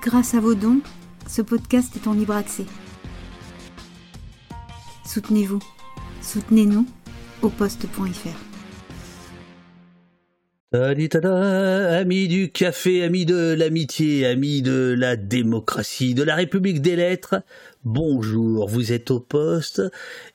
Grâce 0.00 0.34
à 0.34 0.40
vos 0.40 0.54
dons, 0.54 0.80
ce 1.28 1.42
podcast 1.42 1.94
est 1.96 2.08
en 2.08 2.14
libre 2.14 2.34
accès. 2.34 2.64
Soutenez-vous. 5.04 5.60
Soutenez-nous 6.22 6.86
au 7.42 7.50
poste.fr. 7.50 8.52
Amis 10.74 12.28
du 12.28 12.50
café, 12.50 13.02
amis 13.02 13.26
de 13.26 13.52
l'amitié, 13.52 14.24
amis 14.24 14.62
de 14.62 14.96
la 14.98 15.16
démocratie, 15.16 16.14
de 16.14 16.22
la 16.22 16.34
République 16.34 16.80
des 16.80 16.96
lettres, 16.96 17.42
bonjour, 17.84 18.68
vous 18.68 18.90
êtes 18.92 19.10
au 19.10 19.20
poste. 19.20 19.82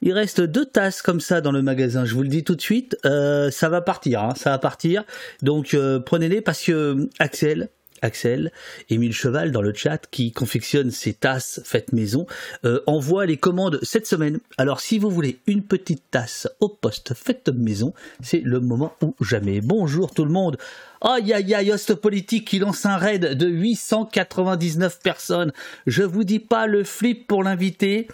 Il 0.04 0.14
reste 0.14 0.42
deux 0.42 0.66
tasses 0.66 1.02
comme 1.02 1.22
ça 1.22 1.42
dans 1.42 1.52
le 1.52 1.64
magasin, 1.64 2.06
je 2.06 2.14
vous 2.14 2.22
le 2.22 2.28
dis 2.28 2.44
tout 2.44 2.54
de 2.54 2.62
suite, 2.62 2.96
euh, 3.06 3.50
ça 3.50 3.70
va 3.70 3.82
partir, 3.82 4.22
hein, 4.22 4.34
ça 4.36 4.52
va 4.52 4.60
partir. 4.60 5.06
Donc 5.42 5.74
euh, 5.74 6.00
prenez-les 6.00 6.42
parce 6.42 6.62
que 6.64 7.10
Axel, 7.18 7.70
Axel, 8.02 8.52
Émile 8.90 9.14
Cheval 9.14 9.52
dans 9.52 9.62
le 9.62 9.74
chat 9.74 10.08
qui 10.10 10.32
confectionne 10.32 10.92
ses 10.92 11.14
tasses 11.14 11.62
faites 11.64 11.94
maison, 11.94 12.26
euh, 12.66 12.82
envoie 12.88 13.26
les 13.26 13.38
commandes 13.38 13.80
cette 13.84 14.08
semaine. 14.08 14.40
Alors 14.58 14.80
si 14.80 15.00
vous 15.00 15.10
voulez 15.10 15.40
une 15.48 15.64
petite 15.64 16.04
tasse 16.12 16.48
au 16.60 16.70
poste 16.70 17.14
faite 17.14 17.50
maison, 17.50 17.94
c'est 18.22 18.42
le 18.44 18.60
moment 18.60 18.94
ou 19.02 19.16
jamais. 19.22 19.62
Bonjour 19.62 20.14
tout 20.14 20.26
le 20.26 20.32
monde. 20.32 20.58
Aïe 21.02 21.34
aïe 21.34 21.54
aïe, 21.54 21.72
Host 21.72 21.96
Politique 21.96 22.48
qui 22.48 22.60
lance 22.60 22.86
un 22.86 22.98
raid 22.98 23.34
de 23.34 23.48
899 23.48 25.00
personnes. 25.00 25.52
Je 25.86 26.04
vous 26.04 26.24
dis 26.24 26.40
pas 26.40 26.68
le 26.68 26.84
flip 26.84 27.28
pour 27.28 27.44
l'inviter. 27.44 28.08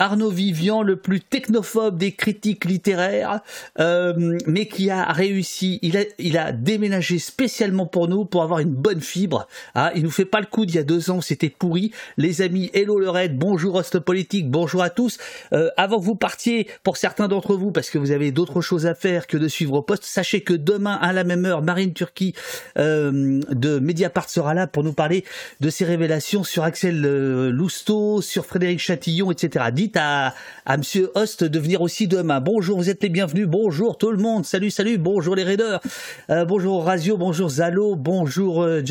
Arnaud 0.00 0.30
Vivian, 0.30 0.82
le 0.82 0.96
plus 0.96 1.20
technophobe 1.20 1.98
des 1.98 2.12
critiques 2.12 2.64
littéraires, 2.64 3.40
euh, 3.78 4.38
mais 4.46 4.66
qui 4.66 4.88
a 4.88 5.04
réussi. 5.12 5.78
Il 5.82 6.38
a, 6.38 6.52
déménagé 6.52 7.18
spécialement 7.18 7.84
pour 7.84 8.08
nous 8.08 8.24
pour 8.24 8.42
avoir 8.42 8.60
une 8.60 8.72
bonne 8.72 9.02
fibre. 9.02 9.46
Ah, 9.74 9.92
il 9.94 10.02
nous 10.02 10.10
fait 10.10 10.24
pas 10.24 10.40
le 10.40 10.46
coup 10.46 10.64
d'il 10.64 10.76
y 10.76 10.78
a 10.78 10.84
deux 10.84 11.10
ans, 11.10 11.20
c'était 11.20 11.50
pourri. 11.50 11.92
Les 12.16 12.40
amis, 12.40 12.70
hello 12.72 12.98
le 12.98 13.10
raid, 13.10 13.36
bonjour 13.36 13.74
Host 13.74 13.98
Politique, 13.98 14.50
bonjour 14.50 14.82
à 14.82 14.88
tous. 14.88 15.18
Euh, 15.52 15.68
avant 15.76 16.00
que 16.00 16.04
vous 16.04 16.16
partiez, 16.16 16.66
pour 16.82 16.96
certains 16.96 17.28
d'entre 17.28 17.54
vous, 17.54 17.70
parce 17.70 17.90
que 17.90 17.98
vous 17.98 18.10
avez 18.10 18.32
d'autres 18.32 18.62
choses 18.62 18.86
à 18.86 18.94
faire 18.94 19.26
que 19.26 19.36
de 19.36 19.48
suivre 19.48 19.74
au 19.74 19.82
poste, 19.82 20.04
sachez 20.04 20.40
que 20.40 20.54
demain 20.54 20.94
à 20.94 21.12
la 21.12 21.24
même 21.24 21.44
heure, 21.44 21.60
Marine 21.60 21.92
Turquie 21.92 22.34
euh, 22.78 23.42
de 23.50 23.78
Mediapart 23.78 24.30
sera 24.30 24.54
là 24.54 24.66
pour 24.66 24.82
nous 24.82 24.94
parler 24.94 25.26
de 25.60 25.68
ses 25.68 25.84
révélations 25.84 26.42
sur 26.42 26.64
Axel 26.64 27.02
Lousteau, 27.50 28.22
sur 28.22 28.46
Frédéric 28.46 28.78
Chatillon, 28.78 29.30
etc. 29.30 29.66
Dites 29.70 29.89
à, 29.96 30.34
à 30.66 30.76
Monsieur 30.76 31.10
Host 31.14 31.44
de 31.44 31.58
venir 31.58 31.80
aussi 31.80 32.06
demain. 32.06 32.40
Bonjour, 32.40 32.76
vous 32.76 32.90
êtes 32.90 33.02
les 33.02 33.08
bienvenus. 33.08 33.46
Bonjour 33.46 33.98
tout 33.98 34.10
le 34.10 34.18
monde. 34.18 34.44
Salut, 34.44 34.70
salut. 34.70 34.98
Bonjour 34.98 35.34
les 35.34 35.42
raiders. 35.42 35.80
Euh, 36.28 36.44
bonjour 36.44 36.84
Razio. 36.84 37.16
Bonjour 37.16 37.48
Zalo. 37.48 37.96
Bonjour 37.96 38.62
euh. 38.62 38.82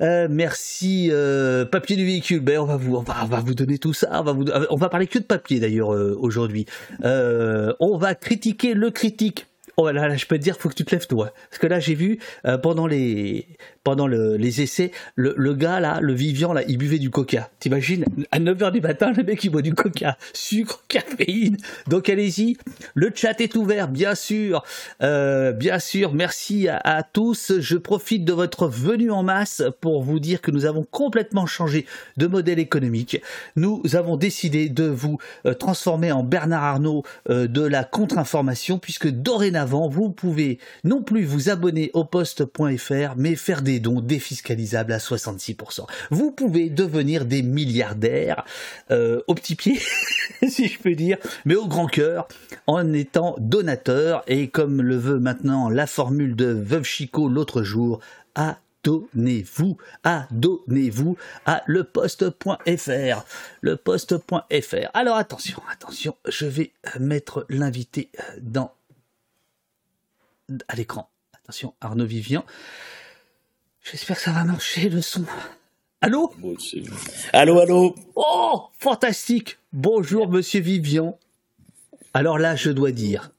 Euh, 0.00 0.28
merci 0.30 1.08
euh, 1.10 1.64
papier 1.64 1.96
du 1.96 2.04
véhicule. 2.04 2.40
Ben 2.40 2.58
on 2.58 2.64
va 2.64 2.76
vous, 2.76 2.96
on 2.96 3.02
va, 3.02 3.16
on 3.24 3.26
va 3.26 3.40
vous 3.40 3.54
donner 3.54 3.78
tout 3.78 3.92
ça. 3.92 4.08
On 4.12 4.22
va 4.22 4.66
on 4.70 4.76
va 4.76 4.88
parler 4.88 5.06
que 5.06 5.18
de 5.18 5.24
papier 5.24 5.60
d'ailleurs 5.60 5.88
aujourd'hui. 5.88 6.66
On 7.02 7.96
va 7.98 8.14
critiquer 8.14 8.74
le 8.74 8.90
critique. 8.90 9.47
Oh 9.80 9.92
là 9.92 10.08
là, 10.08 10.16
je 10.16 10.26
peux 10.26 10.36
te 10.36 10.42
dire, 10.42 10.56
faut 10.56 10.68
que 10.68 10.74
tu 10.74 10.84
te 10.84 10.90
lèves 10.90 11.06
toi. 11.06 11.32
Parce 11.50 11.60
que 11.60 11.68
là, 11.68 11.78
j'ai 11.78 11.94
vu 11.94 12.18
euh, 12.44 12.58
pendant 12.58 12.88
les 12.88 13.46
pendant 13.84 14.08
le, 14.08 14.36
les 14.36 14.60
essais, 14.60 14.90
le, 15.14 15.54
gars 15.54 15.80
là, 15.80 16.00
le 16.02 16.12
Vivian 16.12 16.52
là, 16.52 16.62
il 16.68 16.76
buvait 16.76 16.98
du 16.98 17.08
coca. 17.08 17.48
T'imagines? 17.58 18.04
À 18.32 18.38
9h 18.38 18.72
du 18.72 18.82
matin, 18.82 19.12
le 19.16 19.22
mec 19.22 19.42
il 19.44 19.50
boit 19.50 19.62
du 19.62 19.72
coca, 19.72 20.18
sucre, 20.34 20.84
caféine. 20.88 21.56
Donc 21.86 22.10
allez-y, 22.10 22.58
le 22.94 23.10
chat 23.14 23.40
est 23.40 23.54
ouvert, 23.56 23.88
bien 23.88 24.14
sûr, 24.14 24.62
euh, 25.02 25.52
bien 25.52 25.78
sûr. 25.78 26.12
Merci 26.12 26.68
à, 26.68 26.76
à, 26.84 27.02
tous. 27.02 27.52
Je 27.60 27.76
profite 27.78 28.26
de 28.26 28.32
votre 28.34 28.66
venue 28.66 29.12
en 29.12 29.22
masse 29.22 29.62
pour 29.80 30.02
vous 30.02 30.18
dire 30.18 30.42
que 30.42 30.50
nous 30.50 30.66
avons 30.66 30.82
complètement 30.82 31.46
changé 31.46 31.86
de 32.18 32.26
modèle 32.26 32.58
économique. 32.58 33.22
Nous 33.56 33.82
avons 33.94 34.18
décidé 34.18 34.68
de 34.68 34.84
vous 34.84 35.18
euh, 35.46 35.54
transformer 35.54 36.12
en 36.12 36.24
Bernard 36.24 36.64
Arnault 36.64 37.04
de 37.28 37.62
la 37.62 37.84
contre-information, 37.84 38.78
puisque 38.78 39.08
dorénavant 39.08 39.67
vous 39.68 40.10
pouvez 40.10 40.58
non 40.84 41.02
plus 41.02 41.24
vous 41.24 41.50
abonner 41.50 41.90
au 41.94 42.04
poste.fr, 42.04 43.14
mais 43.16 43.36
faire 43.36 43.62
des 43.62 43.80
dons 43.80 44.00
défiscalisables 44.00 44.92
à 44.92 44.98
66%. 44.98 45.86
Vous 46.10 46.32
pouvez 46.32 46.70
devenir 46.70 47.24
des 47.24 47.42
milliardaires 47.42 48.44
euh, 48.90 49.20
au 49.26 49.34
petit 49.34 49.54
pied, 49.54 49.78
si 50.48 50.68
je 50.68 50.78
peux 50.78 50.94
dire, 50.94 51.18
mais 51.44 51.54
au 51.54 51.66
grand 51.66 51.86
cœur, 51.86 52.28
en 52.66 52.92
étant 52.92 53.36
donateur, 53.38 54.22
et 54.26 54.48
comme 54.48 54.82
le 54.82 54.96
veut 54.96 55.18
maintenant 55.18 55.68
la 55.68 55.86
formule 55.86 56.36
de 56.36 56.46
Veuve 56.46 56.84
Chico 56.84 57.28
l'autre 57.28 57.62
jour, 57.62 58.00
à 58.34 58.58
donnez-vous, 58.84 59.76
adonnez-vous 60.04 61.16
à 61.46 61.62
leposte.fr, 61.66 63.24
leposte.fr. 63.62 64.90
Alors 64.94 65.16
attention, 65.16 65.60
attention, 65.70 66.16
je 66.26 66.46
vais 66.46 66.72
mettre 66.98 67.44
l'invité 67.48 68.10
dans 68.40 68.72
à 70.68 70.76
l'écran. 70.76 71.10
Attention, 71.34 71.74
Arnaud 71.80 72.06
Vivian. 72.06 72.44
J'espère 73.82 74.16
que 74.16 74.22
ça 74.22 74.32
va 74.32 74.44
marcher 74.44 74.88
le 74.88 75.00
son. 75.00 75.24
Allô? 76.00 76.32
Allô, 77.32 77.58
allô? 77.58 77.94
Oh, 78.14 78.68
fantastique 78.78 79.58
Bonjour, 79.72 80.28
monsieur 80.28 80.60
Vivian. 80.60 81.18
Alors 82.14 82.38
là, 82.38 82.54
je 82.54 82.70
dois 82.70 82.92
dire, 82.92 83.30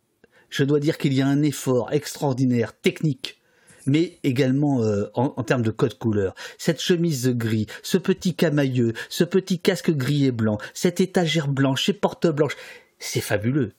je 0.50 0.64
dois 0.64 0.80
dire 0.80 0.98
qu'il 0.98 1.14
y 1.14 1.22
a 1.22 1.28
un 1.28 1.42
effort 1.42 1.92
extraordinaire, 1.92 2.74
technique, 2.74 3.40
mais 3.86 4.20
également 4.24 4.82
euh, 4.84 5.10
en, 5.14 5.34
en, 5.38 5.44
termes 5.44 5.62
de 5.62 5.72
code 5.72 5.98
couleur. 5.98 6.36
Cette 6.58 6.82
chemise 6.82 7.30
gris, 7.30 7.68
ce 7.82 7.98
petit 7.98 8.36
camailleux, 8.36 8.94
ce 9.10 9.24
petit 9.24 9.60
casque 9.60 9.92
gris 9.92 10.26
et 10.26 10.32
blanc, 10.32 10.58
cette 10.74 11.02
étagère 11.02 11.48
blanche 11.48 11.90
et 11.90 11.94
porte 11.94 12.28
blanche, 12.28 12.56
c'est 13.00 13.22
fabuleux. 13.22 13.74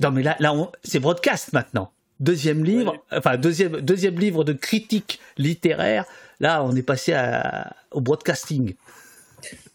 Non 0.00 0.10
mais 0.10 0.22
là, 0.22 0.36
là, 0.38 0.54
c'est 0.84 1.00
broadcast 1.00 1.52
maintenant 1.52 1.92
deuxième 2.20 2.64
livre, 2.64 2.92
ouais. 2.92 3.18
enfin 3.18 3.36
deuxième 3.36 3.80
deuxième 3.80 4.18
livre 4.18 4.44
de 4.44 4.52
critique 4.52 5.20
littéraire. 5.36 6.04
Là, 6.40 6.62
on 6.64 6.74
est 6.76 6.82
passé 6.82 7.12
à, 7.12 7.74
au 7.90 8.00
broadcasting. 8.00 8.74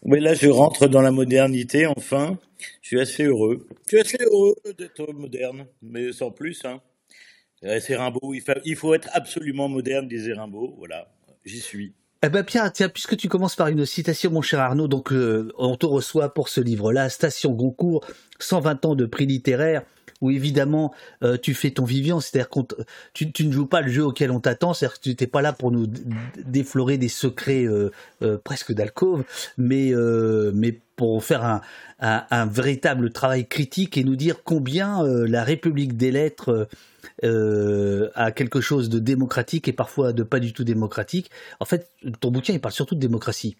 Oui, 0.02 0.20
là, 0.20 0.34
je 0.34 0.48
rentre 0.48 0.86
dans 0.88 1.02
la 1.02 1.10
modernité. 1.10 1.86
Enfin, 1.86 2.38
je 2.82 2.88
suis 2.88 3.00
assez 3.00 3.24
heureux. 3.24 3.66
Je 3.86 3.96
suis 3.96 4.00
assez 4.00 4.24
heureux 4.24 4.54
d'être 4.78 5.12
moderne, 5.12 5.66
mais 5.82 6.12
sans 6.12 6.30
plus. 6.30 6.64
Hein. 6.64 6.80
C'est 7.80 7.96
Rimbaud. 7.96 8.34
Il 8.34 8.42
faut, 8.42 8.52
il 8.64 8.76
faut 8.76 8.94
être 8.94 9.08
absolument 9.12 9.68
moderne, 9.68 10.08
disait 10.08 10.34
Rimbaud. 10.34 10.74
Voilà, 10.78 11.10
j'y 11.44 11.60
suis. 11.60 11.94
Eh 12.22 12.30
ben 12.30 12.42
Pierre, 12.42 12.72
tiens, 12.72 12.88
puisque 12.88 13.18
tu 13.18 13.28
commences 13.28 13.56
par 13.56 13.68
une 13.68 13.84
citation, 13.84 14.30
mon 14.30 14.40
cher 14.40 14.60
Arnaud, 14.60 14.88
donc 14.88 15.12
euh, 15.12 15.52
on 15.58 15.76
te 15.76 15.84
reçoit 15.84 16.32
pour 16.32 16.48
ce 16.48 16.62
livre-là, 16.62 17.10
Station 17.10 17.52
Goncourt, 17.52 18.06
120 18.38 18.86
ans 18.86 18.94
de 18.94 19.04
prix 19.04 19.26
littéraire 19.26 19.82
où 20.24 20.30
évidemment 20.30 20.94
euh, 21.22 21.36
tu 21.40 21.52
fais 21.52 21.70
ton 21.70 21.84
Vivian, 21.84 22.18
c'est-à-dire 22.18 22.48
que 22.48 22.60
tu, 23.12 23.46
ne 23.46 23.52
joues 23.52 23.66
pas 23.66 23.82
le 23.82 23.92
jeu 23.92 24.04
auquel 24.04 24.30
on 24.30 24.40
t'attend, 24.40 24.72
c'est-à-dire 24.72 24.98
que 24.98 25.10
tu 25.10 25.16
n'es 25.20 25.26
pas 25.26 25.42
là 25.42 25.52
pour 25.52 25.70
nous 25.70 25.86
déflorer 26.46 26.96
des 26.96 27.10
secrets 27.10 27.64
euh, 27.64 27.90
euh, 28.22 28.38
presque 28.42 28.72
d'alcôve, 28.72 29.24
mais, 29.58 29.92
mais 30.54 30.80
pour 30.96 31.22
faire 31.24 31.60
un, 32.00 32.46
véritable 32.46 33.10
travail 33.10 33.46
critique 33.46 33.98
et 33.98 34.04
nous 34.04 34.16
dire 34.16 34.42
combien 34.44 35.02
la 35.04 35.44
République 35.44 35.96
des 35.96 36.10
lettres 36.10 36.68
a 37.22 38.32
quelque 38.32 38.60
chose 38.60 38.88
de 38.88 38.98
démocratique 38.98 39.68
et 39.68 39.72
parfois 39.72 40.12
de 40.12 40.22
pas 40.22 40.40
du 40.40 40.52
tout 40.52 40.64
démocratique. 40.64 41.30
En 41.60 41.64
fait, 41.64 41.90
ton 42.20 42.30
bouquin, 42.30 42.52
il 42.52 42.60
parle 42.60 42.74
surtout 42.74 42.94
de 42.94 43.00
démocratie. 43.00 43.56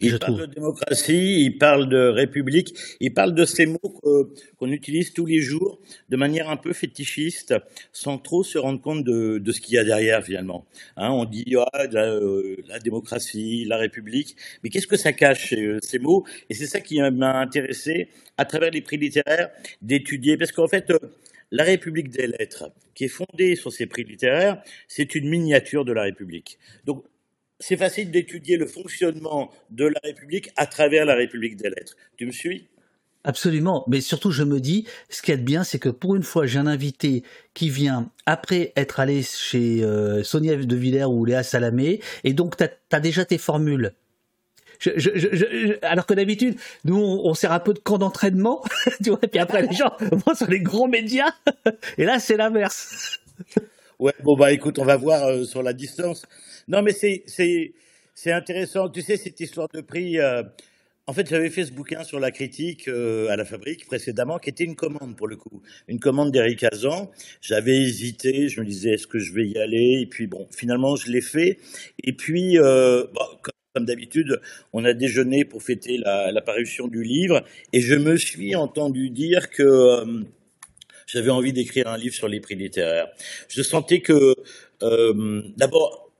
Il 0.00 0.18
parle 0.18 0.34
trouve. 0.34 0.46
de 0.46 0.54
démocratie, 0.54 1.44
il 1.44 1.58
parle 1.58 1.88
de 1.88 2.08
république, 2.08 2.74
il 3.00 3.12
parle 3.12 3.34
de 3.34 3.44
ces 3.44 3.66
mots 3.66 3.78
qu'on 3.78 4.26
qu 4.68 4.72
utilise 4.72 5.12
tous 5.12 5.26
les 5.26 5.40
jours 5.40 5.80
de 6.08 6.16
manière 6.16 6.50
un 6.50 6.56
peu 6.56 6.72
fétichiste, 6.72 7.54
sans 7.92 8.18
trop 8.18 8.42
se 8.42 8.58
rendre 8.58 8.80
compte 8.80 9.04
de, 9.04 9.38
de 9.38 9.52
ce 9.52 9.60
qu'il 9.60 9.74
y 9.74 9.78
a 9.78 9.84
derrière 9.84 10.22
finalement. 10.24 10.66
Hein, 10.96 11.10
on 11.10 11.24
dit 11.24 11.54
ah, 11.56 11.86
la, 11.90 12.04
euh, 12.04 12.56
la, 12.68 12.78
démocratie, 12.78 13.64
la 13.64 13.76
république, 13.76 14.36
mais 14.62 14.70
qu'est-ce 14.70 14.86
que 14.86 14.96
ça 14.96 15.12
cache 15.12 15.50
ces, 15.50 15.78
ces 15.82 15.98
mots? 15.98 16.24
Et 16.50 16.54
c'est 16.54 16.66
ça 16.66 16.80
qui 16.80 17.00
m'a 17.00 17.40
intéressé 17.40 18.08
à 18.36 18.44
travers 18.44 18.70
les 18.70 18.80
prix 18.80 18.96
littéraires 18.96 19.50
d'étudier, 19.82 20.36
parce 20.36 20.52
qu'en 20.52 20.68
fait. 20.68 20.90
Euh, 20.90 20.98
la 21.52 21.64
République 21.64 22.10
des 22.10 22.26
lettres, 22.26 22.72
qui 22.94 23.04
est 23.04 23.08
fondée 23.08 23.54
sur 23.54 23.72
ces 23.72 23.86
prix 23.86 24.04
littéraires, 24.04 24.62
c'est 24.88 25.14
une 25.14 25.28
miniature 25.28 25.84
de 25.84 25.92
la 25.92 26.02
République. 26.02 26.58
Donc, 26.84 27.04
c'est 27.58 27.76
facile 27.76 28.10
d'étudier 28.10 28.56
le 28.56 28.66
fonctionnement 28.66 29.50
de 29.70 29.86
la 29.86 30.00
République 30.02 30.50
à 30.56 30.66
travers 30.66 31.04
la 31.04 31.14
République 31.14 31.56
des 31.56 31.70
lettres. 31.70 31.96
Tu 32.16 32.26
me 32.26 32.32
suis? 32.32 32.68
Absolument, 33.24 33.84
mais 33.88 34.00
surtout 34.00 34.30
je 34.30 34.44
me 34.44 34.60
dis, 34.60 34.86
ce 35.10 35.20
qui 35.20 35.32
est 35.32 35.36
bien, 35.36 35.64
c'est 35.64 35.80
que 35.80 35.88
pour 35.88 36.14
une 36.14 36.22
fois, 36.22 36.46
j'ai 36.46 36.60
un 36.60 36.68
invité 36.68 37.24
qui 37.54 37.70
vient 37.70 38.08
après 38.24 38.72
être 38.76 39.00
allé 39.00 39.22
chez 39.22 39.82
euh, 39.82 40.22
Sonia 40.22 40.54
de 40.54 40.76
Villers 40.76 41.06
ou 41.06 41.24
Léa 41.24 41.42
Salamé, 41.42 42.00
et 42.22 42.34
donc 42.34 42.56
tu 42.56 42.64
as, 42.92 43.00
déjà 43.00 43.24
tes 43.24 43.38
formules. 43.38 43.94
Alors 45.82 46.06
que 46.06 46.14
d'habitude, 46.14 46.56
nous, 46.84 46.98
on, 46.98 47.34
sert 47.34 47.50
un 47.50 47.58
peu 47.58 47.74
de 47.74 47.80
camp 47.80 47.98
d'entraînement, 47.98 48.62
tu 49.02 49.10
vois, 49.10 49.18
et 49.22 49.26
puis 49.26 49.40
après 49.40 49.62
les 49.62 49.74
gens 49.74 49.90
vont 50.00 50.34
sur 50.36 50.48
les 50.48 50.60
grands 50.60 50.86
médias, 50.86 51.32
et 51.98 52.04
là 52.04 52.20
c'est 52.20 52.36
l'inverse. 52.36 53.18
Ouais, 53.98 54.14
bon 54.22 54.36
bah 54.36 54.52
écoute, 54.52 54.78
on 54.78 54.84
va 54.84 54.96
voir 54.96 55.24
euh, 55.24 55.44
sur 55.44 55.62
la 55.62 55.72
distance. 55.72 56.26
Non, 56.68 56.82
mais 56.82 56.92
c'est 56.92 58.32
intéressant. 58.32 58.88
Tu 58.88 59.02
sais, 59.02 59.16
cette 59.16 59.40
histoire 59.40 59.68
de 59.72 59.80
prix, 59.80 60.18
euh, 60.18 60.42
en 61.08 61.12
fait, 61.12 61.28
j'avais 61.28 61.50
fait 61.50 61.64
ce 61.64 61.72
bouquin 61.72 62.02
sur 62.02 62.18
la 62.18 62.32
critique 62.32 62.88
euh, 62.88 63.28
à 63.28 63.36
la 63.36 63.44
fabrique 63.44 63.86
précédemment, 63.86 64.38
qui 64.38 64.50
était 64.50 64.64
une 64.64 64.74
commande 64.74 65.14
pour 65.16 65.28
le 65.28 65.36
coup, 65.36 65.62
une 65.86 66.00
commande 66.00 66.32
d'Eric 66.32 66.64
Hazan. 66.64 67.12
J'avais 67.40 67.76
hésité, 67.76 68.48
je 68.48 68.60
me 68.60 68.66
disais 68.66 68.94
est-ce 68.94 69.06
que 69.06 69.20
je 69.20 69.32
vais 69.32 69.46
y 69.46 69.56
aller, 69.56 70.00
et 70.02 70.06
puis 70.06 70.26
bon, 70.26 70.48
finalement 70.50 70.96
je 70.96 71.12
l'ai 71.12 71.20
fait. 71.20 71.58
Et 72.02 72.12
puis, 72.12 72.58
euh, 72.58 73.04
comme, 73.72 73.84
d'habitude, 73.84 74.40
on 74.72 74.84
a 74.84 74.94
déjeuné 74.94 75.44
pour 75.44 75.62
fêter 75.62 75.96
la, 75.98 76.42
parution 76.44 76.88
du 76.88 77.04
livre, 77.04 77.44
et 77.72 77.80
je 77.80 77.94
me 77.94 78.16
suis 78.16 78.56
entendu 78.56 79.10
dire 79.10 79.48
que 79.50 80.24
j'avais 81.06 81.30
envie 81.30 81.52
d'écrire 81.52 81.88
un 81.88 81.96
livre 81.96 82.14
sur 82.14 82.28
les 82.28 82.40
prix 82.40 82.56
littéraires. 82.56 83.08
Je 83.48 83.62
sentais 83.62 84.00
que, 84.00 84.34
euh, 84.82 85.42
d'abord, 85.56 86.10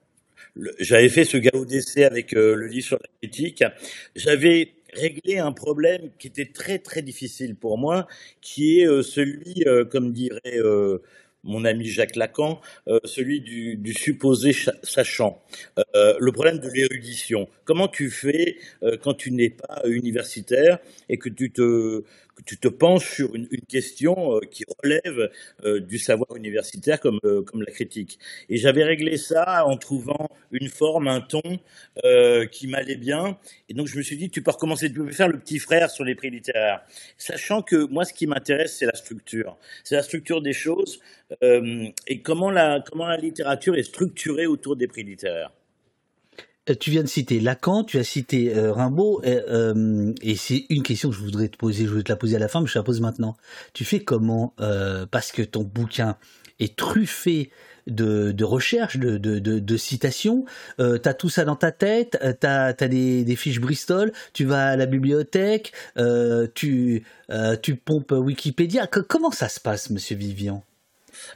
j'avais 0.79 1.09
fait 1.09 1.25
ce 1.25 1.37
galop 1.37 1.67
d'essai 1.67 2.05
avec 2.05 2.35
euh, 2.35 2.55
le 2.55 2.67
livre 2.69 2.87
sur 2.87 2.99
la 2.99 3.09
critique. 3.21 3.65
J'avais 4.15 4.73
réglé 4.95 5.39
un 5.39 5.53
problème 5.53 6.11
qui 6.19 6.29
était 6.29 6.47
très 6.47 6.79
très 6.79 7.03
difficile 7.03 7.57
pour 7.57 7.77
moi, 7.77 8.07
qui 8.41 8.81
est 8.81 8.87
euh, 8.87 9.03
celui, 9.03 9.65
comme 9.91 10.13
dirait 10.13 10.59
mon 11.49 11.65
ami 11.65 11.87
Jacques 11.87 12.17
Lacan, 12.17 12.61
celui 13.05 13.41
du 13.41 13.95
supposé 13.95 14.51
sachant. 14.83 15.43
le 15.95 16.31
problème 16.31 16.59
de 16.59 16.69
l'érudition. 16.69 17.49
Comment 17.65 17.87
tu 17.87 18.11
fais 18.11 18.57
quand 19.03 19.15
tu 19.15 19.31
n'es 19.31 19.51
pas 19.51 19.83
universitaire 19.85 20.79
et 21.09 21.19
que 21.19 21.29
tu 21.29 21.53
te 21.53 22.03
que 22.37 22.43
tu 22.45 22.59
te 22.59 22.69
penches 22.69 23.15
sur 23.15 23.35
une, 23.35 23.49
une 23.51 23.63
question 23.63 24.37
euh, 24.37 24.41
qui 24.41 24.65
relève 24.83 25.31
euh, 25.65 25.81
du 25.81 25.99
savoir 25.99 26.37
universitaire 26.37 27.01
comme, 27.01 27.19
euh, 27.25 27.43
comme 27.43 27.63
la 27.63 27.73
critique. 27.73 28.19
Et 28.49 28.59
j'avais 28.59 28.85
réglé 28.85 29.17
ça 29.17 29.67
en 29.67 29.77
trouvant 29.77 30.29
une 30.53 30.69
forme, 30.69 31.09
un 31.09 31.21
ton 31.21 31.41
qui 32.53 32.69
m'allait 32.69 32.97
bien. 32.97 33.39
Et 33.69 33.75
donc 33.75 33.89
je 33.89 33.97
me 33.97 34.03
suis 34.03 34.17
dit, 34.17 34.31
tu 34.31 34.43
peux 34.43 34.51
recommencer, 34.51 34.89
tu 34.93 34.95
peux 34.95 35.11
faire 35.11 35.29
le 35.29 35.39
petit 35.39 35.59
frère 35.59 35.91
sur 35.91 36.05
les 36.05 36.15
prix 36.15 36.31
littéraires. 36.31 36.83
Sachant 37.17 37.63
que 37.63 37.87
moi, 37.91 38.05
ce 38.05 38.13
qui 38.13 38.27
m'intéresse, 38.27 38.77
c'est 38.77 38.87
la 38.87 38.95
structure. 38.95 39.57
C'est 39.83 39.97
la 39.97 40.03
structure 40.03 40.43
des 40.43 40.53
choses 40.53 41.01
et 41.43 42.23
comment 42.23 42.51
la, 42.51 42.83
comment 42.87 43.07
la 43.07 43.17
littérature 43.17 43.75
est 43.77 43.83
structurée 43.83 44.47
autour 44.47 44.77
des 44.77 44.87
prix 44.87 45.03
littéraires. 45.03 45.51
Euh, 46.69 46.75
tu 46.79 46.91
viens 46.91 47.03
de 47.03 47.09
citer 47.09 47.41
Lacan, 47.41 47.85
tu 47.85 47.99
as 47.99 48.05
cité 48.05 48.57
euh, 48.57 48.73
Rimbaud, 48.73 49.23
euh, 49.25 50.13
et 50.23 50.37
c'est 50.37 50.67
une 50.69 50.83
question 50.83 51.11
que 51.11 51.17
je 51.17 51.21
voudrais 51.21 51.49
te 51.49 51.57
poser, 51.57 51.85
je 51.85 51.89
voudrais 51.89 52.05
te 52.05 52.13
la 52.13 52.17
poser 52.17 52.37
à 52.37 52.39
la 52.39 52.49
fin, 52.49 52.61
mais 52.61 52.67
je 52.67 52.73
te 52.73 52.79
la 52.79 52.83
pose 52.83 53.01
maintenant. 53.01 53.37
Tu 53.73 53.85
fais 53.85 54.01
comment 54.01 54.55
Parce 55.11 55.33
que 55.33 55.43
ton 55.43 55.63
bouquin 55.63 56.17
est 56.59 56.77
truffé 56.77 57.51
de, 57.87 58.45
recherches, 58.45 58.97
de, 58.99 59.77
citations. 59.77 60.45
Euh, 60.81 60.99
tu 60.99 61.09
as 61.09 61.15
tout 61.15 61.29
ça 61.29 61.45
dans 61.45 61.57
ta 61.57 61.71
tête, 61.71 62.19
tu 62.41 62.47
as, 62.47 62.73
des, 62.73 63.25
des, 63.25 63.37
fiches 63.37 63.61
Bristol, 63.61 64.13
tu 64.33 64.45
vas 64.45 64.69
à 64.69 64.77
la 64.77 64.87
bibliothèque, 64.87 65.73
tu, 66.55 67.05
tu 67.63 67.77
pompes 67.77 68.13
Wikipédia. 68.13 68.87
comment 68.87 69.31
ça 69.31 69.49
se 69.49 69.61
passe, 69.61 69.91
monsieur 69.91 70.17
Vivian? 70.17 70.65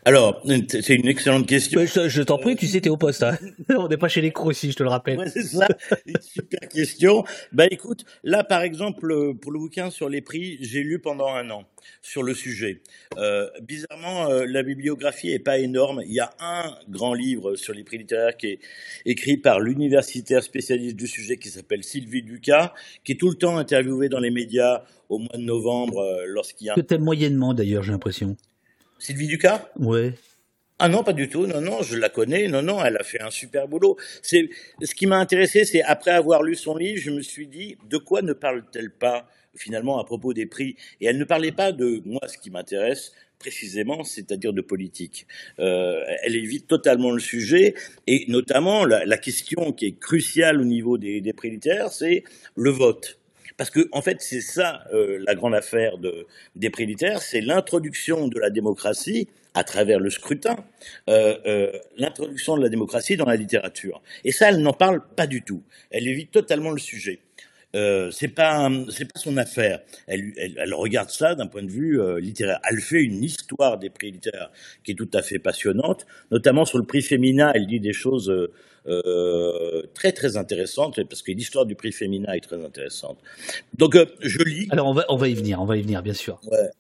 Alors, 0.05 0.43
c'est 0.69 0.95
une 0.95 1.09
excellente 1.09 1.47
question. 1.47 1.85
je, 1.85 2.23
t'en 2.23 2.39
prie, 2.39 2.57
tu 2.57 2.67
sais, 2.67 2.81
t'es 2.81 2.91
au 2.91 2.97
poste. 2.97 3.23
Hein. 3.23 3.37
On 3.77 3.89
n'est 3.89 3.97
pas 3.97 4.09
chez 4.09 4.21
les 4.21 4.31
cours 4.31 4.51
ici, 4.53 4.71
je 4.71 4.77
te 4.77 4.83
le 4.83 4.89
rappelle. 4.89 5.19
Ouais, 5.19 5.29
c'est 5.29 5.43
ça, 5.43 5.67
une 6.07 6.21
super 6.21 6.69
question. 6.69 7.25
Bah 7.53 7.67
écoute, 7.71 8.05
là 8.25 8.45
par 8.45 8.63
exemple, 8.63 9.35
pour 9.41 9.53
le 9.53 9.59
bouquin 9.59 9.91
sur 9.91 10.09
les 10.09 10.21
prix, 10.23 10.59
j'ai 10.61 10.83
lu 10.83 10.99
pendant 10.99 11.29
un 11.29 11.51
an 11.51 11.65
sur 12.03 12.23
le 12.23 12.35
sujet. 12.35 12.83
Euh, 13.19 13.49
bizarrement, 13.63 14.31
euh, 14.31 14.47
la 14.47 14.63
bibliographie 14.63 15.31
est 15.31 15.39
pas 15.39 15.59
énorme. 15.59 16.03
Il 16.07 16.13
y 16.13 16.21
a 16.21 16.33
un 16.41 16.75
grand 16.89 17.15
livre 17.15 17.57
sur 17.57 17.75
les 17.75 17.85
prix 17.85 17.99
littéraires 17.99 18.37
qui 18.37 18.49
est 18.49 18.59
écrit 19.05 19.37
par 19.37 19.61
l'universitaire 19.61 20.43
spécialiste 20.43 20.97
du 20.97 21.07
sujet 21.07 21.37
qui 21.37 21.49
s'appelle 21.49 21.85
Sylvie 21.85 22.23
Ducas, 22.23 22.73
qui 23.05 23.13
est 23.13 23.17
tout 23.17 23.29
le 23.29 23.37
temps 23.37 23.57
interviewée 23.59 24.09
dans 24.09 24.21
les 24.21 24.31
médias 24.31 24.85
au 25.09 25.19
mois 25.19 25.37
de 25.37 25.43
novembre 25.43 25.99
euh, 25.99 26.25
lorsqu'il 26.27 26.69
y 26.69 26.71
a... 26.71 26.75
Que 26.75 26.95
moyennement 26.97 27.55
d'ailleurs, 27.55 27.83
j'ai 27.83 27.93
l'impression. 27.93 28.37
Sylvie 29.01 29.27
Ducas? 29.27 29.69
Ouais. 29.77 30.13
Ah 30.79 30.89
non, 30.89 31.03
pas 31.03 31.15
du 31.15 31.29
tout. 31.29 31.47
Non, 31.47 31.61
non, 31.61 31.83
je 31.83 31.97
la 31.97 32.11
connais. 32.11 32.49
Non, 32.49 32.63
non, 32.63 32.85
elle 32.85 32.97
a 32.97 33.03
fait 33.03 33.21
un 33.21 33.31
super 33.31 33.67
boulot. 33.67 33.97
C'est 34.23 34.49
ce 34.83 34.95
qui 34.95 35.07
m'a 35.07 35.17
intéressé, 35.17 35.65
c'est 35.65 35.83
après 35.83 36.11
avoir 36.11 36.43
lu 36.43 36.55
son 36.55 36.77
livre, 36.77 37.01
je 37.01 37.11
me 37.11 37.23
suis 37.23 37.47
dit 37.47 37.77
de 37.89 37.97
quoi 37.99 38.23
ne 38.23 38.33
parle-t-elle 38.33 38.91
pas 38.91 39.27
finalement 39.55 39.99
à 39.99 40.05
propos 40.05 40.33
des 40.33 40.47
prix? 40.47 40.77
Et 41.01 41.07
elle 41.07 41.19
ne 41.19 41.25
parlait 41.25 41.53
pas 41.53 41.73
de 41.73 42.03
moi, 42.05 42.21
ce 42.29 42.39
qui 42.39 42.51
m'intéresse 42.51 43.13
précisément, 43.39 44.05
c'est-à-dire 44.05 44.53
de 44.53 44.61
politique. 44.61 45.27
Euh, 45.59 46.03
elle 46.23 46.37
évite 46.37 46.67
totalement 46.67 47.11
le 47.11 47.21
sujet 47.21 47.75
et 48.07 48.27
notamment 48.29 48.85
la, 48.85 49.19
question 49.19 49.73
qui 49.73 49.87
est 49.87 49.99
cruciale 49.99 50.61
au 50.61 50.65
niveau 50.65 50.99
des, 50.99 51.23
des 51.23 51.33
prix 51.33 51.51
littéraires, 51.51 51.91
c'est 51.91 52.23
le 52.55 52.71
vote. 52.71 53.20
Parce 53.61 53.69
que, 53.69 53.91
en 53.93 54.01
fait, 54.01 54.23
c'est 54.23 54.41
ça 54.41 54.85
euh, 54.95 55.23
la 55.27 55.35
grande 55.35 55.55
affaire 55.55 55.99
de, 55.99 56.27
des 56.57 56.71
prix 56.71 56.87
littéraires, 56.87 57.21
c'est 57.21 57.43
l'introduction 57.43 58.27
de 58.27 58.41
la 58.41 58.49
démocratie 58.49 59.29
à 59.53 59.65
travers 59.65 60.01
le 60.01 60.09
scrutin, 60.09 60.57
euh, 61.11 61.37
euh, 61.45 61.71
l'introduction 61.99 62.57
de 62.57 62.63
la 62.63 62.71
démocratie 62.71 63.19
dans 63.19 63.27
la 63.27 63.37
littérature. 63.37 64.01
Et 64.25 64.33
ça, 64.33 64.49
elle 64.49 64.63
n'en 64.63 64.73
parle 64.73 65.03
pas 65.15 65.27
du 65.27 65.43
tout. 65.43 65.63
Elle 65.91 66.09
évite 66.09 66.31
totalement 66.31 66.71
le 66.71 66.79
sujet. 66.79 67.19
Euh, 67.77 68.11
c'est 68.11 68.29
pas 68.29 68.69
c'est 68.89 69.05
pas 69.05 69.21
son 69.21 69.37
affaire. 69.37 69.81
Elle, 70.07 70.33
elle, 70.37 70.55
elle 70.59 70.75
regarde 70.75 71.11
ça 71.11 71.35
d'un 71.35 71.47
point 71.47 71.63
de 71.63 71.71
vue 71.71 72.01
euh, 72.01 72.19
littéraire. 72.19 72.59
Elle 72.69 72.81
fait 72.81 73.03
une 73.03 73.23
histoire 73.23 73.79
des 73.79 73.91
prix 73.91 74.11
littéraires 74.11 74.51
qui 74.83 74.93
est 74.93 74.95
tout 74.97 75.11
à 75.15 75.23
fait 75.23 75.39
passionnante, 75.39 76.07
notamment 76.31 76.65
sur 76.65 76.79
le 76.79 76.85
prix 76.85 77.03
féminin. 77.03 77.53
Elle 77.55 77.67
dit 77.67 77.79
des 77.79 77.93
choses 77.93 78.33
euh, 78.87 79.83
très 79.95 80.11
très 80.11 80.37
intéressante 80.37 81.01
parce 81.05 81.23
que 81.23 81.31
l'histoire 81.31 81.65
du 81.65 81.77
prix 81.77 81.93
féminin 81.93 82.33
est 82.33 82.41
très 82.41 82.65
intéressante. 82.65 83.19
Donc 83.79 83.97
je 84.21 84.43
lis. 84.43 84.67
Alors 84.71 84.89
on 84.89 84.95
va 84.95 85.05
on 85.09 85.17
va 85.17 85.29
y 85.29 85.35
venir, 85.35 85.63
on 85.63 85.67
va 85.67 85.77
y 85.77 85.83
venir 85.83 86.03
bien 86.03 86.15
sûr. 86.15 86.41
Ouais. 86.51 86.71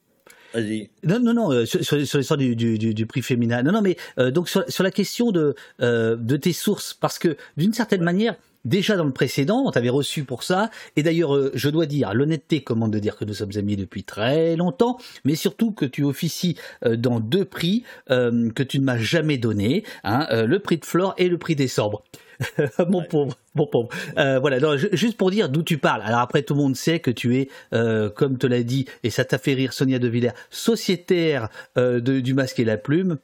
Vas-y. 0.52 0.90
Non, 1.04 1.20
non, 1.20 1.32
non, 1.32 1.52
euh, 1.52 1.64
sur, 1.64 1.84
sur, 1.84 2.18
l'histoire 2.18 2.36
du, 2.36 2.56
du, 2.56 2.76
du, 2.76 3.06
prix 3.06 3.22
féminin. 3.22 3.62
Non, 3.62 3.70
non, 3.70 3.82
mais 3.82 3.96
donc 4.32 4.48
sur, 4.48 4.68
sur, 4.68 4.82
la 4.82 4.90
question 4.90 5.30
de, 5.30 5.54
de 5.78 6.36
tes 6.36 6.52
sources, 6.52 6.92
parce 6.92 7.20
que 7.20 7.36
d'une 7.56 7.72
certaine 7.72 8.02
manière, 8.02 8.34
Déjà 8.64 8.96
dans 8.96 9.04
le 9.04 9.12
précédent, 9.12 9.62
on 9.66 9.70
t'avait 9.70 9.88
reçu 9.88 10.24
pour 10.24 10.42
ça, 10.42 10.70
et 10.96 11.02
d'ailleurs, 11.02 11.34
euh, 11.34 11.50
je 11.54 11.70
dois 11.70 11.86
dire, 11.86 12.12
l'honnêteté 12.12 12.62
commande 12.62 12.92
de 12.92 12.98
dire 12.98 13.16
que 13.16 13.24
nous 13.24 13.34
sommes 13.34 13.52
amis 13.56 13.76
depuis 13.76 14.04
très 14.04 14.54
longtemps, 14.54 14.98
mais 15.24 15.34
surtout 15.34 15.72
que 15.72 15.86
tu 15.86 16.04
officies 16.04 16.56
euh, 16.84 16.96
dans 16.96 17.20
deux 17.20 17.46
prix 17.46 17.84
euh, 18.10 18.50
que 18.50 18.62
tu 18.62 18.78
ne 18.78 18.84
m'as 18.84 18.98
jamais 18.98 19.38
donnés, 19.38 19.84
hein, 20.04 20.26
le 20.44 20.58
prix 20.58 20.76
de 20.76 20.84
Flore 20.84 21.14
et 21.16 21.28
le 21.28 21.38
prix 21.38 21.56
des 21.56 21.68
sobres. 21.68 22.02
mon 22.88 23.02
pauvre, 23.02 23.36
mon 23.54 23.66
pauvre. 23.66 23.88
voilà, 24.14 24.58
juste 24.92 25.16
pour 25.16 25.30
dire 25.30 25.50
d'où 25.50 25.62
tu 25.62 25.76
parles. 25.76 26.02
Alors 26.02 26.20
après, 26.20 26.42
tout 26.42 26.54
le 26.54 26.60
monde 26.60 26.76
sait 26.76 26.98
que 26.98 27.10
tu 27.10 27.36
es, 27.36 27.48
comme 27.70 28.38
te 28.38 28.46
l'a 28.46 28.62
dit, 28.62 28.86
et 29.02 29.10
ça 29.10 29.24
t'a 29.24 29.36
fait 29.36 29.52
rire 29.52 29.74
Sonia 29.74 29.98
De 29.98 30.08
Villers, 30.08 30.32
sociétaire 30.48 31.48
du 31.76 32.34
masque 32.34 32.58
et 32.58 32.64
la 32.64 32.78
plume 32.78 33.18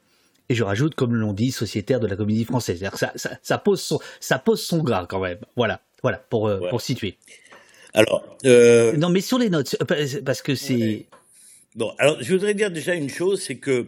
et 0.49 0.55
je 0.55 0.63
rajoute, 0.63 0.95
comme 0.95 1.15
l'on 1.15 1.33
dit, 1.33 1.51
sociétaire 1.51 1.99
de 1.99 2.07
la 2.07 2.15
comédie 2.15 2.45
française. 2.45 2.83
Ça, 2.95 3.11
ça, 3.15 3.31
ça, 3.41 3.57
pose 3.57 3.81
son, 3.81 3.99
ça 4.19 4.39
pose 4.39 4.61
son 4.61 4.79
gras 4.79 5.05
quand 5.07 5.19
même. 5.19 5.39
Voilà, 5.55 5.81
voilà 6.01 6.17
pour, 6.29 6.47
euh, 6.47 6.69
pour 6.69 6.81
situer. 6.81 7.17
Alors. 7.93 8.23
Euh... 8.45 8.95
Non, 8.97 9.09
mais 9.09 9.21
sur 9.21 9.39
les 9.39 9.49
notes, 9.49 9.75
parce 10.25 10.41
que 10.41 10.55
c'est. 10.55 11.05
Bon, 11.75 11.93
alors 11.99 12.17
je 12.21 12.33
voudrais 12.33 12.53
dire 12.53 12.71
déjà 12.71 12.95
une 12.95 13.09
chose, 13.09 13.41
c'est 13.41 13.57
que 13.57 13.87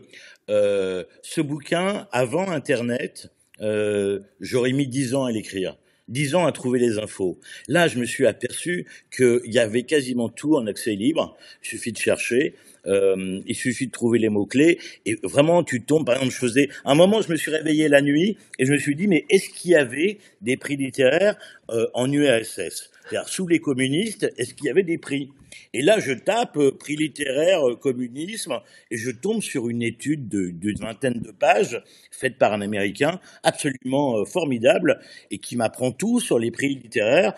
euh, 0.50 1.04
ce 1.22 1.42
bouquin, 1.42 2.08
avant 2.12 2.50
Internet, 2.50 3.30
euh, 3.62 4.20
j'aurais 4.40 4.74
mis 4.74 4.88
dix 4.88 5.16
ans 5.16 5.26
à 5.26 5.32
l'écrire. 5.32 5.78
Dix 6.08 6.34
ans 6.34 6.48
à 6.48 6.52
trouver 6.52 6.80
les 6.80 6.98
infos. 6.98 7.40
Là, 7.68 7.88
je 7.88 8.00
me 8.00 8.06
suis 8.06 8.26
aperçu 8.26 8.88
qu'il 9.16 9.42
y 9.46 9.60
avait 9.60 9.84
quasiment 9.84 10.28
tout 10.28 10.56
en 10.56 10.66
accès 10.66 10.96
libre. 10.96 11.38
Il 11.64 11.68
suffit 11.68 11.92
de 11.92 12.00
chercher. 12.00 12.56
Euh, 12.86 13.42
il 13.46 13.56
suffit 13.56 13.88
de 13.88 13.92
trouver 13.92 14.20
les 14.20 14.30
mots-clés 14.30 14.80
et 15.06 15.18
vraiment 15.24 15.64
tu 15.64 15.82
tombes. 15.82 16.06
Par 16.06 16.16
exemple, 16.16 16.34
je 16.34 16.40
faisais 16.40 16.70
un 16.86 16.96
moment, 16.96 17.22
je 17.22 17.32
me 17.32 17.38
suis 17.38 17.52
réveillé 17.52 17.88
la 17.88 18.02
nuit 18.02 18.38
et 18.58 18.66
je 18.66 18.72
me 18.72 18.78
suis 18.78 18.96
dit, 18.96 19.08
mais 19.08 19.26
est-ce 19.30 19.50
qu'il 19.50 19.72
y 19.72 19.76
avait 19.76 20.18
des 20.42 20.58
prix 20.58 20.78
littéraires 20.78 21.38
euh, 21.70 21.88
en 21.94 22.12
URSS 22.12 22.92
C'est-à-dire 23.04 23.28
sous 23.28 23.48
les 23.48 23.60
communistes, 23.60 24.32
est-ce 24.38 24.54
qu'il 24.54 24.68
y 24.68 24.70
avait 24.70 24.84
des 24.84 24.98
prix? 24.98 25.30
Et 25.74 25.82
là, 25.82 26.00
je 26.00 26.14
tape 26.14 26.58
euh, 26.58 26.72
prix 26.72 26.96
littéraire 26.96 27.62
communisme 27.80 28.60
et 28.92 28.98
je 28.98 29.12
tombe 29.12 29.42
sur 29.42 29.70
une 29.70 29.82
étude 29.82 30.30
d'une 30.30 30.80
vingtaine 30.80 31.20
de 31.20 31.32
pages 31.32 31.82
faite 32.12 32.38
par 32.38 32.54
un 32.54 32.62
Américain 32.62 33.20
absolument 33.44 34.26
formidable 34.26 35.00
et 35.32 35.38
qui 35.38 35.56
m'apprend 35.56 35.92
tout 35.92 36.20
sur 36.20 36.40
les 36.40 36.52
prix 36.52 36.76
littéraires 36.76 37.34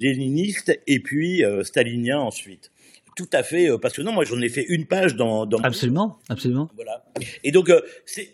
léninistes 0.00 0.78
et 0.86 1.00
puis 1.00 1.42
staliniens 1.62 2.18
ensuite 2.18 2.72
tout 3.16 3.28
à 3.32 3.42
fait 3.42 3.70
euh, 3.70 3.78
passionnant. 3.78 4.12
Moi, 4.12 4.24
j'en 4.24 4.40
ai 4.40 4.48
fait 4.48 4.64
une 4.68 4.86
page 4.86 5.16
dans. 5.16 5.46
dans 5.46 5.58
absolument, 5.58 6.18
absolument. 6.28 6.70
Voilà. 6.74 7.04
Et 7.42 7.52
donc, 7.52 7.70
euh, 7.70 7.80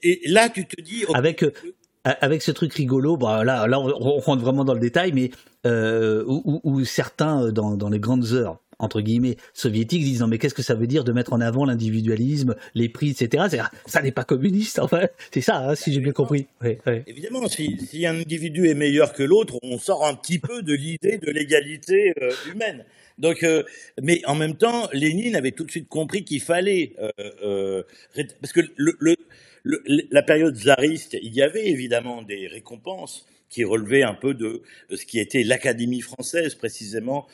et 0.03 0.21
là, 0.27 0.49
tu 0.49 0.67
te 0.67 0.81
dis. 0.81 1.05
Avec. 1.15 1.43
Euh, 1.43 1.53
avec 2.03 2.41
ce 2.41 2.51
truc 2.51 2.73
rigolo, 2.73 3.19
bah 3.19 3.45
là, 3.45 3.67
là, 3.67 3.79
on 3.79 4.19
rentre 4.21 4.41
vraiment 4.41 4.65
dans 4.65 4.73
le 4.73 4.81
détail, 4.81 5.13
mais 5.13 5.31
où, 5.67 6.83
certains, 6.87 7.53
dans, 7.53 7.77
dans, 7.77 7.91
les 7.91 7.99
grandes 7.99 8.33
heures, 8.33 8.59
entre 8.81 9.01
guillemets 9.01 9.37
soviétiques 9.53 10.03
disent 10.03 10.21
non 10.21 10.27
mais 10.27 10.39
qu'est-ce 10.39 10.55
que 10.55 10.63
ça 10.63 10.75
veut 10.75 10.87
dire 10.87 11.05
de 11.05 11.13
mettre 11.13 11.33
en 11.33 11.41
avant 11.41 11.65
l'individualisme, 11.65 12.57
les 12.75 12.89
prix, 12.89 13.11
etc. 13.11 13.45
Ça 13.87 14.03
n'est 14.03 14.13
pas 14.13 14.25
communiste, 14.25 14.79
enfin, 14.79 15.03
c'est 15.33 15.41
ça, 15.41 15.59
hein, 15.59 15.75
si 15.75 15.93
j'ai 15.93 16.01
bien 16.01 16.13
compris. 16.13 16.47
Évidemment, 17.07 17.47
si, 17.49 17.79
si, 17.87 18.07
un 18.07 18.19
individu 18.19 18.69
est 18.69 18.75
meilleur 18.75 19.13
que 19.13 19.23
l'autre, 19.23 19.59
on 19.63 19.79
sort 19.79 20.07
un 20.07 20.15
petit 20.15 20.39
peu 20.39 20.63
de 20.63 20.73
l'idée 20.73 21.19
de 21.19 21.31
l'égalité 21.31 22.15
euh, 22.23 22.31
humaine. 22.53 22.85
Donc, 23.21 23.45
euh, 23.45 23.63
mais 24.03 24.21
en 24.25 24.35
même 24.35 24.57
temps, 24.57 24.89
Lénine 24.93 25.37
avait 25.37 25.53
tout 25.53 25.65
de 25.65 25.71
suite 25.71 25.89
compris 25.89 26.25
qu'il 26.25 26.41
fallait, 26.41 26.95
euh, 27.45 27.83
parce 28.41 28.53
que 28.53 28.61
le, 28.77 28.97
le, 28.99 29.17
la 30.11 30.23
période 30.23 30.57
tsariste, 30.57 31.17
il 31.23 31.35
y 31.35 31.43
avait 31.43 31.69
évidemment 31.69 32.23
des 32.23 32.49
récompenses 32.49 33.27
qui 33.49 33.65
relevaient 33.65 34.03
un 34.03 34.15
peu 34.15 34.35
de, 34.35 34.63
ce 34.91 35.05
qui 35.05 35.21
était 35.21 35.43
l'Académie 35.43 36.01
française 36.01 36.55
précisément 36.55 37.27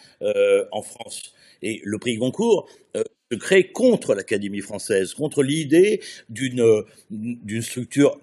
en 0.72 0.82
France. 0.82 1.34
Et 1.62 1.80
le 1.84 1.98
prix 1.98 2.16
Goncourt 2.16 2.68
euh, 2.96 3.02
se 3.32 3.36
crée 3.36 3.72
contre 3.72 4.14
l'Académie 4.14 4.60
française, 4.60 5.14
contre 5.14 5.42
l'idée 5.42 6.00
d'une 6.28 6.84
d'une 7.10 7.62
structure 7.62 8.20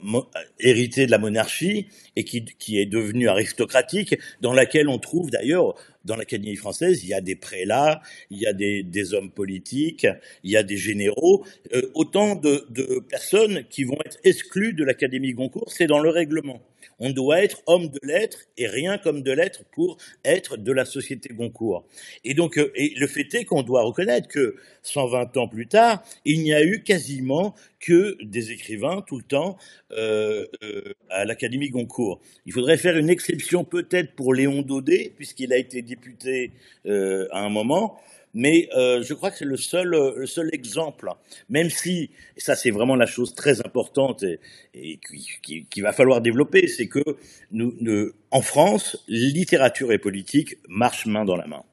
héritée 0.60 1.06
de 1.06 1.12
la 1.12 1.18
monarchie 1.18 1.88
et 2.16 2.24
qui, 2.24 2.46
qui 2.46 2.80
est 2.80 2.86
devenue 2.86 3.28
aristocratique, 3.28 4.16
dans 4.42 4.54
laquelle 4.54 4.88
on 4.88 5.00
trouve 5.00 5.30
d'ailleurs 5.30 5.76
dans 6.06 6.16
l'Académie 6.16 6.56
française, 6.56 7.04
il 7.04 7.10
y 7.10 7.14
a 7.14 7.22
des 7.22 7.36
prélats, 7.36 8.02
il 8.30 8.40
y 8.40 8.46
a 8.46 8.54
des, 8.54 8.84
des 8.84 9.14
hommes 9.14 9.32
politiques, 9.32 10.08
il 10.44 10.52
y 10.52 10.58
a 10.58 10.64
des 10.64 10.78
généraux, 10.78 11.46
euh, 11.74 11.90
autant 11.94 12.36
de, 12.36 12.66
de 12.70 13.00
personnes 13.00 13.64
qui 13.70 13.84
vont 13.84 13.98
être 14.06 14.18
exclues 14.24 14.74
de 14.74 14.84
l'Académie 14.84 15.34
Goncourt, 15.34 15.72
c'est 15.72 15.88
dans 15.88 16.00
le 16.00 16.10
règlement. 16.10 16.62
On 17.00 17.12
doit 17.12 17.44
être 17.44 17.62
homme 17.68 17.90
de 17.90 18.00
lettres 18.04 18.40
et 18.58 18.68
rien 18.68 18.98
comme 18.98 19.22
de 19.22 19.32
lettres 19.32 19.64
pour 19.72 19.98
être 20.24 20.58
de 20.58 20.72
la 20.72 20.86
société 20.86 21.34
Goncourt. 21.34 21.86
Et 22.24 22.34
donc, 22.34 22.58
euh, 22.58 22.72
le 22.76 23.08
fait 23.08 23.34
est 23.34 23.46
qu'on 23.46 23.64
doit 23.64 23.84
reconnaître 23.84 24.28
que 24.28 24.56
120 24.84 25.38
ans 25.38 25.48
plus 25.48 25.68
tard, 25.68 26.04
il 26.26 26.42
n'y 26.44 26.54
a 26.54 26.64
eu 26.64 26.84
quasiment 26.84 27.56
que 27.80 28.18
des 28.24 28.52
écrivains 28.52 29.04
tout 29.06 29.18
le 29.18 29.24
temps 29.24 29.58
euh, 29.92 30.46
euh, 30.64 30.94
à 31.10 31.26
l'Académie 31.26 31.70
Goncourt. 31.70 32.22
Il 32.46 32.54
faudrait 32.54 32.78
faire 32.78 32.98
une 32.98 33.10
exception 33.10 33.64
peut-être 33.64 34.14
pour 34.14 34.34
Léon 34.34 34.62
Daudet, 34.62 35.12
puisqu'il 35.16 35.54
a 35.54 35.58
été 35.58 35.82
député 35.82 36.52
à 36.86 37.40
un 37.40 37.50
moment, 37.50 38.00
mais 38.34 38.70
euh, 38.76 39.04
je 39.04 39.14
crois 39.14 39.32
que 39.32 39.38
c'est 39.38 39.46
le 39.46 39.58
seul, 39.58 39.94
euh, 39.94 40.14
le 40.18 40.26
seul 40.26 40.50
exemple, 40.54 41.10
même 41.50 41.70
si, 41.70 42.10
et 42.36 42.40
ça 42.40 42.56
c'est 42.56 42.72
vraiment 42.72 42.96
la 42.96 43.06
chose 43.06 43.36
très 43.36 43.60
importante 43.62 44.24
et, 44.24 44.40
et 44.74 45.00
qu'il 45.42 45.66
qui, 45.68 45.82
va 45.82 45.92
falloir 45.94 46.22
développer, 46.22 46.68
c'est 46.68 46.88
que 46.88 47.04
nous, 47.52 47.76
nous, 47.80 48.12
en 48.32 48.42
France, 48.42 49.04
littérature 49.08 49.92
et 49.92 50.00
politique 50.00 50.58
marchent 50.68 51.06
main 51.06 51.26
dans 51.26 51.36
la 51.36 51.48
main. 51.48 51.64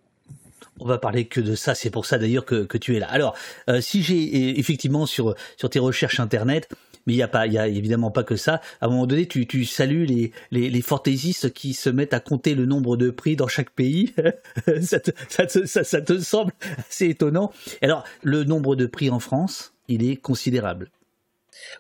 On 0.79 0.87
va 0.87 0.99
parler 0.99 1.27
que 1.27 1.41
de 1.41 1.55
ça, 1.55 1.75
c'est 1.75 1.91
pour 1.91 2.07
ça 2.07 2.19
d'ailleurs 2.19 2.47
que, 2.47 2.65
que, 2.65 2.79
tu 2.79 2.97
es 2.97 3.01
là. 3.01 3.09
Alors, 3.11 3.37
euh, 3.69 3.83
si 3.83 4.03
j'ai 4.03 4.59
effectivement 4.59 5.05
sur, 5.05 5.35
sur 5.59 5.69
tes 5.69 5.79
recherches 5.79 6.21
internet, 6.21 6.69
mais 7.07 7.15
il 7.15 7.17
n'y 7.17 7.23
a 7.23 7.29
pas, 7.29 7.47
il 7.47 7.53
y 7.53 7.59
a 7.59 7.69
évidemment 7.69 8.11
pas 8.11 8.25
que 8.25 8.37
ça. 8.37 8.61
À 8.81 8.87
un 8.87 8.89
moment 8.89 9.07
donné, 9.07 9.27
tu, 9.27 9.47
tu 9.47 9.65
salues 9.65 10.07
les, 10.07 10.33
les, 10.51 10.71
les, 10.71 10.83
fantaisistes 10.83 11.53
qui 11.53 11.75
se 11.75 11.91
mettent 11.91 12.15
à 12.15 12.21
compter 12.21 12.55
le 12.55 12.67
nombre 12.67 12.97
de 12.97 13.11
prix 13.11 13.37
dans 13.37 13.49
chaque 13.49 13.71
pays. 13.71 14.13
ça, 14.83 15.01
te, 15.01 15.11
ça, 15.29 15.47
te, 15.47 15.67
ça, 15.67 15.85
ça, 15.85 16.01
te, 16.01 16.19
semble 16.19 16.53
assez 16.79 17.09
étonnant. 17.09 17.53
Alors, 17.83 18.05
le 18.23 18.45
nombre 18.45 18.77
de 18.77 18.87
prix 18.87 19.11
en 19.11 19.21
France, 19.21 19.73
il 19.89 20.09
est 20.09 20.17
considérable. 20.17 20.91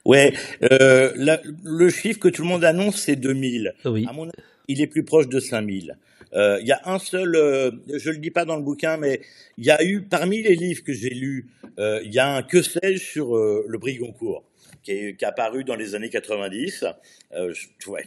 Ouais, 0.05 0.35
euh, 0.71 1.13
la, 1.17 1.41
le 1.65 1.89
chiffre 1.89 2.19
que 2.19 2.29
tout 2.29 2.43
le 2.43 2.49
monde 2.49 2.65
annonce, 2.65 2.97
c'est 2.97 3.17
2000. 3.17 3.75
Oui. 3.87 4.07
À 4.09 4.13
mon 4.13 4.25
avis, 4.25 4.33
il 4.69 4.81
est 4.81 4.87
plus 4.87 5.05
proche 5.05 5.29
de 5.29 5.41
5000. 5.41 5.97
Euh, 6.33 6.59
il 6.61 6.69
y 6.69 6.73
a 6.73 6.81
un 6.85 6.99
seul, 6.99 7.35
euh, 7.35 7.71
je 7.93 8.11
le 8.11 8.19
dis 8.19 8.31
pas 8.31 8.45
dans 8.45 8.57
le 8.57 8.63
bouquin, 8.63 8.97
mais 8.97 9.21
il 9.59 9.65
y 9.65 9.71
a 9.71 9.83
eu 9.83 10.03
parmi 10.03 10.43
les 10.43 10.55
livres 10.55 10.85
que 10.85 10.93
j'ai 10.93 11.11
lus, 11.11 11.49
euh, 11.79 12.01
il 12.05 12.15
y 12.15 12.19
a 12.19 12.37
un 12.37 12.43
que 12.43 12.63
sais-je 12.63 13.03
sur 13.03 13.37
euh, 13.37 13.65
le 13.67 13.79
prix 13.79 13.97
Goncourt 13.97 14.45
qui 14.83 14.93
est, 14.93 15.17
qui 15.17 15.25
est 15.25 15.29
apparu 15.29 15.65
dans 15.65 15.77
les 15.77 15.95
années 15.95 16.11
90. 16.11 16.85
Euh, 17.33 17.53
ouais, 17.87 18.05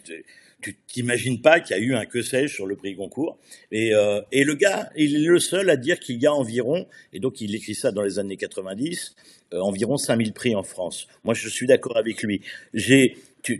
tu 0.64 0.76
t'imagines 0.86 1.40
pas 1.40 1.60
qu'il 1.60 1.76
y 1.76 1.80
a 1.80 1.82
eu 1.82 1.94
un 1.94 2.06
que 2.06 2.22
sais-je 2.22 2.54
sur 2.54 2.66
le 2.66 2.74
prix 2.76 2.94
Goncourt. 2.94 3.38
Et, 3.70 3.94
euh, 3.94 4.20
et 4.32 4.44
le 4.44 4.54
gars, 4.54 4.90
il 4.96 5.14
est 5.16 5.28
le 5.28 5.38
seul 5.38 5.68
à 5.68 5.76
dire 5.76 6.00
qu'il 6.00 6.20
y 6.20 6.26
a 6.26 6.32
environ, 6.32 6.86
et 7.12 7.20
donc 7.20 7.40
il 7.40 7.54
écrit 7.54 7.74
ça 7.74 7.92
dans 7.92 8.02
les 8.02 8.18
années 8.18 8.36
90, 8.36 9.14
euh, 9.52 9.60
environ 9.60 9.98
5000 9.98 10.32
prix 10.32 10.54
en 10.54 10.62
France. 10.62 11.06
Moi, 11.22 11.34
je 11.34 11.48
suis 11.48 11.66
d'accord 11.66 11.96
avec 11.98 12.22
lui. 12.22 12.40
J'ai, 12.72 13.16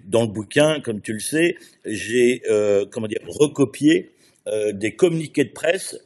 dans 0.07 0.23
le 0.23 0.29
bouquin, 0.29 0.81
comme 0.81 1.03
tu 1.03 1.13
le 1.13 1.21
sais, 1.21 1.57
j'ai, 1.85 2.43
euh, 2.49 2.87
comment 2.91 3.07
dire, 3.07 3.21
recopié 3.27 4.11
des 4.75 4.95
communiqués 4.95 5.45
de 5.45 5.53
presse 5.53 5.99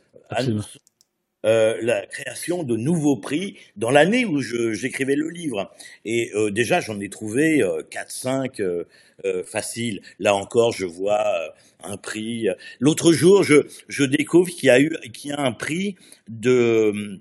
euh, 1.47 1.79
la 1.83 2.05
création 2.07 2.65
de 2.65 2.77
nouveaux 2.77 3.17
prix 3.17 3.57
dans 3.77 3.91
l'année 3.91 4.25
où 4.25 4.41
j'écrivais 4.41 5.15
le 5.15 5.29
livre. 5.29 5.73
Et 6.05 6.33
euh, 6.35 6.51
déjà, 6.51 6.81
j'en 6.81 6.99
ai 6.99 7.09
trouvé 7.09 7.63
euh, 7.63 7.83
4-5 7.83 8.61
euh, 8.61 9.45
faciles. 9.45 10.03
Là 10.19 10.35
encore, 10.35 10.73
je 10.73 10.85
vois 10.85 11.55
un 11.85 11.97
prix. 11.97 12.49
L'autre 12.81 13.13
jour, 13.13 13.45
je, 13.45 14.05
découvre 14.05 14.51
qu'il 14.51 14.67
y 14.67 14.71
a 14.71 14.81
eu 14.81 14.97
qu'il 15.13 15.31
y 15.31 15.33
a 15.33 15.41
un 15.41 15.53
prix 15.53 15.97
de 16.29 17.21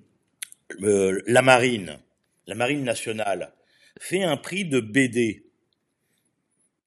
la 0.79 1.41
marine, 1.41 1.97
la 2.47 2.55
marine 2.55 2.83
nationale, 2.83 3.51
fait 3.99 4.23
un 4.23 4.37
prix 4.37 4.65
de 4.65 4.79
BD. 4.79 5.43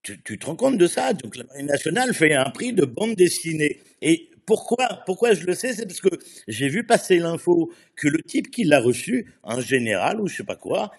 Tu, 0.02 0.20
tu, 0.22 0.38
te 0.38 0.46
rends 0.46 0.56
compte 0.56 0.78
de 0.78 0.86
ça? 0.86 1.12
Donc 1.12 1.36
la 1.36 1.44
marine 1.44 1.66
nationale 1.66 2.14
fait 2.14 2.32
un 2.32 2.50
prix 2.50 2.72
de 2.72 2.84
bande 2.84 3.14
dessinée. 3.14 3.80
Et 4.02 4.29
pourquoi, 4.50 4.88
pourquoi 5.06 5.32
je 5.32 5.46
le 5.46 5.54
sais 5.54 5.74
C'est 5.74 5.86
parce 5.86 6.00
que 6.00 6.08
j'ai 6.48 6.68
vu 6.68 6.82
passer 6.82 7.20
l'info 7.20 7.72
que 7.94 8.08
le 8.08 8.20
type 8.20 8.50
qui 8.50 8.64
l'a 8.64 8.80
reçu, 8.80 9.32
un 9.44 9.60
général 9.60 10.20
ou 10.20 10.26
je 10.26 10.38
sais 10.38 10.42
pas 10.42 10.56
quoi, 10.56 10.90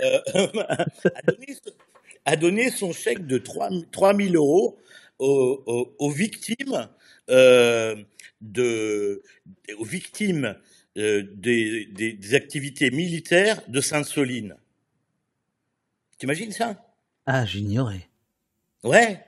euh, 0.00 0.20
a, 0.68 1.22
donné, 1.26 1.56
a, 2.24 2.36
donné, 2.36 2.70
son 2.70 2.92
chèque 2.92 3.26
de 3.26 3.38
3, 3.38 3.70
000 4.16 4.34
euros 4.34 4.78
aux, 5.18 5.60
aux, 5.66 5.96
aux 5.98 6.10
victimes 6.10 6.88
euh, 7.30 7.96
de, 8.42 9.24
aux 9.76 9.84
victimes 9.84 10.54
euh, 10.96 11.24
des, 11.34 11.86
des, 11.86 12.12
des, 12.12 12.34
activités 12.36 12.92
militaires 12.92 13.60
de 13.66 13.80
Sainte-Soline. 13.80 14.54
T'imagines 16.16 16.52
ça? 16.52 16.80
Ah, 17.26 17.44
j'ignorais. 17.44 18.08
Ouais. 18.84 19.20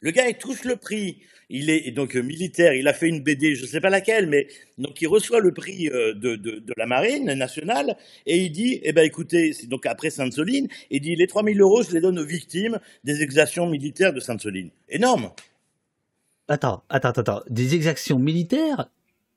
Le 0.00 0.10
gars, 0.10 0.26
il 0.26 0.38
touche 0.38 0.64
le 0.64 0.76
prix 0.76 1.20
il 1.50 1.68
est 1.68 1.90
donc 1.90 2.14
militaire, 2.14 2.72
il 2.72 2.86
a 2.88 2.94
fait 2.94 3.08
une 3.08 3.20
BD, 3.20 3.56
je 3.56 3.62
ne 3.62 3.66
sais 3.66 3.80
pas 3.80 3.90
laquelle, 3.90 4.26
mais 4.26 4.46
donc 4.78 5.02
il 5.02 5.08
reçoit 5.08 5.40
le 5.40 5.52
prix 5.52 5.88
euh, 5.88 6.14
de, 6.14 6.36
de, 6.36 6.60
de 6.60 6.74
la 6.76 6.86
marine 6.86 7.32
nationale 7.34 7.96
et 8.24 8.38
il 8.38 8.50
dit, 8.50 8.80
eh 8.84 8.92
ben 8.92 9.04
écoutez, 9.04 9.52
c'est 9.52 9.66
donc 9.66 9.84
après 9.84 10.10
Sainte-Soline, 10.10 10.68
il 10.90 11.00
dit 11.00 11.16
les 11.16 11.26
3000 11.26 11.60
euros, 11.60 11.82
je 11.82 11.90
les 11.90 12.00
donne 12.00 12.18
aux 12.18 12.24
victimes 12.24 12.78
des 13.04 13.22
exactions 13.22 13.66
militaires 13.66 14.12
de 14.12 14.20
Sainte-Soline. 14.20 14.70
Énorme. 14.88 15.32
Attends, 16.48 16.84
attends, 16.88 17.10
attends, 17.10 17.42
des 17.50 17.74
exactions 17.74 18.18
militaires 18.18 18.88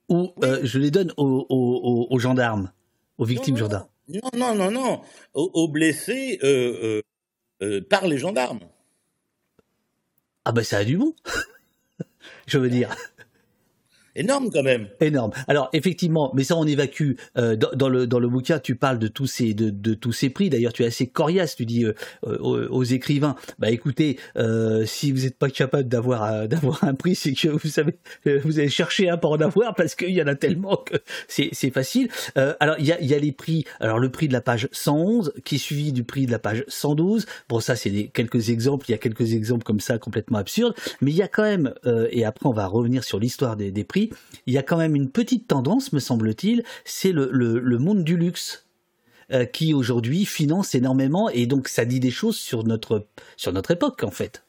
ou 0.08 0.32
euh, 0.42 0.60
je 0.62 0.78
les 0.78 0.90
donne 0.90 1.12
aux, 1.16 1.46
aux, 1.48 2.06
aux, 2.10 2.18
gendarmes, 2.18 2.70
aux 3.18 3.24
victimes 3.24 3.56
gendarmes? 3.56 3.88
Non, 4.08 4.30
non, 4.36 4.54
non, 4.54 4.70
non, 4.70 5.00
aux, 5.32 5.50
aux 5.54 5.68
blessés 5.68 6.38
euh, 6.42 7.02
euh, 7.62 7.80
par 7.88 8.06
les 8.06 8.18
gendarmes. 8.18 8.60
Ah 10.44 10.52
ben 10.52 10.62
ça 10.62 10.78
a 10.78 10.84
du 10.84 10.98
bon 10.98 11.14
je 12.46 12.58
veux 12.58 12.70
dire 12.70 12.94
énorme 14.16 14.50
quand 14.50 14.62
même. 14.62 14.88
Énorme. 15.00 15.32
Alors 15.48 15.70
effectivement, 15.72 16.32
mais 16.34 16.44
ça 16.44 16.56
on 16.56 16.66
évacue 16.66 17.12
euh, 17.36 17.56
dans, 17.56 17.88
le 17.88 18.06
dans 18.06 18.18
le 18.18 18.28
bouquin. 18.28 18.58
Tu 18.58 18.76
parles 18.76 18.98
de 18.98 19.08
tous 19.08 19.26
ces 19.26 19.54
de, 19.54 19.70
de 19.70 19.94
tous 19.94 20.12
ces 20.12 20.30
prix. 20.30 20.50
D'ailleurs, 20.50 20.72
tu 20.72 20.82
es 20.82 20.86
assez 20.86 21.06
coriace. 21.06 21.56
Tu 21.56 21.66
dis 21.66 21.84
euh, 21.84 21.94
aux, 22.22 22.58
aux, 22.58 22.84
écrivains, 22.84 23.36
bah 23.58 23.70
écoutez, 23.70 24.18
euh, 24.36 24.84
si 24.86 25.12
vous 25.12 25.22
n'êtes 25.22 25.38
pas 25.38 25.50
capable 25.50 25.88
d'avoir 25.88 26.24
euh, 26.24 26.46
d'avoir 26.54 26.84
un 26.84 26.94
prix, 26.94 27.14
c'est 27.14 27.32
que 27.32 27.48
vous 27.48 27.68
savez, 27.68 27.94
euh, 28.26 28.40
vous 28.44 28.58
allez 28.58 28.68
chercher 28.68 29.08
un 29.08 29.16
pour 29.16 29.32
en 29.32 29.40
avoir 29.40 29.74
parce 29.74 29.94
qu'il 29.94 30.10
y 30.10 30.22
en 30.22 30.26
a 30.26 30.34
tellement 30.34 30.76
que 30.76 30.96
c'est 31.28 31.48
c'est 31.52 31.70
facile. 31.70 32.08
Euh, 32.36 32.54
alors 32.60 32.76
il 32.78 32.86
y 32.86 32.92
a 32.92 33.00
il 33.00 33.06
y 33.06 33.14
a 33.14 33.18
les 33.18 33.32
prix. 33.32 33.64
Alors 33.80 33.98
le 33.98 34.10
prix 34.10 34.28
de 34.28 34.32
la 34.32 34.40
page 34.40 34.68
111 34.72 35.32
qui 35.44 35.56
est 35.56 35.58
suivi 35.58 35.92
du 35.92 36.04
prix 36.04 36.26
de 36.26 36.30
la 36.30 36.38
page 36.38 36.64
112. 36.68 37.26
Bon 37.48 37.60
ça 37.60 37.76
c'est 37.76 38.10
quelques 38.12 38.50
exemples. 38.50 38.86
Il 38.88 38.92
y 38.92 38.94
a 38.94 38.98
quelques 38.98 39.32
exemples 39.32 39.64
comme 39.64 39.80
ça 39.80 39.98
complètement 39.98 40.38
absurdes, 40.38 40.74
mais 41.00 41.10
il 41.10 41.16
y 41.16 41.22
a 41.22 41.28
quand 41.28 41.42
même 41.42 41.74
et 42.10 42.24
après 42.24 42.46
on 42.46 42.52
va 42.52 42.66
revenir 42.66 43.04
sur 43.04 43.18
l'histoire 43.18 43.56
des, 43.56 43.70
des 43.70 43.84
prix 43.84 44.03
il 44.46 44.54
y 44.54 44.58
a 44.58 44.62
quand 44.62 44.76
même 44.76 44.94
une 44.94 45.10
petite 45.10 45.48
tendance, 45.48 45.92
me 45.92 46.00
semble-t-il, 46.00 46.64
c'est 46.84 47.12
le, 47.12 47.78
monde 47.78 48.04
du 48.04 48.16
luxe 48.16 48.66
euh, 49.32 49.44
qui 49.44 49.74
aujourd'hui 49.74 50.24
finance 50.24 50.74
énormément 50.74 51.28
et 51.30 51.46
donc 51.46 51.68
ça 51.68 51.84
dit 51.84 52.00
des 52.00 52.10
choses 52.10 52.36
sur 52.36 52.64
notre, 52.64 53.06
sur 53.36 53.52
notre 53.52 53.70
époque 53.70 54.02
en 54.04 54.10
fait. 54.10 54.44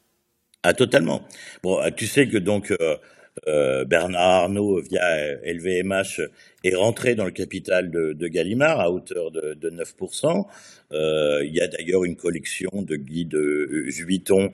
Ah 0.63 0.73
totalement. 0.73 1.21
Bon, 1.61 1.79
tu 1.95 2.07
sais 2.07 2.27
que 2.27 2.37
donc 2.37 2.71
euh, 2.71 2.97
Bernard 3.45 4.43
Arnault, 4.43 4.81
via 4.81 5.35
LVMH, 5.43 6.21
est 6.63 6.75
rentré 6.75 7.15
dans 7.15 7.25
le 7.25 7.31
capital 7.31 7.91
de, 7.91 8.13
de 8.13 8.27
Gallimard 8.27 8.79
à 8.79 8.89
hauteur 8.89 9.29
de, 9.31 9.53
de 9.53 9.69
9%. 9.69 10.45
Euh, 10.91 11.43
il 11.45 11.53
y 11.53 11.61
a 11.61 11.67
d'ailleurs 11.67 12.05
une 12.05 12.15
collection 12.15 12.69
de 12.81 12.95
guides 12.95 13.35
Vuitton 13.35 14.51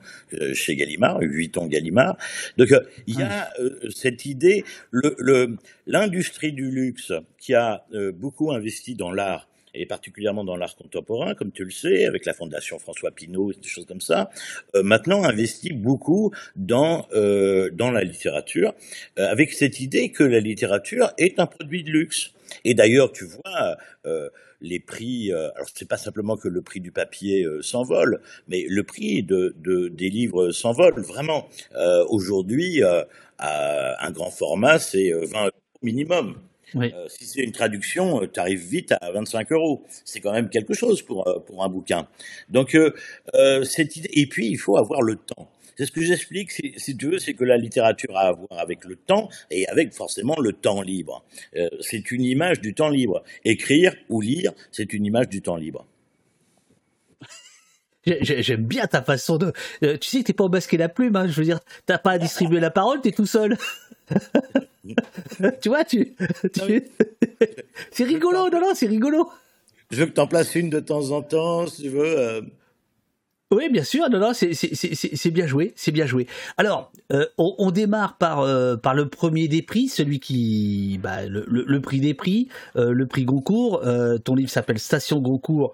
chez 0.54 0.76
Gallimard, 0.76 1.20
Vuitton 1.20 1.68
Gallimard. 1.68 2.18
Donc 2.58 2.70
il 3.08 3.20
y 3.20 3.24
a 3.24 3.50
cette 3.96 4.26
idée, 4.26 4.64
l'industrie 5.86 6.52
le, 6.52 6.56
du 6.56 6.72
luxe 6.72 7.14
qui 7.38 7.54
a 7.54 7.86
beaucoup 8.14 8.52
investi 8.52 8.96
dans 8.96 9.12
l'art 9.12 9.51
et 9.74 9.86
particulièrement 9.86 10.44
dans 10.44 10.56
l'art 10.56 10.76
contemporain, 10.76 11.34
comme 11.36 11.52
tu 11.52 11.64
le 11.64 11.72
sais, 11.72 12.06
avec 12.06 12.26
la 12.26 12.34
Fondation 12.34 12.80
François 12.80 13.12
Pinault, 13.12 13.54
des 13.54 13.68
choses 13.68 13.86
comme 13.86 14.02
ça, 14.02 14.30
euh, 14.76 14.84
maintenant 14.84 15.24
investit 15.24 15.74
beaucoup 15.74 16.32
dans, 16.56 17.08
euh, 17.14 17.70
dans 17.72 17.92
la 17.92 18.04
littérature, 18.04 18.74
euh, 19.20 19.28
avec 19.28 19.54
cette 19.54 19.80
idée 19.80 20.12
que 20.12 20.24
la 20.24 20.40
littérature 20.40 21.12
est 21.18 21.40
un 21.40 21.46
produit 21.46 21.84
de 21.84 21.92
luxe. 21.92 22.32
Et 22.66 22.74
d'ailleurs, 22.74 23.12
tu 23.12 23.26
vois, 23.26 23.78
euh, 24.06 24.30
les 24.60 24.80
prix, 24.80 25.32
euh, 25.32 25.50
alors 25.56 25.70
c'est 25.74 25.88
pas 25.88 25.98
simplement 25.98 26.36
que 26.36 26.50
le 26.50 26.62
prix 26.62 26.82
du 26.82 26.92
papier 26.92 27.48
s'envole, 27.62 28.22
mais 28.48 28.66
le 28.68 28.84
prix 28.84 29.24
de, 29.24 29.56
de 29.60 29.88
des 29.88 30.10
livres 30.10 30.52
s'envole. 30.52 31.00
Vraiment, 31.02 31.48
aujourd'hui, 32.10 32.82
un 33.40 34.12
grand 34.12 34.32
format, 34.32 34.80
c'est 34.80 35.12
20 35.12 35.46
euros 35.46 35.52
minimum. 35.82 36.36
Euh, 36.76 37.08
si 37.08 37.26
c'est 37.26 37.42
une 37.42 37.52
traduction, 37.52 38.22
euh, 38.22 38.28
tu 38.32 38.40
arrives 38.40 38.66
vite 38.66 38.94
à 39.02 39.12
25 39.12 39.52
euros. 39.52 39.84
C'est 40.06 40.20
quand 40.20 40.32
même 40.32 40.50
quelque 40.50 40.74
chose 40.74 41.02
pour, 41.02 41.28
euh, 41.28 41.40
pour 41.40 41.64
un 41.64 41.70
bouquin. 41.70 42.08
Donc, 42.50 42.78
cette 43.64 43.96
idée. 43.96 44.10
Et 44.14 44.28
puis, 44.28 44.48
il 44.48 44.58
faut 44.58 44.78
avoir 44.78 45.02
le 45.02 45.16
temps. 45.16 45.50
C'est 45.78 45.86
ce 45.86 45.92
que 45.92 46.02
j'explique, 46.02 46.52
si, 46.52 46.98
tu 46.98 47.10
veux, 47.10 47.18
c'est 47.18 47.34
que 47.34 47.44
la 47.44 47.58
littérature 47.58 48.16
a 48.16 48.28
à 48.28 48.32
voir 48.34 48.60
avec 48.60 48.86
le 48.86 48.96
temps 48.96 49.30
et 49.50 49.68
avec 49.68 49.94
forcément 49.94 50.36
le 50.40 50.54
temps 50.54 50.82
libre. 50.82 51.26
c'est 51.80 52.12
une 52.12 52.24
image 52.24 52.62
du 52.62 52.74
temps 52.74 52.90
libre. 52.90 53.24
Écrire 53.46 53.96
ou 54.10 54.22
lire, 54.22 54.52
c'est 54.72 54.94
une 54.94 55.06
image 55.06 55.30
du 55.30 55.42
temps 55.42 55.56
libre. 55.56 55.88
J'aime 58.22 58.66
bien 58.66 58.86
ta 58.86 59.02
façon 59.02 59.38
de. 59.38 59.54
tu 59.82 60.10
sais, 60.10 60.24
t'es 60.24 60.34
pas 60.34 60.44
au 60.44 60.50
basket 60.50 60.80
la 60.80 60.90
plume, 60.90 61.16
hein, 61.16 61.28
je 61.28 61.34
veux 61.34 61.46
dire, 61.46 61.60
t'as 61.86 61.98
pas 61.98 62.12
à 62.12 62.18
distribuer 62.18 62.60
la 62.60 62.72
parole, 62.72 63.02
t'es 63.02 63.12
tout 63.12 63.26
seul. 63.26 63.58
tu 65.62 65.70
vois, 65.70 65.84
tu. 65.84 66.16
c'est 67.92 68.04
rigolo, 68.04 68.50
non, 68.50 68.60
non, 68.60 68.72
c'est 68.74 68.88
rigolo. 68.88 69.30
Je 69.92 69.98
veux 69.98 70.06
que 70.06 70.12
t'en 70.12 70.28
places 70.28 70.56
une 70.56 70.70
de 70.70 70.80
temps 70.80 71.12
en 71.12 71.22
temps, 71.22 71.68
si 71.68 71.84
tu 71.84 71.90
veux. 71.90 72.20
Euh. 72.20 72.42
Oui, 73.52 73.70
bien 73.70 73.84
sûr, 73.84 74.10
non, 74.10 74.20
non, 74.20 74.32
c'est 74.34 75.32
bien 75.32 75.46
joué, 75.46 75.74
c'est 75.76 75.92
bien 75.92 76.06
joué. 76.06 76.26
Alors, 76.56 76.90
euh, 77.12 77.26
on, 77.38 77.72
démarre 77.72 78.18
par, 78.18 78.40
euh, 78.40 78.78
par 78.78 78.94
le 78.94 79.10
premier 79.10 79.50
des 79.50 79.62
prix, 79.62 79.90
celui 79.90 80.22
qui, 80.22 80.98
bah, 81.04 81.26
le, 81.26 81.80
prix 81.82 82.00
des 82.00 82.14
prix, 82.14 82.48
le 82.76 83.06
prix 83.06 83.26
Goncourt. 83.26 83.84
ton 84.24 84.36
livre 84.36 84.50
s'appelle 84.50 84.80
Station 84.80 85.20
Goncourt. 85.20 85.74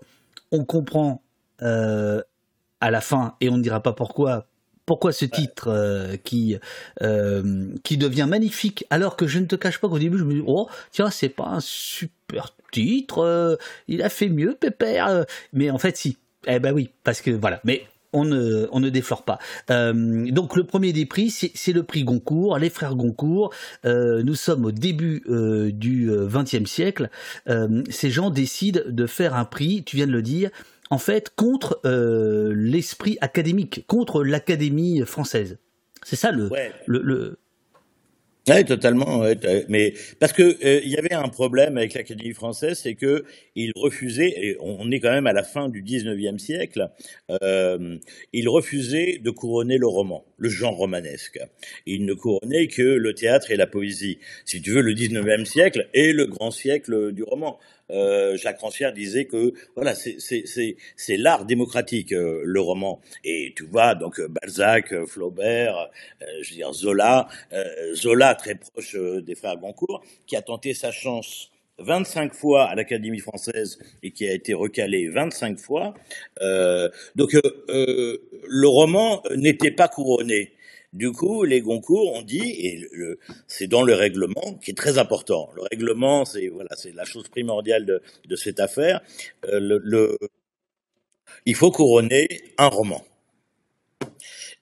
On 0.51 0.65
comprend 0.65 1.21
à 1.59 2.91
la 2.91 3.01
fin, 3.01 3.35
et 3.41 3.49
on 3.49 3.57
ne 3.57 3.61
dira 3.63 3.83
pas 3.83 3.93
pourquoi, 3.93 4.47
pourquoi 4.87 5.11
ce 5.11 5.25
titre 5.25 5.67
euh, 5.67 6.15
qui 6.23 6.57
euh, 7.03 7.67
qui 7.83 7.97
devient 7.97 8.25
magnifique 8.27 8.85
alors 8.89 9.15
que 9.17 9.27
je 9.27 9.37
ne 9.37 9.45
te 9.45 9.55
cache 9.55 9.79
pas 9.79 9.89
qu'au 9.89 9.99
début 9.99 10.17
je 10.17 10.23
me 10.23 10.33
dis 10.33 10.43
oh 10.47 10.67
tiens 10.91 11.11
c'est 11.11 11.29
pas 11.29 11.45
un 11.45 11.59
super 11.59 12.55
titre 12.71 13.19
euh, 13.19 13.57
il 13.87 14.01
a 14.01 14.09
fait 14.09 14.29
mieux 14.29 14.55
Pépère 14.59 15.25
mais 15.53 15.69
en 15.69 15.77
fait 15.77 15.97
si 15.97 16.17
eh 16.47 16.59
ben 16.59 16.73
oui 16.73 16.89
parce 17.03 17.21
que 17.21 17.31
voilà 17.31 17.59
mais 17.65 17.83
on 18.13 18.23
ne, 18.23 18.67
on 18.71 18.79
ne 18.79 18.89
déflore 18.89 19.23
pas. 19.23 19.37
donc 19.67 20.55
le 20.55 20.63
premier 20.63 20.93
des 20.93 21.05
prix, 21.05 21.29
c'est 21.29 21.73
le 21.73 21.83
prix 21.83 22.05
Goncourt, 22.05 22.57
les 22.57 22.69
frères 22.69 22.95
Goncourt. 22.95 23.53
nous 23.83 24.33
sommes 24.33 24.65
au 24.65 24.71
début 24.71 25.23
du 25.73 26.09
XXe 26.09 26.65
siècle. 26.65 27.09
ces 27.89 28.09
gens 28.09 28.29
décident 28.29 28.79
de 28.87 29.05
faire 29.07 29.35
un 29.35 29.43
prix, 29.43 29.83
tu 29.83 29.97
viens 29.97 30.07
de 30.07 30.13
le 30.13 30.21
dire, 30.21 30.49
en 30.89 30.97
fait, 30.97 31.31
contre 31.35 31.79
euh, 31.85 32.53
l'esprit 32.55 33.17
académique, 33.21 33.85
contre 33.87 34.23
l'académie 34.23 35.01
française. 35.05 35.57
C'est 36.03 36.15
ça 36.15 36.31
le, 36.31 36.49
le, 36.85 37.37
Oui, 38.47 38.63
totalement. 38.63 39.23
mais 39.67 39.93
parce 40.19 40.31
que 40.31 40.43
euh, 40.43 40.79
il 40.83 40.89
y 40.89 40.97
avait 40.97 41.13
un 41.13 41.27
problème 41.27 41.77
avec 41.77 41.95
l'Académie 41.95 42.33
française, 42.33 42.79
c'est 42.81 42.95
que 42.95 43.25
il 43.55 43.73
refusait. 43.75 44.33
Et 44.37 44.57
on 44.61 44.89
est 44.91 45.01
quand 45.01 45.11
même 45.11 45.27
à 45.27 45.33
la 45.33 45.43
fin 45.43 45.67
du 45.67 45.83
19e 45.83 46.37
siècle. 46.37 46.89
Euh, 47.41 47.97
il 48.31 48.47
refusait 48.47 49.19
de 49.21 49.29
couronner 49.31 49.77
le 49.77 49.87
roman, 49.87 50.23
le 50.37 50.47
genre 50.47 50.77
romanesque. 50.77 51.39
Il 51.85 52.05
ne 52.05 52.13
couronnait 52.13 52.67
que 52.67 52.83
le 52.83 53.13
théâtre 53.13 53.51
et 53.51 53.57
la 53.57 53.67
poésie. 53.67 54.19
Si 54.45 54.61
tu 54.61 54.71
veux, 54.71 54.81
le 54.81 54.93
19e 54.93 55.43
siècle 55.43 55.89
est 55.93 56.13
le 56.13 56.25
grand 56.27 56.51
siècle 56.51 57.11
du 57.11 57.23
roman. 57.23 57.59
Euh, 57.91 58.37
Jacques 58.37 58.59
Rancière 58.59 58.93
disait 58.93 59.25
que 59.25 59.53
voilà, 59.75 59.93
c'est 59.95 61.17
l'art 61.17 61.45
démocratique, 61.45 62.13
euh, 62.13 62.41
le 62.43 62.59
roman. 62.59 63.01
Et 63.23 63.53
tu 63.55 63.65
vois, 63.65 63.95
donc 63.95 64.19
euh, 64.19 64.27
Balzac, 64.27 65.05
Flaubert, 65.05 65.89
je 66.41 66.49
veux 66.49 66.55
dire 66.55 66.73
Zola, 66.73 67.27
Zola 67.93 68.35
très 68.35 68.55
proche 68.55 68.95
des 68.95 69.35
frères 69.35 69.57
Goncourt, 69.57 70.03
qui 70.25 70.35
a 70.35 70.41
tenté 70.41 70.73
sa 70.73 70.91
chance 70.91 71.51
25 71.79 72.33
fois 72.33 72.65
à 72.65 72.75
l'Académie 72.75 73.19
française 73.19 73.77
et 74.01 74.11
qui 74.11 74.27
a 74.27 74.33
été 74.33 74.53
recalé 74.53 75.09
25 75.09 75.59
fois. 75.59 75.93
donc 77.15 77.31
le 77.33 78.67
roman 78.67 79.23
n'était 79.35 79.71
pas 79.71 79.87
couronné. 79.87 80.53
Du 80.97 81.11
coup, 81.11 81.43
les 81.43 81.61
Goncourt 81.61 82.11
ont 82.13 82.23
dit, 82.23 82.41
et 82.43 82.89
c'est 83.45 83.67
dans 83.67 83.83
le 83.83 83.93
règlement 83.93 84.55
qui 84.63 84.71
est 84.71 84.73
très 84.73 84.97
important. 84.97 85.51
Le 85.55 85.61
règlement, 85.61 86.25
c'est 86.25 86.47
voilà, 86.47 86.71
c'est 86.75 86.91
la 86.91 87.05
chose 87.05 87.27
primordiale 87.27 87.85
de, 87.85 88.35
cette 88.35 88.59
affaire. 88.59 89.01
Euh, 89.45 89.79
le, 89.83 90.17
il 91.45 91.53
faut 91.53 91.69
couronner 91.69 92.27
un 92.57 92.67
roman. 92.67 93.05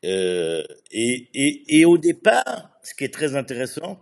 Euh, 0.03 0.63
et, 0.91 1.85
au 1.85 1.97
départ, 1.97 2.69
ce 2.83 2.93
qui 2.93 3.05
est 3.05 3.13
très 3.13 3.37
intéressant, 3.37 3.97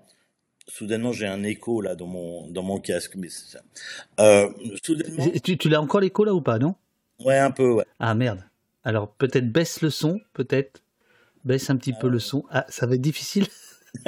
soudainement 0.68 1.12
j'ai 1.12 1.28
un 1.28 1.44
écho 1.44 1.82
là 1.82 1.94
dans 1.94 2.08
mon 2.08 2.48
dans 2.50 2.64
mon 2.64 2.80
casque, 2.80 3.16
mais 3.16 3.30
c'est 3.30 3.58
ça. 3.58 3.62
Euh, 4.20 4.50
tu, 5.44 5.58
tu 5.58 5.70
l'as 5.70 5.82
encore 5.82 6.02
l'écho 6.02 6.26
là 6.26 6.34
ou 6.34 6.42
pas, 6.42 6.58
non? 6.58 6.74
Ouais, 7.24 7.38
un 7.38 7.52
peu, 7.52 7.72
ouais. 7.74 7.86
Ah 8.00 8.16
merde. 8.16 8.44
Alors 8.84 9.14
peut-être 9.14 9.52
baisse 9.52 9.82
le 9.82 9.92
son, 9.92 10.20
peut-être. 10.34 10.83
Baisse 11.46 11.70
un 11.70 11.78
petit 11.78 11.94
peu 11.94 12.08
le 12.08 12.20
son. 12.20 12.46
Ah, 12.50 12.66
ça 12.70 12.86
va 12.86 12.96
être 12.96 13.02
difficile. 13.02 13.48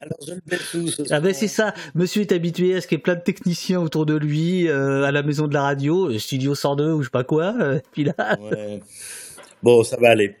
Alors 0.00 0.18
je 0.26 0.34
le 0.34 0.40
baisse 0.46 1.00
Ah 1.10 1.20
ben 1.20 1.32
c'est 1.32 1.48
ça. 1.48 1.74
Monsieur 1.94 2.22
est 2.22 2.32
habitué 2.32 2.74
à 2.74 2.80
ce 2.80 2.86
qu'il 2.86 2.98
y 2.98 3.00
ait 3.00 3.02
plein 3.02 3.14
de 3.14 3.22
techniciens 3.22 3.80
autour 3.80 4.06
de 4.06 4.14
lui, 4.14 4.68
euh, 4.68 5.04
à 5.04 5.12
la 5.12 5.22
maison 5.22 5.46
de 5.46 5.54
la 5.54 5.62
radio, 5.62 6.10
euh, 6.10 6.18
Studio 6.18 6.54
102 6.54 6.92
ou 6.92 7.02
je 7.02 7.06
sais 7.06 7.10
pas 7.10 7.24
quoi. 7.24 7.54
Euh, 7.60 7.80
puis 7.92 8.04
là. 8.04 8.38
Bon, 9.62 9.82
ça 9.82 9.96
va 9.96 10.10
aller. 10.10 10.36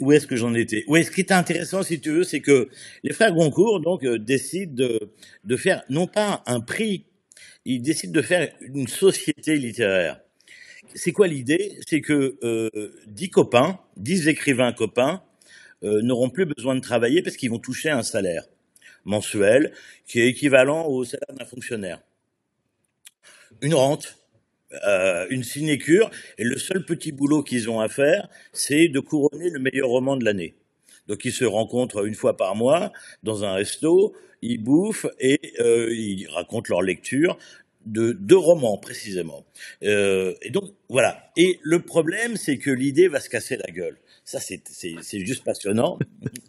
où 0.00 0.12
est-ce 0.12 0.26
que 0.26 0.36
j'en 0.36 0.54
étais? 0.54 0.84
Oui, 0.88 1.04
ce 1.04 1.10
qui 1.10 1.20
est 1.20 1.32
intéressant, 1.32 1.82
si 1.82 2.00
tu 2.00 2.10
veux, 2.10 2.24
c'est 2.24 2.40
que 2.40 2.68
les 3.04 3.12
frères 3.12 3.32
Goncourt 3.32 3.80
donc 3.80 4.04
décident 4.04 4.74
de, 4.74 5.12
de 5.44 5.56
faire 5.56 5.82
non 5.88 6.06
pas 6.06 6.42
un 6.46 6.60
prix, 6.60 7.06
ils 7.64 7.80
décident 7.80 8.12
de 8.12 8.22
faire 8.22 8.48
une 8.60 8.88
société 8.88 9.56
littéraire 9.56 10.20
c'est 10.94 11.12
quoi 11.12 11.26
l'idée? 11.26 11.78
C'est 11.86 12.00
que 12.00 12.38
euh, 12.42 12.92
dix 13.06 13.30
copains, 13.30 13.78
dix 13.96 14.28
écrivains 14.28 14.72
copains, 14.72 15.22
euh, 15.84 16.02
n'auront 16.02 16.30
plus 16.30 16.46
besoin 16.46 16.74
de 16.74 16.80
travailler 16.80 17.22
parce 17.22 17.36
qu'ils 17.36 17.50
vont 17.50 17.58
toucher 17.58 17.90
un 17.90 18.02
salaire 18.02 18.44
mensuel 19.04 19.72
qui 20.06 20.20
est 20.20 20.28
équivalent 20.28 20.86
au 20.86 21.04
salaire 21.04 21.34
d'un 21.38 21.44
fonctionnaire. 21.44 22.00
Une 23.62 23.74
rente, 23.74 24.18
euh, 24.86 25.26
une 25.30 25.44
sinécure, 25.44 26.10
et 26.36 26.44
le 26.44 26.58
seul 26.58 26.84
petit 26.84 27.12
boulot 27.12 27.42
qu'ils 27.42 27.70
ont 27.70 27.80
à 27.80 27.88
faire, 27.88 28.28
c'est 28.52 28.88
de 28.88 29.00
couronner 29.00 29.50
le 29.50 29.60
meilleur 29.60 29.88
roman 29.88 30.16
de 30.16 30.24
l'année. 30.24 30.54
Donc 31.06 31.24
ils 31.24 31.32
se 31.32 31.44
rencontrent 31.44 32.06
une 32.06 32.14
fois 32.14 32.36
par 32.36 32.54
mois 32.54 32.92
dans 33.22 33.44
un 33.44 33.54
resto, 33.54 34.14
ils 34.42 34.62
bouffent 34.62 35.06
et 35.18 35.40
ils 35.58 36.28
racontent 36.28 36.68
leur 36.68 36.82
lecture 36.82 37.38
de 37.88 38.12
deux 38.12 38.36
romans 38.36 38.78
précisément. 38.78 39.44
Euh, 39.82 40.34
et 40.42 40.50
donc 40.50 40.64
voilà. 40.88 41.30
Et 41.36 41.58
le 41.62 41.80
problème, 41.80 42.36
c'est 42.36 42.58
que 42.58 42.70
l'idée 42.70 43.08
va 43.08 43.20
se 43.20 43.28
casser 43.28 43.56
la 43.56 43.72
gueule. 43.72 43.98
Ça, 44.24 44.40
c'est 44.40 44.60
juste 45.20 45.42
passionnant. 45.42 45.98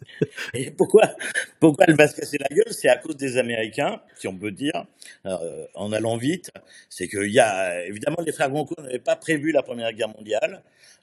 et 0.54 0.70
pourquoi, 0.70 1.14
pourquoi 1.60 1.86
elle 1.88 1.96
va 1.96 2.08
se 2.08 2.16
casser 2.16 2.36
la 2.38 2.54
gueule? 2.54 2.72
C'est 2.72 2.90
à 2.90 2.98
cause 2.98 3.16
des 3.16 3.38
Américains, 3.38 4.02
si 4.18 4.28
on 4.28 4.36
peut 4.36 4.50
dire, 4.50 4.84
euh, 5.24 5.64
en 5.74 5.90
allant 5.92 6.18
vite. 6.18 6.50
C'est 6.90 7.08
qu'il 7.08 7.32
y 7.32 7.40
a, 7.40 7.86
évidemment, 7.86 8.18
les 8.24 8.32
frères 8.32 8.50
Goncourt 8.50 8.82
n'avaient 8.82 8.98
pas 8.98 9.16
prévu 9.16 9.50
la 9.50 9.62
Première 9.62 9.92
Guerre 9.94 10.10
mondiale. 10.10 10.62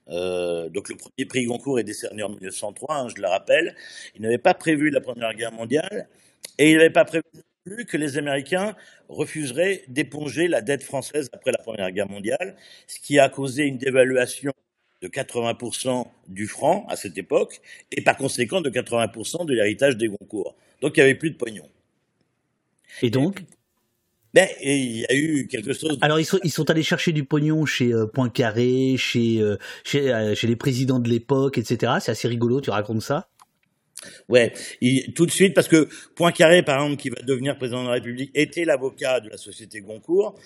Euh, 0.10 0.70
donc 0.70 0.88
le 0.90 0.96
premier 0.96 1.26
prix 1.28 1.46
Goncourt 1.46 1.80
est 1.80 1.84
décerné 1.84 2.24
en 2.24 2.30
1903, 2.30 2.96
hein, 2.96 3.08
je 3.14 3.22
le 3.22 3.28
rappelle. 3.28 3.76
Ils 4.16 4.22
n'avaient 4.22 4.38
pas 4.38 4.54
prévu 4.54 4.90
la 4.92 5.02
Première 5.02 5.34
Guerre 5.34 5.52
mondiale 5.52 6.08
et 6.58 6.72
ils 6.72 6.78
n'avaient 6.78 6.90
pas 6.90 7.06
prévu 7.06 7.24
que 7.88 7.98
les 7.98 8.18
Américains 8.18 8.76
refuseraient 9.10 9.84
d'éponger 9.88 10.48
la 10.48 10.62
dette 10.62 10.84
française 10.84 11.30
après 11.34 11.52
la 11.52 11.58
Première 11.60 11.92
Guerre 11.92 12.10
mondiale, 12.10 12.56
ce 12.88 13.00
qui 13.00 13.20
a 13.20 13.30
causé 13.30 13.64
une 13.64 13.78
dévaluation 13.78 14.54
de 15.02 15.08
80% 15.08 16.08
du 16.28 16.48
franc 16.48 16.86
à 16.90 16.96
cette 16.96 17.18
époque, 17.18 17.62
et 17.92 18.02
par 18.02 18.18
conséquent 18.18 18.62
de 18.62 18.70
80% 18.70 19.46
de 19.46 19.54
l'héritage 19.54 19.98
des 19.98 20.08
Goncourt. 20.08 20.56
Donc 20.82 20.98
il 20.98 21.02
n'y 21.02 21.04
avait 21.04 21.16
plus 21.16 21.32
de 21.32 21.38
pognon. 21.38 21.70
Et 23.02 23.10
donc? 23.10 23.44
Ben, 24.34 24.48
il 24.62 25.00
y 25.00 25.06
a 25.06 25.16
eu 25.16 25.48
quelque 25.48 25.74
chose. 25.74 25.98
Alors 26.02 26.20
ils 26.20 26.26
sont, 26.26 26.40
ils 26.44 26.52
sont 26.52 26.70
allés 26.70 26.84
chercher 26.84 27.12
du 27.12 27.24
pognon 27.24 27.66
chez 27.66 27.94
euh, 27.94 28.06
Poincaré, 28.06 28.96
chez, 28.98 29.42
euh, 29.42 29.58
chez, 29.84 30.14
euh, 30.14 30.36
chez 30.36 30.48
les 30.48 30.56
présidents 30.56 31.00
de 31.00 31.10
l'époque, 31.10 31.58
etc. 31.58 31.94
C'est 32.02 32.12
assez 32.12 32.28
rigolo, 32.28 32.62
tu 32.62 32.70
racontes 32.70 33.02
ça? 33.02 33.30
Ouais, 34.30 34.54
tout 35.16 35.26
de 35.26 35.32
suite, 35.32 35.54
parce 35.54 35.68
que 35.68 35.90
Poincaré, 36.16 36.62
par 36.62 36.84
exemple, 36.84 37.02
qui 37.02 37.10
va 37.10 37.22
devenir 37.24 37.58
président 37.58 37.82
de 37.82 37.88
la 37.88 37.96
République, 37.96 38.32
était 38.36 38.64
l'avocat 38.64 39.20
de 39.20 39.30
la 39.30 39.38
société 39.38 39.82
Goncourt. 39.82 40.40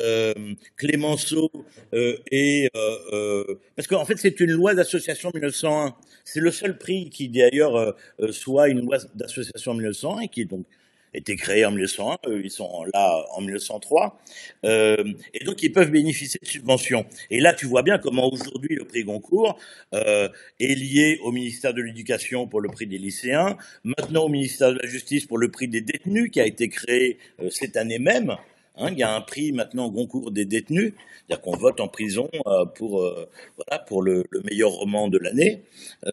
Euh, 0.00 0.32
Clémenceau 0.76 1.50
euh, 1.92 2.16
et 2.30 2.70
euh, 2.74 3.44
parce 3.74 3.86
qu'en 3.86 4.04
fait, 4.06 4.16
c'est 4.16 4.40
une 4.40 4.52
loi 4.52 4.74
d'association 4.74 5.30
1901. 5.34 5.94
C'est 6.24 6.40
le 6.40 6.50
seul 6.50 6.78
prix 6.78 7.10
qui, 7.10 7.28
d'ailleurs, 7.28 7.94
soit 8.30 8.68
une 8.68 8.80
loi 8.80 8.98
d'association 9.14 9.74
1901 9.74 10.26
qui 10.28 10.42
est 10.42 10.44
donc 10.46 10.66
été 11.14 11.36
créés 11.36 11.64
en 11.64 11.70
1901, 11.70 12.18
ils 12.42 12.50
sont 12.50 12.84
là 12.92 13.24
en 13.34 13.40
1903, 13.40 14.18
euh, 14.64 15.04
et 15.34 15.44
donc 15.44 15.62
ils 15.62 15.72
peuvent 15.72 15.90
bénéficier 15.90 16.38
de 16.42 16.46
subventions. 16.46 17.06
Et 17.30 17.40
là, 17.40 17.54
tu 17.54 17.66
vois 17.66 17.82
bien 17.82 17.98
comment 17.98 18.30
aujourd'hui 18.30 18.74
le 18.74 18.84
prix 18.84 19.04
Goncourt 19.04 19.58
euh, 19.94 20.28
est 20.60 20.74
lié 20.74 21.18
au 21.22 21.32
ministère 21.32 21.74
de 21.74 21.82
l'Éducation 21.82 22.46
pour 22.46 22.60
le 22.60 22.68
prix 22.68 22.86
des 22.86 22.98
lycéens, 22.98 23.56
maintenant 23.84 24.24
au 24.24 24.28
ministère 24.28 24.72
de 24.72 24.78
la 24.78 24.88
Justice 24.88 25.26
pour 25.26 25.38
le 25.38 25.50
prix 25.50 25.68
des 25.68 25.80
détenus 25.80 26.30
qui 26.30 26.40
a 26.40 26.46
été 26.46 26.68
créé 26.68 27.18
euh, 27.40 27.50
cette 27.50 27.76
année 27.76 27.98
même. 27.98 28.36
Hein, 28.78 28.90
il 28.92 28.98
y 28.98 29.02
a 29.02 29.14
un 29.14 29.22
prix 29.22 29.52
maintenant 29.52 29.88
Goncourt 29.88 30.30
des 30.30 30.44
détenus, 30.44 30.92
c'est-à-dire 31.26 31.42
qu'on 31.42 31.56
vote 31.56 31.80
en 31.80 31.88
prison 31.88 32.28
euh, 32.46 32.66
pour 32.66 33.02
euh, 33.02 33.28
voilà 33.56 33.82
pour 33.82 34.02
le, 34.02 34.24
le, 34.30 34.42
meilleur 34.42 34.70
roman 34.70 35.08
de 35.08 35.18
l'année. 35.18 35.62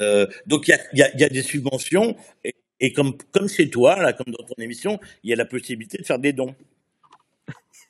Euh, 0.01 0.27
donc 0.47 0.67
il 0.67 0.71
y 0.71 0.73
a, 0.73 0.79
y, 0.93 1.01
a, 1.01 1.17
y 1.17 1.23
a, 1.25 1.29
des 1.29 1.41
subventions 1.41 2.15
et, 2.45 2.55
et 2.83 2.91
comme, 2.91 3.15
comme 3.31 3.47
chez 3.47 3.69
toi, 3.69 3.95
là, 3.95 4.11
comme 4.11 4.33
dans 4.33 4.43
ton 4.43 4.61
émission, 4.61 4.99
il 5.23 5.29
y 5.29 5.33
a 5.33 5.37
la 5.37 5.45
possibilité 5.45 5.97
de 5.97 6.03
faire 6.03 6.19
des 6.19 6.33
dons. 6.33 6.53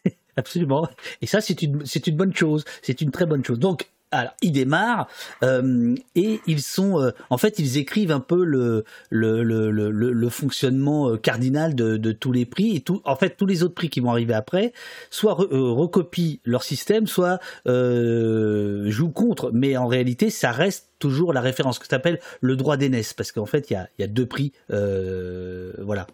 Absolument. 0.36 0.88
Et 1.20 1.26
ça, 1.26 1.42
c'est 1.42 1.64
une, 1.64 1.84
c'est 1.84 2.06
une 2.06 2.16
bonne 2.16 2.36
chose. 2.36 2.64
C'est 2.84 3.02
une 3.02 3.10
très 3.10 3.26
bonne 3.26 3.44
chose. 3.44 3.58
Donc, 3.58 3.90
alors, 4.14 4.34
ils 4.42 4.52
démarrent 4.52 5.08
euh, 5.44 5.96
et 6.16 6.40
ils 6.48 6.62
sont, 6.62 7.00
euh, 7.00 7.12
en 7.30 7.38
fait, 7.38 7.60
ils 7.60 7.78
écrivent 7.78 8.12
un 8.12 8.20
peu 8.20 8.44
le 8.44 8.84
le, 9.10 9.44
le, 9.44 9.72
le, 9.72 9.92
le 9.92 10.30
fonctionnement 10.30 11.10
euh, 11.10 11.18
cardinal 11.18 11.76
de, 11.76 11.98
de, 11.98 12.12
tous 12.12 12.32
les 12.32 12.46
prix 12.46 12.76
et 12.76 12.82
tout. 12.82 13.02
En 13.06 13.16
fait, 13.16 13.36
tous 13.38 13.46
les 13.46 13.64
autres 13.64 13.74
prix 13.74 13.90
qui 13.90 14.00
vont 14.00 14.12
arriver 14.12 14.34
après, 14.34 14.74
soit 15.10 15.34
re, 15.34 15.48
euh, 15.52 15.72
recopient 15.72 16.38
leur 16.46 16.64
système, 16.64 17.08
soit 17.08 17.40
jouent 17.66 19.12
contre. 19.12 19.52
Mais 19.52 19.78
en 19.78 19.88
réalité, 19.88 20.30
ça 20.30 20.52
reste 20.52 20.90
toujours 21.00 21.34
la 21.34 21.42
référence 21.42 21.80
que 21.80 21.88
tu 21.88 21.96
appelles 21.96 22.20
le 22.42 22.56
droit 22.56 22.78
d'aînesse, 22.78 23.14
parce 23.14 23.32
qu'en 23.32 23.46
fait, 23.46 23.70
il 23.70 23.74
y 23.74 23.76
a, 23.76 23.90
y 24.00 24.04
a 24.04 24.08
deux 24.08 24.26
prix, 24.26 24.54
voilà. 24.70 26.08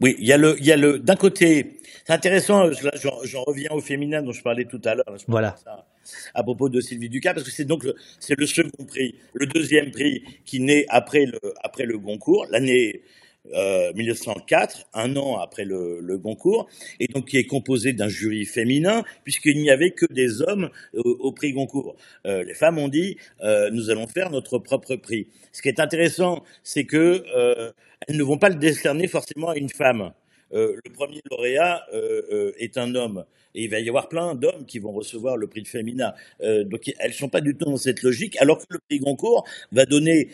Oui, 0.00 0.16
il 0.18 0.26
y 0.26 0.32
a 0.32 0.38
le, 0.38 0.58
il 0.58 0.64
y 0.64 0.72
a 0.72 0.76
le, 0.76 0.98
d'un 0.98 1.16
côté, 1.16 1.78
c'est 2.06 2.12
intéressant. 2.14 2.70
J'en 2.72 3.42
reviens 3.42 3.70
au 3.72 3.80
féminin 3.80 4.22
dont 4.22 4.32
je 4.32 4.42
parlais 4.42 4.64
tout 4.64 4.80
à 4.84 4.94
l'heure. 4.94 5.04
Voilà. 5.28 5.56
Ça, 5.62 5.86
à 6.34 6.42
propos 6.42 6.68
de 6.68 6.80
Sylvie 6.80 7.08
Ducas, 7.08 7.34
parce 7.34 7.44
que 7.44 7.52
c'est 7.52 7.64
donc 7.64 7.84
le 7.84 8.46
second 8.46 8.84
prix, 8.84 9.14
le 9.34 9.46
deuxième 9.46 9.90
prix 9.90 10.22
qui 10.44 10.60
naît 10.60 10.86
après 10.88 11.26
le 11.26 11.40
après 11.62 11.84
le 11.84 11.98
Goncourt, 11.98 12.46
l'année 12.50 13.02
euh, 13.54 13.92
1904, 13.94 14.86
un 14.94 15.16
an 15.16 15.38
après 15.38 15.64
le, 15.64 16.18
Goncourt, 16.18 16.68
et 16.98 17.06
donc 17.06 17.26
qui 17.26 17.38
est 17.38 17.46
composé 17.46 17.92
d'un 17.92 18.08
jury 18.08 18.44
féminin, 18.44 19.02
puisqu'il 19.24 19.60
n'y 19.60 19.70
avait 19.70 19.92
que 19.92 20.06
des 20.12 20.42
hommes 20.42 20.70
au, 20.94 21.32
prix 21.32 21.52
Goncourt. 21.52 21.96
Euh, 22.26 22.44
les 22.44 22.54
femmes 22.54 22.78
ont 22.78 22.88
dit 22.88 23.16
euh, 23.42 23.70
nous 23.70 23.90
allons 23.90 24.06
faire 24.06 24.30
notre 24.30 24.58
propre 24.58 24.96
prix. 24.96 25.28
Ce 25.52 25.62
qui 25.62 25.68
est 25.68 25.80
intéressant, 25.80 26.44
c'est 26.62 26.84
que 26.84 27.24
euh, 27.34 27.72
elles 28.06 28.16
ne 28.16 28.22
vont 28.22 28.38
pas 28.38 28.48
le 28.48 28.56
décerner 28.56 29.08
forcément 29.08 29.48
à 29.48 29.56
une 29.56 29.70
femme. 29.70 30.12
Euh, 30.52 30.76
le 30.84 30.92
premier 30.92 31.20
lauréat 31.30 31.86
euh, 31.92 32.22
euh, 32.32 32.52
est 32.58 32.76
un 32.78 32.94
homme. 32.94 33.24
Et 33.54 33.64
il 33.64 33.70
va 33.70 33.80
y 33.80 33.88
avoir 33.88 34.08
plein 34.08 34.34
d'hommes 34.34 34.64
qui 34.66 34.78
vont 34.78 34.92
recevoir 34.92 35.36
le 35.36 35.48
prix 35.48 35.62
de 35.62 35.68
Femina. 35.68 36.14
donc 36.40 36.92
elles 36.98 37.10
ne 37.10 37.14
sont 37.14 37.28
pas 37.28 37.40
du 37.40 37.56
tout 37.56 37.64
dans 37.64 37.76
cette 37.76 38.02
logique, 38.02 38.36
alors 38.40 38.58
que 38.58 38.66
le 38.70 38.78
prix 38.78 39.00
Goncourt 39.00 39.44
va 39.72 39.86
donner 39.86 40.30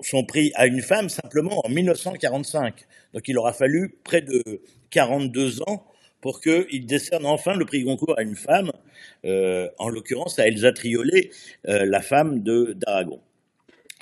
son 0.00 0.24
prix 0.24 0.52
à 0.54 0.66
une 0.66 0.82
femme 0.82 1.08
simplement 1.08 1.64
en 1.64 1.68
1945. 1.70 2.86
Donc 3.14 3.28
il 3.28 3.38
aura 3.38 3.52
fallu 3.52 3.94
près 4.04 4.20
de 4.20 4.42
42 4.90 5.62
ans 5.62 5.86
pour 6.20 6.40
qu'il 6.40 6.86
décerne 6.86 7.26
enfin 7.26 7.54
le 7.54 7.64
prix 7.64 7.84
Goncourt 7.84 8.18
à 8.18 8.22
une 8.22 8.36
femme, 8.36 8.72
euh, 9.24 9.68
en 9.78 9.88
l'occurrence 9.88 10.38
à 10.38 10.46
Elsa 10.48 10.72
Triolet, 10.72 11.30
euh, 11.68 11.84
la 11.86 12.00
femme 12.00 12.42
de 12.42 12.74
d'Aragon. 12.74 13.20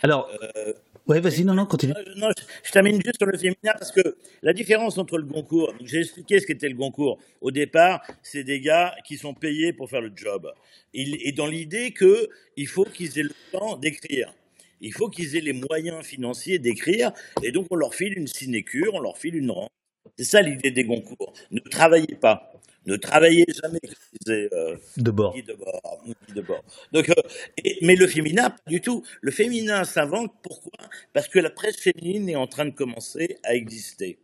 Alors, 0.05 0.31
euh, 0.57 0.75
Ouais, 1.07 1.21
vas-y, 1.21 1.45
non, 1.45 1.53
non, 1.53 1.67
continue. 1.67 1.93
Non, 2.17 2.29
je, 2.37 2.45
je 2.63 2.73
termine 2.73 2.95
juste 2.95 3.19
sur 3.19 3.27
le 3.27 3.37
féminin 3.37 3.75
parce 3.79 3.93
que 3.93 4.17
la 4.43 4.55
différence 4.55 4.97
entre 4.97 5.19
le 5.19 5.25
Goncourt, 5.25 5.75
j'ai 5.83 6.01
expliqué 6.01 6.41
ce 6.41 6.47
qu'était 6.47 6.69
le 6.69 6.75
Goncourt. 6.75 7.19
Au 7.43 7.51
départ, 7.51 8.03
c'est 8.23 8.43
des 8.43 8.61
gars 8.61 8.95
qui 9.07 9.19
sont 9.19 9.35
payés 9.35 9.75
pour 9.75 9.91
faire 9.91 10.01
le 10.01 10.13
job. 10.17 10.51
Il, 10.95 11.19
et 11.21 11.33
dans 11.33 11.47
l'idée 11.47 11.93
qu'il 11.93 12.67
faut 12.67 12.85
qu'ils 12.85 13.19
aient 13.19 13.23
le 13.23 13.35
temps 13.53 13.77
d'écrire. 13.77 14.33
Il 14.81 14.95
faut 14.95 15.09
qu'ils 15.09 15.37
aient 15.37 15.43
les 15.43 15.53
moyens 15.53 16.03
financiers 16.05 16.59
d'écrire. 16.59 17.13
Et 17.43 17.53
donc, 17.53 17.67
on 17.71 17.77
leur 17.77 17.95
file 17.95 18.17
une 18.17 18.27
sinécure, 18.27 18.95
on 18.95 19.01
leur 19.01 19.19
file 19.19 19.37
une 19.37 19.51
rente. 19.51 19.73
C'est 20.19 20.25
ça 20.25 20.41
l'idée 20.41 20.71
des 20.71 20.85
Goncourt. 20.85 21.35
Ne 21.51 21.61
travaillez 21.61 22.15
pas 22.15 22.51
ne 22.87 22.97
travaillez 22.97 23.47
jamais, 23.63 23.81
disait 24.21 24.49
euh, 24.53 24.77
de 24.97 25.11
bord. 25.11 25.35
De 25.35 25.55
bord, 25.55 26.05
de 26.35 26.41
bord. 26.43 26.65
Donc, 26.93 27.09
euh, 27.09 27.15
et, 27.63 27.79
mais 27.83 27.97
le 27.97 28.07
féminin, 28.07 28.51
pas 28.51 28.71
du 28.71 28.81
tout. 28.81 29.05
Le 29.21 29.31
féminin 29.31 29.85
s'invente 29.85 30.33
pourquoi? 30.43 30.89
Parce 31.13 31.29
que 31.29 31.39
la 31.39 31.51
presse 31.51 31.77
féminine 31.77 32.29
est 32.29 32.37
en 32.37 32.47
train 32.47 32.67
de 32.67 32.75
commencer 32.75 33.39
à 33.45 33.55
exister. 33.55 34.19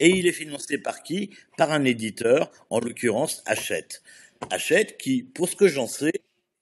Et 0.00 0.08
il 0.08 0.26
est 0.26 0.32
financé 0.32 0.78
par 0.78 1.02
qui? 1.02 1.30
Par 1.56 1.70
un 1.72 1.84
éditeur, 1.84 2.50
en 2.70 2.80
l'occurrence 2.80 3.42
Hachette. 3.46 4.02
Hachette 4.50 4.96
qui, 4.96 5.22
pour 5.22 5.48
ce 5.48 5.56
que 5.56 5.68
j'en 5.68 5.86
sais, 5.86 6.12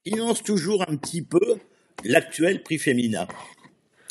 finance 0.05 0.43
toujours 0.43 0.83
un 0.87 0.97
petit 0.97 1.21
peu 1.21 1.57
l'actuel 2.03 2.63
prix 2.63 2.79
féminin. 2.79 3.27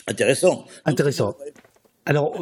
Intéressant. 0.07 0.67
Intéressant. 0.85 1.37
Donc, 1.39 1.66
alors. 2.07 2.33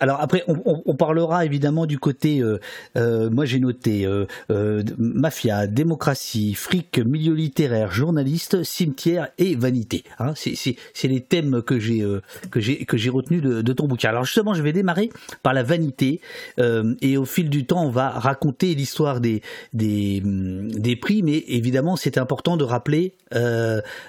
Alors 0.00 0.20
après, 0.20 0.44
on, 0.48 0.94
parlera 0.94 1.44
évidemment 1.44 1.86
du 1.86 1.98
côté. 1.98 2.40
Euh, 2.40 2.58
euh, 2.96 3.30
moi, 3.30 3.44
j'ai 3.44 3.60
noté 3.60 4.04
euh, 4.04 4.82
mafia, 4.98 5.66
démocratie, 5.66 6.54
fric, 6.54 6.98
milieu 6.98 7.34
littéraire, 7.34 7.92
journaliste, 7.92 8.64
cimetière 8.64 9.28
et 9.38 9.54
vanité. 9.54 10.04
Hein, 10.18 10.34
c'est 10.36 11.08
les 11.08 11.20
thèmes 11.20 11.62
que 11.62 11.78
j'ai 11.78 12.04
que 12.50 12.60
j'ai 12.60 12.84
que 12.84 12.96
j'ai 12.96 13.10
retenu 13.10 13.40
de, 13.40 13.72
ton 13.72 13.86
bouquin. 13.86 14.08
Alors 14.08 14.24
justement, 14.24 14.54
je 14.54 14.62
vais 14.62 14.72
démarrer 14.72 15.10
par 15.42 15.54
la 15.54 15.62
vanité 15.62 16.20
et 16.58 17.16
au 17.16 17.24
fil 17.24 17.48
du 17.48 17.64
temps, 17.64 17.84
on 17.84 17.90
va 17.90 18.10
raconter 18.10 18.74
l'histoire 18.74 19.20
des, 19.20 19.42
des 19.72 20.22
des 20.24 20.96
prix. 20.96 21.22
Mais 21.22 21.44
évidemment, 21.46 21.96
c'est 21.96 22.18
important 22.18 22.56
de 22.56 22.64
rappeler 22.64 23.12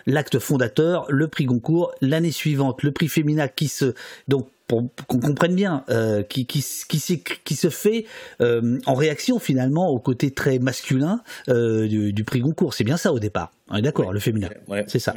l'acte 0.05 0.39
fondateur, 0.39 1.05
le 1.09 1.27
prix 1.27 1.45
Goncourt, 1.45 1.91
l'année 2.01 2.31
suivante, 2.31 2.81
le 2.83 2.91
prix 2.91 3.07
Fémina 3.07 3.47
qui 3.47 3.67
se 3.67 3.93
donc 4.27 4.47
pour, 4.67 4.83
qu'on 5.07 5.19
comprenne 5.19 5.55
bien, 5.55 5.83
euh, 5.89 6.23
qui, 6.23 6.45
qui, 6.45 6.63
qui, 6.87 7.23
qui, 7.43 7.55
se 7.55 7.69
fait 7.69 8.05
euh, 8.41 8.79
en 8.85 8.93
réaction 8.93 9.39
finalement 9.39 9.89
au 9.89 9.99
côté 9.99 10.31
très 10.31 10.59
masculin 10.59 11.21
euh, 11.47 11.87
du, 11.87 12.13
du, 12.13 12.23
prix 12.23 12.41
Goncourt. 12.41 12.73
C'est 12.73 12.83
bien 12.83 12.97
ça 12.97 13.13
au 13.13 13.19
départ. 13.19 13.53
On 13.69 13.77
est 13.77 13.81
d'accord, 13.81 14.07
ouais, 14.07 14.13
le 14.13 14.19
féminin. 14.19 14.49
Ouais. 14.67 14.83
C'est 14.87 14.99
ça. 14.99 15.15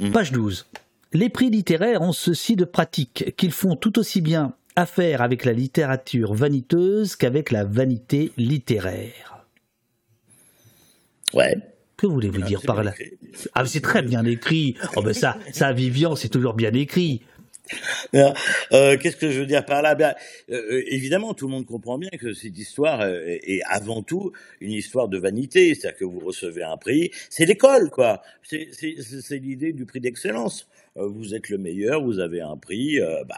Mmh. 0.00 0.12
Page 0.12 0.32
12. 0.32 0.66
Les 1.12 1.28
prix 1.28 1.50
littéraires 1.50 2.02
ont 2.02 2.12
ceci 2.12 2.56
de 2.56 2.64
pratique 2.64 3.34
qu'ils 3.36 3.52
font 3.52 3.76
tout 3.76 3.98
aussi 3.98 4.20
bien 4.20 4.54
affaire 4.76 5.22
avec 5.22 5.44
la 5.44 5.52
littérature 5.52 6.34
vaniteuse 6.34 7.16
qu'avec 7.16 7.50
la 7.50 7.64
vanité 7.64 8.32
littéraire. 8.36 9.46
Ouais. 11.32 11.56
Que 11.96 12.06
voulez-vous 12.06 12.42
dire 12.42 12.60
par 12.62 12.82
là 12.82 12.92
Ah, 13.54 13.64
c'est 13.66 13.80
très 13.80 14.02
bien 14.02 14.24
écrit. 14.24 14.76
Oh 14.96 15.02
ben 15.02 15.14
ça, 15.14 15.38
ça, 15.52 15.72
Vivian, 15.72 16.16
c'est 16.16 16.28
toujours 16.28 16.54
bien 16.54 16.72
écrit. 16.72 17.22
Euh, 18.72 18.96
Qu'est-ce 18.98 19.16
que 19.16 19.30
je 19.30 19.40
veux 19.40 19.46
dire 19.46 19.64
par 19.64 19.82
là? 19.82 19.94
Ben, 19.94 20.14
euh, 20.50 20.82
Évidemment, 20.88 21.34
tout 21.34 21.46
le 21.46 21.52
monde 21.52 21.66
comprend 21.66 21.98
bien 21.98 22.10
que 22.10 22.32
cette 22.32 22.56
histoire 22.58 23.02
est, 23.06 23.60
avant 23.66 24.02
tout 24.02 24.32
une 24.60 24.72
histoire 24.72 25.08
de 25.08 25.18
vanité. 25.18 25.74
C'est-à-dire 25.74 25.98
que 25.98 26.04
vous 26.04 26.20
recevez 26.20 26.62
un 26.62 26.76
prix, 26.76 27.10
c'est 27.30 27.46
l'école, 27.46 27.90
quoi. 27.90 28.22
C'est 28.42 29.38
l'idée 29.38 29.72
du 29.72 29.86
prix 29.86 30.00
d'excellence. 30.00 30.68
Euh, 30.96 31.08
vous 31.08 31.34
êtes 31.34 31.48
le 31.48 31.58
meilleur, 31.58 32.02
vous 32.04 32.20
avez 32.20 32.40
un 32.40 32.56
prix, 32.56 33.00
euh, 33.00 33.24
bah, 33.24 33.36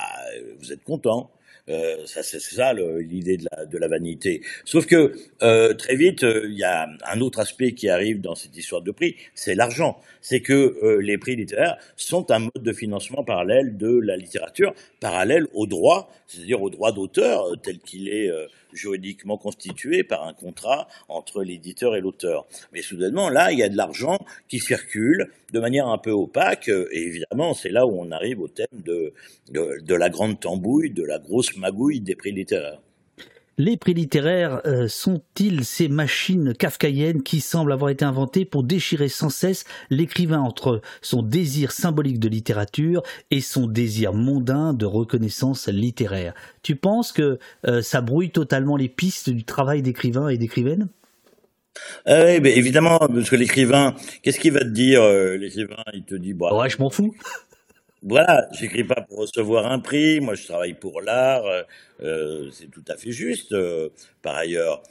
vous 0.59 0.73
êtes 0.73 0.85
content. 0.85 1.31
Euh, 1.69 2.07
ça, 2.07 2.23
c'est 2.23 2.41
ça 2.41 2.73
l'idée 2.75 3.37
de 3.37 3.47
la, 3.51 3.67
de 3.67 3.79
la 3.79 3.89
vanité. 3.89 4.41
Sauf 4.65 4.87
que 4.87 5.15
euh, 5.43 5.75
très 5.75 5.97
vite, 5.97 6.23
euh, 6.23 6.47
il 6.49 6.57
y 6.57 6.65
a 6.65 6.89
un 7.11 7.21
autre 7.21 7.41
aspect 7.41 7.73
qui 7.73 7.89
arrive 7.89 8.21
dans 8.21 8.37
cette 8.37 8.57
histoire 8.57 8.83
de 8.83 8.93
prix, 8.93 9.17
c'est 9.35 9.55
l'argent. 9.55 10.01
C'est 10.21 10.41
que 10.41 10.99
les 11.01 11.19
prix 11.19 11.37
littéraires 11.37 11.77
sont 11.97 12.31
un 12.33 12.41
mode 12.41 12.63
de 12.63 12.73
financement 12.73 13.23
parallèle 13.23 13.77
de 13.77 13.99
la 13.99 14.17
littérature, 14.17 14.75
parallèle 15.01 15.47
au 15.55 15.67
droit, 15.67 16.11
c'est-à-dire 16.27 16.63
au 16.63 16.71
droit 16.71 16.93
d'auteur 16.93 17.53
tel 17.63 17.79
qu'il 17.79 18.09
est 18.09 18.29
juridiquement 18.73 19.39
constitué 19.39 20.05
par 20.05 20.27
un 20.27 20.33
contrat 20.33 20.89
entre 21.09 21.43
l'éditeur 21.43 21.97
et 21.97 22.01
l'auteur. 22.01 22.47
Mais 22.73 22.83
soudainement, 22.83 23.29
là, 23.29 23.53
il 23.53 23.59
y 23.59 23.63
a 23.63 23.69
de 23.69 23.77
l'argent 23.77 24.19
qui 24.49 24.59
circule 24.59 25.31
de 25.53 25.61
manière 25.61 25.89
un 25.89 25.99
peu 25.99 26.11
opaque, 26.11 26.69
et 26.69 27.03
évidemment, 27.03 27.55
c'est 27.55 27.71
là 27.71 27.87
où 27.87 27.99
on 27.99 28.11
arrive 28.11 28.41
au 28.41 28.49
thème 28.49 28.67
de, 28.73 29.13
de, 29.51 29.81
de 29.81 29.95
la 29.95 30.09
grande 30.09 30.41
tambouille, 30.41 30.91
de 30.91 31.05
la 31.05 31.19
grosse 31.19 31.57
magouille 31.57 32.01
des 32.01 32.15
prix 32.15 32.33
littéraires. 32.33 32.81
Les 33.59 33.79
prix 33.79 33.95
littéraires 33.95 34.61
euh, 34.67 34.87
sont-ils 34.87 35.65
ces 35.65 35.89
machines 35.89 36.53
kafkaïennes 36.53 37.23
qui 37.23 37.41
semblent 37.41 37.73
avoir 37.73 37.89
été 37.89 38.05
inventées 38.05 38.45
pour 38.45 38.63
déchirer 38.63 39.09
sans 39.09 39.31
cesse 39.31 39.65
l'écrivain 39.89 40.41
entre 40.41 40.83
son 41.01 41.23
désir 41.23 41.73
symbolique 41.73 42.21
de 42.21 42.29
littérature 42.29 43.03
et 43.31 43.41
son 43.41 43.67
désir 43.67 44.13
mondain 44.13 44.75
de 44.75 44.85
reconnaissance 44.85 45.69
littéraire? 45.69 46.35
Tu 46.63 46.77
penses 46.77 47.13
que 47.13 47.39
euh, 47.67 47.81
ça 47.81 48.03
brouille 48.03 48.31
totalement 48.31 48.77
les 48.77 48.91
pistes 48.91 49.31
du 49.31 49.45
travail 49.45 49.81
d'écrivain 49.81 50.29
et 50.29 50.37
d'écrivaine? 50.37 50.89
Euh, 52.09 52.35
oui, 52.35 52.41
mais 52.43 52.59
évidemment, 52.59 52.99
parce 52.99 53.31
que 53.31 53.37
l'écrivain, 53.37 53.95
qu'est-ce 54.23 54.39
qu'il 54.39 54.53
va 54.53 54.61
te 54.61 54.67
dire 54.67 55.03
L'écrivain, 55.39 55.83
il 55.95 56.05
te 56.05 56.15
dit, 56.15 56.35
bah, 56.35 56.55
ouais, 56.55 56.69
je 56.69 56.77
m'en 56.79 56.91
fous 56.91 57.15
voilà, 58.03 58.49
j'écris 58.53 58.85
pas 58.85 59.01
pour 59.01 59.19
recevoir 59.19 59.71
un 59.71 59.79
prix, 59.81 60.21
moi 60.21 60.35
je 60.35 60.45
travaille 60.47 60.75
pour 60.75 61.01
l'art, 61.01 61.45
euh, 61.47 61.63
euh, 62.03 62.51
c'est 62.53 62.71
tout 62.71 62.85
à 62.89 62.97
fait 62.97 63.11
juste, 63.11 63.53
euh, 63.53 63.89
par 64.23 64.37
ailleurs, 64.37 64.83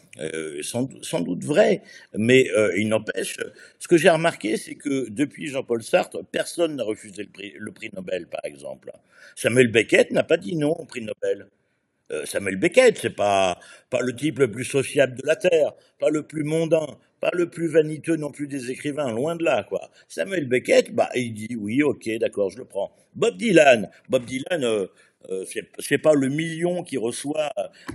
sans, 0.63 1.21
doute 1.21 1.43
vrai, 1.43 1.81
mais 2.17 2.47
il 2.77 2.87
n'empêche, 2.87 3.37
ce 3.79 3.87
que 3.87 3.97
j'ai 3.97 4.09
remarqué, 4.09 4.57
c'est 4.57 4.75
que 4.75 5.09
depuis 5.09 5.47
Jean-Paul 5.47 5.83
Sartre, 5.83 6.23
personne 6.31 6.77
n'a 6.77 6.83
refusé 6.83 7.27
le 7.57 7.71
prix 7.71 7.89
Nobel, 7.93 8.27
par 8.27 8.41
exemple. 8.45 8.91
Samuel 9.35 9.67
Beckett 9.67 10.11
n'a 10.11 10.23
pas 10.23 10.37
dit 10.37 10.55
non 10.55 10.71
au 10.71 10.85
prix 10.85 11.01
Nobel. 11.01 11.47
Samuel 12.25 12.57
Beckett, 12.57 12.97
c'est 12.97 13.15
pas 13.15 13.59
pas 13.89 14.01
le 14.01 14.15
type 14.15 14.39
le 14.39 14.51
plus 14.51 14.65
sociable 14.65 15.15
de 15.15 15.25
la 15.25 15.35
terre, 15.35 15.73
pas 15.99 16.09
le 16.09 16.23
plus 16.23 16.43
mondain, 16.43 16.85
pas 17.19 17.31
le 17.33 17.49
plus 17.49 17.67
vaniteux 17.67 18.15
non 18.15 18.31
plus 18.31 18.47
des 18.47 18.69
écrivains, 18.71 19.11
loin 19.11 19.35
de 19.35 19.43
là, 19.43 19.63
quoi. 19.63 19.89
Samuel 20.07 20.47
Beckett, 20.47 20.93
bah, 20.93 21.09
il 21.15 21.33
dit 21.33 21.55
oui, 21.59 21.81
ok, 21.81 22.07
d'accord, 22.19 22.51
je 22.51 22.59
le 22.59 22.65
prends. 22.65 22.95
Bob 23.15 23.37
Dylan, 23.37 23.89
Bob 24.09 24.25
Dylan, 24.25 24.63
euh, 24.63 24.87
euh, 25.29 25.45
c'est 25.79 25.97
pas 25.97 26.13
le 26.13 26.29
million 26.29 26.83
qui 26.83 26.97
reçoit 26.97 27.51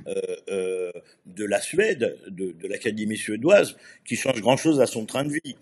euh, 0.07 0.91
de 1.27 1.45
la 1.45 1.61
Suède, 1.61 2.19
de, 2.29 2.55
l'Académie 2.67 3.17
suédoise, 3.17 3.77
qui 4.05 4.17
change 4.17 4.41
grand-chose 4.41 4.81
à 4.81 4.87
son 4.87 5.07
train 5.07 5.25
de 5.25 5.33
vie. 5.33 5.57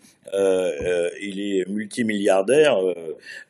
il 1.20 1.40
est 1.40 1.68
multimilliardaire 1.68 2.78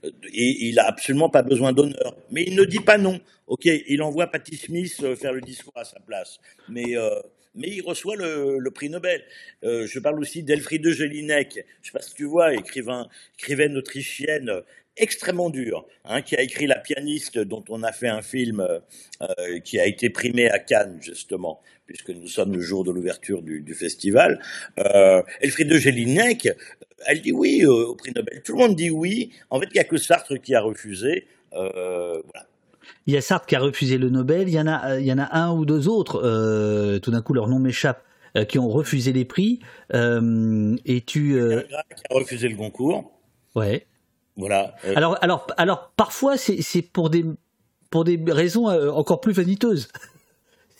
et 0.02 0.68
il 0.68 0.78
a 0.78 0.86
absolument 0.86 1.28
pas 1.28 1.42
besoin 1.42 1.72
d'honneur. 1.72 2.16
Mais 2.30 2.44
il 2.46 2.56
ne 2.56 2.64
dit 2.64 2.80
pas 2.80 2.98
non. 2.98 3.20
Ok, 3.46 3.64
il 3.64 4.02
envoie 4.02 4.26
Patti 4.26 4.56
Smith 4.56 5.14
faire 5.16 5.32
le 5.32 5.40
discours 5.40 5.76
à 5.76 5.84
sa 5.84 6.00
place. 6.00 6.38
Mais 6.68 6.96
mais 7.58 7.68
il 7.68 7.82
reçoit 7.82 8.16
le, 8.16 8.70
prix 8.70 8.88
Nobel. 8.88 9.22
Euh, 9.64 9.86
je 9.86 9.98
parle 9.98 10.20
aussi 10.20 10.42
d'Elfriede 10.42 10.90
Jelinek, 10.90 11.64
je 11.82 11.86
sais 11.86 11.92
pas 11.92 12.00
si 12.00 12.14
tu 12.14 12.24
vois, 12.24 12.54
écrivain, 12.54 13.08
écrivaine 13.38 13.76
autrichienne 13.76 14.62
extrêmement 14.98 15.50
dure, 15.50 15.86
hein, 16.04 16.22
qui 16.22 16.36
a 16.36 16.42
écrit 16.42 16.66
La 16.66 16.78
pianiste, 16.78 17.38
dont 17.38 17.64
on 17.68 17.82
a 17.82 17.92
fait 17.92 18.08
un 18.08 18.22
film 18.22 18.60
euh, 18.60 19.60
qui 19.64 19.78
a 19.78 19.86
été 19.86 20.10
primé 20.10 20.48
à 20.48 20.58
Cannes, 20.58 20.98
justement, 21.00 21.60
puisque 21.86 22.10
nous 22.10 22.26
sommes 22.28 22.52
le 22.52 22.60
jour 22.60 22.84
de 22.84 22.90
l'ouverture 22.90 23.42
du, 23.42 23.74
festival. 23.74 24.40
Euh, 24.78 25.22
Elfriede 25.40 25.74
Jelinek, 25.74 26.48
elle 27.06 27.22
dit 27.22 27.32
oui 27.32 27.64
au 27.64 27.94
prix 27.94 28.12
Nobel. 28.14 28.42
Tout 28.42 28.52
le 28.52 28.58
monde 28.58 28.76
dit 28.76 28.90
oui. 28.90 29.30
En 29.50 29.60
fait, 29.60 29.66
il 29.66 29.74
n'y 29.74 29.80
a 29.80 29.84
que 29.84 29.96
Sartre 29.96 30.40
qui 30.40 30.54
a 30.54 30.60
refusé. 30.60 31.26
voilà. 31.52 32.48
Il 33.08 33.14
y 33.14 33.16
a 33.16 33.22
Sartre 33.22 33.46
qui 33.46 33.56
a 33.56 33.60
refusé 33.60 33.96
le 33.96 34.10
Nobel, 34.10 34.48
il 34.48 34.54
y 34.54 34.60
en 34.60 34.66
a, 34.66 34.90
euh, 34.92 35.00
il 35.00 35.06
y 35.06 35.12
en 35.14 35.18
a 35.18 35.34
un 35.34 35.52
ou 35.54 35.64
deux 35.64 35.88
autres, 35.88 36.20
euh, 36.22 36.98
tout 36.98 37.10
d'un 37.10 37.22
coup 37.22 37.32
leur 37.32 37.48
nom 37.48 37.58
m'échappe, 37.58 38.04
euh, 38.36 38.44
qui 38.44 38.58
ont 38.58 38.68
refusé 38.68 39.14
les 39.14 39.24
prix. 39.24 39.60
et 39.94 41.00
tu. 41.06 41.32
qui 41.32 42.02
a 42.10 42.14
refusé 42.14 42.50
le 42.50 42.56
concours. 42.56 43.10
Ouais. 43.54 43.86
Voilà. 44.38 44.74
Alors, 44.96 45.18
alors, 45.20 45.46
alors, 45.58 45.92
parfois, 45.96 46.36
c'est 46.38 46.82
pour 46.82 47.10
des, 47.10 47.24
pour 47.90 48.04
des 48.04 48.18
raisons 48.28 48.68
encore 48.90 49.20
plus 49.20 49.32
vaniteuses. 49.32 49.88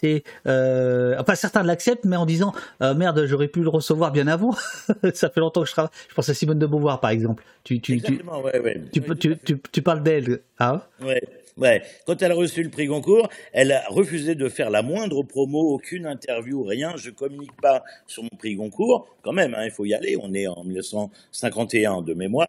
C'est, 0.00 0.22
enfin, 0.44 1.34
certains 1.34 1.64
l'acceptent, 1.64 2.04
mais 2.04 2.14
en 2.14 2.24
disant 2.24 2.52
merde, 2.80 3.26
j'aurais 3.26 3.48
pu 3.48 3.62
le 3.62 3.68
recevoir 3.68 4.12
bien 4.12 4.28
avant. 4.28 4.52
ça 5.12 5.28
fait 5.28 5.40
longtemps 5.40 5.62
que 5.62 5.66
je 5.66 5.72
travaille. 5.72 5.90
Je 6.08 6.14
pense 6.14 6.28
à 6.28 6.34
Simone 6.34 6.60
de 6.60 6.66
Beauvoir, 6.66 7.00
par 7.00 7.10
exemple. 7.10 7.42
Tu, 7.64 7.80
tu, 7.80 7.94
Exactement, 7.94 8.40
ouais, 8.40 8.60
ouais. 8.60 8.80
Tu, 8.92 9.02
tu, 9.16 9.36
tu, 9.38 9.60
tu, 9.72 9.82
parles 9.82 10.04
d'elle, 10.04 10.42
hein? 10.60 10.82
Ouais. 11.02 11.20
Ouais. 11.58 11.82
Quand 12.06 12.22
elle 12.22 12.30
a 12.30 12.34
reçu 12.36 12.62
le 12.62 12.70
prix 12.70 12.86
Goncourt, 12.86 13.28
elle 13.52 13.72
a 13.72 13.84
refusé 13.88 14.36
de 14.36 14.48
faire 14.48 14.70
la 14.70 14.82
moindre 14.82 15.24
promo, 15.24 15.74
aucune 15.74 16.06
interview, 16.06 16.62
rien. 16.62 16.94
Je 16.96 17.10
communique 17.10 17.60
pas 17.60 17.82
sur 18.06 18.22
mon 18.22 18.28
prix 18.38 18.54
Goncourt. 18.54 19.08
Quand 19.22 19.32
même, 19.32 19.54
hein, 19.54 19.64
il 19.64 19.72
faut 19.72 19.84
y 19.84 19.92
aller. 19.92 20.16
On 20.20 20.32
est 20.34 20.46
en 20.46 20.62
1951 20.62 22.02
de 22.02 22.14
mémoire. 22.14 22.46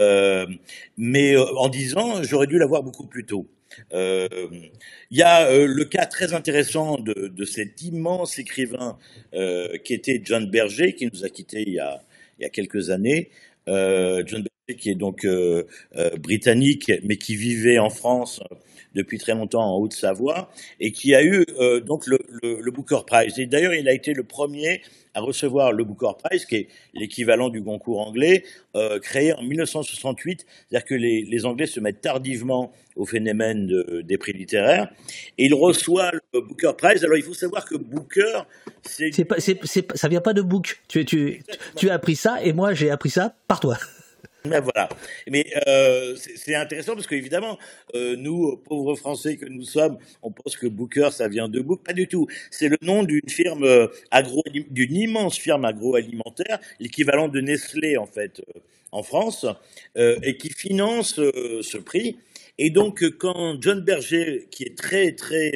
Euh, 0.00 0.46
mais 0.96 1.36
euh, 1.36 1.44
en 1.56 1.68
disant, 1.68 2.22
j'aurais 2.22 2.46
dû 2.46 2.58
l'avoir 2.58 2.82
beaucoup 2.82 3.06
plus 3.06 3.26
tôt. 3.26 3.46
Euh, 3.92 4.28
il 5.10 5.18
y 5.18 5.22
a 5.22 5.46
euh, 5.50 5.66
le 5.66 5.84
cas 5.84 6.06
très 6.06 6.32
intéressant 6.32 6.96
de, 6.98 7.28
de 7.28 7.44
cet 7.44 7.82
immense 7.82 8.38
écrivain 8.38 8.98
qui 9.84 9.94
était 9.94 10.20
John 10.24 10.50
Berger, 10.50 10.94
qui 10.94 11.08
nous 11.12 11.24
a 11.24 11.28
quittés 11.28 11.64
il 11.66 11.74
y 11.74 11.78
a, 11.78 12.00
il 12.38 12.42
y 12.42 12.46
a 12.46 12.48
quelques 12.48 12.88
années. 12.90 13.30
John 13.66 14.42
qui 14.76 14.90
est 14.90 14.94
donc 14.94 15.24
euh, 15.24 15.64
euh, 15.96 16.16
britannique, 16.16 16.92
mais 17.04 17.16
qui 17.16 17.36
vivait 17.36 17.78
en 17.78 17.90
France 17.90 18.40
depuis 18.94 19.18
très 19.18 19.34
longtemps 19.34 19.62
en 19.62 19.78
Haute-Savoie, 19.78 20.50
et 20.80 20.92
qui 20.92 21.14
a 21.14 21.22
eu 21.22 21.44
euh, 21.58 21.80
donc 21.80 22.06
le, 22.06 22.18
le, 22.42 22.60
le, 22.60 22.70
Booker 22.70 23.00
Prize. 23.06 23.38
Et 23.38 23.46
d'ailleurs, 23.46 23.74
il 23.74 23.88
a 23.88 23.92
été 23.92 24.12
le 24.12 24.24
premier 24.24 24.82
à 25.14 25.20
recevoir 25.20 25.72
le 25.72 25.84
Booker 25.84 26.12
Prize, 26.22 26.46
qui 26.46 26.56
est 26.56 26.68
l'équivalent 26.94 27.48
du 27.48 27.60
Goncourt 27.60 28.00
anglais, 28.00 28.44
euh, 28.76 28.98
créé 28.98 29.32
en 29.32 29.42
1968. 29.42 30.46
C'est-à-dire 30.68 30.86
que 30.86 30.94
les, 30.94 31.22
les, 31.22 31.44
Anglais 31.44 31.66
se 31.66 31.80
mettent 31.80 32.00
tardivement 32.00 32.72
au 32.96 33.04
phénomène 33.04 33.66
de, 33.66 34.02
des 34.02 34.18
prix 34.18 34.32
littéraires, 34.32 34.90
et 35.36 35.46
il 35.46 35.54
reçoit 35.54 36.10
le 36.12 36.40
Booker 36.40 36.72
Prize. 36.76 37.04
Alors, 37.04 37.16
il 37.16 37.22
faut 37.22 37.34
savoir 37.34 37.64
que 37.66 37.76
Booker, 37.76 38.40
c'est... 38.82 39.12
C'est 39.12 39.24
pas, 39.24 39.36
c'est, 39.38 39.60
ça 39.94 40.08
vient 40.08 40.20
pas 40.20 40.34
de 40.34 40.42
book. 40.42 40.80
Tu, 40.88 41.04
tu, 41.04 41.42
tu 41.76 41.90
as 41.90 41.94
appris 41.94 42.16
ça, 42.16 42.42
et 42.42 42.52
moi, 42.52 42.74
j'ai 42.74 42.90
appris 42.90 43.10
ça 43.10 43.36
par 43.46 43.60
toi. 43.60 43.78
Mais 44.44 44.60
voilà. 44.60 44.88
Mais 45.28 45.46
euh, 45.66 46.14
c'est 46.36 46.54
intéressant 46.54 46.94
parce 46.94 47.06
qu'évidemment, 47.06 47.58
euh, 47.94 48.16
nous, 48.16 48.56
pauvres 48.56 48.94
Français 48.94 49.36
que 49.36 49.46
nous 49.46 49.64
sommes, 49.64 49.98
on 50.22 50.30
pense 50.30 50.56
que 50.56 50.66
Booker, 50.66 51.10
ça 51.12 51.28
vient 51.28 51.48
de 51.48 51.60
Book. 51.60 51.82
Pas 51.84 51.92
du 51.92 52.06
tout. 52.06 52.26
C'est 52.50 52.68
le 52.68 52.78
nom 52.82 53.02
d'une 53.02 53.28
firme 53.28 53.64
euh, 53.64 53.88
agro, 54.10 54.42
d'une 54.52 54.94
immense 54.94 55.38
firme 55.38 55.64
agroalimentaire, 55.64 56.58
l'équivalent 56.78 57.28
de 57.28 57.40
Nestlé 57.40 57.96
en 57.96 58.06
fait 58.06 58.40
euh, 58.40 58.60
en 58.92 59.02
France, 59.02 59.44
euh, 59.96 60.18
et 60.22 60.36
qui 60.36 60.50
finance 60.50 61.18
euh, 61.18 61.60
ce 61.62 61.76
prix. 61.78 62.18
Et 62.58 62.70
donc, 62.70 63.04
quand 63.18 63.60
John 63.60 63.82
Berger, 63.82 64.48
qui 64.50 64.64
est 64.64 64.76
très 64.76 65.12
très 65.12 65.52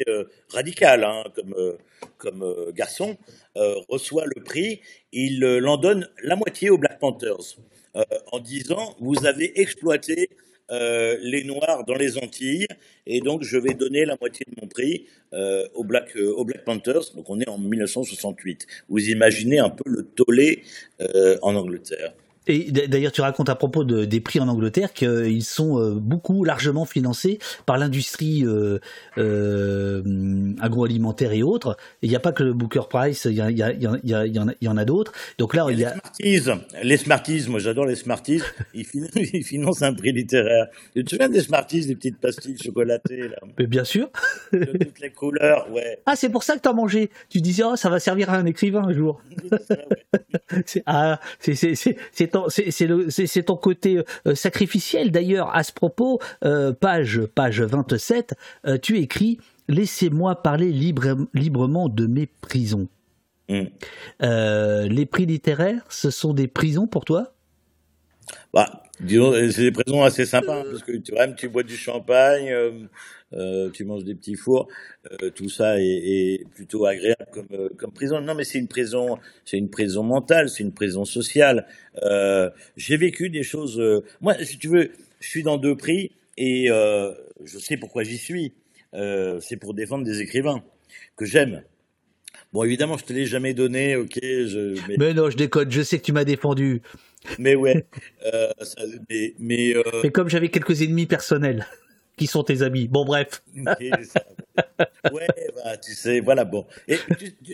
radical 0.49 1.03
hein, 1.03 1.23
comme 1.35 1.53
comme 2.17 2.71
garçon, 2.73 3.17
reçoit 3.89 4.23
le 4.25 4.41
prix, 4.41 4.79
il 5.11 5.43
en 5.67 5.75
donne 5.75 6.09
la 6.23 6.37
moitié 6.37 6.69
aux 6.69 6.77
Black 6.77 6.99
Panthers. 6.99 7.57
Euh, 7.95 8.03
en 8.31 8.39
disant 8.39 8.95
vous 8.99 9.25
avez 9.27 9.61
exploité 9.61 10.29
euh, 10.71 11.15
les 11.21 11.43
Noirs 11.43 11.85
dans 11.85 11.93
les 11.93 12.17
Antilles, 12.17 12.65
et 13.05 13.19
donc 13.21 13.43
je 13.43 13.57
vais 13.57 13.75
donner 13.75 14.03
la 14.05 14.17
moitié 14.19 14.47
de 14.49 14.59
mon 14.59 14.67
prix 14.67 15.05
euh, 15.33 15.67
aux, 15.75 15.83
Black, 15.83 16.15
aux 16.15 16.43
Black 16.43 16.63
Panthers. 16.65 17.13
Donc 17.15 17.29
on 17.29 17.39
est 17.39 17.47
en 17.47 17.59
1968. 17.59 18.65
Vous 18.89 19.09
imaginez 19.09 19.59
un 19.59 19.69
peu 19.69 19.83
le 19.85 20.03
tollé 20.03 20.63
en 21.41 21.55
Angleterre. 21.55 22.13
Et 22.47 22.71
d'ailleurs, 22.71 23.11
tu 23.11 23.21
racontes 23.21 23.49
à 23.49 23.55
propos 23.55 23.83
de, 23.83 24.03
des 24.05 24.19
prix 24.19 24.39
en 24.39 24.47
Angleterre 24.47 24.93
qu'ils 24.93 25.43
sont 25.43 25.79
euh, 25.79 25.93
beaucoup, 25.93 26.43
largement 26.43 26.85
financés 26.85 27.39
par 27.65 27.77
l'industrie 27.77 28.45
euh, 28.45 28.79
euh, 29.17 30.53
agroalimentaire 30.59 31.31
et 31.31 31.43
autres. 31.43 31.77
Il 32.01 32.09
n'y 32.09 32.15
a 32.15 32.19
pas 32.19 32.33
que 32.33 32.43
le 32.43 32.53
Booker 32.53 32.81
Price, 32.89 33.25
il 33.25 33.33
y, 33.33 33.35
y, 33.35 33.63
y, 33.63 34.57
y, 34.61 34.67
en 34.67 34.77
a, 34.77 34.85
d'autres. 34.85 35.13
Donc 35.37 35.53
là, 35.53 35.67
il 35.69 35.79
y 35.79 35.85
a... 35.85 35.95
Les 36.19 36.39
Smarties, 36.39 36.65
les 36.83 36.97
Smarties 36.97 37.45
moi 37.47 37.59
j'adore 37.59 37.85
les 37.85 37.95
Smarties, 37.95 38.41
ils, 38.73 38.85
financent, 38.85 39.11
ils, 39.15 39.43
financent 39.43 39.81
un 39.81 39.93
prix 39.93 40.11
littéraire. 40.11 40.67
Tu 40.93 41.03
te 41.03 41.11
souviens 41.11 41.29
des 41.29 41.41
Smarties, 41.41 41.85
des 41.85 41.95
petites 41.95 42.19
pastilles 42.19 42.57
chocolatées 42.57 43.29
là? 43.29 43.37
Mais 43.57 43.67
bien 43.67 43.85
sûr. 43.85 44.09
De 44.51 44.65
toutes 44.65 44.99
les 44.99 45.11
couleurs, 45.11 45.71
ouais. 45.71 45.99
Ah, 46.05 46.15
c'est 46.15 46.29
pour 46.29 46.43
ça 46.43 46.57
que 46.57 46.61
tu 46.61 46.69
as 46.69 46.73
mangé. 46.73 47.09
Tu 47.29 47.39
disais, 47.39 47.63
oh, 47.65 47.75
ça 47.75 47.89
va 47.89 47.99
servir 47.99 48.29
à 48.29 48.35
un 48.35 48.45
écrivain 48.45 48.83
un 48.83 48.93
jour. 48.93 49.21
c'est 50.65 50.83
ah, 50.85 51.19
c'est 51.39 52.32
c'est 52.49 53.43
ton 53.43 53.57
côté 53.57 54.03
euh, 54.27 54.35
sacrificiel. 54.35 55.11
D'ailleurs, 55.11 55.55
à 55.55 55.63
ce 55.63 55.71
propos, 55.71 56.19
euh, 56.43 56.73
page, 56.73 57.21
page 57.35 57.61
27, 57.61 58.35
euh, 58.67 58.77
tu 58.81 58.99
écris 58.99 59.39
Laissez-moi 59.69 60.41
parler 60.41 60.71
librement 60.71 61.87
de 61.87 62.05
mes 62.05 62.27
prisons. 62.27 62.89
Mm. 63.49 63.61
Euh, 64.21 64.87
les 64.87 65.05
prix 65.05 65.25
littéraires, 65.25 65.83
ce 65.89 66.09
sont 66.09 66.33
des 66.33 66.47
prisons 66.47 66.87
pour 66.87 67.05
toi? 67.05 67.33
Bah, 68.53 68.83
disons, 68.99 69.33
c'est 69.51 69.61
des 69.63 69.71
prisons 69.71 70.03
assez 70.03 70.25
sympas 70.25 70.59
hein, 70.59 70.63
parce 70.69 70.83
que 70.83 70.93
tu, 70.93 71.13
tu 71.37 71.49
bois 71.49 71.63
du 71.63 71.75
champagne, 71.75 72.51
euh, 72.51 72.71
euh, 73.33 73.69
tu 73.71 73.85
manges 73.85 74.03
des 74.03 74.15
petits 74.15 74.35
fours, 74.35 74.67
tout 75.35 75.49
ça 75.49 75.75
est, 75.79 76.45
plutôt 76.55 76.85
agréable 76.85 77.25
comme, 77.31 77.69
comme 77.77 77.91
prison. 77.91 78.21
Non, 78.21 78.35
mais 78.35 78.43
c'est 78.43 78.59
une 78.59 78.67
prison, 78.67 79.17
c'est 79.45 79.57
une 79.57 79.69
prison 79.69 80.03
mentale, 80.03 80.49
c'est 80.49 80.63
une 80.63 80.73
prison 80.73 81.05
sociale. 81.05 81.67
J'ai 82.77 82.97
vécu 82.97 83.29
des 83.29 83.43
choses. 83.43 83.81
moi, 84.21 84.35
si 84.43 84.57
tu 84.57 84.67
veux, 84.67 84.91
je 85.19 85.27
suis 85.27 85.43
dans 85.43 85.57
deux 85.57 85.75
prix 85.75 86.11
et 86.37 86.67
je 86.67 87.59
sais 87.59 87.77
pourquoi 87.77 88.03
j'y 88.03 88.17
suis. 88.17 88.53
c'est 88.93 89.57
pour 89.59 89.73
défendre 89.73 90.05
des 90.05 90.21
écrivains 90.21 90.63
que 91.15 91.25
j'aime. 91.25 91.63
Bon, 92.53 92.63
évidemment, 92.63 92.97
je 92.97 93.03
te 93.03 93.13
l'ai 93.13 93.25
jamais 93.25 93.55
donné, 93.55 93.95
ok. 93.95 94.19
Je, 94.21 94.77
mais... 94.97 95.13
non, 95.13 95.31
je 95.31 95.37
déconne, 95.37 95.71
je 95.71 95.81
sais 95.81 95.97
que 95.97 96.03
tu 96.03 96.11
m'as 96.11 96.23
défendu. 96.23 96.81
Mais 97.39 97.55
ouais. 97.55 97.85
euh, 98.31 98.49
mais, 99.09 99.33
mais, 99.39 99.75
euh... 99.75 99.81
mais, 100.03 100.11
comme 100.11 100.29
j'avais 100.29 100.49
quelques 100.49 100.81
ennemis 100.83 101.07
personnels 101.07 101.65
qui 102.17 102.27
sont 102.27 102.43
tes 102.43 102.61
amis? 102.61 102.87
Bon, 102.87 103.05
bref. 103.05 103.43
ouais, 103.55 105.27
bah, 105.55 105.77
tu 105.77 105.93
sais, 105.93 106.19
voilà, 106.19 106.45
bon. 106.45 106.65
Et 106.87 106.97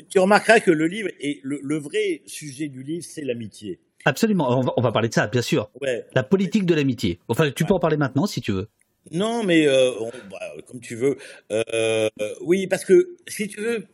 tu, 0.10 0.20
remarqueras 0.20 0.60
que 0.60 0.72
le 0.72 0.88
livre, 0.88 1.10
et 1.20 1.40
le, 1.44 1.78
vrai 1.78 2.22
sujet 2.26 2.68
du 2.68 2.84
livre, 2.84 3.06
c'est 3.08 3.24
l'amitié. 3.24 3.80
Absolument, 4.06 4.62
on 4.78 4.82
va, 4.82 4.92
parler 4.92 5.10
de 5.10 5.14
ça, 5.14 5.28
bien 5.28 5.42
sûr. 5.42 5.70
Ouais. 5.82 6.06
La 6.14 6.24
politique 6.24 6.66
de 6.66 6.74
l'amitié. 6.74 7.20
Enfin, 7.28 7.52
tu 7.52 7.66
peux 7.66 7.74
en 7.74 7.80
parler 7.80 7.98
maintenant 7.98 8.28
si 8.28 8.42
tu 8.42 8.52
veux. 8.52 8.70
Non, 9.12 9.44
mais 9.44 9.68
euh, 9.68 9.92
bah, 10.30 10.40
comme 10.68 10.80
tu 10.80 10.96
veux. 10.96 11.18
Euh, 11.52 12.10
oui, 12.42 12.68
parce 12.68 12.86
que 12.86 13.16
si 13.28 13.48
tu 13.48 13.60
veux, 13.62 13.86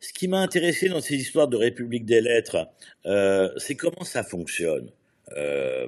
ce 0.00 0.12
qui 0.12 0.28
m'a 0.28 0.40
intéressé 0.40 0.88
dans 0.88 1.00
ces 1.00 1.14
histoires 1.14 1.48
de 1.48 1.56
République 1.56 2.04
des 2.04 2.20
lettres, 2.20 2.68
euh, 3.06 3.48
c'est 3.56 3.76
comment 3.76 4.04
ça 4.04 4.22
fonctionne. 4.24 4.90
Euh, 5.36 5.86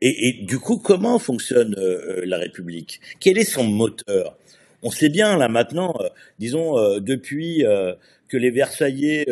et, 0.00 0.40
du 0.42 0.58
coup, 0.58 0.78
comment 0.78 1.18
fonctionne 1.18 1.74
euh, 1.78 2.22
la 2.24 2.38
République? 2.38 3.00
Quel 3.20 3.38
est 3.38 3.44
son 3.44 3.64
moteur? 3.64 4.36
On 4.82 4.90
sait 4.90 5.08
bien 5.08 5.36
là 5.36 5.48
maintenant, 5.48 5.94
euh, 6.00 6.08
disons 6.38 6.76
euh, 6.78 6.98
depuis 6.98 7.64
que 8.28 8.36
les 8.36 8.50
Versaillais 8.50 9.26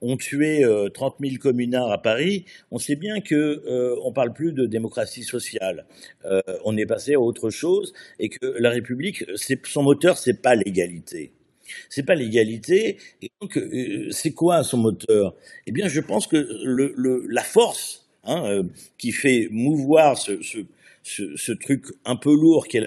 ont 0.00 0.16
tué 0.16 0.64
30 0.94 1.16
000 1.20 1.36
communards 1.40 1.90
à 1.90 2.00
Paris, 2.00 2.44
on 2.70 2.78
sait 2.78 2.94
bien 2.94 3.20
que 3.20 3.98
on 4.04 4.12
parle 4.12 4.32
plus 4.32 4.52
de 4.52 4.66
démocratie 4.66 5.24
sociale. 5.24 5.84
on 6.64 6.76
est 6.76 6.86
passé 6.86 7.14
à 7.14 7.20
autre 7.20 7.50
chose 7.50 7.92
et 8.20 8.28
que 8.28 8.46
la 8.60 8.70
République, 8.70 9.24
son 9.64 9.82
moteur, 9.82 10.16
c'est 10.16 10.40
pas 10.40 10.54
l'égalité. 10.54 11.32
C'est 11.88 12.02
pas 12.02 12.14
l'égalité. 12.14 12.98
Et 13.22 13.30
donc, 13.40 13.56
euh, 13.56 14.08
c'est 14.10 14.32
quoi 14.32 14.62
son 14.62 14.78
moteur? 14.78 15.34
Eh 15.66 15.72
bien, 15.72 15.88
je 15.88 16.00
pense 16.00 16.26
que 16.26 16.36
la 17.28 17.42
force 17.42 18.05
hein, 18.26 18.44
euh, 18.46 18.62
qui 18.98 19.12
fait 19.12 19.48
mouvoir 19.50 20.18
ce, 20.18 21.52
truc 21.52 21.84
un 22.04 22.16
peu 22.16 22.34
lourd 22.34 22.66
qu'est 22.68 22.84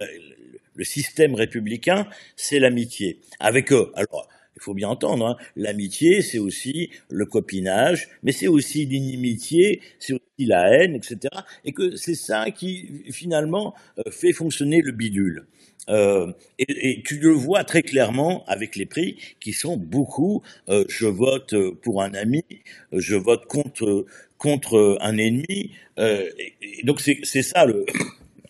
le 0.76 0.86
système 0.86 1.36
républicain, 1.36 2.08
c'est 2.36 2.60
l'amitié. 2.60 3.20
Avec 3.40 3.74
eux. 3.74 3.92
Alors, 3.96 4.30
il 4.60 4.62
faut 4.62 4.74
bien 4.74 4.90
entendre, 4.90 5.26
hein, 5.26 5.38
l'amitié, 5.56 6.22
c'est 6.22 6.40
aussi 6.40 6.90
le 7.10 7.26
copinage, 7.26 8.10
mais 8.24 8.34
c'est 8.34 8.48
aussi 8.48 8.86
l'inimitié, 8.86 9.82
c'est 10.00 10.14
aussi 10.14 10.46
la 10.46 10.70
haine, 10.70 10.96
etc. 10.96 11.18
Et 11.64 11.72
que 11.72 11.96
c'est 11.96 12.16
ça 12.16 12.52
qui, 12.52 13.04
finalement, 13.12 13.74
euh, 14.00 14.12
fait 14.12 14.34
fonctionner 14.34 14.82
le 14.82 14.92
bidule. 14.92 15.48
Euh, 15.88 16.32
et, 16.60 17.02
tu 17.04 17.20
le 17.20 17.32
vois 17.32 17.64
très 17.64 17.82
clairement 17.82 18.44
avec 18.48 18.76
les 18.76 18.86
prix 18.86 19.18
qui 19.40 19.54
sont 19.54 19.76
beaucoup. 19.78 20.44
Je 20.68 21.08
vote 21.08 21.56
pour 21.82 22.04
un 22.04 22.14
ami, 22.14 22.44
je 22.92 23.16
vote 23.16 23.46
contre 23.48 24.06
contre 24.40 24.98
un 25.02 25.18
ennemi. 25.18 25.72
Euh, 26.00 26.28
et, 26.62 26.84
donc 26.84 27.02
c'est 27.02 27.44
ça 27.44 27.66
le 27.66 27.86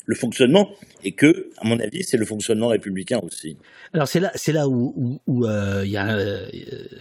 le 0.10 0.16
fonctionnement 0.16 0.72
et 1.04 1.12
que, 1.12 1.52
à 1.60 1.68
mon 1.68 1.80
avis, 1.80 2.04
c'est 2.04 2.18
le 2.18 2.26
fonctionnement 2.26 2.70
républicain 2.70 3.20
aussi. 3.22 3.58
Alors 3.94 4.08
c'est 4.08 4.20
là, 4.20 4.32
c'est 4.34 4.52
là 4.52 4.68
où, 4.68 5.22
euh, 5.30 5.84
y 5.86 5.98
a, 5.98 6.18
euh, 6.18 6.48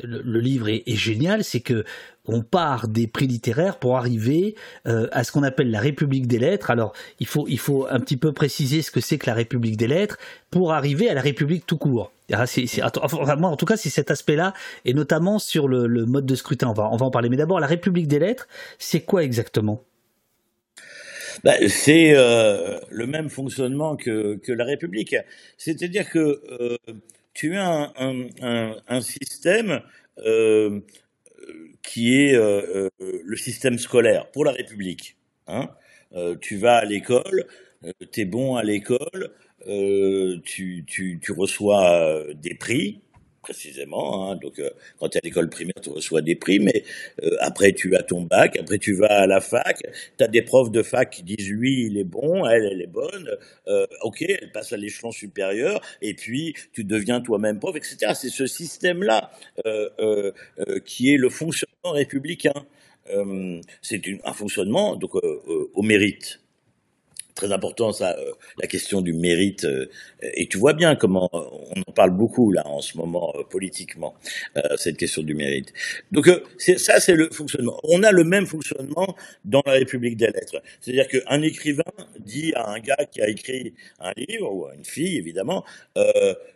le, 0.03 0.41
livre 0.41 0.69
est, 0.69 0.85
génial, 0.95 1.43
c'est 1.43 1.61
que 1.61 1.85
on 2.27 2.43
part 2.43 2.87
des 2.87 3.07
prix 3.07 3.27
littéraires 3.27 3.79
pour 3.79 3.97
arriver 3.97 4.57
euh, 4.87 5.09
à 5.13 5.25
ce 5.25 5.33
qu'on 5.33 5.43
appelle 5.43 5.71
la 5.71 5.81
République 5.81 6.27
des 6.27 6.39
lettres. 6.39 6.71
Alors 6.71 6.93
il 7.19 7.27
faut, 7.27 7.47
il 7.49 7.59
faut 7.59 7.87
un 7.89 7.99
petit 7.99 8.19
peu 8.19 8.33
préciser 8.33 8.83
ce 8.83 8.91
que 8.91 9.01
c'est 9.01 9.17
que 9.17 9.25
la 9.27 9.35
République 9.35 9.79
des 9.79 9.89
lettres 9.89 10.19
pour 10.51 10.75
arriver 10.75 11.09
à 11.09 11.15
la 11.15 11.23
République 11.23 11.65
tout 11.65 11.79
court. 11.79 12.13
C'est, 12.45 12.67
moi, 13.39 13.49
en 13.49 13.57
tout 13.57 13.65
cas, 13.65 13.79
c'est 13.79 13.89
cet 13.89 14.11
aspect-là, 14.11 14.53
et 14.85 14.93
notamment 14.93 15.39
sur 15.39 15.67
le, 15.67 15.89
mode 16.05 16.27
de 16.27 16.35
scrutin. 16.35 16.69
On 16.69 16.75
va 16.75 16.85
en 17.07 17.11
parler. 17.11 17.31
Mais 17.31 17.39
d'abord, 17.39 17.59
la 17.59 17.67
République 17.67 18.07
des 18.07 18.19
lettres, 18.19 18.49
c'est 18.79 19.01
quoi 19.01 19.25
exactement? 19.25 19.83
Bah, 21.45 21.55
c'est 21.69 22.13
euh, 22.15 22.79
le 22.91 23.07
même 23.07 23.29
fonctionnement 23.29 23.97
que, 23.97 24.37
que 24.37 24.53
la 24.53 24.65
République. 24.65 25.17
C'est-à-dire 25.57 26.11
que 26.11 26.41
euh, 26.51 26.77
tu 27.35 27.57
as 27.57 27.93
un, 27.97 28.27
un, 28.43 28.77
un, 28.89 29.01
système 29.01 29.81
euh, 30.27 30.81
qui 31.83 32.21
est 32.21 32.35
euh, 32.35 32.91
euh, 33.01 33.21
le 33.25 33.37
système 33.37 33.79
scolaire 33.79 34.31
pour 34.33 34.45
la 34.45 34.53
République. 34.53 35.17
Hein 35.47 35.69
tu 36.41 36.57
vas 36.57 36.79
à 36.79 36.85
l'école, 36.87 37.47
tu 38.13 38.23
es 38.23 38.25
bon 38.25 38.57
à 38.57 38.65
l'école, 38.65 39.31
tu, 39.67 40.85
tu, 40.87 41.21
tu 41.23 41.33
reçois 41.33 42.25
des 42.35 42.55
prix, 42.55 43.03
précisément. 43.49 44.31
Hein. 44.31 44.37
Donc, 44.37 44.59
euh, 44.59 44.69
quand 44.99 45.09
tu 45.09 45.17
es 45.17 45.21
à 45.21 45.25
l'école 45.25 45.49
primaire, 45.49 45.81
tu 45.83 45.89
reçois 45.89 46.21
des 46.21 46.37
prix, 46.37 46.59
mais 46.59 46.85
euh, 47.23 47.31
après, 47.41 47.73
tu 47.73 47.97
as 47.97 48.03
ton 48.03 48.21
bac, 48.23 48.59
après, 48.59 48.79
tu 48.79 48.93
vas 48.93 49.23
à 49.23 49.27
la 49.27 49.41
fac, 49.41 49.79
tu 50.19 50.25
as 50.25 50.29
des 50.29 50.43
profs 50.43 50.71
de 50.71 50.83
fac 50.83 51.09
qui 51.11 51.23
disent 51.23 51.51
oui, 51.59 51.89
il 51.91 51.97
est 51.97 52.05
bon, 52.05 52.47
elle, 52.47 52.69
elle 52.71 52.83
est 52.83 52.93
bonne, 52.93 53.31
euh, 53.69 53.87
ok, 54.03 54.21
elle 54.23 54.53
passe 54.53 54.73
à 54.75 54.77
l'échelon 54.77 55.13
supérieur, 55.13 55.81
et 56.03 56.13
puis 56.13 56.55
tu 56.75 56.85
deviens 56.85 57.23
toi-même 57.23 57.59
prof, 57.59 57.75
etc. 57.75 58.13
C'est 58.15 58.29
ce 58.29 58.47
système-là 58.47 59.31
qui 60.85 61.13
est 61.13 61.17
le 61.17 61.31
fonctionnement 61.31 61.93
républicain. 61.93 62.67
c'est 63.83 64.03
un 64.25 64.33
fonctionnement 64.33 64.97
donc 64.97 65.15
au 65.15 65.83
mérite 65.83 66.41
très 67.39 67.53
important 67.53 67.93
ça, 67.93 68.17
euh, 68.19 68.33
la 68.61 68.67
question 68.67 69.01
du 69.01 69.13
mérite. 69.13 69.65
Euh, 69.65 69.89
et 70.23 70.49
tu 70.49 70.59
vois 70.59 70.75
bien 70.75 70.97
comment 70.97 71.31
on 71.33 71.81
en 71.87 71.93
parle 71.93 72.11
beaucoup 72.11 72.51
là 72.51 72.67
en 72.67 72.81
ce 72.81 72.97
moment 72.97 73.33
euh, 73.37 73.45
politiquement 73.45 74.15
cette 74.77 74.97
question 74.97 75.23
du 75.23 75.35
mérite. 75.35 75.73
Donc 76.11 76.29
ça 76.59 77.01
c'est 77.01 77.15
le 77.15 77.31
fonctionnement. 77.31 77.79
On 77.85 78.03
a 78.03 78.11
le 78.11 78.25
même 78.25 78.47
fonctionnement 78.47 79.15
dans 79.45 79.63
la 79.65 79.73
République 79.73 80.17
des 80.17 80.27
lettres. 80.27 80.61
C'est-à-dire 80.81 81.07
qu'un 81.07 81.43
écrivain 81.43 81.93
dit 82.19 82.53
à 82.55 82.71
un 82.71 82.81
gars 82.81 83.05
qui 83.11 83.23
a 83.23 83.29
écrit 83.29 83.75
un 84.01 84.13
livre 84.17 84.53
ou 84.53 84.67
à 84.67 84.75
une 84.75 84.85
fille 84.85 85.17
évidemment, 85.17 85.65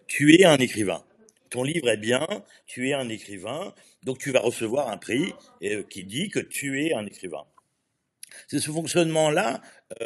tu 0.08 0.34
es 0.34 0.44
un 0.44 0.56
écrivain. 0.56 1.02
Ton 1.50 1.62
livre 1.62 1.88
est 1.90 1.98
bien, 1.98 2.26
tu 2.66 2.88
es 2.88 2.94
un 2.94 3.08
écrivain, 3.08 3.74
donc 4.02 4.18
tu 4.18 4.32
vas 4.32 4.40
recevoir 4.40 4.88
un 4.88 4.96
prix 4.96 5.32
qui 5.90 6.02
dit 6.04 6.28
que 6.28 6.40
tu 6.40 6.84
es 6.84 6.94
un 6.94 7.06
écrivain. 7.06 7.44
C'est 8.48 8.58
ce 8.58 8.70
fonctionnement-là 8.70 9.60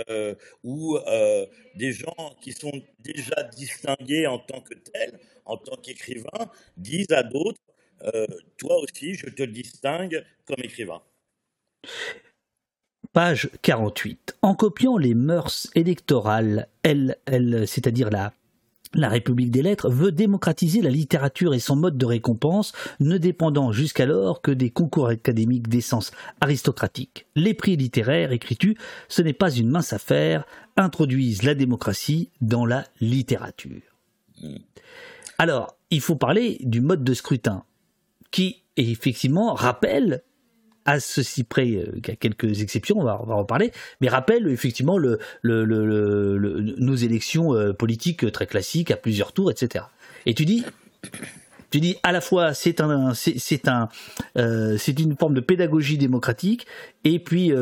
euh, 0.09 0.35
où 0.63 0.97
euh, 0.97 1.47
des 1.75 1.93
gens 1.93 2.37
qui 2.41 2.53
sont 2.53 2.83
déjà 3.01 3.43
distingués 3.57 4.27
en 4.27 4.39
tant 4.39 4.61
que 4.61 4.75
tels, 4.75 5.19
en 5.45 5.57
tant 5.57 5.77
qu'écrivains, 5.77 6.51
disent 6.77 7.13
à 7.13 7.23
d'autres, 7.23 7.61
euh, 8.03 8.27
toi 8.57 8.77
aussi, 8.83 9.15
je 9.15 9.27
te 9.27 9.43
distingue 9.43 10.25
comme 10.47 10.63
écrivain. 10.63 11.03
Page 13.13 13.49
48. 13.63 14.37
En 14.43 14.55
copiant 14.55 14.99
les 14.99 15.15
mœurs 15.15 15.69
électorales, 15.75 16.69
elle, 16.83 17.17
elle 17.27 17.67
c'est-à-dire 17.67 18.11
la 18.11 18.33
la 18.97 19.09
République 19.09 19.51
des 19.51 19.63
lettres 19.63 19.91
veut 19.91 20.11
démocratiser 20.11 20.81
la 20.81 20.91
littérature 20.91 21.55
et 21.55 21.59
son 21.59 21.77
mode 21.77 21.99
de 21.99 22.07
récompense, 22.07 22.73
ne 22.99 23.19
dépendant 23.19 23.71
jusqu'alors 23.71 24.41
que 24.41 24.51
des 24.51 24.71
concours 24.71 25.09
académiques 25.09 25.69
d'essence 25.69 26.11
aristocratique. 26.41 27.27
Les 27.35 27.55
prix 27.55 27.77
littéraires, 27.77 28.33
écris-tu, 28.33 28.77
ce 29.09 29.23
n'est 29.23 29.33
pas 29.33 29.51
une 29.51 29.69
mince 29.69 29.93
affaire, 29.93 30.45
introduisent 30.77 31.43
la 31.43 31.55
démocratie 31.55 32.31
dans 32.41 32.65
la 32.65 32.85
littérature. 33.01 33.83
Alors, 35.39 35.77
il 35.91 36.01
faut 36.01 36.17
parler 36.17 36.59
du 36.63 36.81
mode 36.81 37.05
de 37.05 37.15
scrutin, 37.15 37.65
qui 38.31 38.63
effectivement 38.77 39.55
rappelle 39.55 40.23
à 40.87 41.01
ceci 41.01 41.45
près 41.45 41.73
euh, 41.73 42.01
a 42.09 42.17
quelques 42.17 42.63
exceptions, 42.63 42.99
on 42.99 43.05
va, 43.05 43.21
en 43.21 43.45
parler, 43.45 43.73
mais 44.01 44.09
rappelle 44.09 44.49
effectivement 44.49 44.99
nos 45.45 46.95
élections 46.95 47.55
euh, 47.55 47.73
politiques 47.73 48.31
très 48.33 48.47
classiques 48.47 48.91
à 48.91 48.97
plusieurs 48.97 49.33
tours, 49.33 49.51
etc. 49.51 49.85
Et 50.25 50.35
tu 50.35 50.45
dis, 50.45 50.65
tu 51.71 51.81
dis 51.81 51.97
à 52.03 52.13
la 52.13 52.21
fois 52.21 52.55
c'est 52.55 52.81
un 52.81 53.13
c'est 53.15 53.69
un 53.69 53.89
euh, 54.37 54.77
c'est 54.79 54.99
une 54.99 55.17
forme 55.17 55.35
de 55.35 55.41
pédagogie 55.41 55.99
démocratique 55.99 56.67
et 57.05 57.19
puis 57.19 57.53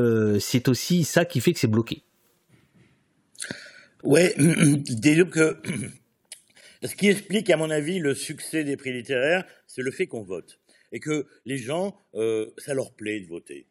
c'est 0.40 0.68
aussi 0.68 1.04
ça 1.04 1.24
qui 1.24 1.40
fait 1.40 1.52
que 1.52 1.58
c'est 1.58 1.66
bloqué. 1.66 2.02
Ouais, 4.02 4.34
dès 4.36 5.16
que 5.24 5.56
Ce 6.82 6.94
qui 6.94 7.08
explique, 7.08 7.48
à 7.48 7.56
mon 7.56 7.70
avis, 7.70 7.98
le 7.98 8.14
succès 8.14 8.62
des 8.62 8.76
prix 8.76 8.92
littéraires, 8.92 9.46
c'est 9.66 9.80
le 9.80 9.90
fait 9.90 10.06
qu'on 10.06 10.22
vote. 10.22 10.58
Et 10.92 11.00
que 11.00 11.26
les 11.44 11.58
gens, 11.58 11.96
euh, 12.14 12.50
ça 12.58 12.74
leur 12.74 12.92
plaît 12.92 13.20
de 13.20 13.26
voter. 13.26 13.66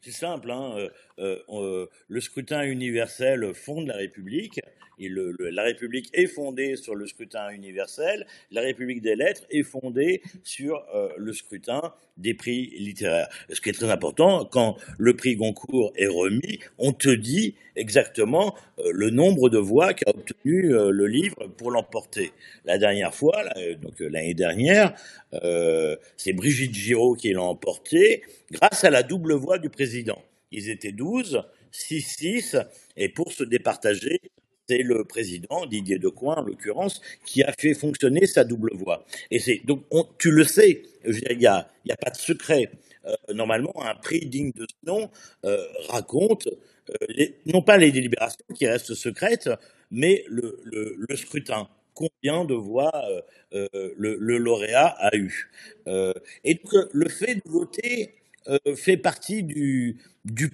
C'est 0.00 0.12
simple, 0.12 0.50
hein, 0.50 0.88
euh, 1.18 1.38
euh, 1.48 1.86
le 2.08 2.20
scrutin 2.20 2.62
universel 2.62 3.52
fonde 3.54 3.88
la 3.88 3.96
République, 3.96 4.60
la 4.98 5.62
République 5.62 6.08
est 6.14 6.28
fondée 6.28 6.76
sur 6.76 6.94
le 6.94 7.06
scrutin 7.06 7.50
universel, 7.50 8.26
la 8.50 8.60
République 8.60 9.02
des 9.02 9.16
lettres 9.16 9.44
est 9.50 9.64
fondée 9.64 10.22
sur 10.42 10.86
le 11.18 11.32
scrutin 11.32 11.92
des 12.16 12.34
prix 12.34 12.72
littéraires. 12.78 13.28
Ce 13.52 13.60
qui 13.60 13.70
est 13.70 13.72
très 13.72 13.90
important, 13.90 14.44
quand 14.44 14.76
le 14.98 15.14
prix 15.14 15.36
Goncourt 15.36 15.92
est 15.96 16.06
remis, 16.06 16.60
on 16.78 16.92
te 16.92 17.08
dit 17.08 17.54
exactement 17.76 18.54
euh, 18.78 18.90
le 18.92 19.10
nombre 19.10 19.50
de 19.50 19.58
voix 19.58 19.92
qu'a 19.94 20.10
obtenu 20.10 20.74
euh, 20.74 20.90
le 20.90 21.06
livre 21.06 21.46
pour 21.56 21.70
l'emporter. 21.70 22.32
La 22.64 22.78
dernière 22.78 23.14
fois, 23.14 23.44
donc 23.82 24.00
l'année 24.00 24.34
dernière, 24.34 24.94
c'est 26.16 26.32
Brigitte 26.32 26.74
Giraud 26.74 27.14
qui 27.14 27.32
l'a 27.32 27.42
emporté 27.42 28.22
grâce 28.50 28.84
à 28.84 28.90
la 28.90 29.02
double 29.02 29.34
voix 29.34 29.58
du 29.58 29.68
président. 29.68 30.20
Ils 30.50 30.70
étaient 30.70 30.92
12, 30.92 31.42
6-6, 31.72 32.64
et 32.96 33.08
pour 33.08 33.32
se 33.32 33.44
départager, 33.44 34.20
c'est 34.68 34.82
le 34.82 35.04
président, 35.04 35.66
Didier 35.66 35.98
Decoing 35.98 36.36
en 36.36 36.42
l'occurrence, 36.42 37.00
qui 37.24 37.42
a 37.42 37.52
fait 37.58 37.74
fonctionner 37.74 38.26
sa 38.26 38.44
double 38.44 38.70
voix. 38.74 39.04
Et 39.30 39.38
c'est 39.38 39.60
donc 39.64 39.84
tu 40.18 40.30
le 40.30 40.44
sais, 40.44 40.82
il 41.04 41.38
n'y 41.38 41.46
a, 41.46 41.68
a 41.90 41.96
pas 41.96 42.10
de 42.10 42.16
secret. 42.16 42.70
Euh, 43.06 43.14
normalement, 43.34 43.72
un 43.82 43.94
prix 43.94 44.26
digne 44.26 44.52
de 44.52 44.66
ce 44.68 44.90
nom 44.90 45.10
euh, 45.44 45.64
raconte 45.88 46.48
euh, 46.48 47.26
non 47.46 47.62
pas 47.62 47.76
les 47.76 47.92
délibérations 47.92 48.44
qui 48.54 48.66
restent 48.66 48.94
secrètes, 48.94 49.50
mais 49.90 50.24
le, 50.28 50.56
scrutin. 51.16 51.68
Combien 51.94 52.44
de 52.44 52.52
voix 52.52 52.92
le, 53.52 53.88
le, 53.96 54.36
lauréat 54.36 54.88
a 54.98 55.16
eu. 55.16 55.50
et 56.44 56.54
donc, 56.54 56.74
le 56.92 57.08
fait 57.08 57.36
de 57.36 57.42
voter 57.46 58.16
fait 58.74 58.98
partie 58.98 59.42
du, 59.42 59.96
du 60.26 60.50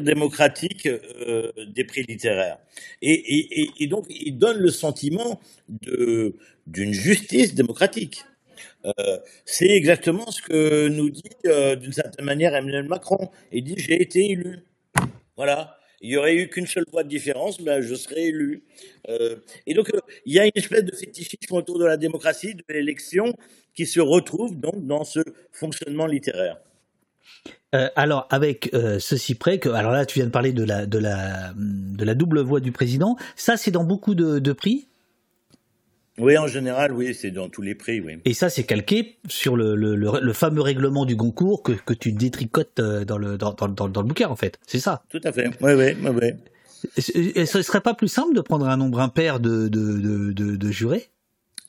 démocratique 0.00 0.86
euh, 0.86 1.52
des 1.74 1.84
prix 1.84 2.02
littéraires. 2.02 2.58
Et, 3.00 3.86
donc, 3.88 4.06
il 4.08 4.38
donne 4.38 4.58
le 4.58 4.70
sentiment 4.70 5.40
d'une 5.68 6.92
justice 6.92 7.54
démocratique. 7.54 8.24
Euh, 8.84 9.18
c'est 9.44 9.68
exactement 9.68 10.30
ce 10.30 10.42
que 10.42 10.88
nous 10.88 11.10
dit 11.10 11.22
euh, 11.46 11.76
d'une 11.76 11.92
certaine 11.92 12.24
manière 12.24 12.54
Emmanuel 12.54 12.88
Macron. 12.88 13.30
Il 13.52 13.64
dit 13.64 13.74
j'ai 13.76 14.00
été 14.00 14.30
élu. 14.30 14.60
Voilà. 15.36 15.78
Il 16.00 16.10
y 16.10 16.16
aurait 16.16 16.34
eu 16.34 16.48
qu'une 16.48 16.66
seule 16.66 16.84
voix 16.90 17.04
de 17.04 17.08
différence, 17.08 17.60
ben, 17.60 17.80
je 17.80 17.94
serais 17.94 18.24
élu. 18.24 18.64
et 19.68 19.74
donc, 19.74 19.88
il 20.26 20.34
y 20.34 20.40
a 20.40 20.46
une 20.46 20.52
espèce 20.56 20.84
de 20.84 20.96
fétichisme 20.96 21.54
autour 21.54 21.78
de 21.78 21.84
la 21.84 21.96
démocratie, 21.96 22.56
de 22.56 22.64
l'élection, 22.68 23.32
qui 23.72 23.86
se 23.86 24.00
retrouve 24.00 24.58
donc 24.58 24.84
dans 24.84 25.04
ce 25.04 25.20
fonctionnement 25.52 26.06
littéraire. 26.06 26.56
Euh, 27.74 27.88
alors, 27.96 28.26
avec 28.30 28.70
euh, 28.74 28.98
ceci 28.98 29.34
près 29.34 29.58
que, 29.58 29.70
alors 29.70 29.92
là, 29.92 30.04
tu 30.04 30.18
viens 30.18 30.26
de 30.26 30.30
parler 30.30 30.52
de 30.52 30.62
la, 30.62 30.84
de 30.84 30.98
la, 30.98 31.54
de 31.56 32.04
la 32.04 32.14
double 32.14 32.40
voix 32.40 32.60
du 32.60 32.70
président. 32.70 33.16
Ça, 33.34 33.56
c'est 33.56 33.70
dans 33.70 33.84
beaucoup 33.84 34.14
de, 34.14 34.52
prix? 34.52 34.88
Oui, 36.18 36.36
en 36.36 36.46
général, 36.46 36.92
oui, 36.92 37.14
c'est 37.14 37.30
dans 37.30 37.48
tous 37.48 37.62
les 37.62 37.74
prix, 37.74 38.02
oui. 38.02 38.18
Et 38.26 38.34
ça, 38.34 38.50
c'est 38.50 38.64
calqué 38.64 39.16
sur 39.26 39.56
le, 39.56 39.74
le, 39.74 39.96
le, 39.96 40.32
fameux 40.34 40.60
règlement 40.60 41.06
du 41.06 41.16
Goncourt 41.16 41.62
que, 41.62 41.72
que 41.72 41.94
tu 41.94 42.12
détricotes 42.12 42.78
euh, 42.78 43.06
dans 43.06 43.16
le, 43.16 43.38
dans, 43.38 43.54
dans, 43.54 43.88
dans, 43.88 44.02
le 44.02 44.06
bouquin, 44.06 44.28
en 44.28 44.36
fait. 44.36 44.58
C'est 44.66 44.78
ça? 44.78 45.02
Tout 45.08 45.20
à 45.24 45.32
fait. 45.32 45.48
Oui, 45.62 45.72
oui, 45.72 45.96
oui. 46.02 46.10
oui. 46.20 46.30
Et 47.14 47.46
ce 47.46 47.62
serait 47.62 47.80
pas 47.80 47.94
plus 47.94 48.08
simple 48.08 48.34
de 48.34 48.42
prendre 48.42 48.68
un 48.68 48.76
nombre 48.76 49.00
impair 49.00 49.40
de, 49.40 49.68
de, 49.68 50.32
de, 50.32 50.56
de, 50.56 50.70
jurés? 50.70 51.08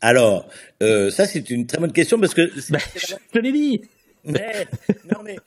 Alors, 0.01 0.49
ça, 0.81 1.25
c'est 1.25 1.49
une 1.49 1.65
très 1.65 1.77
bonne 1.77 1.93
question 1.93 2.19
parce 2.19 2.33
que. 2.33 2.51
Bah, 2.71 2.79
je 2.95 3.13
te 3.31 3.39
l'ai 3.39 3.51
dit. 3.53 3.81
Mais, 4.25 4.67
non, 5.11 5.19
mais 5.23 5.37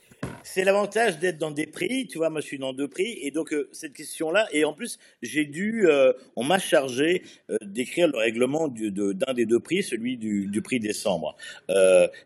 c'est 0.46 0.62
l'avantage 0.62 1.18
d'être 1.18 1.38
dans 1.38 1.50
des 1.50 1.66
prix. 1.66 2.06
Tu 2.06 2.18
vois, 2.18 2.30
moi, 2.30 2.40
je 2.40 2.46
suis 2.46 2.58
dans 2.58 2.72
deux 2.72 2.86
prix. 2.86 3.18
Et 3.20 3.32
donc, 3.32 3.52
euh, 3.52 3.68
cette 3.72 3.92
question-là, 3.92 4.46
et 4.52 4.64
en 4.64 4.72
plus, 4.72 4.98
j'ai 5.20 5.44
dû, 5.44 5.86
euh, 5.86 6.12
on 6.36 6.44
m'a 6.44 6.58
chargé 6.58 7.22
euh, 7.50 7.56
d'écrire 7.62 8.06
le 8.06 8.16
règlement 8.16 8.68
d'un 8.68 9.34
des 9.34 9.44
deux 9.44 9.58
prix, 9.58 9.82
celui 9.82 10.16
du 10.16 10.62
prix 10.62 10.78
décembre. 10.78 11.36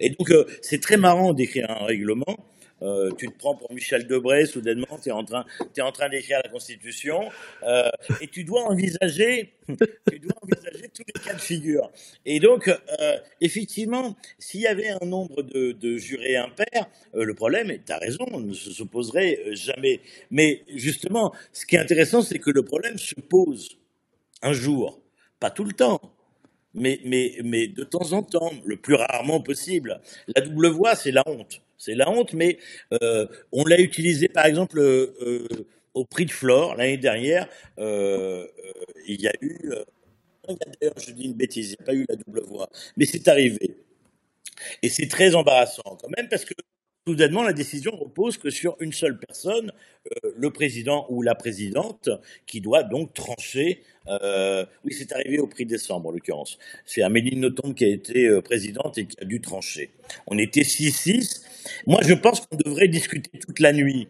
et 0.00 0.10
donc, 0.10 0.32
c'est 0.60 0.80
très 0.80 0.98
marrant 0.98 1.32
d'écrire 1.32 1.70
un 1.70 1.84
règlement 1.84 2.36
euh, 2.82 3.10
tu 3.18 3.28
te 3.28 3.38
prends 3.38 3.54
pour 3.54 3.72
Michel 3.72 4.06
Debré, 4.06 4.46
soudainement, 4.46 4.98
tu 5.02 5.10
es 5.10 5.12
en 5.12 5.24
train, 5.24 5.44
es 5.76 5.80
en 5.80 5.92
train 5.92 6.08
d'écrire 6.08 6.40
la 6.42 6.50
Constitution, 6.50 7.28
euh, 7.62 7.90
et 8.20 8.26
tu 8.26 8.44
dois 8.44 8.62
envisager, 8.62 9.52
tu 10.10 10.18
dois 10.18 10.36
envisager 10.42 10.88
tous 10.88 11.02
les 11.06 11.20
cas 11.20 11.34
de 11.34 11.40
figure. 11.40 11.90
Et 12.24 12.40
donc, 12.40 12.68
euh, 12.68 13.18
effectivement, 13.40 14.16
s'il 14.38 14.62
y 14.62 14.66
avait 14.66 14.88
un 14.88 15.04
nombre 15.06 15.42
de, 15.42 15.72
de 15.72 15.96
jurés 15.96 16.36
impairs, 16.36 16.86
le 17.12 17.34
problème, 17.34 17.70
et 17.70 17.80
tu 17.84 17.92
as 17.92 17.98
raison, 17.98 18.26
ne 18.38 18.54
se 18.54 18.82
poserait 18.82 19.40
jamais. 19.52 20.00
Mais 20.30 20.62
justement, 20.74 21.34
ce 21.52 21.66
qui 21.66 21.76
est 21.76 21.80
intéressant, 21.80 22.22
c'est 22.22 22.38
que 22.38 22.50
le 22.50 22.62
problème 22.62 22.98
se 22.98 23.14
pose 23.14 23.78
un 24.42 24.52
jour, 24.52 25.00
pas 25.38 25.50
tout 25.50 25.64
le 25.64 25.72
temps. 25.72 26.00
Mais, 26.72 27.00
mais, 27.04 27.36
mais 27.42 27.66
de 27.66 27.82
temps 27.82 28.12
en 28.12 28.22
temps, 28.22 28.52
le 28.64 28.76
plus 28.76 28.94
rarement 28.94 29.40
possible. 29.40 30.00
La 30.36 30.40
double 30.40 30.68
voix, 30.68 30.94
c'est 30.94 31.10
la 31.10 31.24
honte 31.26 31.60
c'est 31.80 31.94
la 31.94 32.10
honte, 32.10 32.34
mais 32.34 32.58
euh, 33.02 33.26
on 33.52 33.64
l'a 33.64 33.80
utilisé 33.80 34.28
par 34.28 34.44
exemple 34.44 34.78
euh, 34.78 35.16
euh, 35.22 35.66
au 35.94 36.04
prix 36.04 36.26
de 36.26 36.30
Flore 36.30 36.76
l'année 36.76 36.98
dernière. 36.98 37.48
il 37.78 39.20
y 39.20 39.26
a 39.26 39.32
eu, 39.40 39.56
d'ailleurs, 40.46 40.94
je 40.98 41.12
dis 41.12 41.24
une 41.24 41.34
bêtise, 41.34 41.70
il 41.70 41.76
n'y 41.78 41.82
a 41.82 41.86
pas 41.86 41.94
eu 41.94 42.04
la 42.08 42.16
double 42.16 42.42
voix, 42.42 42.68
mais 42.96 43.06
c'est 43.06 43.26
arrivé. 43.28 43.76
Et 44.82 44.90
c'est 44.90 45.08
très 45.08 45.34
embarrassant 45.34 45.96
quand 46.00 46.10
même 46.16 46.28
parce 46.28 46.44
que 46.44 46.52
soudainement 47.06 47.42
la 47.42 47.52
décision 47.52 47.92
repose 47.96 48.36
que 48.36 48.50
sur 48.50 48.76
une 48.80 48.92
seule 48.92 49.18
personne, 49.18 49.72
le 50.36 50.50
président 50.50 51.06
ou 51.08 51.22
la 51.22 51.34
présidente, 51.34 52.08
qui 52.46 52.60
doit 52.60 52.82
donc 52.82 53.14
trancher. 53.14 53.82
oui, 54.84 54.92
c'est 54.92 55.12
arrivé 55.12 55.38
au 55.38 55.46
prix 55.46 55.66
décembre 55.66 56.08
en 56.08 56.12
l'occurrence. 56.12 56.58
C'est 56.84 57.02
Amélie 57.02 57.36
Nothomb 57.36 57.74
qui 57.74 57.84
a 57.84 57.88
été 57.88 58.40
présidente 58.42 58.98
et 58.98 59.06
qui 59.06 59.16
a 59.20 59.24
dû 59.24 59.40
trancher. 59.40 59.90
On 60.26 60.38
était 60.38 60.62
6-6 60.62 61.42
moi, 61.86 62.00
je 62.02 62.14
pense 62.14 62.46
qu'on 62.46 62.56
devrait 62.56 62.88
discuter 62.88 63.38
toute 63.38 63.60
la 63.60 63.72
nuit. 63.72 64.08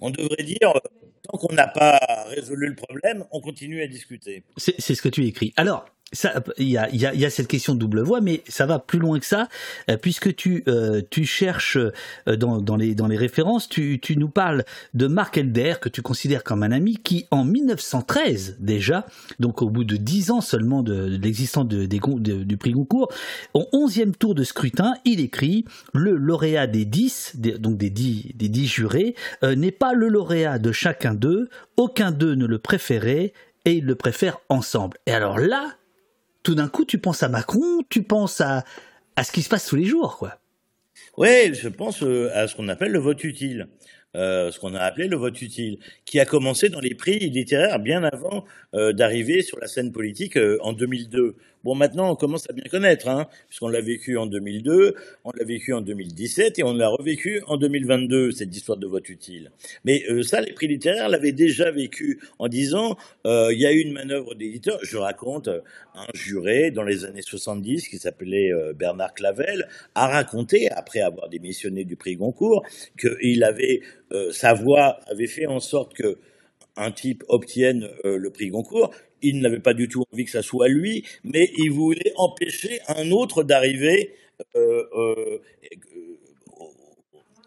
On 0.00 0.10
devrait 0.10 0.42
dire, 0.42 0.72
tant 1.24 1.38
qu'on 1.38 1.52
n'a 1.54 1.66
pas 1.66 1.98
résolu 2.28 2.68
le 2.68 2.74
problème, 2.74 3.24
on 3.30 3.40
continue 3.40 3.82
à 3.82 3.86
discuter. 3.86 4.44
C'est 4.56 4.94
ce 4.94 5.02
que 5.02 5.08
tu 5.08 5.26
écris. 5.26 5.52
Alors, 5.56 5.86
il 6.56 6.68
y 6.68 6.76
a, 6.78 7.30
cette 7.30 7.48
question 7.48 7.74
de 7.74 7.80
double 7.80 8.00
voix, 8.00 8.20
mais 8.22 8.42
ça 8.48 8.64
va 8.64 8.78
plus 8.78 8.98
loin 8.98 9.18
que 9.18 9.26
ça, 9.26 9.48
euh, 9.90 9.98
puisque 9.98 10.34
tu, 10.34 10.64
euh, 10.66 11.02
cherches 11.22 11.76
euh, 11.76 12.36
dans, 12.36 12.76
les, 12.76 13.16
références, 13.16 13.68
tu, 13.68 14.00
nous 14.16 14.28
parles 14.28 14.64
de 14.94 15.06
Marc 15.06 15.36
Elder, 15.36 15.74
que 15.80 15.90
tu 15.90 16.00
considères 16.00 16.44
comme 16.44 16.62
un 16.62 16.72
ami, 16.72 16.96
qui 16.96 17.26
en 17.30 17.44
1913 17.44 18.56
déjà, 18.58 19.06
donc 19.38 19.60
au 19.60 19.68
bout 19.68 19.84
de 19.84 19.96
dix 19.96 20.30
ans 20.30 20.40
seulement 20.40 20.82
de, 20.82 21.18
l'existence 21.20 21.68
de, 21.68 21.84
du 21.84 22.56
prix 22.56 22.72
Goncourt, 22.72 23.12
au 23.52 23.66
onzième 23.72 24.14
tour 24.14 24.34
de 24.34 24.44
scrutin, 24.44 24.94
il 25.04 25.20
écrit 25.20 25.66
le 25.92 26.16
lauréat 26.16 26.66
des 26.66 26.86
dix, 26.86 27.34
donc 27.36 27.76
des 27.76 27.90
dix, 27.90 28.32
des 28.34 28.48
dix 28.48 28.66
jurés, 28.66 29.14
n'est 29.42 29.72
pas 29.72 29.92
le 29.92 30.08
lauréat 30.08 30.58
de 30.58 30.72
chacun 30.72 31.14
d'eux, 31.14 31.50
aucun 31.76 32.12
d'eux 32.12 32.34
ne 32.34 32.46
le 32.46 32.58
préférait, 32.58 33.32
et 33.64 33.72
ils 33.72 33.84
le 33.84 33.94
préfèrent 33.94 34.38
ensemble. 34.48 34.96
Et 35.06 35.12
alors 35.12 35.38
là, 35.38 35.74
tout 36.48 36.54
d'un 36.54 36.68
coup, 36.68 36.86
tu 36.86 36.96
penses 36.96 37.22
à 37.22 37.28
Macron, 37.28 37.82
tu 37.90 38.02
penses 38.02 38.40
à, 38.40 38.64
ce 39.22 39.32
qui 39.32 39.42
se 39.42 39.50
passe 39.50 39.66
tous 39.66 39.76
les 39.76 39.84
jours, 39.84 40.16
quoi. 40.16 40.38
Oui, 41.18 41.52
je 41.52 41.68
pense 41.68 42.02
euh, 42.02 42.30
à 42.32 42.48
ce 42.48 42.56
qu'on 42.56 42.68
appelle 42.68 42.90
le 42.90 42.98
vote 42.98 43.22
utile. 43.22 43.68
Euh, 44.16 44.50
ce 44.50 44.58
qu'on 44.58 44.74
a 44.74 44.80
appelé 44.80 45.08
le 45.08 45.18
vote 45.18 45.42
utile, 45.42 45.78
qui 46.06 46.18
a 46.18 46.24
commencé 46.24 46.70
dans 46.70 46.80
les 46.80 46.94
prix 46.94 47.18
littéraires 47.18 47.78
bien 47.80 48.02
avant 48.02 48.46
euh, 48.74 48.94
d'arriver 48.94 49.42
sur 49.42 49.58
la 49.60 49.66
scène 49.66 49.92
politique 49.92 50.38
en 50.62 50.72
2002. 50.72 51.36
Bon, 51.64 51.74
maintenant, 51.74 52.12
on 52.12 52.14
commence 52.14 52.48
à 52.48 52.52
bien 52.52 52.64
connaître, 52.70 53.08
hein, 53.08 53.26
puisqu'on 53.48 53.68
l'a 53.68 53.80
vécu 53.80 54.16
en 54.16 54.26
2002, 54.26 54.94
on 55.24 55.32
l'a 55.32 55.44
vécu 55.44 55.72
en 55.72 55.80
2017 55.80 56.60
et 56.60 56.62
on 56.62 56.72
l'a 56.72 56.88
revécu 56.88 57.42
en 57.48 57.56
2022, 57.56 58.30
cette 58.30 58.56
histoire 58.56 58.78
de 58.78 58.86
vote 58.86 59.08
utile. 59.08 59.50
Mais 59.84 60.04
euh, 60.08 60.22
ça, 60.22 60.40
les 60.40 60.52
prix 60.52 60.68
littéraires 60.68 61.08
l'avaient 61.08 61.32
déjà 61.32 61.72
vécu 61.72 62.20
en 62.38 62.46
disant, 62.46 62.96
euh, 63.26 63.52
il 63.52 63.60
y 63.60 63.66
a 63.66 63.72
eu 63.72 63.80
une 63.80 63.92
manœuvre 63.92 64.36
d'éditeur. 64.36 64.78
Je 64.84 64.96
raconte, 64.98 65.48
un 65.48 66.06
juré 66.14 66.70
dans 66.70 66.84
les 66.84 67.04
années 67.04 67.22
70 67.22 67.88
qui 67.88 67.98
s'appelait 67.98 68.52
euh, 68.52 68.72
Bernard 68.72 69.12
Clavel 69.14 69.66
a 69.96 70.06
raconté, 70.06 70.70
après 70.70 71.00
avoir 71.00 71.28
démissionné 71.28 71.84
du 71.84 71.96
prix 71.96 72.14
Goncourt, 72.14 72.64
qu'il 73.00 73.42
avait, 73.42 73.80
sa 74.30 74.54
voix 74.54 75.00
avait 75.10 75.26
fait 75.26 75.46
en 75.46 75.58
sorte 75.58 75.92
que 75.94 76.18
un 76.76 76.92
type 76.92 77.24
obtienne 77.28 77.88
le 78.04 78.30
prix 78.30 78.48
Goncourt, 78.50 78.92
il 79.22 79.40
n'avait 79.40 79.60
pas 79.60 79.74
du 79.74 79.88
tout 79.88 80.04
envie 80.12 80.24
que 80.24 80.30
ça 80.30 80.42
soit 80.42 80.68
lui, 80.68 81.04
mais 81.24 81.50
il 81.56 81.70
voulait 81.70 82.12
empêcher 82.16 82.80
un 82.88 83.10
autre 83.10 83.42
d'arriver 83.42 84.14
euh, 84.56 84.84
euh, 84.94 85.38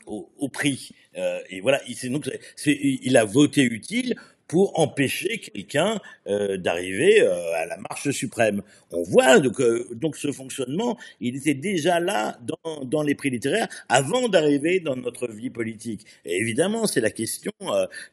au, 0.06 0.50
prix. 0.50 0.92
Euh, 1.18 1.40
et 1.50 1.62
voilà, 1.62 1.82
il, 1.88 3.18
a 3.18 3.24
voté 3.24 3.64
utile 3.64 4.16
pour 4.52 4.78
empêcher 4.78 5.38
quelqu'un 5.38 6.02
euh, 6.28 6.58
d'arriver 6.58 7.22
euh, 7.22 7.54
à 7.56 7.66
la 7.68 7.78
marche 7.78 8.12
suprême. 8.12 8.62
On 8.92 9.02
voit 9.02 9.40
donc, 9.40 9.62
euh, 9.62 9.88
donc 9.94 10.18
ce 10.18 10.30
fonctionnement, 10.34 10.98
il 11.22 11.38
était 11.38 11.54
déjà 11.54 12.02
là 12.02 12.38
dans, 12.42 12.84
dans 12.84 13.02
les 13.02 13.16
prix 13.16 13.30
littéraires 13.30 13.70
avant 13.88 14.28
d'arriver 14.28 14.82
dans 14.82 14.98
notre 14.98 15.30
vie 15.30 15.50
politique. 15.50 16.06
Et 16.26 16.36
évidemment, 16.36 16.86
c'est 16.86 17.00
la 17.00 17.12
question, 17.12 17.54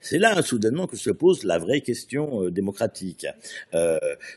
c'est 0.00 0.18
là 0.18 0.40
soudainement 0.42 0.86
que 0.86 0.96
se 0.96 1.10
pose 1.10 1.42
la 1.42 1.58
vraie 1.58 1.80
question 1.80 2.48
démocratique, 2.50 3.26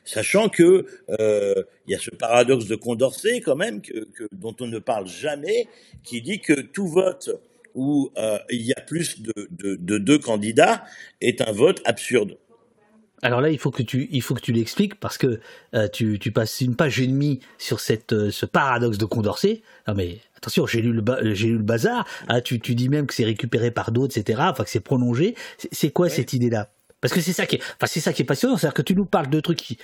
sachant 0.04 0.50
que 0.50 0.88
il 1.20 1.92
y 1.92 1.96
a 1.96 2.00
ce 2.00 2.10
paradoxe 2.10 2.66
de 2.66 2.76
Condorcet 2.76 3.42
quand 3.42 3.56
même 3.56 3.82
que, 3.82 4.06
que, 4.06 4.24
dont 4.32 4.56
on 4.60 4.68
ne 4.68 4.80
parle 4.80 5.08
jamais, 5.08 5.68
qui 6.04 6.24
dit 6.24 6.40
que 6.40 6.62
tout 6.62 6.88
vote 6.88 7.30
où 7.76 8.12
euh, 8.18 8.38
il 8.50 8.62
y 8.62 8.74
a 8.74 8.82
plus 8.82 9.22
de, 9.22 9.34
de, 9.52 9.98
deux 9.98 10.20
candidats 10.20 10.84
est 11.22 11.42
un 11.42 11.52
vote 11.52 11.82
absurde. 11.86 12.38
Alors 13.24 13.40
là, 13.40 13.50
il 13.50 13.60
faut 13.60 13.70
que 13.70 13.84
tu, 13.84 14.08
il 14.12 14.22
faut 14.22 14.34
que 14.34 14.42
tu 14.42 14.52
l'expliques 14.52 15.00
parce 15.00 15.18
que 15.18 15.40
euh, 15.76 15.88
tu, 15.88 16.18
tu, 16.20 16.32
passes 16.32 16.62
une 16.62 16.76
page 16.76 17.00
et 17.00 17.08
demie 17.08 17.40
sur 17.60 17.80
cette, 17.80 18.14
euh, 18.14 18.32
ce 18.32 18.48
paradoxe 18.48 18.98
de 18.98 19.06
Condorcet. 19.06 19.62
Non 19.88 19.94
mais 19.94 20.20
attention, 20.36 20.66
j'ai 20.66 20.82
lu 20.82 20.92
le, 20.92 21.04
j'ai 21.34 21.48
lu 21.48 21.58
le 21.58 21.64
bazar. 21.64 22.08
Ah, 22.28 22.42
tu, 22.42 22.60
tu 22.60 22.74
dis 22.74 22.90
même 22.90 23.06
que 23.06 23.14
c'est 23.14 23.26
récupéré 23.26 23.70
par 23.70 23.92
d'autres, 23.92 24.18
etc. 24.18 24.42
Enfin 24.46 24.64
que 24.64 24.72
c'est 24.72 24.80
prolongé. 24.80 25.36
C'est 25.72 25.92
quoi 25.92 26.10
cette 26.10 26.34
idée-là? 26.34 26.70
Parce 27.00 27.14
que 27.14 27.22
c'est 27.22 27.34
ça 27.34 27.46
qui 27.46 27.56
est, 27.56 27.60
enfin 27.60 27.88
c'est 27.88 28.00
ça 28.00 28.14
qui 28.14 28.22
est 28.22 28.26
passionnant, 28.26 28.58
c'est-à-dire 28.58 28.76
que 28.76 28.82
tu 28.84 28.96
nous 28.96 29.06
parles 29.06 29.30
de 29.30 29.40
trucs 29.40 29.58
qui, 29.58 29.78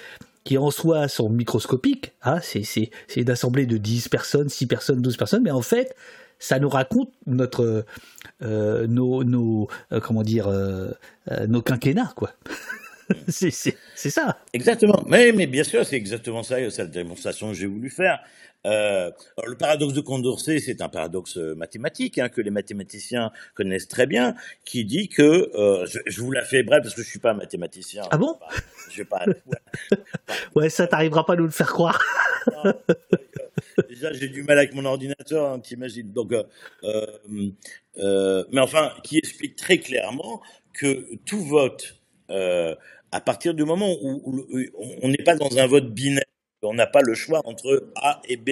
qui 0.44 0.58
en 0.58 0.72
soi 0.72 1.08
sont 1.08 1.30
microscopiques. 1.30 2.14
Ah, 2.22 2.40
c'est, 2.42 2.64
c'est, 2.64 2.92
c'est 3.08 3.24
d'assemblée 3.24 3.66
de 3.66 3.78
10 3.78 4.08
personnes, 4.08 4.50
6 4.50 4.68
personnes, 4.68 5.02
12 5.02 5.18
personnes, 5.18 5.44
mais 5.44 5.52
en 5.52 5.64
fait, 5.64 5.96
ça 6.40 6.60
nous 6.60 6.70
raconte 6.70 7.12
notre 7.26 7.86
euh, 8.42 8.88
nos, 8.88 9.24
nos 9.24 9.68
euh, 9.92 10.00
comment 10.00 10.24
dire 10.24 10.48
euh, 10.48 10.92
nos 11.48 11.62
quinquennats 11.62 12.14
quoi. 12.16 12.32
c'est 13.28 13.52
ça. 13.52 14.38
Exactement. 14.54 15.04
Mais, 15.08 15.32
mais 15.32 15.48
bien 15.48 15.64
sûr, 15.64 15.86
c'est 15.86 15.96
exactement 15.96 16.44
ça, 16.44 16.58
c'est 16.70 16.84
la 16.84 16.88
démonstration 16.90 17.50
que 17.50 17.54
j'ai 17.54 17.66
voulu 17.66 17.90
faire. 17.90 18.20
Euh, 18.66 19.12
le 19.46 19.56
paradoxe 19.56 19.94
de 19.94 20.02
Condorcet, 20.02 20.60
c'est 20.60 20.82
un 20.82 20.90
paradoxe 20.90 21.38
mathématique 21.38 22.18
hein, 22.18 22.28
que 22.28 22.42
les 22.42 22.50
mathématiciens 22.50 23.32
connaissent 23.54 23.88
très 23.88 24.08
bien, 24.08 24.36
qui 24.66 24.84
dit 24.84 25.08
que 25.08 25.52
euh, 25.56 25.86
je, 25.86 26.00
je, 26.06 26.22
vous 26.22 26.32
la 26.32 26.44
fais 26.44 26.64
bref 26.64 26.82
parce 26.84 26.96
que 26.96 27.04
je 27.04 27.08
suis 27.08 27.20
pas 27.20 27.34
mathématicien. 27.34 28.04
Ah 28.12 28.18
bon? 28.18 28.38
Je 28.92 28.98
vais 28.98 29.06
pas. 29.06 29.24
ouais, 30.56 30.70
ça 30.70 30.88
t'arrivera 30.88 31.26
pas 31.26 31.34
à 31.34 31.36
nous 31.38 31.46
le 31.46 31.52
faire 31.52 31.72
croire. 31.72 32.02
Déjà, 33.90 34.14
j'ai 34.14 34.28
du 34.28 34.44
mal 34.44 34.58
avec 34.58 34.74
mon 34.74 34.86
ordinateur, 34.86 35.52
hein, 35.52 35.60
t'imagines. 35.60 36.12
Donc, 36.12 36.32
euh, 36.32 36.44
euh, 36.84 37.06
euh, 37.98 38.44
mais 38.52 38.62
enfin, 38.62 38.92
qui 39.04 39.18
explique 39.18 39.56
très 39.56 39.78
clairement 39.78 40.42
que 40.74 41.16
tout 41.26 41.42
vote, 41.44 41.96
à 42.30 43.22
partir 43.22 43.54
du 43.54 43.64
moment 43.64 43.96
où, 44.02 44.46
on 45.02 45.08
n'est 45.08 45.24
pas 45.24 45.36
dans 45.36 45.58
un 45.58 45.68
vote 45.68 45.94
binaire, 45.94 46.24
on 46.62 46.74
n'a 46.74 46.88
pas 46.88 47.02
le 47.02 47.14
choix 47.14 47.42
entre 47.46 47.92
A 47.96 48.22
et 48.28 48.38
B, 48.38 48.50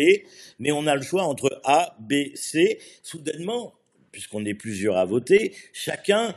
mais 0.60 0.72
on 0.72 0.88
a 0.88 0.96
le 0.96 1.02
choix 1.02 1.24
entre 1.24 1.60
A, 1.64 1.96
B, 2.00 2.36
C. 2.36 2.80
Soudainement, 3.04 3.74
puisqu'on 4.12 4.46
est 4.46 4.54
plusieurs 4.54 4.98
à 4.98 5.06
voter, 5.06 5.54
chacun 5.74 6.34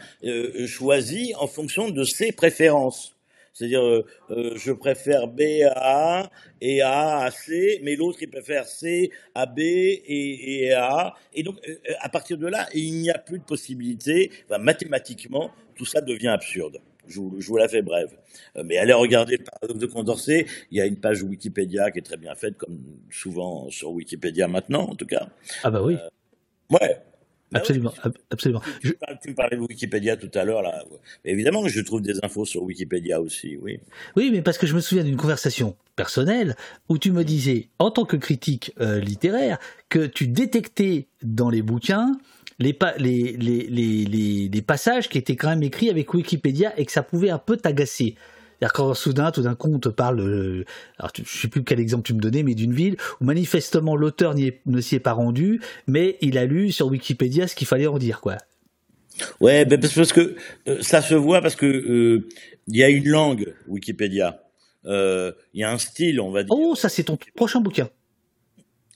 choisit 0.67 1.35
en 1.37 1.47
fonction 1.47 1.91
de 1.91 2.05
ses 2.05 2.33
préférences. 2.33 3.18
C'est-à-dire, 3.59 3.85
euh, 3.85 4.07
euh, 4.31 4.53
je 4.55 4.71
préfère 4.71 5.27
B 5.27 5.41
à 5.65 6.21
A 6.21 6.31
et 6.61 6.81
A 6.81 7.25
à 7.25 7.31
C, 7.33 7.81
mais 7.83 7.97
l'autre 7.97 8.19
il 8.21 8.31
préfère 8.31 8.67
C 8.69 9.11
à 9.35 9.47
B 9.47 9.59
et, 9.59 10.63
et 10.67 10.73
à 10.73 10.87
A. 10.87 11.15
Et 11.35 11.43
donc, 11.43 11.57
euh, 11.69 11.75
à 11.99 12.09
partir 12.09 12.39
de 12.39 12.47
là, 12.47 12.69
il 12.73 13.01
n'y 13.01 13.11
a 13.11 13.19
plus 13.19 13.41
de 13.41 13.45
possibilité. 13.45 14.31
Enfin, 14.45 14.59
mathématiquement, 14.59 15.51
tout 15.75 15.85
ça 15.85 16.01
devient 16.01 16.29
absurde. 16.29 16.81
Je 17.09 17.19
vous, 17.19 17.41
je 17.41 17.49
vous, 17.49 17.57
la 17.57 17.69
fais 17.69 17.83
brève. 17.83 18.17
Mais 18.65 18.77
allez 18.77 18.93
regarder 18.93 19.39
le 19.39 19.45
paradoxe 19.45 19.81
de 19.81 19.87
Condorcet. 19.87 20.47
Il 20.71 20.79
y 20.79 20.81
a 20.81 20.87
une 20.87 21.01
page 21.01 21.23
Wikipédia 21.25 21.91
qui 21.91 21.99
est 21.99 22.03
très 22.03 22.19
bien 22.19 22.35
faite, 22.37 22.59
comme 22.59 22.79
souvent 23.11 23.71
sur 23.71 23.91
Wikipédia 23.91 24.47
maintenant, 24.47 24.83
en 24.83 24.95
tout 24.95 25.07
cas. 25.07 25.27
Ah 25.65 25.71
bah 25.71 25.83
oui. 25.83 25.97
ouais, 26.71 26.97
absolument, 27.55 27.93
absolument. 28.31 28.63
Tu, 28.81 28.97
tu, 29.23 29.31
me 29.31 29.35
parlais 29.35 29.57
de 29.57 29.63
Wikipédia 29.63 30.17
tout 30.17 30.31
à 30.35 30.45
l'heure, 30.45 30.63
là. 30.63 30.85
évidemment 31.25 31.63
que 31.63 31.69
je 31.69 31.81
trouve 31.81 32.03
des 32.03 32.23
infos 32.23 32.45
sur 32.45 32.63
Wikipédia 32.63 33.21
aussi, 33.21 33.57
oui. 33.61 33.81
Oui, 34.17 34.31
mais 34.33 34.43
parce 34.43 34.59
que 34.59 34.67
je 34.67 34.75
me 34.75 34.81
souviens 34.81 35.05
d'une 35.05 35.17
conversation 35.17 35.77
personnelle 35.97 36.57
où 36.89 36.99
tu 36.99 37.13
me 37.13 37.25
disais, 37.25 37.69
en 37.79 37.91
tant 37.91 38.05
que 38.05 38.17
critique 38.17 38.73
euh, 38.81 39.01
littéraire, 39.01 39.59
que 39.89 40.07
tu 40.07 40.29
détectais 40.29 41.07
dans 41.23 41.51
les 41.51 41.63
bouquins 41.63 42.19
les, 42.59 42.77
les, 42.99 43.37
les, 43.37 44.05
les, 44.05 44.49
les 44.49 44.63
passages 44.63 45.09
qui 45.09 45.19
étaient 45.19 45.37
quand 45.37 45.49
même 45.49 45.63
écrits 45.63 45.91
avec 45.91 46.13
Wikipédia 46.13 46.73
et 46.79 46.85
que 46.85 46.93
ça 46.93 47.03
pouvait 47.03 47.31
un 47.31 47.39
peu 47.39 47.57
t'agacer. 47.57 48.17
C'est-à-dire 48.59 48.73
quand 48.73 48.95
soudain, 48.95 49.31
tout 49.31 49.43
d'un 49.43 49.55
coup, 49.55 49.71
on 49.73 49.79
te 49.79 49.89
parle, 49.89 50.21
euh, 50.21 50.65
alors 50.99 51.13
je 51.15 51.23
sais 51.23 51.49
plus 51.49 51.63
quel 51.63 51.79
exemple 51.79 52.05
tu 52.05 52.15
me 52.15 52.21
donnais, 52.21 52.43
mais 52.43 52.55
d'une 52.55 52.73
ville 52.73 52.97
où 53.21 53.25
manifestement 53.25 53.95
l'auteur 53.95 54.35
ne 54.35 54.81
s'y 54.81 54.97
est 54.97 55.01
pas 55.01 55.13
rendu, 55.13 55.61
mais 55.87 56.19
il 56.21 56.39
a 56.39 56.45
lu 56.45 56.73
sur 56.73 56.89
Wikipédia 56.89 57.47
ce 57.47 57.55
qu'il 57.55 57.67
fallait 57.67 57.87
en 57.87 57.99
dire, 57.99 58.21
quoi. 58.21 58.37
Ouais, 59.41 59.65
ben 59.65 59.81
parce 59.81 60.13
que 60.13 60.37
euh, 60.69 60.81
ça 60.81 61.03
se 61.03 61.15
voit 61.15 61.41
parce 61.41 61.57
que 61.57 61.67
euh, 61.67 62.29
il 62.69 62.77
y 62.77 62.85
a 62.85 62.89
une 62.89 63.09
langue 63.09 63.55
Wikipédia, 63.67 64.43
il 64.85 65.35
y 65.55 65.63
a 65.63 65.71
un 65.71 65.79
style, 65.79 66.21
on 66.21 66.31
va 66.31 66.43
dire. 66.43 66.53
Oh, 66.53 66.75
ça 66.75 66.89
c'est 66.89 67.05
ton 67.05 67.19
prochain 67.35 67.61
bouquin. 67.61 67.89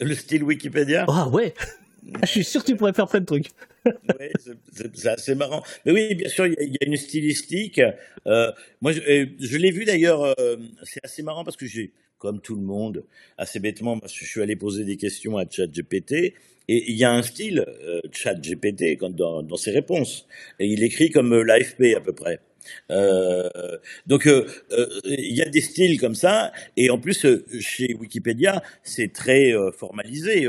Le 0.01 0.15
style 0.15 0.43
Wikipédia? 0.43 1.07
Ah 1.09 1.29
ouais. 1.29 1.55
Je 2.23 2.27
suis 2.27 2.45
sûr 2.45 2.63
que 2.63 2.73
tu 2.73 2.77
pourrais 2.77 2.93
faire 2.93 3.07
plein 3.07 3.21
de 3.21 3.27
trucs. 3.27 3.51
Oui, 3.87 4.27
c'est 4.73 5.07
assez 5.07 5.35
marrant. 5.35 5.63
Mais 5.85 5.93
oui, 5.93 6.15
bien 6.15 6.29
sûr, 6.29 6.47
il 6.47 6.55
y, 6.55 6.77
a, 6.81 6.87
une 6.87 6.97
stylistique. 6.97 7.81
Euh, 8.27 8.53
moi, 8.81 8.93
je, 8.93 9.01
je 9.39 9.57
l'ai 9.57 9.71
vu 9.71 9.85
d'ailleurs. 9.85 10.23
Euh, 10.39 10.57
c'est 10.85 11.05
assez 11.05 11.23
marrant 11.23 11.45
parce 11.45 11.57
que 11.57 11.67
j'ai, 11.67 11.93
comme 12.19 12.41
tout 12.41 12.55
le 12.55 12.63
monde, 12.63 13.05
assez 13.37 13.59
bêtement, 13.59 13.99
je 14.07 14.25
suis 14.25 14.41
allé 14.41 14.55
poser 14.55 14.85
des 14.85 14.97
questions 14.97 15.37
à 15.39 15.45
ChatGPT 15.49 16.35
et 16.69 16.91
il 16.91 16.97
y 16.97 17.05
a 17.05 17.13
un 17.13 17.23
style 17.23 17.65
euh, 17.67 18.01
ChatGPT 18.13 18.99
dans, 19.11 19.43
dans 19.43 19.57
ses 19.57 19.73
réponses. 19.73 20.27
Et 20.59 20.67
il 20.67 20.83
écrit 20.85 21.11
comme 21.11 21.33
euh, 21.33 21.43
l'AFP 21.43 21.97
à 21.97 22.01
peu 22.01 22.13
près. 22.13 22.41
Euh, 22.93 23.49
donc 24.07 24.29
euh, 24.29 24.47
il 25.05 25.35
y 25.35 25.43
a 25.43 25.49
des 25.49 25.61
styles 25.61 25.99
comme 25.99 26.15
ça 26.15 26.53
et 26.77 26.91
en 26.91 26.99
plus 27.01 27.27
chez 27.59 27.93
Wikipédia 27.95 28.63
c'est 28.85 29.13
très 29.13 29.51
formalisé. 29.77 30.47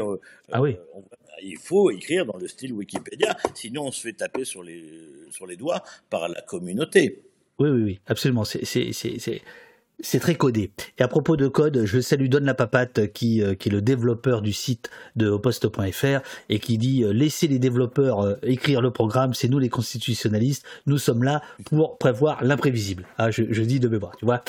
ah 0.52 0.62
oui. 0.62 0.78
On, 0.94 1.04
il 1.42 1.58
faut 1.58 1.92
écrire 1.92 2.26
dans 2.26 2.38
le 2.38 2.48
style 2.48 2.74
Wikipédia, 2.74 3.36
sinon 3.54 3.88
on 3.88 3.92
se 3.92 4.02
fait 4.02 4.14
taper 4.14 4.46
sur 4.46 4.64
les, 4.64 4.84
sur 5.32 5.48
les 5.48 5.56
doigts 5.56 5.84
par 6.10 6.28
la 6.30 6.42
communauté. 6.42 7.24
Oui, 7.60 7.70
oui, 7.70 7.84
oui, 7.84 8.00
absolument. 8.08 8.44
C'est 8.46 10.20
très 10.20 10.36
codé. 10.36 10.72
Et 10.98 11.04
à 11.04 11.08
propos 11.08 11.38
de 11.38 11.48
code, 11.48 11.86
je 11.86 12.02
salue 12.02 12.28
Don 12.28 12.42
La 12.42 12.56
Papate 12.56 13.14
qui, 13.14 13.42
euh, 13.42 13.54
qui 13.54 13.70
est 13.70 13.72
le 13.72 13.82
développeur 13.82 14.42
du 14.42 14.52
site 14.52 14.90
de 15.16 15.30
oposte.fr 15.30 16.22
et 16.50 16.60
qui 16.60 16.78
dit 16.78 17.04
euh, 17.04 17.14
laissez 17.14 17.48
les 17.48 17.60
développeurs 17.60 18.20
euh, 18.22 18.36
écrire 18.42 18.82
le 18.82 18.92
programme, 18.92 19.34
c'est 19.34 19.48
nous 19.48 19.60
les 19.60 19.70
constitutionnalistes, 19.70 20.66
nous 20.88 20.98
sommes 20.98 21.24
là 21.24 21.42
pour 21.66 21.98
prévoir 22.00 22.44
l'imprévisible. 22.44 23.06
Ah, 23.18 23.30
je, 23.30 23.44
je, 23.50 23.62
dis 23.62 23.80
de 23.80 23.88
mémoire, 23.88 24.16
tu 24.18 24.26
vois. 24.26 24.44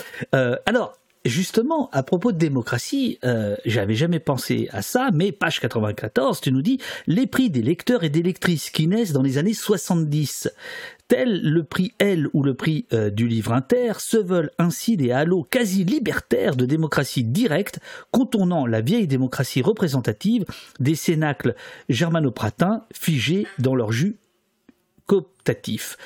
alors, 0.67 0.97
justement, 1.25 1.89
à 1.93 2.03
propos 2.03 2.33
de 2.33 2.39
démocratie, 2.39 3.19
euh, 3.25 3.57
j'avais 3.65 3.95
jamais 3.95 4.21
pensé 4.21 4.69
à 4.73 4.83
ça, 4.83 5.11
mais 5.13 5.33
page 5.33 5.61
94, 5.61 6.41
tu 6.41 6.53
nous 6.53 6.63
dis 6.63 6.79
les 7.07 7.27
prix 7.27 7.51
des 7.51 7.63
lecteurs 7.63 8.05
et 8.05 8.11
des 8.11 8.23
lectrices 8.23 8.71
qui 8.71 8.87
naissent 8.87 9.13
dans 9.13 9.23
les 9.23 9.39
années 9.39 9.55
70. 9.55 10.51
Tel 11.09 11.43
le 11.43 11.65
prix 11.65 11.93
L 11.99 12.29
ou 12.33 12.43
le 12.43 12.55
prix 12.55 12.87
euh, 12.93 13.11
du 13.11 13.29
livre 13.29 13.53
inter, 13.53 13.93
se 13.99 14.17
veulent 14.17 14.51
ainsi 14.59 14.97
des 14.97 15.13
halos 15.13 15.47
quasi 15.51 15.85
libertaires 15.85 16.57
de 16.57 16.67
démocratie 16.67 17.25
directe, 17.25 17.81
contournant 18.11 18.67
la 18.67 18.81
vieille 18.81 19.07
démocratie 19.07 19.63
représentative 19.63 20.45
des 20.81 20.95
cénacles 20.95 21.55
germanopratins 21.89 22.85
figés 22.93 23.47
dans 23.59 23.75
leur 23.75 23.93
jus 23.93 24.17
cooptatif. 25.07 25.97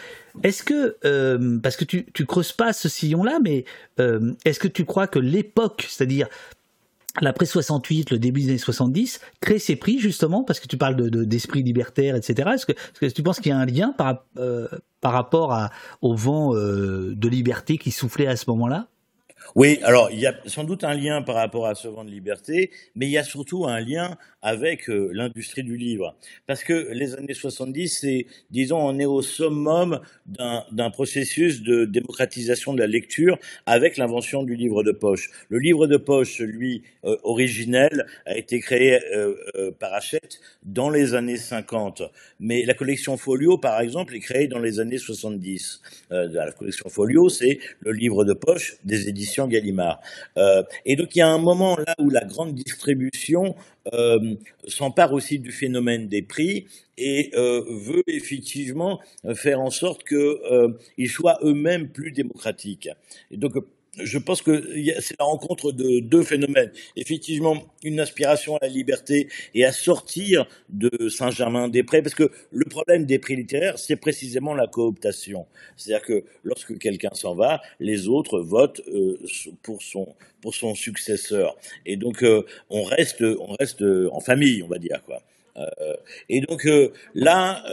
Est-ce 0.42 0.62
que, 0.62 0.96
euh, 1.04 1.58
parce 1.60 1.76
que 1.76 1.84
tu, 1.84 2.06
tu 2.12 2.26
creuses 2.26 2.52
pas 2.52 2.72
ce 2.72 2.88
sillon-là, 2.88 3.38
mais 3.42 3.64
euh, 4.00 4.34
est-ce 4.44 4.60
que 4.60 4.68
tu 4.68 4.84
crois 4.84 5.06
que 5.06 5.18
l'époque, 5.18 5.86
c'est-à-dire 5.88 6.28
l'après 7.20 7.46
68, 7.46 8.10
le 8.10 8.18
début 8.18 8.42
des 8.42 8.50
années 8.50 8.58
70, 8.58 9.20
crée 9.40 9.58
ces 9.58 9.76
prix 9.76 9.98
justement 9.98 10.44
parce 10.44 10.60
que 10.60 10.68
tu 10.68 10.76
parles 10.76 10.96
de, 10.96 11.24
d'esprit 11.24 11.62
libertaire, 11.62 12.14
etc. 12.14 12.50
Est-ce 12.54 12.66
que, 12.66 12.72
est-ce 12.72 13.00
que, 13.00 13.06
tu 13.06 13.22
penses 13.22 13.40
qu'il 13.40 13.50
y 13.50 13.52
a 13.52 13.58
un 13.58 13.66
lien 13.66 13.92
par, 13.96 14.24
euh, 14.36 14.68
par 15.00 15.12
rapport 15.12 15.52
à, 15.52 15.70
au 16.02 16.14
vent 16.14 16.54
de 16.54 17.28
liberté 17.28 17.78
qui 17.78 17.90
soufflait 17.90 18.28
à 18.28 18.36
ce 18.36 18.44
moment-là? 18.48 18.88
Oui, 19.54 19.78
alors 19.82 20.10
il 20.12 20.20
y 20.20 20.26
a 20.26 20.34
sans 20.46 20.64
doute 20.64 20.84
un 20.84 20.94
lien 20.94 21.22
par 21.22 21.36
rapport 21.36 21.66
à 21.66 21.74
ce 21.74 21.88
vent 21.88 22.04
de 22.04 22.10
liberté, 22.10 22.70
mais 22.94 23.06
il 23.06 23.12
y 23.12 23.18
a 23.18 23.24
surtout 23.24 23.66
un 23.66 23.80
lien 23.80 24.18
avec 24.42 24.88
euh, 24.90 25.10
l'industrie 25.12 25.62
du 25.62 25.76
livre. 25.76 26.16
Parce 26.46 26.62
que 26.62 26.90
les 26.92 27.14
années 27.14 27.34
70, 27.34 27.88
c'est, 27.88 28.26
disons, 28.50 28.78
on 28.78 28.98
est 28.98 29.06
au 29.06 29.22
summum 29.22 30.00
d'un 30.26 30.90
processus 30.90 31.62
de 31.62 31.86
démocratisation 31.86 32.74
de 32.74 32.78
la 32.78 32.86
lecture 32.86 33.38
avec 33.66 33.96
l'invention 33.96 34.42
du 34.42 34.54
livre 34.54 34.82
de 34.82 34.92
poche. 34.92 35.30
Le 35.48 35.58
livre 35.58 35.86
de 35.86 35.96
poche, 35.96 36.36
celui 36.36 36.82
euh, 37.04 37.16
originel, 37.22 38.06
a 38.26 38.36
été 38.36 38.60
créé 38.60 39.00
euh, 39.14 39.72
par 39.80 39.94
Hachette 39.94 40.40
dans 40.62 40.90
les 40.90 41.14
années 41.14 41.36
50. 41.36 42.02
Mais 42.38 42.64
la 42.64 42.74
collection 42.74 43.16
Folio, 43.16 43.58
par 43.58 43.80
exemple, 43.80 44.14
est 44.14 44.20
créée 44.20 44.46
dans 44.46 44.58
les 44.58 44.78
années 44.78 44.98
70. 44.98 45.80
la 46.10 46.52
collection 46.52 46.88
Folio, 46.88 47.28
c'est 47.28 47.58
le 47.80 47.92
livre 47.92 48.24
de 48.24 48.34
poche 48.34 48.76
des 48.84 49.08
éditions 49.08 49.37
Gallimard. 49.46 50.00
et 50.84 50.96
donc 50.96 51.14
il 51.14 51.18
y 51.18 51.22
a 51.22 51.28
un 51.28 51.38
moment 51.38 51.76
là 51.76 51.94
où 51.98 52.10
la 52.10 52.24
grande 52.24 52.54
distribution 52.54 53.54
euh, 53.94 54.34
s'empare 54.66 55.12
aussi 55.12 55.38
du 55.38 55.52
phénomène 55.52 56.08
des 56.08 56.22
prix 56.22 56.66
et 56.98 57.30
euh, 57.34 57.62
veut 57.70 58.02
effectivement 58.06 59.00
faire 59.34 59.60
en 59.60 59.70
sorte 59.70 60.04
qu'ils 60.04 60.18
euh, 60.18 60.72
soient 61.06 61.38
eux-mêmes 61.42 61.88
plus 61.88 62.12
démocratiques. 62.12 62.90
Et 63.30 63.36
donc 63.36 63.52
je 64.02 64.18
pense 64.18 64.42
que 64.42 64.62
c'est 65.00 65.18
la 65.18 65.24
rencontre 65.24 65.72
de 65.72 66.00
deux 66.00 66.22
phénomènes. 66.22 66.70
Effectivement, 66.96 67.56
une 67.82 68.00
aspiration 68.00 68.56
à 68.56 68.60
la 68.62 68.68
liberté 68.68 69.28
et 69.54 69.64
à 69.64 69.72
sortir 69.72 70.46
de 70.68 71.08
Saint-Germain-des-Prés, 71.08 72.02
parce 72.02 72.14
que 72.14 72.30
le 72.50 72.64
problème 72.64 73.06
des 73.06 73.18
prix 73.18 73.36
littéraires, 73.36 73.78
c'est 73.78 73.96
précisément 73.96 74.54
la 74.54 74.66
cooptation. 74.66 75.46
C'est-à-dire 75.76 76.06
que 76.06 76.24
lorsque 76.44 76.78
quelqu'un 76.78 77.10
s'en 77.12 77.34
va, 77.34 77.60
les 77.80 78.08
autres 78.08 78.40
votent 78.40 78.82
euh, 78.88 79.18
pour 79.62 79.82
son 79.82 80.14
pour 80.40 80.54
son 80.54 80.76
successeur, 80.76 81.56
et 81.84 81.96
donc 81.96 82.22
euh, 82.22 82.44
on 82.70 82.84
reste 82.84 83.22
on 83.22 83.54
reste 83.58 83.82
en 84.12 84.20
famille, 84.20 84.62
on 84.62 84.68
va 84.68 84.78
dire 84.78 85.02
quoi. 85.04 85.22
Euh, 85.56 85.94
et 86.28 86.40
donc 86.40 86.68
là, 87.14 87.64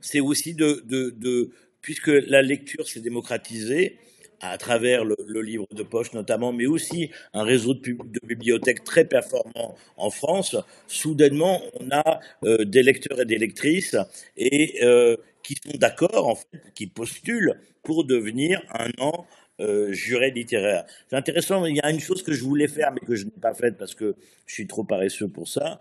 c'est 0.00 0.20
aussi 0.20 0.54
de, 0.54 0.84
de, 0.86 1.10
de 1.10 1.50
puisque 1.80 2.08
la 2.08 2.42
lecture 2.42 2.86
s'est 2.86 3.00
démocratisée 3.00 3.96
à 4.40 4.58
travers 4.58 5.04
le, 5.04 5.16
livre 5.42 5.66
de 5.72 5.82
poche 5.82 6.12
notamment, 6.12 6.52
mais 6.52 6.66
aussi 6.66 7.10
un 7.34 7.44
réseau 7.44 7.74
de, 7.74 7.96
bibliothèques 8.22 8.84
très 8.84 9.04
performant 9.04 9.74
en 9.96 10.10
France, 10.10 10.56
soudainement, 10.86 11.60
on 11.80 11.90
a 11.90 12.20
euh, 12.44 12.64
des 12.64 12.82
lecteurs 12.82 13.20
et 13.20 13.24
des 13.24 13.38
lectrices 13.38 13.96
et 14.36 14.82
euh, 14.82 15.16
qui 15.42 15.54
sont 15.54 15.76
d'accord, 15.78 16.28
en 16.28 16.34
fait, 16.34 16.72
qui 16.74 16.86
postulent 16.86 17.54
pour 17.82 18.04
devenir 18.04 18.62
un 18.72 18.90
an 18.98 19.26
euh, 19.60 19.92
juré 19.92 20.30
littéraire. 20.30 20.84
C'est 21.08 21.16
intéressant, 21.16 21.64
il 21.66 21.76
y 21.76 21.80
a 21.80 21.90
une 21.90 22.00
chose 22.00 22.22
que 22.22 22.32
je 22.32 22.42
voulais 22.42 22.68
faire, 22.68 22.92
mais 22.92 23.00
que 23.00 23.14
je 23.14 23.24
n'ai 23.24 23.40
pas 23.40 23.54
faite 23.54 23.76
parce 23.78 23.94
que 23.94 24.14
je 24.46 24.54
suis 24.54 24.66
trop 24.66 24.84
paresseux 24.84 25.28
pour 25.28 25.48
ça, 25.48 25.80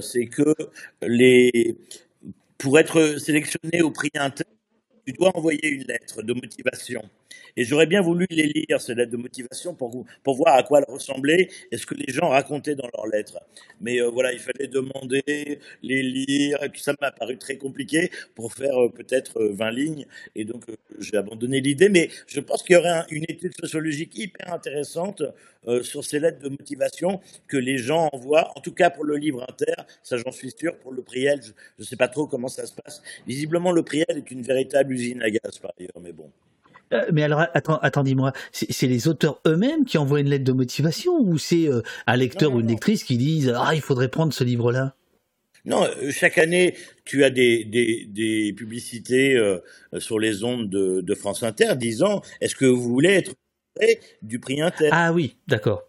c'est 0.00 0.26
que 0.26 0.54
les, 1.02 1.76
pour 2.58 2.78
être 2.78 3.18
sélectionné 3.18 3.82
au 3.82 3.90
prix 3.90 4.10
inter, 4.14 4.44
tu 5.06 5.12
dois 5.12 5.36
envoyer 5.36 5.68
une 5.68 5.84
lettre 5.84 6.22
de 6.22 6.32
motivation. 6.32 7.02
Et 7.56 7.64
j'aurais 7.64 7.86
bien 7.86 8.00
voulu 8.00 8.26
les 8.30 8.46
lire, 8.46 8.80
ces 8.80 8.94
lettres 8.94 9.12
de 9.12 9.16
motivation, 9.16 9.74
pour, 9.74 10.04
voir 10.24 10.56
à 10.56 10.62
quoi 10.62 10.78
elles 10.80 10.92
ressemblaient 10.92 11.48
et 11.70 11.76
ce 11.76 11.86
que 11.86 11.94
les 11.94 12.12
gens 12.12 12.28
racontaient 12.28 12.74
dans 12.74 12.88
leurs 12.96 13.06
lettres. 13.06 13.38
Mais 13.80 14.00
euh, 14.00 14.08
voilà, 14.08 14.32
il 14.32 14.38
fallait 14.38 14.68
demander, 14.68 15.58
les 15.82 16.02
lire, 16.02 16.62
et 16.62 16.70
tout 16.70 16.80
ça 16.80 16.94
m'a 17.00 17.10
paru 17.10 17.36
très 17.36 17.56
compliqué 17.56 18.10
pour 18.34 18.52
faire 18.52 18.82
euh, 18.82 18.88
peut-être 18.88 19.42
20 19.42 19.66
euh, 19.66 19.70
lignes. 19.70 20.06
Et 20.34 20.44
donc, 20.44 20.64
j'ai 20.98 21.16
abandonné 21.16 21.60
l'idée. 21.60 21.88
Mais 21.88 22.08
je 22.26 22.40
pense 22.40 22.62
qu'il 22.62 22.74
y 22.74 22.78
aurait 22.78 23.04
une 23.10 23.24
étude 23.28 23.52
sociologique 23.58 24.16
hyper 24.16 24.52
intéressante 24.52 25.22
sur 25.82 26.04
ces 26.04 26.18
lettres 26.18 26.40
de 26.40 26.48
motivation 26.48 27.20
que 27.46 27.56
les 27.56 27.78
gens 27.78 28.08
envoient, 28.12 28.50
en 28.56 28.60
tout 28.60 28.72
cas 28.72 28.90
pour 28.90 29.04
le 29.04 29.16
livre 29.16 29.44
inter, 29.48 29.74
ça 30.02 30.16
j'en 30.16 30.32
suis 30.32 30.50
sûr, 30.50 30.76
pour 30.78 30.92
le 30.92 31.02
Priel, 31.02 31.40
je 31.42 31.52
ne 31.78 31.84
sais 31.84 31.96
pas 31.96 32.08
trop 32.08 32.26
comment 32.26 32.48
ça 32.48 32.66
se 32.66 32.72
passe. 32.74 33.02
Visiblement, 33.26 33.72
le 33.72 33.82
Priel 33.82 34.06
est 34.08 34.30
une 34.30 34.42
véritable 34.42 34.92
usine 34.92 35.22
à 35.22 35.30
gaz 35.30 35.58
par 35.60 35.72
ailleurs, 35.78 36.00
mais 36.00 36.12
bon. 36.12 36.30
Euh, 36.92 37.06
mais 37.12 37.22
alors, 37.22 37.40
attends, 37.54 37.78
attendez-moi, 37.78 38.32
c'est 38.52 38.86
les 38.86 39.08
auteurs 39.08 39.40
eux-mêmes 39.46 39.84
qui 39.84 39.98
envoient 39.98 40.20
une 40.20 40.28
lettre 40.28 40.44
de 40.44 40.52
motivation 40.52 41.18
ou 41.18 41.38
c'est 41.38 41.68
euh, 41.68 41.82
un 42.06 42.16
lecteur 42.16 42.52
ou 42.52 42.60
une 42.60 42.68
lectrice 42.68 43.04
qui 43.04 43.16
disent 43.16 43.52
Ah, 43.56 43.74
il 43.74 43.80
faudrait 43.80 44.08
prendre 44.08 44.32
ce 44.32 44.44
livre-là 44.44 44.94
non, 45.64 45.84
euh, 45.84 46.10
chaque 46.10 46.38
année, 46.38 46.74
tu 47.04 47.22
as 47.22 47.30
des, 47.30 47.64
des, 47.64 48.52
publicités 48.52 49.40
sur 49.98 50.18
les 50.18 50.42
ondes 50.42 50.68
de, 50.68 51.00
de, 51.02 51.14
France 51.14 51.44
Inter 51.44 51.76
disant 51.76 52.20
Est-ce 52.40 52.56
que 52.56 52.64
vous 52.64 52.82
voulez 52.82 53.10
être 53.10 53.34
du 54.22 54.38
prix 54.38 54.60
Inter 54.60 54.88
Ah 54.92 55.12
oui, 55.12 55.36
d'accord. 55.46 55.84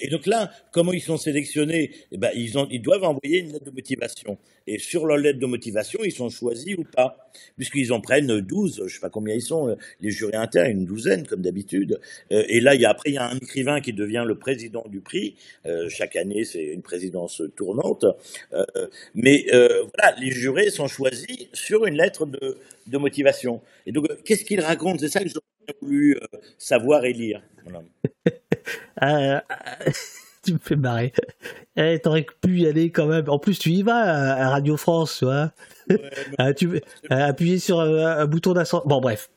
Et 0.00 0.08
donc 0.08 0.26
là, 0.26 0.50
comment 0.72 0.92
ils 0.92 1.02
sont 1.02 1.16
sélectionnés? 1.16 1.90
Eh 2.12 2.18
ben, 2.18 2.30
ils, 2.34 2.58
ont, 2.58 2.68
ils 2.70 2.80
doivent 2.80 3.04
envoyer 3.04 3.40
une 3.40 3.52
lettre 3.52 3.64
de 3.64 3.70
motivation. 3.70 4.38
Et 4.66 4.78
sur 4.78 5.06
leur 5.06 5.16
lettre 5.16 5.38
de 5.38 5.46
motivation, 5.46 6.00
ils 6.04 6.12
sont 6.12 6.28
choisis 6.28 6.76
ou 6.76 6.84
pas. 6.84 7.30
Puisqu'ils 7.56 7.92
en 7.92 8.00
prennent 8.00 8.40
12, 8.40 8.76
je 8.78 8.82
ne 8.82 8.88
sais 8.88 9.00
pas 9.00 9.10
combien 9.10 9.34
ils 9.34 9.42
sont, 9.42 9.68
euh, 9.68 9.74
les 10.00 10.10
jurés 10.10 10.36
internes, 10.36 10.70
une 10.70 10.84
douzaine 10.84 11.26
comme 11.26 11.42
d'habitude. 11.42 12.00
Euh, 12.32 12.44
et 12.48 12.60
là, 12.60 12.74
il 12.74 12.80
y 12.80 12.84
a, 12.84 12.90
après, 12.90 13.10
il 13.10 13.14
y 13.14 13.18
a 13.18 13.28
un 13.28 13.36
écrivain 13.36 13.80
qui 13.80 13.92
devient 13.92 14.24
le 14.26 14.38
président 14.38 14.84
du 14.88 15.00
prix. 15.00 15.36
Euh, 15.66 15.88
chaque 15.88 16.16
année, 16.16 16.44
c'est 16.44 16.64
une 16.64 16.82
présidence 16.82 17.42
tournante. 17.56 18.04
mais 19.14 19.46
voilà, 19.50 20.16
les 20.20 20.30
jurés 20.30 20.70
sont 20.70 20.88
choisis 20.88 21.48
sur 21.52 21.86
une 21.86 21.96
lettre 21.96 22.26
de, 22.26 22.58
de 22.86 22.98
motivation. 22.98 23.60
Et 23.86 23.92
donc, 23.92 24.06
qu'est-ce 24.24 24.44
qu'ils 24.44 24.60
racontent? 24.60 24.98
C'est 24.98 25.08
ça 25.08 25.20
que 25.20 25.28
j'aurais 25.28 25.55
voulu 25.80 26.16
savoir 26.58 27.04
et 27.04 27.12
lire. 27.12 27.42
Voilà. 27.64 27.82
Ah, 28.98 29.44
tu 30.42 30.54
me 30.54 30.58
fais 30.58 30.74
marrer. 30.74 31.12
Eh, 31.76 31.98
T'aurais 32.02 32.26
pu 32.40 32.60
y 32.60 32.66
aller 32.66 32.90
quand 32.90 33.06
même. 33.06 33.28
En 33.28 33.38
plus, 33.38 33.58
tu 33.58 33.70
y 33.70 33.82
vas 33.82 33.94
à 33.94 34.48
Radio 34.48 34.76
France, 34.76 35.16
tu 35.18 35.26
vois. 35.26 35.52
Ah, 36.38 36.52
tu 36.54 36.80
appuyer 37.10 37.58
sur 37.58 37.80
un, 37.80 38.26
bouton 38.26 38.54
d'ascenseur. 38.54 38.86
Bon, 38.86 39.00
bref. 39.00 39.30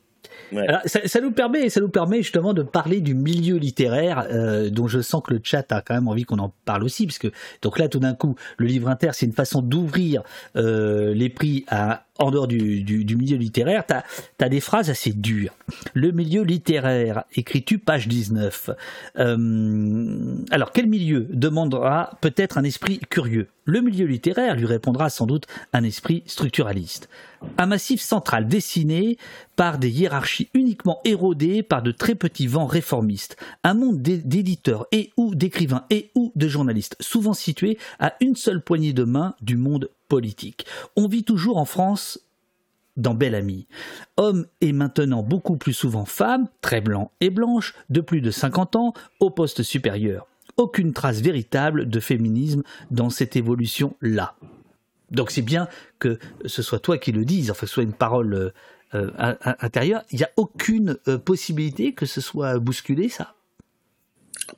Ça, 0.85 1.21
nous 1.21 1.31
permet, 1.31 1.69
ça 1.69 1.81
nous 1.81 1.89
permet 1.89 2.21
justement 2.21 2.53
de 2.53 2.63
parler 2.63 3.01
du 3.01 3.13
milieu 3.13 3.57
littéraire, 3.57 4.25
euh, 4.31 4.69
dont 4.69 4.87
je 4.87 5.01
sens 5.01 5.21
que 5.23 5.33
le 5.33 5.39
chat 5.43 5.71
a 5.71 5.81
quand 5.81 5.93
même 5.93 6.07
envie 6.07 6.23
qu'on 6.23 6.39
en 6.39 6.53
parle 6.65 6.83
aussi, 6.83 7.05
parce 7.05 7.19
donc 7.61 7.79
là, 7.79 7.87
tout 7.87 7.99
d'un 7.99 8.13
coup, 8.13 8.35
le 8.57 8.67
livre 8.67 8.89
inter, 8.89 9.09
c'est 9.13 9.25
une 9.25 9.33
façon 9.33 9.61
d'ouvrir 9.61 10.23
euh, 10.55 11.13
les 11.13 11.29
prix 11.29 11.65
à 11.67 12.05
en 12.19 12.31
dehors 12.31 12.47
du, 12.47 13.15
milieu 13.17 13.37
littéraire, 13.37 13.85
tu 13.87 14.43
as, 14.43 14.49
des 14.49 14.59
phrases 14.59 14.89
assez 14.89 15.13
dures. 15.13 15.53
Le 15.93 16.11
milieu 16.11 16.43
littéraire, 16.43 17.23
écris-tu 17.33 17.79
page 17.79 18.07
19. 18.07 18.69
Euh, 19.17 20.35
alors, 20.51 20.71
quel 20.71 20.87
milieu 20.87 21.27
demandera 21.31 22.17
peut-être 22.21 22.57
un 22.57 22.63
esprit 22.63 22.99
curieux? 23.09 23.47
Le 23.63 23.81
milieu 23.81 24.05
littéraire 24.05 24.55
lui 24.55 24.65
répondra 24.65 25.09
sans 25.09 25.27
doute 25.27 25.47
un 25.73 25.83
esprit 25.83 26.23
structuraliste. 26.25 27.07
Un 27.57 27.67
massif 27.67 28.01
central 28.01 28.47
dessiné 28.47 29.17
par 29.55 29.77
des 29.77 29.89
hiérarchies 29.89 30.28
uniquement 30.53 30.99
érodées 31.05 31.63
par 31.63 31.81
de 31.81 31.91
très 31.91 32.15
petits 32.15 32.47
vents 32.47 32.65
réformistes. 32.65 33.37
Un 33.63 33.73
monde 33.73 34.01
d'éditeurs 34.01 34.87
et 34.91 35.11
ou 35.17 35.35
d'écrivains 35.35 35.85
et 35.89 36.11
ou 36.15 36.31
de 36.35 36.47
journalistes, 36.47 36.95
souvent 36.99 37.33
situé 37.33 37.77
à 37.99 38.15
une 38.21 38.35
seule 38.35 38.63
poignée 38.63 38.93
de 38.93 39.03
main 39.03 39.35
du 39.41 39.57
monde 39.57 39.89
politique. 40.07 40.65
On 40.95 41.07
vit 41.07 41.23
toujours 41.23 41.57
en 41.57 41.65
France 41.65 42.19
dans 42.97 43.13
Belle 43.13 43.35
Amie. 43.35 43.67
Homme 44.17 44.45
et 44.61 44.73
maintenant 44.73 45.23
beaucoup 45.23 45.57
plus 45.57 45.73
souvent 45.73 46.05
femme, 46.05 46.47
très 46.61 46.81
blanc 46.81 47.11
et 47.21 47.29
blanche, 47.29 47.73
de 47.89 48.01
plus 48.01 48.21
de 48.21 48.31
50 48.31 48.75
ans, 48.75 48.93
au 49.19 49.29
poste 49.29 49.63
supérieur. 49.63 50.27
Aucune 50.57 50.93
trace 50.93 51.21
véritable 51.21 51.87
de 51.87 51.99
féminisme 51.99 52.63
dans 52.91 53.09
cette 53.09 53.35
évolution-là. 53.35 54.35
Donc 55.11 55.31
c'est 55.31 55.41
bien 55.41 55.67
que 55.97 56.19
ce 56.45 56.61
soit 56.61 56.79
toi 56.79 56.97
qui 56.97 57.11
le 57.11 57.25
dises, 57.25 57.49
enfin 57.49 57.61
que 57.61 57.67
ce 57.67 57.73
soit 57.75 57.83
une 57.83 57.93
parole 57.93 58.53
euh, 58.95 59.11
intérieure. 59.59 60.03
Il 60.11 60.17
n'y 60.17 60.23
a 60.23 60.31
aucune 60.35 60.97
euh, 61.07 61.19
possibilité 61.19 61.93
que 61.93 62.07
ce 62.07 62.21
soit 62.21 62.57
bousculé, 62.59 63.09
ça 63.09 63.35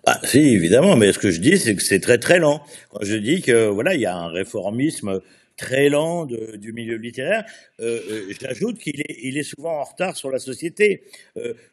ah, 0.06 0.22
si, 0.24 0.40
évidemment, 0.40 0.96
mais 0.96 1.12
ce 1.12 1.20
que 1.20 1.32
je 1.32 1.42
dis, 1.42 1.58
c'est 1.58 1.76
que 1.76 1.84
c'est 1.84 2.00
très 2.00 2.18
très 2.18 2.40
lent. 2.40 2.64
Quand 2.92 3.04
je 3.04 3.18
dis 3.18 3.42
que 3.42 3.68
voilà, 3.68 3.94
il 3.94 4.00
y 4.00 4.06
a 4.06 4.16
un 4.16 4.30
réformisme 4.30 5.20
très 5.58 5.90
lent 5.90 6.26
du 6.26 6.72
milieu 6.72 6.96
littéraire. 6.96 7.44
Euh, 7.82 8.00
j'ajoute 8.40 8.80
qu'il 8.80 9.02
est, 9.02 9.44
souvent 9.44 9.82
en 9.82 9.84
retard 9.84 10.16
sur 10.16 10.32
la 10.32 10.40
société. 10.40 11.04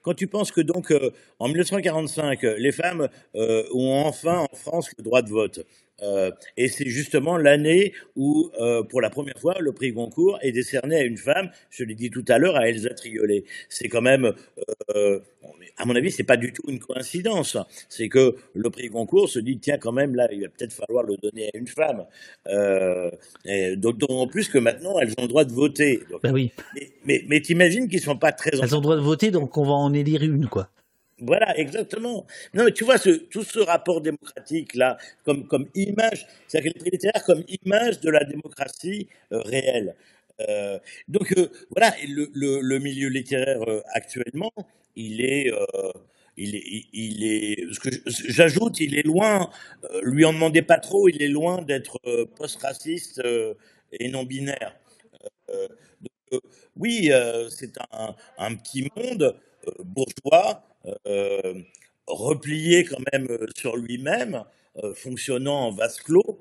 Quand 0.03 0.15
tu 0.15 0.27
penses 0.27 0.51
que 0.51 0.61
donc 0.61 0.93
en 1.39 1.47
1945, 1.47 2.43
les 2.43 2.73
femmes 2.73 3.09
ont 3.35 4.03
enfin 4.05 4.39
en 4.51 4.57
France 4.57 4.91
le 4.99 5.05
droit 5.05 5.23
de 5.23 5.31
vote, 5.31 5.65
euh, 6.03 6.31
et 6.57 6.69
c'est 6.69 6.89
justement 6.89 7.37
l'année 7.37 7.93
où, 8.17 8.51
euh, 8.61 8.83
pour 8.83 9.01
la 9.01 9.11
première 9.11 9.39
fois, 9.39 9.57
le 9.61 9.73
prix 9.73 9.93
Goncourt 9.93 10.39
est 10.43 10.53
décerné 10.53 10.97
à 10.97 11.03
une 11.03 11.17
femme. 11.17 11.51
Je 11.71 11.85
l'ai 11.85 11.95
dit 11.95 12.11
tout 12.11 12.25
à 12.29 12.39
l'heure, 12.39 12.57
à 12.57 12.69
Elsa 12.69 12.91
Triolet. 12.91 13.45
C'est 13.69 13.89
quand 13.89 14.03
même, 14.03 14.33
euh, 14.95 15.21
à 15.77 15.85
mon 15.85 15.97
avis, 15.97 16.11
c'est 16.11 16.25
pas 16.25 16.37
du 16.37 16.53
tout 16.53 16.63
une 16.69 16.79
coïncidence. 16.79 17.57
C'est 17.89 18.09
que 18.09 18.37
le 18.55 18.71
prix 18.71 18.89
Goncourt 18.89 19.29
se 19.29 19.39
dit 19.39 19.59
tiens, 19.59 19.79
quand 19.79 19.93
même, 19.93 20.15
là, 20.15 20.29
il 20.33 20.43
va 20.43 20.49
peut-être 20.49 20.73
falloir 20.73 21.05
le 21.05 21.17
donner 21.17 21.51
à 21.53 21.57
une 21.57 21.67
femme. 21.67 22.05
D'autant 23.77 24.27
plus 24.29 24.49
que 24.49 24.59
maintenant, 24.59 24.99
elles 25.01 25.13
ont 25.19 25.23
le 25.23 25.29
droit 25.29 25.45
de 25.45 25.53
voter. 25.53 26.01
ben 26.23 26.33
oui. 26.33 26.53
Mais, 26.75 26.91
mais, 27.05 27.25
mais 27.29 27.41
t'imagines 27.41 27.89
qu'ils 27.89 28.01
sont 28.01 28.17
pas 28.17 28.33
très. 28.33 28.51
Elles 28.53 28.75
ont 28.75 28.79
le 28.79 28.83
droit 28.83 28.97
de 28.97 29.01
voter, 29.01 29.31
donc 29.31 29.57
on 29.57 29.65
va 29.65 29.73
en 29.73 29.93
élire 29.93 30.23
une, 30.23 30.49
quoi. 30.49 30.71
Voilà, 31.21 31.59
exactement. 31.59 32.27
Non, 32.55 32.65
mais 32.65 32.73
tu 32.73 32.85
vois, 32.85 32.99
tout 32.99 33.43
ce 33.43 33.59
rapport 33.59 34.01
démocratique-là, 34.01 34.99
comme, 35.25 35.47
comme 35.49 35.69
image, 35.75 36.27
c'est-à-dire 36.47 36.73
que 36.73 36.79
les 36.85 36.91
littéraire 36.93 37.25
comme 37.25 37.43
image 37.65 38.01
de 38.01 38.11
la 38.11 38.25
démocratie 38.25 39.09
euh, 39.33 39.41
réelle. 39.41 39.97
Euh, 40.49 40.79
donc, 41.09 41.33
euh, 41.37 41.49
voilà, 41.71 41.93
le, 42.07 42.79
milieu 42.79 43.09
littéraire 43.09 43.61
actuellement, 43.95 44.53
il 44.95 45.21
est. 45.21 45.51
il 46.37 47.25
est, 47.25 47.67
j'ajoute, 48.07 48.79
il 48.79 48.97
est 48.97 49.03
loin, 49.05 49.51
lui 50.03 50.25
en 50.25 50.33
demandez 50.33 50.63
pas 50.63 50.79
trop, 50.79 51.09
il 51.09 51.21
est 51.21 51.29
loin 51.29 51.63
d'être 51.63 51.99
post-raciste 52.37 53.21
et 53.93 54.09
non 54.09 54.23
binaire. 54.23 54.77
donc, 55.49 56.43
oui, 56.77 57.11
c'est 57.51 57.73
un, 58.39 58.55
petit 58.55 58.89
monde 58.95 59.37
bourgeois 59.85 60.65
euh, 61.07 61.55
replié 62.07 62.85
quand 62.85 63.01
même 63.13 63.27
euh, 63.29 63.47
sur 63.55 63.77
lui-même, 63.77 64.43
euh, 64.83 64.95
fonctionnant 64.95 65.67
en 65.67 65.71
vase 65.73 66.01
clos, 66.01 66.41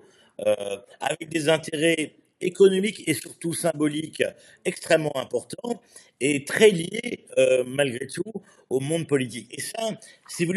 avec 1.00 1.30
des 1.30 1.50
intérêts 1.50 2.14
économiques 2.42 3.04
et 3.08 3.16
surtout 3.16 3.56
symboliques 3.56 4.24
extrêmement 4.66 5.18
importants 5.18 5.82
et 6.22 6.46
très 6.46 6.70
liés 6.70 7.26
malgré 7.66 8.06
tout 8.06 8.32
au 8.70 8.80
monde 8.80 9.08
politique. 9.08 9.52
Et 9.58 9.62
ça, 9.62 9.98
si 10.30 10.46
vous, 10.46 10.54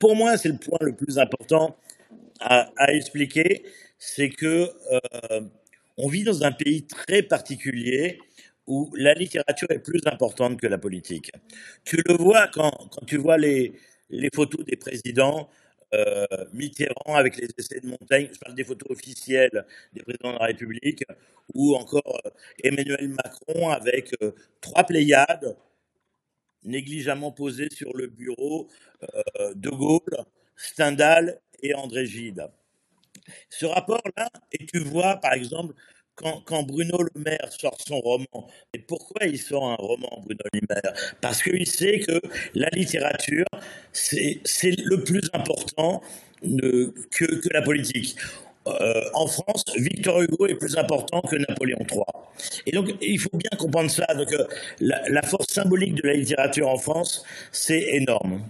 pour 0.00 0.16
moi, 0.16 0.36
c'est 0.36 0.48
le 0.48 0.56
point 0.56 0.78
le 0.80 0.96
plus 0.96 1.20
important 1.20 1.76
à, 2.40 2.72
à 2.76 2.92
expliquer, 2.92 3.62
c'est 3.98 4.30
que 4.30 4.68
on 5.96 6.08
vit 6.08 6.24
dans 6.24 6.42
un 6.42 6.50
pays 6.50 6.84
très 6.84 7.22
particulier 7.22 8.18
où 8.66 8.90
la 8.96 9.14
littérature 9.14 9.70
est 9.70 9.80
plus 9.80 10.00
importante 10.06 10.60
que 10.60 10.66
la 10.66 10.78
politique. 10.78 11.30
Tu 11.84 11.96
le 12.06 12.14
vois 12.14 12.48
quand, 12.48 12.70
quand 12.90 13.04
tu 13.06 13.16
vois 13.16 13.38
les, 13.38 13.72
les 14.10 14.30
photos 14.34 14.64
des 14.64 14.76
présidents, 14.76 15.48
euh, 15.94 16.26
Mitterrand 16.54 17.16
avec 17.16 17.36
les 17.36 17.48
essais 17.58 17.80
de 17.80 17.86
Montaigne, 17.86 18.28
je 18.32 18.38
parle 18.38 18.54
des 18.54 18.64
photos 18.64 18.90
officielles 18.90 19.66
des 19.92 20.02
présidents 20.02 20.32
de 20.32 20.38
la 20.38 20.46
République, 20.46 21.04
ou 21.54 21.74
encore 21.74 22.18
euh, 22.24 22.30
Emmanuel 22.64 23.08
Macron 23.08 23.68
avec 23.68 24.14
euh, 24.22 24.32
trois 24.60 24.84
Pléiades 24.84 25.56
négligemment 26.64 27.32
posées 27.32 27.68
sur 27.70 27.94
le 27.96 28.06
bureau 28.06 28.68
de 29.56 29.68
Gaulle, 29.68 30.16
Stendhal 30.54 31.40
et 31.60 31.74
André 31.74 32.06
Gide. 32.06 32.46
Ce 33.50 33.66
rapport-là, 33.66 34.28
et 34.52 34.64
tu 34.66 34.78
vois 34.78 35.16
par 35.16 35.32
exemple 35.32 35.74
quand, 36.14 36.62
Bruno 36.62 37.02
Le 37.02 37.20
Maire 37.20 37.48
sort 37.50 37.76
son 37.80 38.00
roman, 38.00 38.46
et 38.74 38.78
pourquoi 38.78 39.26
il 39.26 39.38
sort 39.38 39.64
un 39.64 39.76
roman, 39.76 40.22
Bruno 40.24 40.42
Le 40.52 40.60
Maire? 40.68 40.92
Parce 41.20 41.42
qu'il 41.42 41.66
sait 41.66 42.00
que 42.00 42.20
la 42.54 42.68
littérature, 42.70 43.46
c'est 43.92 44.40
le 44.84 45.02
plus 45.02 45.28
important 45.32 46.02
que, 46.42 46.92
que, 47.10 47.52
la 47.52 47.62
politique. 47.62 48.16
Euh, 48.68 49.02
en 49.14 49.26
France, 49.26 49.64
Victor 49.76 50.22
Hugo 50.22 50.46
est 50.46 50.54
plus 50.54 50.76
important 50.76 51.20
que 51.22 51.34
Napoléon 51.34 51.84
III. 51.90 52.02
Et 52.66 52.72
donc, 52.72 52.94
il 53.00 53.18
faut 53.18 53.36
bien 53.36 53.50
comprendre 53.58 53.90
ça. 53.90 54.06
Donc, 54.14 54.32
euh, 54.32 54.46
la, 54.78 55.02
la, 55.08 55.22
force 55.22 55.48
symbolique 55.48 55.96
de 55.96 56.06
la 56.06 56.14
littérature 56.14 56.68
en 56.68 56.78
France, 56.78 57.24
c'est 57.50 57.80
énorme. 57.94 58.40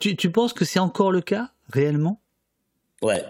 Tu, 0.00 0.16
tu 0.16 0.30
penses 0.30 0.54
que 0.54 0.64
c'est 0.64 0.78
encore 0.78 1.12
le 1.12 1.20
cas, 1.20 1.50
réellement? 1.68 2.20
Ouais. 3.02 3.22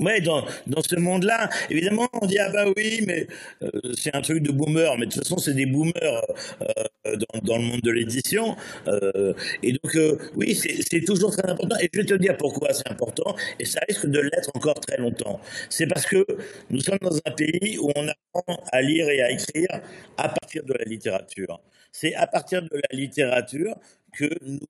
Ouais, 0.00 0.20
dans, 0.22 0.46
dans 0.66 0.82
ce 0.82 0.96
monde-là, 0.96 1.50
évidemment, 1.68 2.08
on 2.14 2.26
dit 2.26 2.38
ah 2.38 2.48
bah 2.50 2.64
oui, 2.74 3.02
mais 3.06 3.26
euh, 3.62 3.68
c'est 3.98 4.14
un 4.14 4.22
truc 4.22 4.42
de 4.42 4.50
boomer. 4.50 4.96
Mais 4.98 5.04
de 5.04 5.12
toute 5.12 5.22
façon, 5.22 5.36
c'est 5.36 5.52
des 5.52 5.66
boomers 5.66 6.22
euh, 6.62 7.16
dans, 7.16 7.40
dans, 7.42 7.58
le 7.58 7.64
monde 7.64 7.80
de 7.82 7.90
l'édition. 7.90 8.56
Euh, 8.88 9.34
et 9.62 9.72
donc, 9.72 9.98
oui, 10.36 10.54
c'est 10.54 11.04
toujours 11.04 11.36
très 11.36 11.48
important. 11.50 11.76
Et 11.80 11.90
je 11.92 12.00
vais 12.00 12.06
te 12.06 12.14
dire 12.14 12.34
pourquoi 12.38 12.72
c'est 12.72 12.88
important. 12.88 13.36
Et 13.58 13.66
ça 13.66 13.80
risque 13.86 14.06
de 14.06 14.20
l'être 14.20 14.50
encore 14.54 14.80
très 14.80 14.96
longtemps. 14.96 15.38
C'est 15.68 15.86
parce 15.86 16.06
que 16.06 16.24
nous 16.70 16.80
sommes 16.80 16.98
dans 17.02 17.16
un 17.26 17.32
pays 17.32 17.76
où 17.78 17.92
on 17.94 18.08
apprend 18.08 18.64
à 18.72 18.80
lire 18.80 19.08
et 19.10 19.20
à 19.20 19.30
écrire 19.30 19.68
à 20.16 20.28
partir 20.30 20.64
de 20.64 20.72
la 20.72 20.84
littérature. 20.84 21.60
C'est 21.92 22.14
à 22.14 22.26
partir 22.26 22.62
de 22.62 22.70
la 22.72 22.96
littérature 22.96 23.74
que 24.14 24.30
nous 24.42 24.60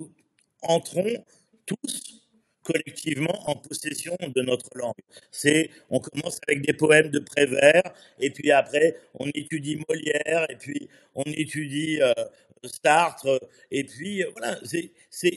entrons 0.63 1.25
tous 1.67 2.20
collectivement 2.71 3.51
en 3.51 3.57
possession 3.57 4.17
de 4.21 4.43
notre 4.43 4.69
langue. 4.75 4.93
C'est, 5.31 5.71
on 5.91 6.01
commence 6.01 6.41
avec 6.47 6.65
des 6.67 6.73
poèmes 6.73 7.11
de 7.11 7.19
Prévert, 7.19 7.83
et 8.19 8.31
puis 8.31 8.51
après, 8.51 8.97
on 9.15 9.27
étudie 9.35 9.83
Molière, 9.89 10.47
et 10.49 10.57
puis 10.57 10.89
on 11.15 11.25
étudie 11.25 12.01
euh, 12.01 12.13
Sartre, 12.85 13.41
et 13.71 13.85
puis 13.85 14.23
euh, 14.23 14.31
voilà, 14.37 14.59
c'est 15.11 15.33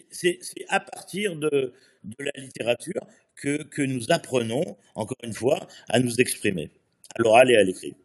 à 0.70 0.80
partir 0.80 1.36
de, 1.36 1.74
de 2.04 2.16
la 2.20 2.42
littérature 2.42 3.02
que, 3.36 3.64
que 3.64 3.82
nous 3.82 4.12
apprenons, 4.12 4.78
encore 4.96 5.18
une 5.24 5.34
fois, 5.34 5.68
à 5.90 6.00
nous 6.00 6.16
exprimer, 6.18 6.70
à 7.16 7.22
l'oral 7.22 7.50
et 7.52 7.58
à 7.58 7.64
l'écrit. 7.64 7.96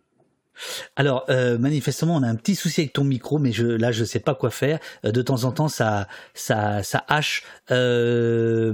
Alors, 0.96 1.24
euh, 1.28 1.58
manifestement, 1.58 2.16
on 2.16 2.22
a 2.22 2.28
un 2.28 2.34
petit 2.34 2.54
souci 2.54 2.80
avec 2.82 2.92
ton 2.92 3.04
micro, 3.04 3.38
mais 3.38 3.52
je, 3.52 3.66
là, 3.66 3.92
je 3.92 4.04
sais 4.04 4.20
pas 4.20 4.34
quoi 4.34 4.50
faire. 4.50 4.78
Euh, 5.04 5.12
de 5.12 5.22
temps 5.22 5.44
en 5.44 5.52
temps, 5.52 5.68
ça, 5.68 6.08
ça, 6.34 6.82
ça 6.82 7.04
hache. 7.08 7.44
Euh, 7.70 8.72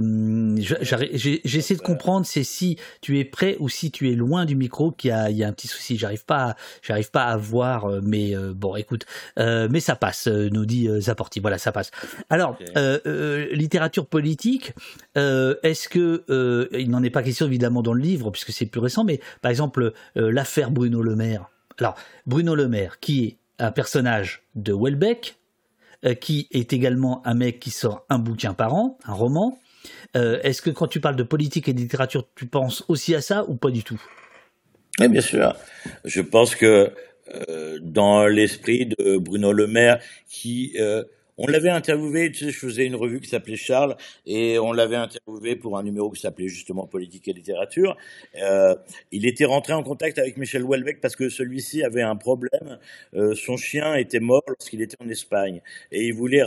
J'essaie 0.57 1.75
de 1.75 1.81
comprendre, 1.81 2.25
c'est 2.25 2.43
si 2.43 2.77
tu 3.01 3.19
es 3.19 3.25
près 3.25 3.57
ou 3.59 3.69
si 3.69 3.91
tu 3.91 4.11
es 4.11 4.15
loin 4.15 4.45
du 4.45 4.55
micro 4.55 4.91
qu'il 4.91 5.09
y 5.11 5.33
y 5.35 5.43
a 5.43 5.47
un 5.47 5.53
petit 5.53 5.67
souci. 5.67 5.97
J'arrive 5.97 6.25
pas, 6.25 6.55
j'arrive 6.81 7.11
pas 7.11 7.25
à 7.25 7.37
voir, 7.37 7.87
mais 8.01 8.35
euh, 8.35 8.53
bon, 8.55 8.75
écoute, 8.75 9.05
mais 9.37 9.79
ça 9.79 9.95
passe, 9.95 10.27
nous 10.27 10.65
dit 10.65 10.89
Zaporti. 10.99 11.39
Voilà, 11.39 11.57
ça 11.57 11.71
passe. 11.71 11.91
Alors, 12.29 12.57
littérature 13.51 14.05
politique. 14.05 14.73
Est-ce 15.15 15.89
que 15.89 16.69
il 16.73 16.89
n'en 16.89 17.03
est 17.03 17.09
pas 17.09 17.23
question 17.23 17.45
évidemment 17.45 17.81
dans 17.81 17.93
le 17.93 18.01
livre 18.01 18.31
puisque 18.31 18.51
c'est 18.51 18.65
plus 18.65 18.79
récent, 18.79 19.03
mais 19.03 19.19
par 19.41 19.51
exemple 19.51 19.93
l'affaire 20.15 20.71
Bruno 20.71 21.01
Le 21.01 21.15
Maire. 21.15 21.49
Alors, 21.79 21.95
Bruno 22.25 22.55
Le 22.55 22.67
Maire, 22.67 22.99
qui 22.99 23.25
est 23.25 23.37
un 23.59 23.71
personnage 23.71 24.43
de 24.55 24.73
Welbeck, 24.73 25.35
euh, 26.05 26.13
qui 26.13 26.47
est 26.51 26.73
également 26.73 27.25
un 27.25 27.33
mec 27.33 27.59
qui 27.59 27.71
sort 27.71 28.05
un 28.09 28.19
bouquin 28.19 28.53
par 28.53 28.73
an, 28.73 28.97
un 29.05 29.13
roman. 29.13 29.59
Euh, 30.15 30.39
est-ce 30.43 30.61
que 30.61 30.69
quand 30.69 30.87
tu 30.87 30.99
parles 30.99 31.15
de 31.15 31.23
politique 31.23 31.67
et 31.67 31.73
de 31.73 31.79
littérature, 31.79 32.27
tu 32.35 32.45
penses 32.45 32.83
aussi 32.87 33.15
à 33.15 33.21
ça 33.21 33.45
ou 33.47 33.55
pas 33.55 33.71
du 33.71 33.83
tout? 33.83 34.01
Oui, 34.99 35.07
bien 35.09 35.21
sûr. 35.21 35.55
Je 36.03 36.21
pense 36.21 36.55
que 36.55 36.91
euh, 37.33 37.79
dans 37.81 38.25
l'esprit 38.27 38.85
de 38.85 39.17
Bruno 39.17 39.51
Le 39.51 39.67
Maire, 39.67 39.99
qui 40.27 40.77
on 41.37 41.47
l'avait 41.47 41.69
interviewé, 41.69 42.31
tu 42.31 42.45
sais, 42.45 42.51
je 42.51 42.59
faisais 42.59 42.85
une 42.85 42.95
revue 42.95 43.19
qui 43.19 43.29
s'appelait 43.29 43.55
Charles, 43.57 43.95
et 44.25 44.57
on 44.59 44.71
l'avait 44.71 44.95
interviewé 44.95 45.55
pour 45.55 45.77
un 45.77 45.83
numéro 45.83 46.09
qui 46.09 46.21
s'appelait 46.21 46.47
justement 46.47 46.87
Politique 46.87 47.27
et 47.27 47.33
littérature. 47.33 47.97
Euh, 48.41 48.75
il 49.11 49.25
était 49.27 49.45
rentré 49.45 49.73
en 49.73 49.83
contact 49.83 50.17
avec 50.17 50.37
Michel 50.37 50.63
Houellebecq 50.63 51.01
parce 51.01 51.15
que 51.15 51.29
celui-ci 51.29 51.83
avait 51.83 52.01
un 52.01 52.15
problème. 52.15 52.79
Euh, 53.15 53.35
son 53.35 53.57
chien 53.57 53.95
était 53.95 54.19
mort 54.19 54.43
lorsqu'il 54.47 54.81
était 54.81 54.97
en 55.03 55.09
Espagne, 55.09 55.61
et 55.91 56.05
il 56.05 56.13
voulait 56.13 56.43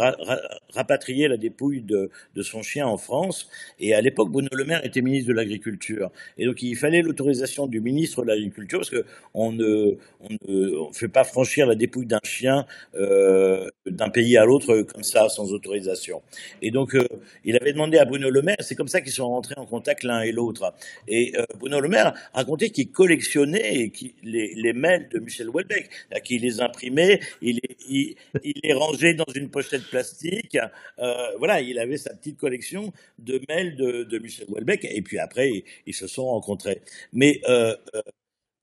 rapatrier 0.74 1.28
la 1.28 1.36
dépouille 1.36 1.82
de, 1.82 2.10
son 2.42 2.62
chien 2.62 2.86
en 2.86 2.96
France. 2.96 3.48
Et 3.78 3.94
à 3.94 4.00
l'époque, 4.00 4.30
Bruno 4.30 4.48
Le 4.52 4.64
Maire 4.64 4.84
était 4.84 5.02
ministre 5.02 5.28
de 5.28 5.34
l'Agriculture, 5.34 6.10
et 6.38 6.46
donc 6.46 6.62
il 6.62 6.76
fallait 6.76 7.02
l'autorisation 7.02 7.66
du 7.66 7.80
ministre 7.80 8.22
de 8.22 8.28
l'Agriculture 8.28 8.78
parce 8.78 8.90
que 8.90 9.04
on 9.34 9.52
ne, 9.52 9.98
on 10.20 10.28
ne 10.48 10.92
fait 10.92 11.08
pas 11.08 11.24
franchir 11.24 11.66
la 11.66 11.74
dépouille 11.74 12.06
d'un 12.06 12.20
chien 12.24 12.66
euh, 12.94 13.68
d'un 13.86 14.08
pays 14.08 14.36
à 14.36 14.44
l'autre 14.44 14.77
comme 14.82 15.02
ça, 15.02 15.28
sans 15.28 15.52
autorisation. 15.52 16.22
Et 16.62 16.70
donc, 16.70 16.94
euh, 16.94 17.06
il 17.44 17.56
avait 17.56 17.72
demandé 17.72 17.98
à 17.98 18.04
Bruno 18.04 18.30
Le 18.30 18.42
Maire, 18.42 18.56
c'est 18.60 18.74
comme 18.74 18.88
ça 18.88 19.00
qu'ils 19.00 19.12
sont 19.12 19.28
rentrés 19.28 19.54
en 19.56 19.66
contact 19.66 20.02
l'un 20.02 20.22
et 20.22 20.32
l'autre. 20.32 20.74
Et 21.06 21.32
euh, 21.36 21.44
Bruno 21.58 21.80
Le 21.80 21.88
Maire 21.88 22.14
racontait 22.34 22.70
qu'il 22.70 22.90
collectionnait 22.90 23.92
les, 24.22 24.54
les, 24.54 24.72
mails 24.72 25.08
de 25.08 25.18
Michel 25.18 25.48
Houellebecq, 25.48 25.88
qu'il 26.24 26.42
les 26.42 26.60
imprimait, 26.60 27.20
il, 27.42 27.60
il, 27.88 28.14
il, 28.44 28.54
les 28.62 28.72
rangeait 28.72 29.14
dans 29.14 29.30
une 29.34 29.50
pochette 29.50 29.84
plastique. 29.84 30.58
Euh, 30.98 31.14
voilà, 31.38 31.60
il 31.60 31.78
avait 31.78 31.96
sa 31.96 32.14
petite 32.14 32.38
collection 32.38 32.92
de 33.18 33.40
mails 33.48 33.76
de, 33.76 34.04
de 34.04 34.18
Michel 34.18 34.46
Houellebecq, 34.48 34.84
et 34.84 35.02
puis 35.02 35.18
après, 35.18 35.64
ils, 35.86 35.94
se 35.94 36.06
sont 36.06 36.26
rencontrés. 36.26 36.82
Mais 37.12 37.40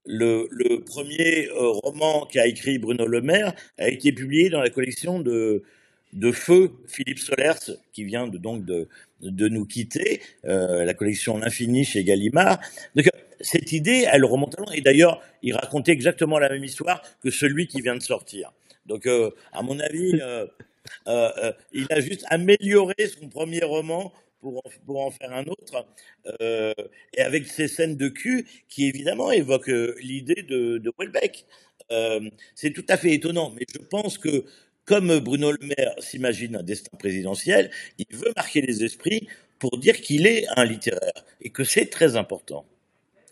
le, 0.05 0.79
premier 0.85 1.49
roman 1.51 2.25
qu'a 2.31 2.47
écrit 2.47 2.77
Bruno 2.77 3.05
Le 3.05 3.21
Maire 3.21 3.53
a 3.77 3.89
été 3.89 4.11
publié 4.11 4.49
dans 4.49 4.61
la 4.61 4.69
collection 4.69 5.19
de, 5.19 5.63
de 6.15 6.31
feu 6.31 6.71
Philippe 6.87 7.19
Solers, 7.19 7.77
qui 7.93 8.05
vient 8.05 8.27
de, 8.27 8.37
donc 8.37 8.65
de, 8.65 8.87
nous 9.21 9.65
quitter, 9.65 10.21
euh, 10.45 10.85
la 10.85 10.93
collection 10.93 11.37
L'Infini 11.37 11.83
chez 11.83 12.03
Gallimard. 12.03 12.59
Donc, 12.95 13.09
cette 13.41 13.71
idée, 13.73 14.07
elle 14.11 14.25
remonte 14.25 14.57
à 14.57 14.61
loin. 14.61 14.71
Et 14.73 14.81
d'ailleurs, 14.81 15.21
il 15.43 15.53
racontait 15.53 15.91
exactement 15.91 16.39
la 16.39 16.49
même 16.49 16.63
histoire 16.63 17.01
que 17.21 17.29
celui 17.29 17.67
qui 17.67 17.81
vient 17.81 17.95
de 17.95 18.01
sortir. 18.01 18.53
Donc, 18.85 19.05
euh, 19.05 19.29
à 19.51 19.61
mon 19.61 19.79
avis, 19.79 20.19
euh, 21.07 21.51
il 21.73 21.87
a 21.89 21.99
juste 21.99 22.25
amélioré 22.29 22.95
son 23.19 23.27
premier 23.27 23.63
roman 23.63 24.13
pour 24.39 24.59
en, 24.59 24.69
pour 24.85 25.01
en 25.01 25.11
faire 25.11 25.33
un 25.33 25.45
autre, 25.45 25.85
et 26.39 27.21
avec 27.21 27.47
ces 27.47 27.67
scènes 27.67 27.97
de 27.97 28.09
cul 28.09 28.45
qui 28.69 28.87
évidemment 28.87 29.31
évoquent 29.31 29.95
l'idée 29.99 30.43
de, 30.43 30.77
de 30.77 30.93
c'est 32.53 32.71
tout 32.71 32.85
à 32.89 32.97
fait 32.97 33.11
étonnant, 33.13 33.51
mais 33.57 33.65
je 33.73 33.79
pense 33.79 34.19
que 34.19 34.45
comme 34.85 35.19
Bruno 35.19 35.51
Le 35.51 35.65
Maire 35.65 35.93
s'imagine 35.99 36.55
un 36.57 36.63
destin 36.63 36.95
présidentiel, 36.97 37.71
il 37.97 38.05
veut 38.15 38.31
marquer 38.35 38.61
les 38.61 38.83
esprits 38.83 39.27
pour 39.59 39.77
dire 39.77 39.99
qu'il 40.01 40.27
est 40.27 40.45
un 40.55 40.65
littéraire 40.65 41.25
et 41.41 41.49
que 41.49 41.63
c'est 41.63 41.87
très 41.87 42.15
important. 42.15 42.65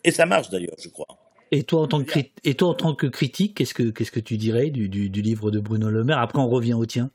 Et 0.02 0.10
ça 0.10 0.26
marche 0.26 0.50
d'ailleurs, 0.50 0.76
je 0.78 0.88
crois. 0.88 1.18
Et 1.50 1.62
toi, 1.62 1.82
en 1.82 1.86
tant 1.86 2.02
que, 2.02 2.18
et 2.42 2.54
toi, 2.54 2.68
en 2.70 2.74
tant 2.74 2.94
que 2.94 3.06
critique, 3.06 3.56
qu'est-ce 3.56 3.74
que, 3.74 3.90
qu'est-ce 3.90 4.10
que 4.10 4.20
tu 4.20 4.36
dirais 4.36 4.70
du, 4.70 4.88
du, 4.88 5.08
du 5.08 5.22
livre 5.22 5.50
de 5.50 5.60
Bruno 5.60 5.88
Le 5.88 6.02
Maire? 6.02 6.18
Après, 6.18 6.40
on 6.40 6.48
revient 6.48 6.74
au 6.74 6.86
tien. 6.86 7.10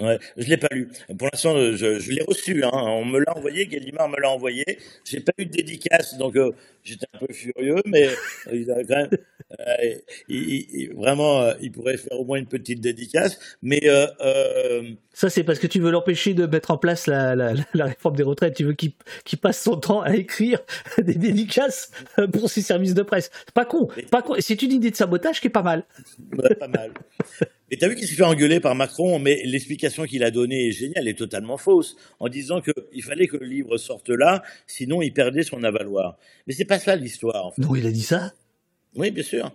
Ouais, 0.00 0.18
je 0.36 0.48
l'ai 0.48 0.56
pas 0.56 0.68
lu. 0.70 0.88
Pour 1.18 1.28
l'instant, 1.32 1.56
je, 1.56 1.98
je 1.98 2.12
l'ai 2.12 2.22
reçu. 2.22 2.62
Hein. 2.64 2.70
On 2.72 3.04
me 3.04 3.18
l'a 3.18 3.36
envoyé, 3.36 3.66
Gallimard 3.66 4.08
me 4.08 4.20
l'a 4.20 4.30
envoyé. 4.30 4.64
J'ai 5.04 5.20
pas 5.20 5.32
eu 5.38 5.46
de 5.46 5.50
dédicace, 5.50 6.16
donc 6.16 6.36
euh, 6.36 6.52
j'étais 6.88 7.06
un 7.12 7.18
peu 7.18 7.32
furieux, 7.32 7.82
mais 7.86 8.08
euh, 8.08 8.52
il 8.52 8.70
a 8.70 8.82
quand 8.84 8.96
même, 8.96 9.10
euh, 9.60 9.94
il, 10.28 10.90
vraiment, 10.94 11.42
euh, 11.42 11.54
il 11.60 11.70
pourrait 11.70 11.96
faire 11.96 12.18
au 12.18 12.24
moins 12.24 12.38
une 12.38 12.46
petite 12.46 12.80
dédicace. 12.80 13.38
Mais 13.62 13.82
ça, 15.12 15.30
c'est 15.30 15.44
parce 15.44 15.58
que 15.58 15.66
tu 15.66 15.80
veux 15.80 15.90
l'empêcher 15.90 16.34
de 16.34 16.46
mettre 16.46 16.70
en 16.70 16.78
place 16.78 17.06
la, 17.06 17.34
la, 17.34 17.54
la 17.74 17.84
réforme 17.86 18.16
des 18.16 18.22
retraites. 18.22 18.54
Tu 18.54 18.64
veux 18.64 18.74
qu'il 18.74 18.92
passe 19.40 19.62
son 19.62 19.76
temps 19.76 20.00
à 20.00 20.14
écrire 20.14 20.60
des 20.98 21.14
dédicaces 21.14 21.90
pour 22.32 22.50
ses 22.50 22.62
services 22.62 22.94
de 22.94 23.02
presse. 23.02 23.30
Pas 23.54 23.64
con, 23.64 23.88
pas 24.10 24.22
con. 24.22 24.34
C'est 24.38 24.62
une 24.62 24.72
idée 24.72 24.90
de 24.90 24.96
sabotage 24.96 25.40
qui 25.40 25.48
est 25.48 25.50
pas 25.50 25.62
mal. 25.62 25.84
Ouais, 26.36 26.54
pas 26.54 26.68
mal. 26.68 26.92
Et 27.70 27.76
t'as 27.76 27.88
vu 27.88 27.96
qu'il 27.96 28.08
s'est 28.08 28.14
fait 28.14 28.24
engueuler 28.24 28.60
par 28.60 28.74
Macron, 28.74 29.18
mais 29.18 29.42
l'explication 29.44 30.04
qu'il 30.04 30.24
a 30.24 30.30
donnée 30.30 30.68
est 30.68 30.72
géniale, 30.72 31.06
est 31.06 31.18
totalement 31.18 31.58
fausse, 31.58 31.96
en 32.18 32.28
disant 32.28 32.62
qu'il 32.62 33.02
fallait 33.02 33.26
que 33.26 33.36
le 33.36 33.46
livre 33.46 33.76
sorte 33.76 34.08
là, 34.08 34.42
sinon 34.66 35.02
il 35.02 35.12
perdait 35.12 35.42
son 35.42 35.62
avaloir. 35.64 36.16
Mais 36.46 36.54
c'est 36.54 36.64
pas 36.64 36.77
ça 36.78 36.96
l'histoire. 36.96 37.46
En 37.46 37.50
fait. 37.52 37.62
Non, 37.62 37.74
il 37.74 37.86
a 37.86 37.90
dit 37.90 38.02
ça? 38.02 38.32
Oui, 38.94 39.10
bien 39.10 39.24
sûr. 39.24 39.50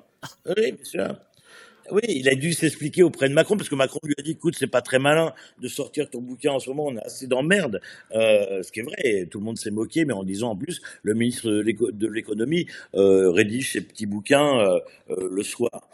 Oui, 0.45 0.71
bien 0.71 0.83
sûr. 0.83 1.15
Oui, 1.91 2.01
il 2.07 2.29
a 2.29 2.35
dû 2.35 2.53
s'expliquer 2.53 3.03
auprès 3.03 3.27
de 3.27 3.33
Macron 3.33 3.57
parce 3.57 3.67
que 3.67 3.75
Macron 3.75 3.99
lui 4.03 4.15
a 4.17 4.21
dit 4.21 4.31
écoute, 4.31 4.55
c'est 4.57 4.67
pas 4.67 4.81
très 4.81 4.99
malin 4.99 5.33
de 5.61 5.67
sortir 5.67 6.09
ton 6.09 6.21
bouquin 6.21 6.51
en 6.53 6.59
ce 6.59 6.69
moment, 6.69 6.85
on 6.87 6.95
a 6.95 7.01
assez 7.01 7.27
d'emmerdes. 7.27 7.81
Euh, 8.13 8.63
ce 8.63 8.71
qui 8.71 8.79
est 8.79 8.83
vrai, 8.83 9.27
tout 9.29 9.39
le 9.39 9.45
monde 9.45 9.57
s'est 9.57 9.69
moqué, 9.69 10.05
mais 10.05 10.13
en 10.13 10.23
disant 10.23 10.51
en 10.51 10.55
plus, 10.55 10.81
le 11.01 11.13
ministre 11.13 11.49
de 11.49 12.07
l'économie 12.07 12.67
euh, 12.95 13.31
rédige 13.31 13.73
ses 13.73 13.81
petits 13.81 14.05
bouquins 14.05 14.59
euh, 14.59 14.79
euh 15.09 15.29
le 15.29 15.43
soir. 15.43 15.89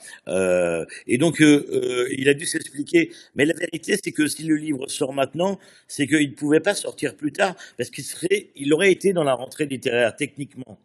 Et 1.07 1.17
donc, 1.17 1.39
il 1.39 2.29
a 2.29 2.33
dû 2.33 2.45
s'expliquer. 2.45 3.11
Mais 3.35 3.45
la 3.45 3.53
vérité, 3.53 3.95
c'est 4.03 4.11
que 4.11 4.27
si 4.27 4.43
le 4.43 4.55
livre 4.55 4.87
sort 4.87 5.13
maintenant, 5.13 5.59
c'est 5.87 6.07
qu'il 6.07 6.29
ne 6.29 6.35
pouvait 6.35 6.59
pas 6.59 6.75
sortir 6.75 7.15
plus 7.15 7.31
tard 7.31 7.55
parce 7.77 7.89
qu'il 7.89 8.03
serait, 8.03 8.49
il 8.55 8.73
aurait 8.73 8.91
été 8.91 9.13
dans 9.13 9.23
la 9.23 9.33
rentrée 9.33 9.65
littéraire 9.65 10.15
techniquement. 10.15 10.77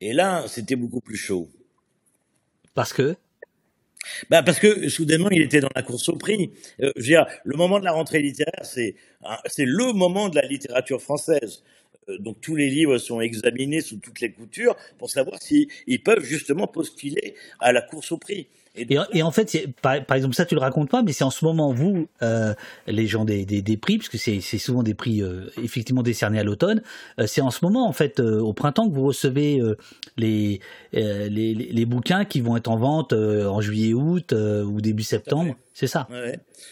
Et 0.00 0.12
là, 0.12 0.44
c'était 0.48 0.76
beaucoup 0.76 1.00
plus 1.00 1.16
chaud. 1.16 1.48
Parce 2.74 2.92
que? 2.92 3.16
Bah 4.28 4.42
parce 4.42 4.58
que 4.60 4.88
soudainement 4.88 5.30
il 5.30 5.40
était 5.42 5.60
dans 5.60 5.70
la 5.74 5.82
course 5.82 6.08
au 6.10 6.16
prix. 6.16 6.50
Euh, 6.80 6.92
je 6.96 7.00
veux 7.00 7.06
dire, 7.06 7.26
le 7.44 7.56
moment 7.56 7.78
de 7.78 7.84
la 7.84 7.92
rentrée 7.92 8.20
littéraire, 8.20 8.64
c'est 8.64 8.96
c'est 9.46 9.64
le 9.64 9.92
moment 9.92 10.28
de 10.28 10.36
la 10.36 10.46
littérature 10.46 11.00
française. 11.00 11.62
Euh, 12.08 12.18
donc 12.18 12.40
tous 12.40 12.54
les 12.54 12.68
livres 12.68 12.98
sont 12.98 13.20
examinés 13.20 13.80
sous 13.80 13.96
toutes 13.96 14.20
les 14.20 14.30
coutures 14.32 14.76
pour 14.98 15.10
savoir 15.10 15.40
s'ils 15.40 15.68
peuvent 16.04 16.24
justement 16.24 16.66
postuler 16.66 17.34
à 17.60 17.72
la 17.72 17.80
course 17.80 18.12
au 18.12 18.18
prix. 18.18 18.48
Et, 18.76 19.22
en 19.22 19.30
fait, 19.30 19.72
par, 19.82 20.04
par, 20.04 20.16
exemple, 20.16 20.34
ça 20.34 20.44
tu 20.44 20.56
le 20.56 20.60
racontes 20.60 20.90
pas, 20.90 21.02
mais 21.02 21.12
c'est 21.12 21.22
en 21.22 21.30
ce 21.30 21.44
moment 21.44 21.72
vous, 21.72 22.08
euh, 22.22 22.54
les 22.88 23.06
gens 23.06 23.24
des, 23.24 23.44
des, 23.44 23.62
des 23.62 23.76
prix, 23.76 23.98
puisque 23.98 24.18
c'est 24.18 24.40
souvent 24.58 24.82
des 24.82 24.94
prix 24.94 25.22
euh, 25.22 25.46
effectivement 25.62 26.02
décernés 26.02 26.40
à 26.40 26.44
l'automne, 26.44 26.82
euh, 27.20 27.26
c'est 27.28 27.40
en 27.40 27.52
ce 27.52 27.64
moment 27.64 27.88
en 27.88 27.92
fait 27.92 28.18
euh, 28.18 28.40
au 28.40 28.52
printemps 28.52 28.88
que 28.88 28.94
vous 28.94 29.04
recevez 29.04 29.60
euh, 29.60 29.76
les, 30.16 30.60
les, 30.92 31.28
les, 31.54 31.86
bouquins 31.86 32.24
qui 32.24 32.40
vont 32.40 32.56
être 32.56 32.68
en 32.68 32.76
vente 32.76 33.12
en 33.12 33.60
juillet-août 33.60 34.32
ou 34.32 34.80
début 34.80 35.02
septembre. 35.02 35.54
C'est 35.76 35.88
ça. 35.88 36.06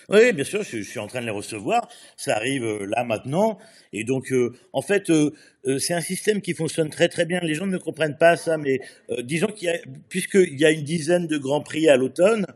Oui, 0.09 0.33
bien 0.33 0.45
sûr, 0.45 0.63
je, 0.63 0.81
suis 0.81 1.01
en 1.01 1.09
train 1.09 1.21
de 1.21 1.27
les 1.27 1.33
recevoir. 1.33 1.89
Ça 2.17 2.37
arrive 2.37 2.85
là 2.85 3.03
maintenant. 3.03 3.59
Et 3.93 4.05
donc, 4.05 4.31
euh, 4.31 4.53
en 4.73 4.81
fait, 4.81 5.11
euh, 5.11 5.33
euh, 5.67 5.81
c'est 5.81 5.93
un 5.93 6.01
système 6.01 6.41
qui 6.41 6.55
fonctionne 6.55 6.89
très 6.89 7.09
très 7.09 7.25
bien. 7.25 7.41
Les 7.41 7.55
gens 7.55 7.67
ne 7.67 7.79
comprennent 7.79 8.17
pas 8.17 8.37
ça, 8.37 8.59
mais 8.59 8.81
disons 9.25 9.49
qu'il 9.49 9.67
y 9.67 9.71
a, 9.73 9.79
puisqu'il 10.09 10.57
y 10.57 10.65
a 10.65 10.71
une 10.71 10.85
dizaine 10.85 11.27
de 11.27 11.37
grands 11.37 11.63
prix 11.63 11.89
à 11.89 11.97
l'automne, 11.97 12.47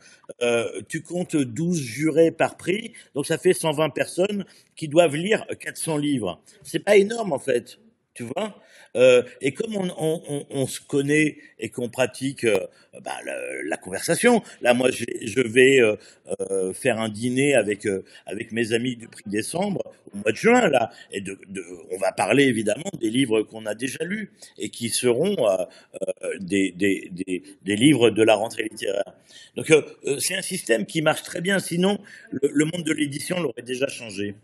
tu 0.88 1.02
comptes 1.02 1.34
12 1.36 1.80
jurés 1.80 2.30
par 2.30 2.56
prix, 2.56 2.92
donc 3.16 3.26
ça 3.26 3.38
fait 3.38 3.52
120 3.52 3.90
personnes 3.90 4.44
qui 4.76 4.86
doivent 4.86 5.16
lire 5.16 5.44
400 5.58 5.96
livres. 5.96 6.40
C'est 6.62 6.78
pas 6.78 6.96
énorme 6.96 7.32
en 7.32 7.38
fait, 7.40 7.78
tu 8.16 8.24
vois. 8.34 8.58
Euh, 8.96 9.22
et 9.42 9.52
comme 9.52 9.76
on, 9.76 9.88
on, 9.98 10.46
on, 10.48 10.66
se 10.66 10.80
connaît 10.80 11.36
et 11.58 11.68
qu'on 11.68 11.90
pratique 11.90 12.44
euh, 12.44 12.58
bah, 13.04 13.16
la, 13.64 13.76
conversation, 13.76 14.42
là 14.62 14.72
moi 14.72 14.90
je, 14.90 15.04
je 15.22 15.40
vais 15.42 15.80
euh, 15.80 15.96
euh, 16.40 16.72
faire 16.72 16.98
un 16.98 17.10
dîner 17.10 17.54
avec 17.54 17.86
avec 18.24 18.52
mes 18.52 18.72
amis 18.72 18.96
du 18.96 19.06
prix 19.06 19.24
décembre 19.26 19.82
au 20.14 20.16
mois 20.16 20.32
de 20.32 20.36
juin 20.36 20.68
là, 20.68 20.90
et 21.12 21.20
de, 21.20 21.38
de 21.48 21.62
on 21.92 21.98
va 21.98 22.12
parler 22.12 22.44
évidemment 22.44 22.90
des 22.98 23.10
livres 23.10 23.42
qu'on 23.42 23.66
a 23.66 23.74
déjà 23.74 24.02
lus 24.02 24.32
et 24.56 24.70
qui 24.70 24.88
seront 24.88 25.36
des, 26.40 26.72
des, 26.72 27.10
des, 27.12 27.42
des, 27.62 27.76
livres 27.76 28.08
de 28.10 28.22
la 28.22 28.34
rentrée 28.34 28.62
littéraire. 28.70 29.12
Donc 29.56 29.70
c'est 30.20 30.36
un 30.36 30.42
système 30.42 30.86
qui 30.86 31.02
marche 31.02 31.22
très 31.22 31.42
bien, 31.42 31.58
sinon 31.58 31.98
le, 32.30 32.48
le 32.50 32.64
monde 32.64 32.84
de 32.84 32.92
l'édition 32.92 33.40
l'aurait 33.40 33.62
déjà 33.62 33.88
changé. 33.88 34.34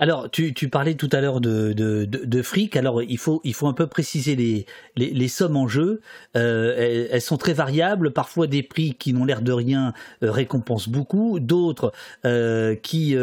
Alors, 0.00 0.30
tu, 0.30 0.54
tu, 0.54 0.70
parlais 0.70 0.94
tout 0.94 1.10
à 1.12 1.20
l'heure 1.20 1.42
de, 1.42 1.74
de, 1.74 2.06
de, 2.06 2.42
fric. 2.42 2.74
Alors, 2.74 3.02
il 3.02 3.18
faut, 3.18 3.42
il 3.44 3.52
faut 3.52 3.66
un 3.66 3.74
peu 3.74 3.86
préciser 3.86 4.34
les, 4.34 4.64
les, 4.96 5.28
sommes 5.28 5.58
en 5.58 5.68
jeu. 5.68 6.00
Euh, 6.38 7.08
elles, 7.10 7.20
sont 7.20 7.36
très 7.36 7.52
variables. 7.52 8.10
Parfois, 8.10 8.46
des 8.46 8.62
prix 8.62 8.94
qui 8.94 9.12
n'ont 9.12 9.26
l'air 9.26 9.42
de 9.42 9.52
rien 9.52 9.92
euh, 10.22 10.32
récompensent 10.32 10.88
beaucoup. 10.88 11.38
D'autres 11.38 11.92
euh, 12.24 12.74
qui, 12.76 13.14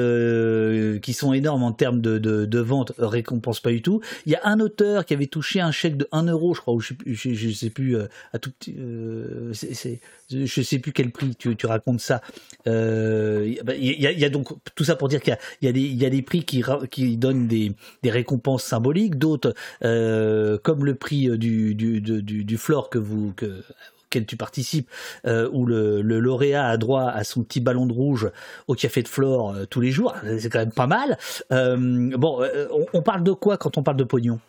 qui 1.01 1.13
sont 1.13 1.33
énormes 1.33 1.63
en 1.63 1.71
termes 1.71 1.99
de, 1.99 2.19
de, 2.19 2.59
vente 2.59 2.93
récompensent 2.99 3.61
pas 3.61 3.71
du 3.71 3.81
tout. 3.81 4.01
Il 4.27 4.31
y 4.31 4.35
a 4.35 4.41
un 4.43 4.59
auteur 4.59 5.03
qui 5.05 5.15
avait 5.15 5.25
touché 5.25 5.59
un 5.59 5.71
chèque 5.71 5.97
de 5.97 6.07
1 6.11 6.25
euro, 6.27 6.53
je 6.53 6.61
crois, 6.61 6.75
ou 6.75 6.79
je, 6.79 6.93
je, 7.07 7.33
je 7.33 7.49
sais 7.49 7.71
plus, 7.71 7.97
à 8.33 8.37
tout 8.39 8.51
je 8.67 10.61
sais 10.61 10.79
plus 10.79 10.91
quel 10.91 11.09
prix 11.09 11.35
tu, 11.35 11.55
tu 11.55 11.65
racontes 11.65 12.01
ça. 12.01 12.21
Il 12.67 13.59
y, 13.65 14.23
a, 14.23 14.27
a, 14.27 14.29
donc 14.29 14.49
tout 14.75 14.83
ça 14.83 14.95
pour 14.95 15.07
dire 15.07 15.21
qu'il 15.21 15.35
y, 15.63 15.67
y, 15.67 15.95
y 15.95 16.05
a 16.05 16.09
des 16.11 16.21
prix 16.21 16.43
qui 16.43 16.61
qui 16.89 17.17
donnent 17.17 17.47
des, 17.47 17.71
des 18.03 18.11
récompenses 18.11 18.63
symboliques, 18.63 19.17
d'autres 19.17 19.53
euh, 19.83 20.57
comme 20.57 20.85
le 20.85 20.95
prix 20.95 21.37
du, 21.37 21.75
du, 21.75 22.01
du, 22.01 22.21
du 22.43 22.57
flore 22.57 22.89
que 22.89 22.99
vous 22.99 23.33
que, 23.33 23.63
auquel 24.07 24.25
tu 24.25 24.37
participes, 24.37 24.89
euh, 25.25 25.49
où 25.51 25.65
le, 25.65 26.01
le, 26.01 26.19
lauréat 26.19 26.67
a 26.67 26.77
droit 26.77 27.03
à 27.03 27.23
son 27.23 27.43
petit 27.43 27.59
ballon 27.59 27.85
de 27.85 27.93
rouge 27.93 28.31
au 28.67 28.73
café 28.73 29.03
de 29.03 29.07
Flore 29.07 29.53
euh, 29.53 29.65
tous 29.65 29.81
les 29.81 29.91
jours, 29.91 30.15
c'est 30.39 30.49
quand 30.49 30.59
même 30.59 30.71
pas 30.71 30.87
mal. 30.87 31.17
Euh, 31.51 31.77
bon, 32.17 32.41
euh, 32.41 32.67
on, 32.71 32.85
on, 32.93 33.01
parle 33.01 33.23
de 33.23 33.33
quoi 33.33 33.57
quand 33.57 33.77
on 33.77 33.83
parle 33.83 33.97
de 33.97 34.05
pognon? 34.05 34.39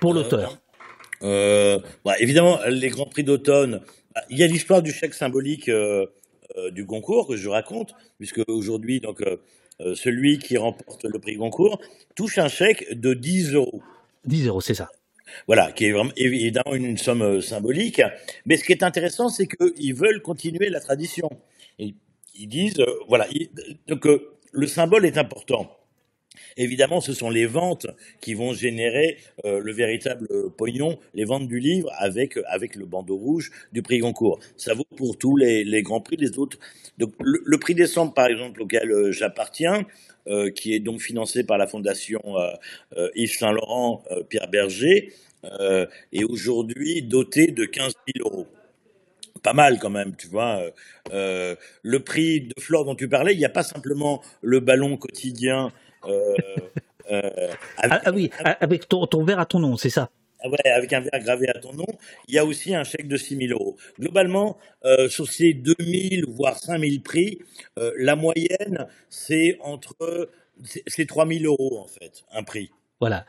Pour 0.00 0.12
euh, 0.12 0.16
l'auteur. 0.16 0.58
bah, 1.22 2.14
Évidemment, 2.20 2.58
les 2.68 2.90
grands 2.90 3.06
prix 3.06 3.24
d'automne, 3.24 3.80
bah, 4.14 4.22
il 4.28 4.38
y 4.38 4.42
a 4.42 4.46
l'histoire 4.46 4.82
du 4.82 4.92
chèque 4.92 5.14
symbolique 5.14 5.70
du 6.70 6.86
concours 6.86 7.26
que 7.26 7.36
je 7.36 7.48
raconte, 7.48 7.94
puisque 8.18 8.40
aujourd'hui, 8.46 9.00
donc 9.00 9.24
euh, 9.80 9.94
celui 9.94 10.38
qui 10.38 10.56
remporte 10.56 11.04
le 11.04 11.18
prix 11.18 11.36
Goncourt 11.36 11.80
touche 12.14 12.38
un 12.38 12.48
chèque 12.48 12.98
de 12.98 13.14
10 13.14 13.54
euros. 13.54 13.82
10 14.24 14.46
euros, 14.48 14.60
c'est 14.60 14.74
ça. 14.74 14.88
Voilà, 15.46 15.72
qui 15.72 15.86
est 15.86 15.92
vraiment, 15.92 16.12
évidemment 16.16 16.74
une, 16.74 16.96
somme 16.96 17.22
euh, 17.22 17.40
symbolique. 17.40 18.00
Mais 18.46 18.56
ce 18.56 18.64
qui 18.64 18.72
est 18.72 18.82
intéressant, 18.82 19.28
c'est 19.28 19.48
qu'ils 19.48 19.94
veulent 19.94 20.22
continuer 20.22 20.68
la 20.68 20.80
tradition. 20.80 21.28
Et 21.78 21.94
ils 22.34 22.46
disent, 22.46 22.78
euh, 22.78 22.86
voilà, 23.08 23.26
donc 23.88 24.06
le 24.52 24.66
symbole 24.66 25.06
est 25.06 25.18
important. 25.18 25.70
Évidemment, 26.56 27.00
ce 27.00 27.12
sont 27.12 27.30
les 27.30 27.46
ventes 27.46 27.86
qui 28.20 28.34
vont 28.34 28.52
générer 28.52 29.16
euh, 29.44 29.60
le 29.60 29.72
véritable 29.72 30.28
pognon, 30.56 30.98
les 31.14 31.24
ventes 31.24 31.48
du 31.48 31.58
livre 31.58 31.90
avec 31.98 32.38
avec 32.48 32.76
le 32.76 32.86
bandeau 32.86 33.16
rouge 33.16 33.50
du 33.72 33.82
prix 33.82 33.98
Goncourt. 33.98 34.38
Ça 34.56 34.74
vaut 34.74 34.86
pour 34.96 35.16
tous 35.18 35.36
les, 35.36 35.64
les 35.64 35.82
grands 35.82 36.00
prix, 36.00 36.16
les 36.16 36.38
autres. 36.38 36.58
Donc, 36.98 37.12
le, 37.20 37.40
le 37.44 37.58
prix 37.58 37.74
décembre, 37.74 38.14
par 38.14 38.26
exemple, 38.26 38.62
auquel 38.62 38.90
euh, 38.90 39.12
j'appartiens, 39.12 39.84
euh, 40.26 40.50
qui 40.50 40.74
est 40.74 40.80
donc 40.80 41.00
financé 41.00 41.44
par 41.44 41.58
la 41.58 41.66
fondation 41.66 42.20
euh, 42.26 42.50
euh, 42.96 43.10
Yves 43.14 43.36
Saint 43.36 43.52
Laurent 43.52 44.02
Pierre 44.28 44.48
Berger, 44.48 45.12
est 46.12 46.24
aujourd'hui 46.24 47.02
doté 47.02 47.48
de 47.48 47.66
15 47.66 47.92
000 48.16 48.26
euros 48.26 48.46
pas 49.42 49.52
mal 49.52 49.78
quand 49.78 49.90
même, 49.90 50.16
tu 50.16 50.26
vois. 50.26 50.62
Euh, 51.12 51.54
le 51.82 52.00
prix 52.00 52.40
de 52.40 52.54
Flore 52.58 52.84
dont 52.86 52.94
tu 52.94 53.08
parlais, 53.08 53.34
il 53.34 53.38
n'y 53.38 53.44
a 53.44 53.50
pas 53.50 53.62
simplement 53.62 54.22
le 54.40 54.60
ballon 54.60 54.96
quotidien 54.96 55.70
avec, 56.04 57.58
ah, 57.78 58.00
ah, 58.04 58.12
oui, 58.12 58.30
avec 58.60 58.88
ton, 58.88 59.06
ton 59.06 59.24
verre 59.24 59.40
à 59.40 59.46
ton 59.46 59.58
nom, 59.58 59.76
c'est 59.76 59.90
ça 59.90 60.10
ah 60.44 60.48
Ouais, 60.48 60.70
avec 60.70 60.92
un 60.92 61.00
verre 61.00 61.20
gravé 61.20 61.48
à 61.48 61.58
ton 61.58 61.72
nom. 61.72 61.86
Il 62.28 62.34
y 62.34 62.38
a 62.38 62.44
aussi 62.44 62.74
un 62.74 62.84
chèque 62.84 63.08
de 63.08 63.16
6 63.16 63.48
000 63.48 63.58
euros. 63.58 63.76
Globalement, 63.98 64.58
euh, 64.84 65.08
sur 65.08 65.26
ces 65.26 65.54
2 65.54 65.74
000 65.80 66.30
voire 66.30 66.58
5 66.58 66.78
000 66.78 67.00
prix, 67.02 67.38
euh, 67.78 67.92
la 67.96 68.14
moyenne 68.14 68.86
c'est 69.08 69.56
entre 69.60 70.30
c'est 70.86 71.06
3 71.06 71.26
000 71.26 71.44
euros 71.44 71.78
en 71.78 71.86
fait, 71.86 72.24
un 72.32 72.42
prix. 72.42 72.70
Voilà. 73.00 73.26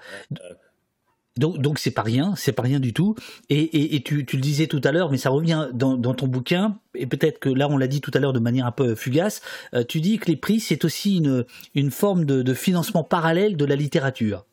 Donc, 1.38 1.58
donc 1.60 1.80
c'est 1.80 1.92
pas 1.92 2.02
rien, 2.02 2.34
c'est 2.38 2.54
pas 2.54 2.64
rien 2.64 2.80
du 2.80 2.94
tout. 2.94 3.16
Et, 3.50 3.96
et, 3.96 4.02
tu, 4.04 4.26
tu, 4.26 4.38
le 4.38 4.42
disais 4.42 4.68
tout 4.68 4.82
à 4.84 4.92
l'heure, 4.92 5.12
mais 5.12 5.18
ça 5.18 5.30
revient 5.30 5.68
dans, 5.74 5.98
dans 5.98 6.14
ton 6.14 6.28
bouquin, 6.28 6.78
et 6.94 7.08
peut-être 7.08 7.40
que 7.40 7.50
là 7.50 7.68
on 7.70 7.78
l'a 7.78 7.88
dit 7.88 8.00
tout 8.00 8.12
à 8.14 8.20
l'heure 8.20 8.32
de 8.32 8.40
manière 8.40 8.66
un 8.66 8.72
peu 8.72 8.96
fugace, 8.96 9.42
euh, 9.74 9.84
tu 9.84 10.00
dis 10.00 10.18
que 10.18 10.28
les 10.28 10.38
prix 10.38 10.62
c'est 10.62 10.86
aussi 10.86 11.18
une, 11.18 11.46
une 11.74 11.92
forme 11.92 12.24
de, 12.24 12.42
de, 12.42 12.54
financement 12.54 13.04
parallèle 13.04 13.58
de 13.58 13.66
la 13.66 13.76
littérature. 13.76 14.46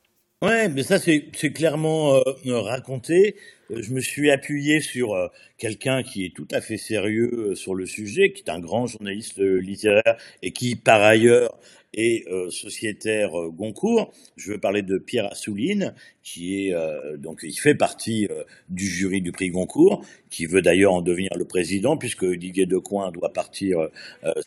Ouais, 0.42 0.68
mais 0.68 0.82
ça 0.82 0.98
c'est 0.98 1.30
clairement 1.52 2.16
euh, 2.16 2.60
raconté. 2.60 3.36
Euh, 3.70 3.80
je 3.80 3.92
me 3.92 4.00
suis 4.00 4.30
appuyé 4.30 4.80
sur 4.80 5.16
quelqu'un 5.56 6.02
qui 6.02 6.24
est 6.24 6.34
tout 6.34 6.48
à 6.50 6.60
fait 6.60 6.76
sérieux 6.76 7.54
sur 7.54 7.74
le 7.74 7.86
sujet, 7.86 8.32
qui 8.32 8.42
est 8.42 8.50
un 8.50 8.58
grand 8.58 8.86
journaliste 8.86 9.38
littéraire 9.38 10.16
et 10.42 10.50
qui 10.52 10.74
par 10.74 11.00
ailleurs 11.00 11.56
et 11.94 12.24
euh, 12.30 12.50
sociétaire 12.50 13.38
euh, 13.38 13.50
Goncourt. 13.50 14.12
Je 14.36 14.52
veux 14.52 14.58
parler 14.58 14.82
de 14.82 14.98
Pierre 14.98 15.30
Assouline, 15.30 15.94
qui 16.22 16.66
est 16.66 16.74
euh, 16.74 17.16
donc 17.16 17.40
il 17.42 17.58
fait 17.58 17.74
partie 17.74 18.28
du 18.68 18.86
jury 18.86 19.20
du 19.20 19.32
prix 19.32 19.50
Goncourt, 19.50 20.04
qui 20.30 20.46
veut 20.46 20.62
d'ailleurs 20.62 20.94
en 20.94 21.02
devenir 21.02 21.30
le 21.36 21.44
président, 21.44 21.96
puisque 21.96 22.24
Didier 22.24 22.66
Decoing 22.66 23.12
doit 23.12 23.32
partir 23.32 23.88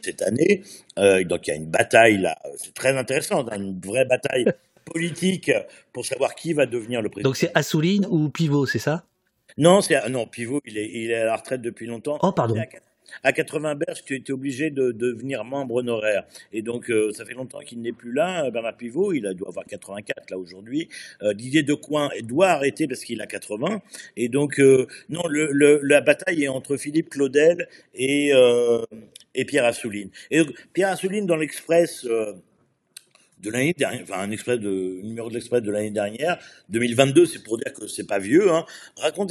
cette 0.01 0.21
année. 0.21 0.63
donc 0.97 1.47
il 1.47 1.49
y 1.49 1.51
a 1.51 1.55
une 1.55 1.69
bataille 1.69 2.17
là, 2.17 2.37
c'est 2.57 2.73
très 2.73 2.97
intéressant, 2.97 3.45
une 3.49 3.79
vraie 3.79 4.05
bataille 4.05 4.45
politique 4.85 5.51
pour 5.91 6.05
savoir 6.05 6.35
qui 6.35 6.53
va 6.53 6.65
devenir 6.65 7.01
le 7.01 7.09
président. 7.09 7.29
Donc 7.29 7.37
c'est 7.37 7.51
Assouline 7.55 8.05
ou 8.09 8.29
Pivot, 8.29 8.65
c'est 8.65 8.79
ça? 8.79 9.03
Non, 9.57 9.81
c'est 9.81 10.09
non 10.09 10.27
Pivot, 10.27 10.61
il 10.65 10.77
est, 10.77 10.89
il 10.93 11.11
est 11.11 11.15
à 11.15 11.25
la 11.25 11.35
retraite 11.35 11.61
depuis 11.61 11.87
longtemps. 11.87 12.17
Oh 12.21 12.31
pardon 12.31 12.55
à 13.23 13.33
80 13.33 13.75
berges, 13.75 14.03
tu 14.05 14.15
étais 14.15 14.31
obligé 14.31 14.69
de, 14.69 14.91
devenir 14.91 15.43
membre 15.43 15.75
honoraire. 15.75 16.25
Et 16.53 16.61
donc, 16.61 16.89
euh, 16.89 17.11
ça 17.11 17.25
fait 17.25 17.33
longtemps 17.33 17.59
qu'il 17.59 17.81
n'est 17.81 17.91
plus 17.91 18.13
là. 18.13 18.49
Bernard 18.51 18.77
Pivot, 18.77 19.13
il 19.13 19.23
doit 19.35 19.49
avoir 19.49 19.65
84 19.65 20.29
là 20.31 20.37
aujourd'hui. 20.37 20.89
Euh, 21.21 21.33
Didier 21.33 21.63
Decoing 21.63 22.09
doit 22.23 22.49
arrêter 22.49 22.87
parce 22.87 23.03
qu'il 23.03 23.21
a 23.21 23.27
80. 23.27 23.81
Et 24.17 24.29
donc, 24.29 24.59
euh, 24.59 24.87
non, 25.09 25.23
le, 25.27 25.79
la 25.83 26.01
bataille 26.01 26.43
est 26.43 26.47
entre 26.47 26.77
Philippe 26.77 27.09
Claudel 27.09 27.67
et, 27.93 28.31
et 29.33 29.45
Pierre 29.45 29.65
Assouline. 29.65 30.09
Et 30.31 30.39
donc, 30.39 30.53
Pierre 30.73 30.89
Assouline, 30.89 31.25
dans 31.25 31.35
l'Express 31.35 32.07
de 33.45 33.51
l'année 33.51 33.73
dernière, 33.77 34.01
enfin 34.03 34.19
un 34.19 34.27
de 34.27 35.01
numéro 35.03 35.29
de 35.29 35.35
l'express 35.35 35.61
de 35.61 35.71
l'année 35.71 35.91
dernière, 35.91 36.39
2022, 36.69 37.25
c'est 37.25 37.43
pour 37.43 37.57
dire 37.57 37.73
que 37.73 37.87
c'est 37.87 38.07
pas 38.07 38.19
vieux. 38.19 38.51
Hein, 38.51 38.65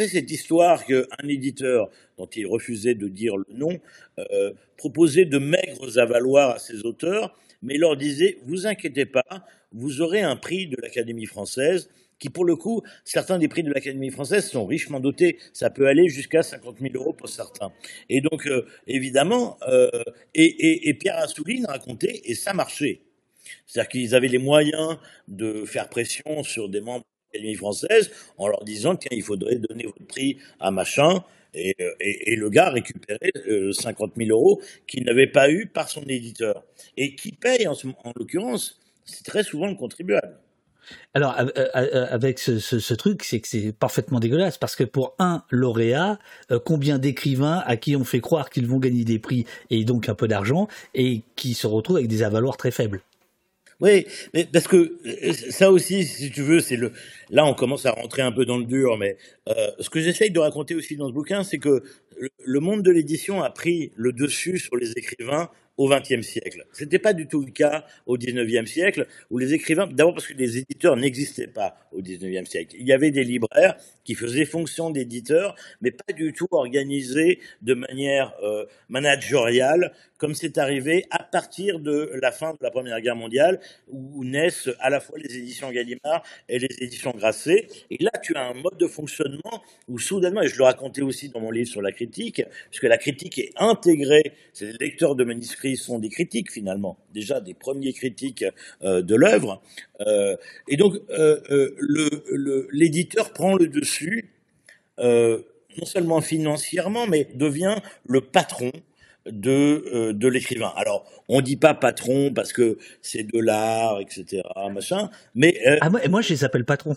cette 0.09 0.31
histoire 0.31 0.85
qu'un 0.85 1.29
éditeur 1.29 1.91
dont 2.17 2.27
il 2.27 2.47
refusait 2.47 2.95
de 2.95 3.09
dire 3.09 3.37
le 3.37 3.45
nom 3.51 3.81
euh, 4.19 4.53
proposait 4.77 5.25
de 5.25 5.39
maigres 5.39 5.99
avaloirs 5.99 6.51
à 6.51 6.59
ses 6.59 6.85
auteurs, 6.85 7.37
mais 7.63 7.77
leur 7.77 7.97
disait 7.97 8.39
vous 8.47 8.67
inquiétez 8.67 9.07
pas, 9.07 9.45
vous 9.73 10.01
aurez 10.01 10.23
un 10.23 10.37
prix 10.37 10.69
de 10.69 10.77
l'Académie 10.81 11.27
française 11.27 11.89
qui 12.21 12.31
pour 12.31 12.45
le 12.45 12.57
coup, 12.57 12.83
certains 13.05 13.39
des 13.39 13.49
prix 13.49 13.65
de 13.65 13.73
l'Académie 13.73 14.11
française 14.11 14.49
sont 14.49 14.65
richement 14.67 15.01
dotés. 15.01 15.37
Ça 15.53 15.69
peut 15.69 15.89
aller 15.89 16.09
jusqu'à 16.09 16.43
50 16.43 16.79
000 16.81 16.95
euros 16.95 17.13
pour 17.13 17.29
certains. 17.29 17.73
Et 18.09 18.21
donc, 18.21 18.47
euh, 18.47 18.65
évidemment, 18.87 19.59
euh, 19.69 19.91
et, 20.35 20.45
et, 20.45 20.89
et, 20.89 20.95
Pierre 20.95 21.19
Assouline 21.19 21.67
racontait, 21.67 22.23
et 22.25 22.35
ça 22.35 22.55
marchait. 22.55 23.01
C'est-à-dire 23.67 23.89
qu'ils 23.89 24.15
avaient 24.15 24.29
les 24.29 24.39
moyens 24.39 24.99
de 25.29 25.65
faire 25.65 25.89
pression 25.89 26.43
sur 26.43 26.69
des 26.69 26.81
membres 26.81 27.05
de 27.33 27.39
l'Académie 27.39 27.57
française 27.57 28.11
en 28.39 28.49
leur 28.49 28.65
disant 28.65 28.97
tiens, 28.97 29.11
il 29.13 29.23
faudrait 29.23 29.57
donner 29.57 29.85
votre 29.85 30.05
prix 30.07 30.39
à 30.61 30.71
machin. 30.71 31.25
Et, 31.55 31.75
euh, 31.81 31.93
le 32.37 32.51
gars 32.51 32.71
récupérait 32.71 33.33
50 33.73 34.11
euh, 34.11 34.25
000 34.25 34.37
euros 34.37 34.61
qu'il 34.87 35.05
n'avait 35.05 35.29
pas 35.29 35.51
eu 35.51 35.67
par 35.67 35.89
son 35.89 36.03
éditeur. 36.03 36.65
Et 36.97 37.15
qui 37.15 37.33
paye, 37.33 37.69
en, 37.69 37.75
l'occurrence, 38.17 38.81
c'est 39.05 39.25
très 39.25 39.45
souvent 39.45 39.69
le 39.69 39.75
contribuable. 39.75 40.37
Alors, 41.15 41.35
avec 41.75 42.39
ce, 42.39 42.95
truc, 42.95 43.25
c'est 43.25 43.41
que 43.41 43.49
c'est 43.49 43.73
parfaitement 43.73 44.21
dégueulasse 44.21 44.59
parce 44.59 44.77
que 44.77 44.85
pour 44.85 45.15
un 45.19 45.43
lauréat, 45.51 46.19
euh, 46.51 46.59
combien 46.63 46.99
d'écrivains 46.99 47.63
à 47.65 47.77
qui 47.77 47.97
on 47.97 48.05
fait 48.05 48.21
croire 48.21 48.51
qu'ils 48.51 48.67
vont 48.67 48.79
gagner 48.79 49.05
des 49.05 49.19
prix 49.19 49.47
et 49.71 49.85
donc 49.85 50.09
un 50.09 50.15
peu 50.15 50.29
d'argent 50.29 50.69
et 50.95 51.23
qui 51.37 51.55
se 51.55 51.67
retrouvent 51.67 51.97
avec 51.97 52.09
des 52.09 52.23
avaloirs 52.23 52.57
très 52.57 52.71
faibles? 52.71 53.01
Oui, 53.81 54.07
mais 54.33 54.45
parce 54.45 54.69
que 54.69 54.77
euh, 54.77 55.33
ça 55.51 55.71
aussi, 55.71 56.05
si 56.05 56.31
tu 56.31 56.43
veux, 56.43 56.61
c'est 56.61 56.77
le. 56.77 56.93
Là, 57.31 57.45
on 57.47 57.55
commence 57.55 57.87
à 57.87 57.91
rentrer 57.91 58.23
un 58.23 58.33
peu 58.33 58.45
dans 58.45 58.59
le 58.59 58.65
dur, 58.65 58.97
mais 58.99 59.17
euh, 59.49 59.71
ce 59.81 59.91
que 59.91 60.01
j'essaye 60.01 60.31
de 60.31 60.39
raconter 60.39 60.75
aussi 60.75 60.97
dans 60.97 61.09
ce 61.09 61.13
bouquin, 61.13 61.43
c'est 61.43 61.59
que 61.59 61.83
le 62.45 62.61
monde 62.61 62.83
de 62.83 62.91
l'édition 62.91 63.43
a 63.43 63.51
pris 63.51 63.93
le 63.97 64.13
dessus 64.13 64.59
sur 64.59 64.77
les 64.77 64.93
écrivains 64.93 65.51
au 65.77 65.89
XXe 65.89 66.23
siècle. 66.23 66.65
Ce 66.73 66.85
n'était 66.85 66.99
pas 66.99 67.13
du 67.13 67.27
tout 67.27 67.41
le 67.41 67.51
cas 67.51 67.85
au 68.07 68.17
XIXe 68.17 68.71
siècle, 68.71 69.07
où 69.31 69.39
les 69.39 69.55
écrivains, 69.55 69.87
d'abord 69.87 70.15
parce 70.15 70.29
que 70.29 70.35
les 70.35 70.59
éditeurs 70.59 70.97
n'existaient 70.97 71.49
pas 71.49 71.77
au 71.93 72.01
XIXe 72.01 72.49
siècle. 72.49 72.77
Il 72.79 72.87
y 72.87 72.93
avait 72.93 73.11
des 73.11 73.25
libraires 73.25 73.77
qui 74.05 74.15
faisaient 74.15 74.45
fonction 74.45 74.91
d'éditeurs, 74.91 75.55
mais 75.81 75.91
pas 75.91 76.13
du 76.13 76.33
tout 76.33 76.47
organisés 76.51 77.41
de 77.63 77.75
manière 77.75 78.35
euh, 78.43 78.65
managériale, 78.89 79.93
comme 80.19 80.35
c'est 80.35 80.59
arrivé 80.59 81.07
à 81.11 81.23
partir 81.23 81.81
de 81.81 82.11
la 82.21 82.31
fin 82.31 82.53
de 82.53 82.59
la 82.61 82.71
Première 82.71 83.01
Guerre 83.01 83.17
mondiale, 83.17 83.61
où 83.89 84.25
naissent 84.25 84.71
à 84.81 84.91
la 84.91 85.01
fois 85.01 85.19
les 85.19 85.37
éditions 85.37 85.71
Gallimard 85.71 86.23
et 86.49 86.59
les 86.59 86.69
éditions 86.81 87.13
Grasset. 87.13 87.67
Et 87.91 88.03
là, 88.03 88.11
tu 88.23 88.35
as 88.35 88.47
un 88.47 88.55
mode 88.55 88.79
de 88.79 88.87
fonctionnement 88.87 89.63
où 89.89 89.99
soudainement, 89.99 90.43
et 90.43 90.49
je 90.49 90.57
le 90.57 90.65
racontais 90.65 91.03
aussi 91.03 91.29
dans 91.31 91.41
mon 91.41 91.51
livre 91.51 91.69
sur 91.69 91.83
la 91.83 91.93
critique, 91.93 92.43
puisque 92.71 92.85
la 92.85 92.99
critique 92.99 93.39
est 93.39 93.51
intégrée, 93.57 94.33
c'est 94.53 94.67
les 94.67 94.79
lecteurs 94.79 95.15
de 95.15 95.25
manuscrits 95.25 95.64
sont 95.77 95.99
des 95.99 96.09
critiques 96.09 96.53
finalement, 96.53 96.99
déjà 97.13 97.41
des 97.41 97.55
premiers 97.55 97.93
critiques 97.93 98.45
euh, 98.83 99.03
de 99.03 99.15
l'œuvre. 99.15 99.63
Euh, 100.01 100.37
et 100.69 100.77
donc, 100.77 100.95
euh, 101.11 102.67
l'éditeur 102.73 103.33
prend 103.33 103.57
le 103.57 103.69
dessus, 103.69 104.31
non 104.99 105.85
seulement 105.85 106.21
financièrement, 106.21 107.07
mais 107.07 107.29
devient 107.35 107.77
le 108.07 108.21
patron 108.21 108.71
de, 109.27 110.13
de 110.13 110.29
l'écrivain. 110.29 110.73
Alors, 110.77 111.11
on 111.29 111.41
dit 111.41 111.57
pas 111.57 111.75
patron 111.75 112.33
parce 112.33 112.53
que 112.53 112.79
c'est 113.01 113.25
de 113.25 113.39
l'art, 113.39 114.01
etc., 114.01 114.43
machin, 114.73 115.11
mais... 115.35 115.59
ah, 115.81 115.91
moi, 115.91 116.01
moi, 116.09 116.21
je 116.21 116.31
les 116.31 116.45
appelle 116.45 116.65
patrons. 116.65 116.97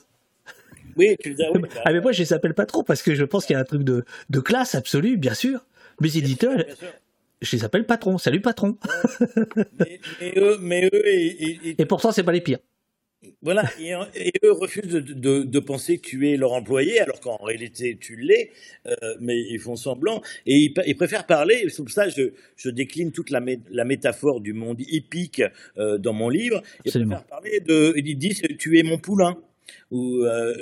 Oui, 0.97 1.15
tu 1.22 1.34
les 1.34 1.41
as, 1.43 1.51
oui, 1.51 1.61
Ah, 1.86 1.93
mais 1.93 2.01
moi, 2.01 2.11
je 2.11 2.20
les 2.20 2.34
appelle 2.34 2.53
pas 2.53 2.65
trop 2.65 2.84
parce 2.84 3.01
que 3.01 3.15
je 3.15 3.24
pense 3.24 3.45
qu'il 3.45 3.53
y 3.53 3.57
a 3.57 3.59
un 3.59 3.65
truc 3.65 3.84
de, 3.84 4.03
de 4.30 4.39
classe 4.39 4.76
absolue, 4.76 5.18
bien 5.18 5.34
sûr. 5.34 5.65
Mes 6.01 6.18
éditeurs, 6.18 6.63
je 7.41 7.55
les 7.55 7.63
appelle 7.63 7.85
patron. 7.85 8.17
Salut 8.17 8.41
patron. 8.41 8.77
mais, 9.79 9.99
eux, 10.38 10.57
mais 10.61 10.89
eux 10.91 11.03
et, 11.05 11.85
pourtant, 11.85 12.11
c'est 12.11 12.23
pas 12.23 12.31
les 12.31 12.41
pires. 12.41 12.59
Voilà, 13.41 13.63
et, 13.79 14.31
eux 14.43 14.51
refusent 14.51 14.91
de, 14.91 15.43
de, 15.43 15.59
penser 15.59 15.97
que 15.97 16.07
tu 16.07 16.29
es 16.29 16.38
leur 16.38 16.53
employé, 16.53 16.99
alors 16.99 17.19
qu'en 17.19 17.38
réalité 17.38 17.97
tu 17.99 18.15
l'es, 18.15 18.51
euh, 18.85 18.93
mais 19.19 19.39
ils 19.39 19.59
font 19.59 19.75
semblant, 19.75 20.21
et 20.45 20.71
ils, 20.85 20.95
préfèrent 20.95 21.25
parler, 21.25 21.67
c'est 21.69 21.83
pour 21.83 21.89
ça 21.89 22.05
que 22.05 22.11
je, 22.15 22.21
je 22.55 22.69
décline 22.69 23.11
toute 23.11 23.31
la, 23.31 23.41
la, 23.71 23.85
métaphore 23.85 24.39
du 24.39 24.53
monde 24.53 24.81
hippique 24.81 25.41
euh, 25.77 25.97
dans 25.97 26.13
mon 26.13 26.29
livre, 26.29 26.61
ils 26.85 26.91
préfèrent 26.91 27.25
parler 27.25 27.59
de, 27.59 27.93
ils 27.97 28.17
disent 28.17 28.43
tu 28.59 28.77
es 28.77 28.83
mon 28.83 28.99
poulain, 28.99 29.35
ou 29.89 30.23
euh, 30.23 30.53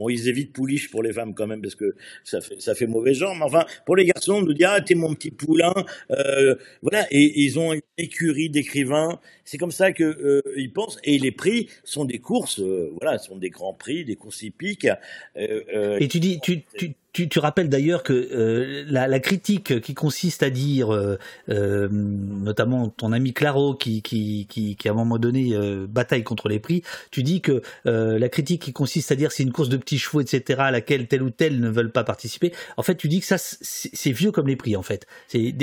Bon, 0.00 0.08
ils 0.08 0.28
évitent 0.30 0.54
pouliche 0.54 0.90
pour 0.90 1.02
les 1.02 1.12
femmes 1.12 1.34
quand 1.34 1.46
même 1.46 1.60
parce 1.60 1.74
que 1.74 1.94
ça 2.24 2.40
fait, 2.40 2.58
ça 2.58 2.74
fait 2.74 2.86
mauvais 2.86 3.12
genre. 3.12 3.36
Mais 3.36 3.44
enfin, 3.44 3.66
pour 3.84 3.96
les 3.96 4.06
garçons, 4.06 4.36
on 4.36 4.42
nous 4.42 4.54
dit 4.54 4.64
ah 4.64 4.80
t'es 4.80 4.94
mon 4.94 5.14
petit 5.14 5.30
poulain, 5.30 5.74
euh, 6.10 6.54
voilà. 6.80 7.06
Et, 7.10 7.42
ils 7.42 7.58
ont 7.58 7.74
une 7.74 7.82
écurie 7.98 8.48
d'écrivains. 8.48 9.20
C'est 9.44 9.58
comme 9.58 9.70
ça 9.70 9.92
que 9.92 10.04
euh, 10.04 10.40
ils 10.56 10.72
pensent. 10.72 10.98
Et 11.04 11.18
les 11.18 11.32
prix 11.32 11.68
sont 11.84 12.06
des 12.06 12.18
courses, 12.18 12.60
euh, 12.60 12.90
voilà, 12.98 13.18
sont 13.18 13.36
des 13.36 13.50
grands 13.50 13.74
prix, 13.74 14.06
des 14.06 14.16
courses 14.16 14.42
hippiques. 14.42 14.88
et 15.36 16.08
tu 16.08 16.18
dis, 16.18 16.40
tu, 16.40 16.62
tu, 16.78 16.94
tu, 17.12 17.28
tu, 17.28 17.38
rappelles 17.38 17.68
d'ailleurs 17.68 18.02
que 18.02 18.12
euh, 18.12 18.84
la, 18.88 19.08
la, 19.08 19.20
critique 19.20 19.80
qui 19.80 19.94
consiste 19.94 20.42
à 20.42 20.50
dire, 20.50 20.94
euh, 20.94 21.18
euh, 21.48 21.88
notamment 21.90 22.88
ton 22.88 23.12
ami 23.12 23.32
Claro 23.32 23.74
qui, 23.74 24.02
qui, 24.02 24.46
qui, 24.48 24.76
qui 24.76 24.88
à 24.88 24.92
un 24.92 24.94
moment 24.94 25.18
donné 25.18 25.54
euh, 25.54 25.86
bataille 25.88 26.22
contre 26.22 26.48
les 26.48 26.60
prix, 26.60 26.82
tu 27.10 27.22
dis 27.22 27.40
que 27.40 27.62
euh, 27.86 28.18
la 28.18 28.28
critique 28.28 28.62
qui 28.62 28.72
consiste 28.72 29.12
à 29.12 29.16
dire 29.16 29.32
c'est 29.32 29.42
une 29.42 29.52
course 29.52 29.68
de 29.68 29.76
petits 29.76 29.98
chevaux, 29.98 30.20
etc., 30.20 30.60
à 30.62 30.70
laquelle 30.70 31.06
tel 31.06 31.22
ou 31.22 31.30
tel 31.30 31.60
ne 31.60 31.68
veulent 31.68 31.92
pas 31.92 32.04
participer, 32.04 32.52
en 32.76 32.82
fait 32.82 32.96
tu 32.96 33.08
dis 33.08 33.20
que 33.20 33.26
ça 33.26 33.36
c'est 33.38 34.12
vieux 34.12 34.32
comme 34.32 34.46
les 34.46 34.56
prix 34.56 34.76
en 34.76 34.82
fait. 34.82 35.06
C'est 35.28 35.54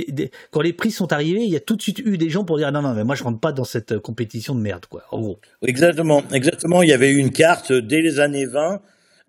quand 0.51 0.61
les 0.61 0.73
prix 0.73 0.91
sont 0.91 1.13
arrivés, 1.13 1.43
il 1.43 1.51
y 1.51 1.55
a 1.55 1.61
tout 1.61 1.75
de 1.75 1.81
suite 1.81 1.99
eu 1.99 2.17
des 2.17 2.29
gens 2.29 2.43
pour 2.43 2.57
dire 2.57 2.71
non 2.71 2.81
non 2.81 2.93
mais 2.93 3.03
moi 3.03 3.15
je 3.15 3.23
rentre 3.23 3.39
pas 3.39 3.51
dans 3.51 3.63
cette 3.63 3.99
compétition 3.99 4.55
de 4.55 4.61
merde 4.61 4.85
quoi. 4.87 5.03
En 5.11 5.21
gros. 5.21 5.39
Exactement, 5.61 6.23
exactement. 6.31 6.83
Il 6.83 6.89
y 6.89 6.93
avait 6.93 7.11
eu 7.11 7.17
une 7.17 7.31
carte 7.31 7.71
dès 7.71 8.01
les 8.01 8.19
années 8.19 8.45
20 8.45 8.57
euh, 8.73 8.77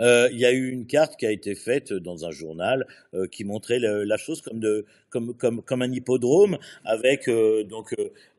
il 0.00 0.38
y 0.38 0.44
a 0.44 0.52
eu 0.52 0.70
une 0.70 0.86
carte 0.86 1.16
qui 1.16 1.26
a 1.26 1.30
été 1.30 1.54
faite 1.54 1.92
dans 1.92 2.24
un 2.24 2.30
journal 2.30 2.86
euh, 3.14 3.26
qui 3.26 3.44
montrait 3.44 3.78
la 3.80 4.16
chose 4.16 4.42
comme 4.42 4.60
de 4.60 4.86
comme, 5.10 5.34
comme, 5.34 5.62
comme 5.62 5.82
un 5.82 5.92
hippodrome 5.92 6.58
avec 6.84 7.28
donc 7.68 7.94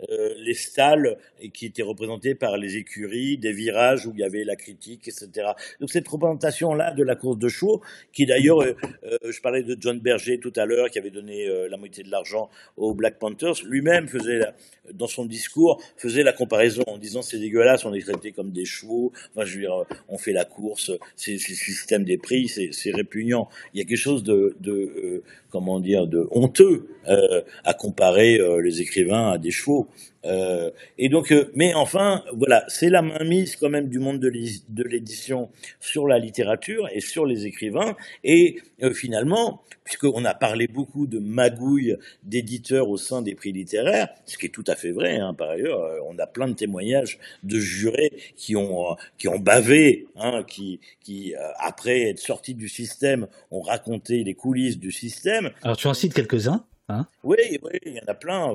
les 0.09 0.53
stalles 0.53 1.17
qui 1.53 1.65
étaient 1.65 1.83
représentés 1.83 2.35
par 2.35 2.57
les 2.57 2.77
écuries, 2.77 3.37
des 3.37 3.51
virages 3.51 4.05
où 4.05 4.11
il 4.13 4.19
y 4.19 4.23
avait 4.23 4.43
la 4.43 4.55
critique, 4.55 5.07
etc. 5.07 5.49
Donc 5.79 5.89
cette 5.89 6.07
représentation-là 6.07 6.93
de 6.93 7.03
la 7.03 7.15
course 7.15 7.37
de 7.37 7.49
chevaux, 7.49 7.81
qui 8.13 8.25
d'ailleurs, 8.25 8.63
je 9.03 9.41
parlais 9.41 9.63
de 9.63 9.75
John 9.79 9.99
Berger 9.99 10.39
tout 10.39 10.53
à 10.55 10.65
l'heure, 10.65 10.89
qui 10.89 10.99
avait 10.99 11.11
donné 11.11 11.47
la 11.69 11.77
moitié 11.77 12.03
de 12.03 12.11
l'argent 12.11 12.49
aux 12.77 12.93
Black 12.93 13.19
Panthers, 13.19 13.63
lui-même 13.65 14.07
faisait, 14.07 14.41
dans 14.93 15.07
son 15.07 15.25
discours, 15.25 15.81
faisait 15.97 16.23
la 16.23 16.33
comparaison 16.33 16.83
en 16.87 16.97
disant 16.97 17.21
c'est 17.21 17.39
dégueulasse, 17.39 17.85
on 17.85 17.93
est 17.93 18.01
traité 18.01 18.31
comme 18.31 18.51
des 18.51 18.65
chevaux, 18.65 19.11
enfin 19.31 19.45
je 19.45 19.55
veux 19.55 19.61
dire, 19.61 19.85
on 20.07 20.17
fait 20.17 20.33
la 20.33 20.45
course, 20.45 20.91
c'est 21.15 21.33
le 21.33 21.37
système 21.37 22.03
des 22.03 22.17
prix, 22.17 22.47
c'est 22.47 22.91
répugnant. 22.91 23.49
Il 23.73 23.79
y 23.79 23.81
a 23.81 23.85
quelque 23.85 23.97
chose 23.97 24.23
de, 24.23 24.55
de 24.59 24.71
euh, 24.71 25.23
comment 25.49 25.79
dire, 25.79 26.07
de 26.07 26.27
euh, 26.61 27.41
à 27.63 27.73
comparer 27.73 28.39
euh, 28.39 28.61
les 28.61 28.81
écrivains 28.81 29.31
à 29.31 29.37
des 29.37 29.51
chevaux. 29.51 29.87
Euh, 30.25 30.71
et 30.97 31.09
donc, 31.09 31.31
euh, 31.31 31.51
mais 31.55 31.73
enfin, 31.73 32.23
voilà, 32.33 32.63
c'est 32.67 32.89
la 32.89 33.01
mainmise 33.01 33.55
quand 33.55 33.69
même 33.69 33.87
du 33.87 33.99
monde 33.99 34.19
de 34.19 34.83
l'édition 34.83 35.49
sur 35.79 36.07
la 36.07 36.19
littérature 36.19 36.87
et 36.93 36.99
sur 36.99 37.25
les 37.25 37.45
écrivains. 37.45 37.95
Et 38.23 38.61
euh, 38.83 38.93
finalement, 38.93 39.63
puisqu'on 39.83 40.25
a 40.25 40.33
parlé 40.33 40.67
beaucoup 40.67 41.07
de 41.07 41.19
magouilles 41.19 41.95
d'éditeurs 42.23 42.89
au 42.89 42.97
sein 42.97 43.21
des 43.21 43.35
prix 43.35 43.51
littéraires, 43.51 44.09
ce 44.25 44.37
qui 44.37 44.47
est 44.47 44.49
tout 44.49 44.63
à 44.67 44.75
fait 44.75 44.91
vrai, 44.91 45.17
hein, 45.17 45.33
par 45.33 45.49
ailleurs, 45.49 45.79
on 46.07 46.17
a 46.19 46.27
plein 46.27 46.47
de 46.47 46.53
témoignages 46.53 47.17
de 47.43 47.57
jurés 47.57 48.11
qui 48.35 48.55
ont 48.55 48.95
qui 49.17 49.27
ont 49.27 49.39
bavé, 49.39 50.07
hein, 50.15 50.43
qui 50.47 50.79
qui 51.03 51.33
après 51.57 52.09
être 52.09 52.19
sortis 52.19 52.53
du 52.53 52.69
système 52.69 53.27
ont 53.51 53.61
raconté 53.61 54.23
les 54.23 54.33
coulisses 54.33 54.77
du 54.77 54.91
système. 54.91 55.51
Alors 55.63 55.77
tu 55.77 55.87
en 55.87 55.93
cites 55.93 56.13
quelques-uns 56.13 56.65
Hein 56.89 57.05
oui, 57.23 57.37
oui, 57.61 57.79
il 57.85 57.93
y 57.93 57.99
en 57.99 58.07
a 58.07 58.15
plein. 58.15 58.51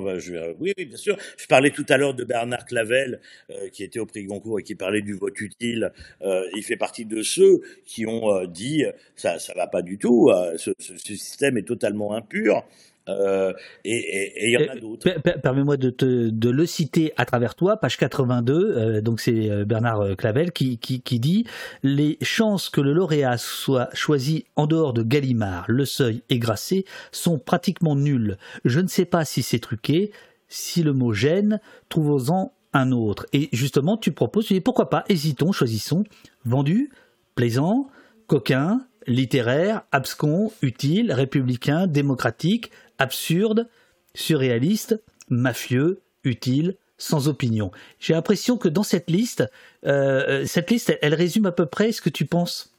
oui, 0.59 0.73
bien 0.77 0.97
sûr. 0.97 1.17
Je 1.37 1.47
parlais 1.47 1.71
tout 1.71 1.85
à 1.87 1.95
l'heure 1.95 2.13
de 2.13 2.25
Bernard 2.25 2.65
Clavel, 2.65 3.21
euh, 3.49 3.69
qui 3.69 3.83
était 3.83 3.99
au 3.99 4.05
prix 4.05 4.25
Goncourt 4.25 4.59
et 4.59 4.63
qui 4.63 4.75
parlait 4.75 5.01
du 5.01 5.13
vote 5.13 5.39
utile. 5.39 5.93
Euh, 6.21 6.43
il 6.53 6.63
fait 6.63 6.75
partie 6.75 7.05
de 7.05 7.21
ceux 7.21 7.61
qui 7.85 8.05
ont 8.05 8.33
euh, 8.33 8.45
dit 8.45 8.83
ça, 9.15 9.39
ça 9.39 9.53
va 9.53 9.67
pas 9.67 9.81
du 9.81 9.97
tout. 9.97 10.31
Ce, 10.57 10.71
ce, 10.79 10.97
système 10.97 11.57
est 11.57 11.67
totalement 11.67 12.13
impur. 12.13 12.65
Euh, 13.07 13.53
et 13.83 14.47
il 14.47 14.51
y 14.51 14.57
en 14.57 14.73
a 14.73 14.75
d'autres. 14.75 15.09
Permets-moi 15.41 15.77
de, 15.77 15.89
de, 15.89 16.49
le 16.49 16.65
citer 16.65 17.13
à 17.17 17.25
travers 17.25 17.55
toi, 17.55 17.77
page 17.77 17.97
82. 17.97 18.53
Euh, 18.53 19.01
donc 19.01 19.19
c'est 19.19 19.49
euh, 19.49 19.65
Bernard 19.65 20.15
Clavel 20.17 20.51
qui, 20.51 20.77
qui, 20.77 21.01
qui, 21.01 21.19
dit 21.19 21.45
les 21.83 22.17
chances 22.21 22.69
que 22.69 22.81
le 22.81 22.93
lauréat 22.93 23.37
soit 23.37 23.89
choisi 23.93 24.45
en 24.55 24.67
dehors 24.67 24.93
de 24.93 25.03
Gallimard, 25.03 25.65
Le 25.67 25.85
Seuil 25.85 26.23
et 26.29 26.39
Grasset 26.39 26.85
sont 27.11 27.37
pratiquement 27.37 27.95
nulles. 27.95 28.37
Je 28.63 28.79
ne 28.79 28.87
sais 28.87 29.05
pas 29.05 29.25
si 29.25 29.43
c'est 29.43 29.59
truqué. 29.59 30.11
Si 30.47 30.83
le 30.83 30.93
mot 30.93 31.11
gêne, 31.11 31.59
trouvons-en 31.89 32.53
un 32.73 32.91
autre. 32.91 33.25
Et 33.33 33.49
justement, 33.51 33.97
tu 33.97 34.11
proposes, 34.11 34.45
tu 34.45 34.53
dis 34.53 34.61
pourquoi 34.61 34.89
pas, 34.89 35.03
hésitons, 35.09 35.51
choisissons. 35.51 36.03
Vendu, 36.45 36.91
plaisant, 37.35 37.87
coquin, 38.27 38.85
littéraire, 39.07 39.83
abscon, 39.91 40.51
utile, 40.61 41.11
républicain, 41.11 41.87
démocratique, 41.87 42.71
absurde, 42.99 43.69
surréaliste, 44.13 45.01
mafieux, 45.29 46.01
utile, 46.23 46.77
sans 46.97 47.27
opinion. 47.27 47.71
J'ai 47.99 48.13
l'impression 48.13 48.57
que 48.57 48.67
dans 48.67 48.83
cette 48.83 49.09
liste, 49.09 49.43
euh, 49.85 50.45
cette 50.45 50.71
liste, 50.71 50.97
elle, 51.01 51.13
résume 51.13 51.45
à 51.45 51.51
peu 51.51 51.65
près 51.65 51.91
ce 51.91 52.01
que 52.01 52.09
tu 52.09 52.25
penses. 52.25 52.73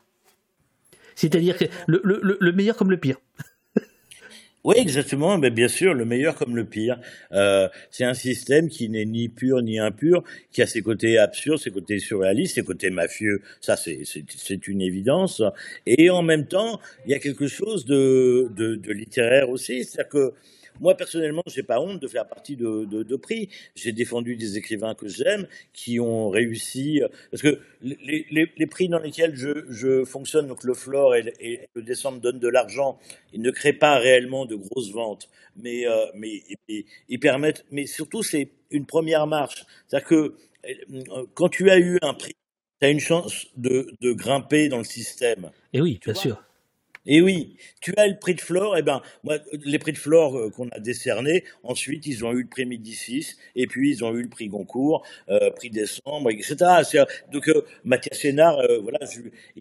C'est-à-dire 1.15 1.57
que 1.57 1.65
le, 1.87 2.53
meilleur 2.53 2.77
comme 2.77 2.91
le 2.91 2.99
pire. 2.99 3.19
Oui, 4.67 4.75
exactement. 4.79 5.39
Mais 5.39 5.51
bien 5.51 5.69
sûr, 5.69 5.95
le 5.95 6.05
meilleur 6.05 6.35
comme 6.35 6.57
le 6.57 6.65
pire. 6.65 6.99
Euh, 7.31 7.69
c'est 7.93 8.03
un 8.03 8.15
système 8.15 8.69
qui 8.69 8.89
n'est 8.89 9.05
ni 9.05 9.29
pur 9.29 9.63
ni 9.63 9.79
impur, 9.79 10.25
qui 10.51 10.61
a 10.61 10.67
ses 10.67 10.83
côtés 10.83 11.19
absurdes, 11.19 11.61
ses 11.61 11.71
côtés 11.71 12.01
surréalistes, 12.01 12.57
ses 12.57 12.65
côtés 12.65 12.91
mafieux. 12.91 13.43
Ça, 13.61 13.77
c'est 13.77 14.67
une 14.67 14.81
évidence. 14.83 15.41
Et 15.87 16.11
en 16.11 16.23
même 16.23 16.49
temps, 16.49 16.81
il 17.05 17.13
y 17.13 17.15
a 17.15 17.21
quelque 17.21 17.47
chose 17.47 17.85
de, 17.85 18.49
de, 18.57 18.75
de 18.75 18.93
littéraire 18.93 19.51
aussi. 19.51 19.85
C'est-à-dire 19.85 20.09
que 20.11 20.33
moi, 20.81 20.97
personnellement, 20.97 21.43
j'ai 21.47 21.63
pas 21.63 21.81
honte 21.81 22.01
de 22.01 22.09
faire 22.09 22.27
partie 22.27 22.57
de, 22.57 22.85
de, 22.85 23.03
de 23.03 23.17
prix. 23.17 23.49
J'ai 23.75 23.93
défendu 23.93 24.37
des 24.37 24.57
écrivains 24.57 24.95
que 24.95 25.09
j'aime, 25.09 25.47
qui 25.73 26.01
ont 26.01 26.29
réussi. 26.29 27.01
Parce 27.31 27.43
que 27.43 27.61
les, 27.83 28.27
les, 28.31 28.51
les 28.57 28.67
prix 28.67 28.89
dans 28.89 28.99
lesquels 28.99 29.35
je, 29.37 29.67
je, 29.69 30.05
fonctionne, 30.05 30.49
donc 30.49 30.65
le 30.65 30.75
Flore 30.75 31.15
et, 31.15 31.33
et, 31.41 31.61
le 31.75 31.83
Décembre 31.83 32.21
donnent 32.21 32.39
de 32.39 32.49
l'argent, 32.49 32.99
ils 33.33 33.43
ne 33.43 33.51
créent 33.51 33.73
pas 33.73 33.99
réellement 33.99 34.47
de 34.47 34.57
grosses 34.57 34.93
ventes, 34.93 35.29
mais, 35.57 35.87
euh, 35.87 36.07
mais 36.15 36.43
ils 37.09 37.21
permettent. 37.21 37.65
Mais 37.71 37.87
surtout, 37.87 38.23
c'est 38.23 38.51
une 38.71 38.87
première 38.87 39.27
marche. 39.27 39.65
C'est-à-dire 39.87 40.09
que 40.09 40.35
euh, 40.69 41.27
quand 41.35 41.49
tu 41.49 41.71
as 41.71 41.79
eu 41.79 41.99
un 42.03 42.15
prix, 42.15 42.35
tu 42.81 42.87
as 42.87 42.91
une 42.91 43.01
chance 43.01 43.47
de, 43.57 43.89
de 44.01 44.13
grimper 44.13 44.69
dans 44.69 44.79
le 44.79 44.85
système. 44.85 45.51
Et 45.73 45.81
oui, 45.81 45.99
bien 46.05 46.15
sûr. 46.15 46.43
Et 47.07 47.23
oui, 47.23 47.57
tu 47.81 47.95
as 47.97 48.09
le 48.09 48.19
prix 48.19 48.35
de 48.35 48.41
Flore, 48.41 48.77
et 48.77 48.81
eh 48.81 48.83
ben, 48.83 49.01
moi, 49.23 49.39
les 49.65 49.79
prix 49.79 49.93
de 49.93 49.99
Flore 49.99 50.37
euh, 50.37 50.51
qu'on 50.51 50.69
a 50.71 50.81
décernés, 50.81 51.45
ensuite, 51.63 52.07
ils 52.07 52.25
ont 52.25 52.33
eu 52.33 52.43
le 52.43 52.49
prix 52.49 52.67
Médicis, 52.67 53.37
et 53.55 53.67
puis 53.67 53.91
ils 53.91 54.05
ont 54.05 54.13
eu 54.15 54.23
le 54.23 54.29
prix 54.29 54.49
Goncourt, 54.49 55.05
euh, 55.29 55.51
prix 55.51 55.71
Décembre, 55.71 56.31
etc. 56.31 56.57
Donc, 57.33 57.49
euh, 57.49 57.65
Mathias 57.85 58.19
Sénard, 58.19 58.59
voilà, 58.83 58.99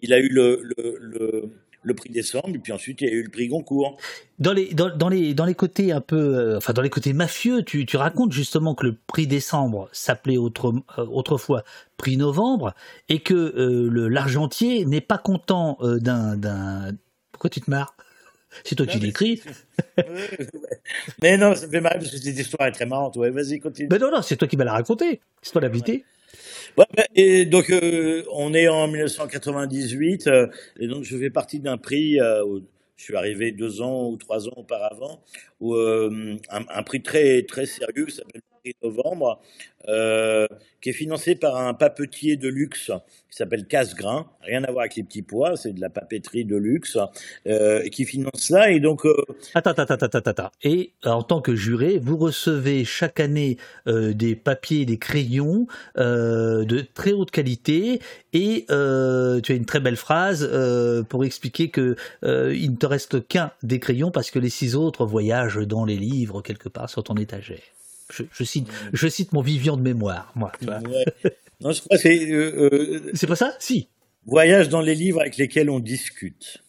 il 0.02 0.12
a 0.12 0.18
eu 0.18 0.28
le, 0.28 1.94
prix 1.94 2.10
décembre, 2.10 2.48
et 2.52 2.58
puis 2.58 2.72
ensuite 2.72 3.00
il 3.00 3.08
a 3.08 3.12
eu 3.12 3.22
le 3.22 3.30
prix 3.30 3.46
Goncourt. 3.46 3.96
Dans 4.40 4.52
les, 4.52 4.74
dans, 4.74 5.08
les, 5.08 5.34
dans 5.34 5.44
les 5.44 5.54
côtés 5.54 5.92
un 5.92 6.00
peu, 6.00 6.56
enfin 6.56 6.72
dans 6.72 6.82
les 6.82 6.90
côtés 6.90 7.12
mafieux, 7.12 7.62
tu, 7.62 7.86
tu 7.86 7.96
racontes 7.96 8.32
justement 8.32 8.74
que 8.74 8.86
le 8.86 8.96
prix 9.06 9.28
décembre 9.28 9.88
s'appelait 9.92 10.36
autre, 10.36 10.74
autrefois 10.98 11.62
prix 11.96 12.16
novembre, 12.16 12.74
et 13.08 13.20
que 13.20 13.88
l'argentier 14.08 14.84
n'est 14.84 15.00
pas 15.00 15.18
content 15.18 15.78
d'un 15.80 16.90
pourquoi 17.36 17.50
tu 17.50 17.60
te 17.60 17.70
marres? 17.70 17.94
C'est 18.64 18.76
toi 18.76 18.86
qui 18.86 18.98
l'écris. 18.98 19.42
mais 21.22 21.36
non, 21.36 21.54
ça 21.54 21.66
me 21.66 21.70
fait 21.70 21.82
marrer 21.82 21.98
parce 21.98 22.10
que 22.10 22.16
cette 22.16 22.38
histoire 22.38 22.66
est 22.66 22.72
très 22.72 22.86
marrante. 22.86 23.14
Ouais, 23.16 23.28
vas-y, 23.28 23.60
continue. 23.60 23.88
Mais 23.90 23.98
non, 23.98 24.10
non, 24.10 24.22
c'est 24.22 24.36
toi 24.36 24.48
qui 24.48 24.56
m'as 24.56 24.64
la 24.64 24.72
raconté. 24.72 25.20
C'est 25.42 25.52
toi 25.52 25.60
l'invité. 25.60 26.06
Ouais, 26.78 26.86
et 27.14 27.44
donc, 27.44 27.68
euh, 27.68 28.24
on 28.32 28.54
est 28.54 28.68
en 28.68 28.88
1998, 28.88 30.26
euh, 30.26 30.46
et 30.80 30.88
donc 30.88 31.04
je 31.04 31.16
fais 31.18 31.28
partie 31.28 31.60
d'un 31.60 31.76
prix 31.76 32.18
euh, 32.20 32.42
où 32.44 32.62
je 32.96 33.04
suis 33.04 33.16
arrivé 33.16 33.52
deux 33.52 33.82
ans 33.82 34.08
ou 34.08 34.16
trois 34.16 34.48
ans 34.48 34.54
auparavant, 34.56 35.20
où 35.60 35.74
un, 35.74 36.38
un, 36.50 36.82
prix 36.82 37.02
très 37.02 37.42
très 37.42 37.66
sérieux 37.66 38.06
qui 38.06 38.14
s'appelle 38.14 38.40
Novembre, 38.82 39.40
euh, 39.88 40.46
qui 40.80 40.90
est 40.90 40.94
financé 40.94 41.34
par 41.34 41.56
un 41.56 41.74
papetier 41.74 42.36
de 42.36 42.48
luxe 42.48 42.90
qui 43.30 43.36
s'appelle 43.36 43.66
Casse-Grain, 43.66 44.26
rien 44.42 44.64
à 44.64 44.70
voir 44.70 44.82
avec 44.82 44.96
les 44.96 45.02
petits 45.02 45.22
pois, 45.22 45.56
c'est 45.56 45.72
de 45.72 45.80
la 45.80 45.90
papeterie 45.90 46.44
de 46.44 46.56
luxe, 46.56 46.96
euh, 47.46 47.86
qui 47.88 48.04
finance 48.04 48.40
ça. 48.40 48.70
Et 48.70 48.80
donc, 48.80 49.04
euh... 49.04 49.14
attends, 49.54 49.72
attends, 49.72 49.82
attends, 49.82 50.06
attends, 50.06 50.30
attends. 50.30 50.50
Et 50.62 50.92
en 51.04 51.22
tant 51.22 51.40
que 51.40 51.54
juré, 51.54 51.98
vous 51.98 52.16
recevez 52.16 52.84
chaque 52.84 53.20
année 53.20 53.58
euh, 53.86 54.14
des 54.14 54.36
papiers, 54.36 54.86
des 54.86 54.98
crayons 54.98 55.66
euh, 55.98 56.64
de 56.64 56.80
très 56.80 57.12
haute 57.12 57.30
qualité, 57.30 58.00
et 58.32 58.64
euh, 58.70 59.40
tu 59.40 59.52
as 59.52 59.54
une 59.54 59.66
très 59.66 59.80
belle 59.80 59.96
phrase 59.96 60.48
pour 61.08 61.24
expliquer 61.24 61.68
que 61.68 61.96
il 62.22 62.70
ne 62.70 62.76
te 62.76 62.86
reste 62.86 63.26
qu'un 63.26 63.52
des 63.62 63.80
crayons 63.80 64.10
parce 64.10 64.30
que 64.30 64.38
les 64.38 64.50
six 64.50 64.74
autres 64.74 65.04
voyagent 65.04 65.66
dans 65.66 65.84
les 65.84 65.96
livres 65.96 66.42
quelque 66.42 66.68
part 66.68 66.88
sur 66.88 67.04
ton 67.04 67.16
étagère. 67.16 67.75
Je, 68.10 68.44
cite, 68.44 68.68
je 68.92 69.08
cite 69.08 69.32
mon 69.32 69.42
Vivian 69.42 69.76
de 69.76 69.82
mémoire, 69.82 70.32
moi. 70.34 70.52
Non, 71.60 71.72
je 71.72 71.80
crois 71.80 71.96
que 71.96 72.02
c'est. 72.02 72.30
Euh, 72.30 72.70
euh, 72.72 73.10
c'est 73.14 73.26
pas 73.26 73.36
ça? 73.36 73.54
Si. 73.58 73.88
Voyage 74.26 74.68
dans 74.68 74.80
les 74.80 74.94
livres 74.94 75.20
avec 75.20 75.36
lesquels 75.36 75.70
on 75.70 75.80
discute. 75.80 76.62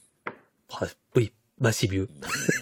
Oh, 0.69 0.85
oui, 1.15 1.31
bah 1.59 1.71
c'est 1.71 1.91
mieux. 1.91 2.07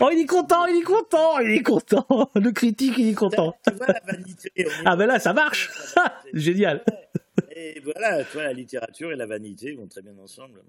oh, 0.00 0.08
il 0.12 0.20
est 0.20 0.26
content, 0.26 0.66
il 0.66 0.78
est 0.80 0.84
content, 0.84 1.38
il 1.40 1.50
est 1.50 1.62
content. 1.62 2.30
Le 2.34 2.50
critique, 2.52 2.94
il 2.98 3.08
est 3.08 3.14
content. 3.14 3.54
Tu 3.66 3.74
vois 3.74 3.88
la 3.88 4.00
vanité. 4.12 4.68
Ah 4.84 4.96
ben 4.96 5.06
là, 5.06 5.18
ça 5.18 5.32
marche. 5.32 5.70
Génial. 6.32 6.84
Et 7.54 7.80
voilà, 7.80 8.24
tu 8.24 8.34
vois, 8.34 8.44
la 8.44 8.52
littérature 8.52 9.12
et 9.12 9.16
la 9.16 9.26
vanité 9.26 9.72
vont 9.72 9.86
très 9.86 10.02
bien 10.02 10.16
ensemble. 10.18 10.62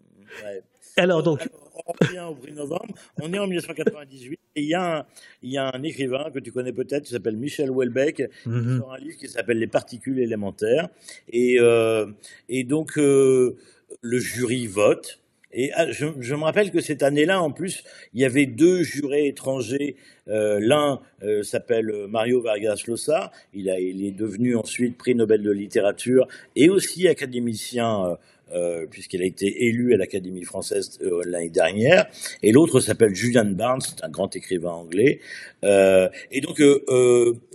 Alors 0.98 1.24
donc, 1.24 1.48
on 1.74 1.94
revient 2.06 2.26
au 2.30 2.36
prix 2.36 2.52
novembre. 2.52 2.94
On 3.22 3.32
est 3.34 3.40
en 3.40 3.48
1998 3.48 4.40
et 4.56 4.62
il 4.62 4.68
y, 4.68 4.74
a 4.74 5.00
un, 5.00 5.06
il 5.44 5.52
y 5.52 5.58
a 5.58 5.72
un 5.74 5.84
écrivain 5.84 6.32
que 6.32 6.40
tu 6.40 6.52
connais 6.52 6.74
peut-être 6.74 7.04
qui 7.04 7.12
s'appelle 7.12 7.38
Michel 7.38 7.70
Houellebecq, 7.70 8.30
qui 8.44 8.50
mhm. 8.50 8.80
sort 8.80 8.94
un 8.94 8.98
livre 8.98 9.18
qui 9.18 9.28
s'appelle 9.28 9.60
Les 9.60 9.68
particules 9.68 10.20
élémentaires. 10.20 10.90
Et, 11.30 11.58
euh, 11.60 12.08
et 12.50 12.64
donc 12.64 12.98
euh, 12.98 13.56
le 14.02 14.20
jury 14.20 14.68
vote. 14.68 15.20
Et 15.52 15.72
ah, 15.74 15.92
je, 15.92 16.06
me 16.06 16.44
rappelle 16.44 16.72
que 16.72 16.80
cette 16.80 17.02
année-là, 17.02 17.42
en 17.42 17.52
plus, 17.52 17.84
il 18.14 18.22
y 18.22 18.26
avait 18.26 18.46
deux 18.46 18.84
jurés 18.84 19.28
étrangers. 19.28 19.96
Euh, 20.28 20.60
L'un 20.62 21.02
euh, 21.24 21.42
s'appelle 21.42 21.92
Mario 22.08 22.42
Vargas 22.42 22.84
Llosa. 22.88 23.32
Il 23.54 23.68
est 23.70 24.12
devenu 24.12 24.56
ensuite 24.56 24.98
prix 24.98 25.16
Nobel 25.16 25.42
de 25.42 25.52
littérature 25.52 26.28
et 26.56 26.70
aussi 26.70 27.08
académicien 27.08 28.18
euh, 28.52 28.86
puisqu'il 28.90 29.22
a 29.22 29.26
été 29.26 29.66
élu 29.66 29.94
à 29.94 29.98
l'Académie 29.98 30.44
française 30.44 30.98
euh, 31.02 31.22
l'année 31.26 31.50
dernière, 31.50 32.08
et 32.44 32.52
l'autre 32.52 32.80
s'appelle 32.80 33.14
Julian 33.14 33.46
Barnes, 33.46 33.82
c'est 33.82 34.04
un 34.04 34.10
grand 34.10 34.36
écrivain 34.36 34.72
anglais. 34.72 35.20
Euh, 35.64 36.10
et 36.32 36.42
donc 36.42 36.62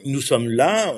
nous 0.04 0.20
sommes 0.20 0.48
là 0.48 0.94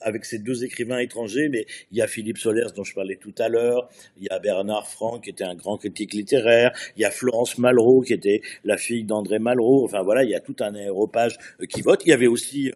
avec 0.00 0.24
ces 0.24 0.38
deux 0.38 0.64
écrivains 0.64 0.98
étrangers, 0.98 1.48
mais 1.48 1.66
il 1.92 1.98
y 1.98 2.02
a 2.02 2.06
Philippe 2.06 2.38
Solers 2.38 2.72
dont 2.74 2.84
je 2.84 2.94
parlais 2.94 3.16
tout 3.16 3.34
à 3.38 3.48
l'heure, 3.48 3.88
il 4.18 4.24
y 4.24 4.28
a 4.30 4.38
Bernard 4.38 4.88
Franck 4.88 5.24
qui 5.24 5.30
était 5.30 5.44
un 5.44 5.54
grand 5.54 5.76
critique 5.76 6.14
littéraire, 6.14 6.72
il 6.96 7.02
y 7.02 7.04
a 7.04 7.10
Florence 7.10 7.58
Malraux 7.58 8.02
qui 8.02 8.12
était 8.12 8.42
la 8.64 8.76
fille 8.76 9.04
d'André 9.04 9.38
Malraux. 9.38 9.84
Enfin 9.84 10.02
voilà, 10.02 10.24
il 10.24 10.30
y 10.30 10.34
a 10.34 10.40
tout 10.40 10.56
un 10.60 10.74
aéropage 10.74 11.38
qui 11.68 11.82
vote. 11.82 12.02
Il 12.04 12.10
y 12.10 12.12
avait 12.12 12.26
aussi 12.26 12.72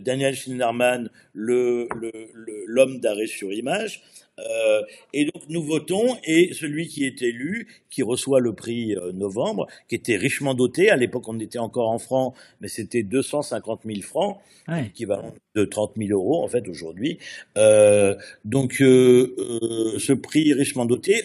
Daniel 0.00 0.34
Schinderman, 0.34 1.10
l'homme 1.34 3.00
d'arrêt 3.00 3.26
sur 3.26 3.52
image. 3.52 4.02
Euh, 4.38 4.82
et 5.12 5.24
donc 5.24 5.44
nous 5.48 5.62
votons 5.62 6.16
et 6.24 6.52
celui 6.52 6.88
qui 6.88 7.04
est 7.04 7.22
élu, 7.22 7.68
qui 7.90 8.02
reçoit 8.02 8.40
le 8.40 8.54
prix 8.54 8.94
euh, 8.94 9.12
novembre, 9.12 9.66
qui 9.88 9.94
était 9.94 10.16
richement 10.16 10.54
doté, 10.54 10.90
à 10.90 10.96
l'époque 10.96 11.26
on 11.28 11.38
était 11.40 11.58
encore 11.58 11.88
en 11.88 11.98
francs, 11.98 12.34
mais 12.60 12.68
c'était 12.68 13.02
250 13.02 13.80
000 13.86 14.02
francs, 14.02 14.38
équivalent 14.68 15.32
de 15.54 15.64
30 15.64 15.92
000 15.96 16.10
euros 16.10 16.44
en 16.44 16.48
fait 16.48 16.68
aujourd'hui. 16.68 17.18
Euh, 17.56 18.14
donc 18.44 18.74
ce 18.74 20.12
prix 20.12 20.52
richement 20.52 20.84
doté, 20.84 21.22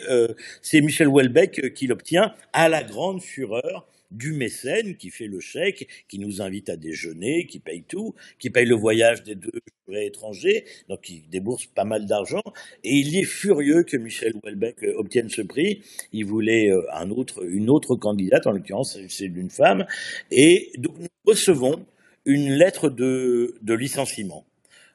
c'est 0.61 0.81
Michel 0.81 1.07
Houellebecq 1.07 1.73
qui 1.73 1.87
l'obtient 1.87 2.33
à 2.53 2.69
la 2.69 2.83
grande 2.83 3.21
fureur 3.21 3.90
du 4.11 4.33
mécène 4.33 4.95
qui 4.97 5.09
fait 5.09 5.27
le 5.27 5.39
chèque, 5.39 5.87
qui 6.07 6.19
nous 6.19 6.41
invite 6.41 6.69
à 6.69 6.75
déjeuner, 6.75 7.45
qui 7.45 7.59
paye 7.59 7.83
tout, 7.83 8.13
qui 8.39 8.49
paye 8.49 8.65
le 8.65 8.75
voyage 8.75 9.23
des 9.23 9.35
deux 9.35 9.51
étrangers, 9.93 10.65
donc 10.87 11.01
qui 11.01 11.23
débourse 11.29 11.65
pas 11.65 11.83
mal 11.83 12.05
d'argent. 12.05 12.43
Et 12.83 12.95
il 12.95 13.15
est 13.17 13.25
furieux 13.25 13.83
que 13.83 13.97
Michel 13.97 14.33
Houellebecq 14.41 14.83
euh, 14.83 14.93
obtienne 14.97 15.29
ce 15.29 15.41
prix. 15.41 15.81
Il 16.13 16.25
voulait 16.25 16.69
euh, 16.69 16.81
un 16.93 17.09
autre, 17.09 17.43
une 17.45 17.69
autre 17.69 17.95
candidate, 17.95 18.47
en 18.47 18.51
l'occurrence 18.51 18.97
c'est 19.09 19.25
une 19.25 19.49
femme. 19.49 19.85
Et 20.31 20.71
donc 20.77 20.97
nous 20.97 21.07
recevons 21.25 21.85
une 22.25 22.51
lettre 22.51 22.89
de, 22.89 23.55
de 23.61 23.73
licenciement 23.73 24.45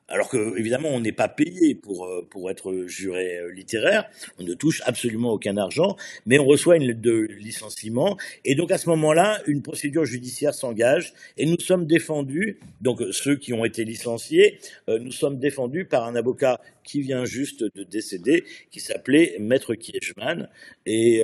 alors 0.08 0.28
que 0.28 0.58
évidemment 0.58 0.88
on 0.90 1.00
n'est 1.00 1.12
pas 1.12 1.28
payé 1.28 1.74
pour 1.74 2.06
euh, 2.06 2.26
pour 2.30 2.50
être 2.50 2.84
juré 2.86 3.38
euh, 3.38 3.52
littéraire, 3.52 4.08
on 4.38 4.44
ne 4.44 4.54
touche 4.54 4.82
absolument 4.84 5.32
aucun 5.32 5.56
argent, 5.56 5.96
mais 6.26 6.38
on 6.38 6.44
reçoit 6.44 6.76
une 6.76 6.84
lettre 6.84 7.00
de 7.00 7.28
licenciement. 7.38 8.16
Et 8.44 8.54
donc 8.54 8.70
à 8.70 8.78
ce 8.78 8.88
moment-là 8.90 9.40
une 9.46 9.62
procédure 9.62 10.04
judiciaire 10.04 10.54
s'engage 10.54 11.14
et 11.36 11.46
nous 11.46 11.60
sommes 11.60 11.86
défendus. 11.86 12.58
Donc 12.80 13.02
ceux 13.10 13.36
qui 13.36 13.52
ont 13.52 13.64
été 13.64 13.84
licenciés, 13.84 14.58
euh, 14.88 14.98
nous 14.98 15.12
sommes 15.12 15.38
défendus 15.38 15.84
par 15.84 16.04
un 16.04 16.14
avocat 16.14 16.60
qui 16.86 17.02
vient 17.02 17.24
juste 17.24 17.62
de 17.62 17.82
décéder, 17.82 18.44
qui 18.70 18.80
s'appelait 18.80 19.36
Maître 19.38 19.74
Kiechman. 19.74 20.48
Et, 20.86 21.22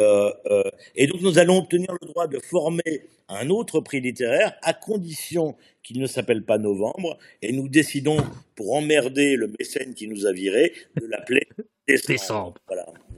et 0.95 1.07
donc 1.07 1.21
nous 1.23 1.39
allons 1.39 1.59
obtenir 1.59 1.93
le 2.01 2.07
droit 2.07 2.27
de 2.27 2.39
former 2.39 3.07
un 3.29 3.49
autre 3.49 3.81
prix 3.81 4.01
littéraire 4.01 4.55
à 4.63 4.75
condition 4.75 5.57
qu'il 5.83 6.01
ne 6.01 6.07
s'appelle 6.07 6.45
pas 6.45 6.59
Novembre, 6.59 7.19
et 7.41 7.53
nous 7.53 7.69
décidons, 7.69 8.19
pour 8.55 8.75
emmerder 8.75 9.37
le 9.37 9.53
mécène 9.59 9.95
qui 9.95 10.07
nous 10.07 10.27
a 10.27 10.33
virés, 10.33 10.73
de 11.01 11.07
l'appeler 11.07 11.43
Décembre. 11.89 12.55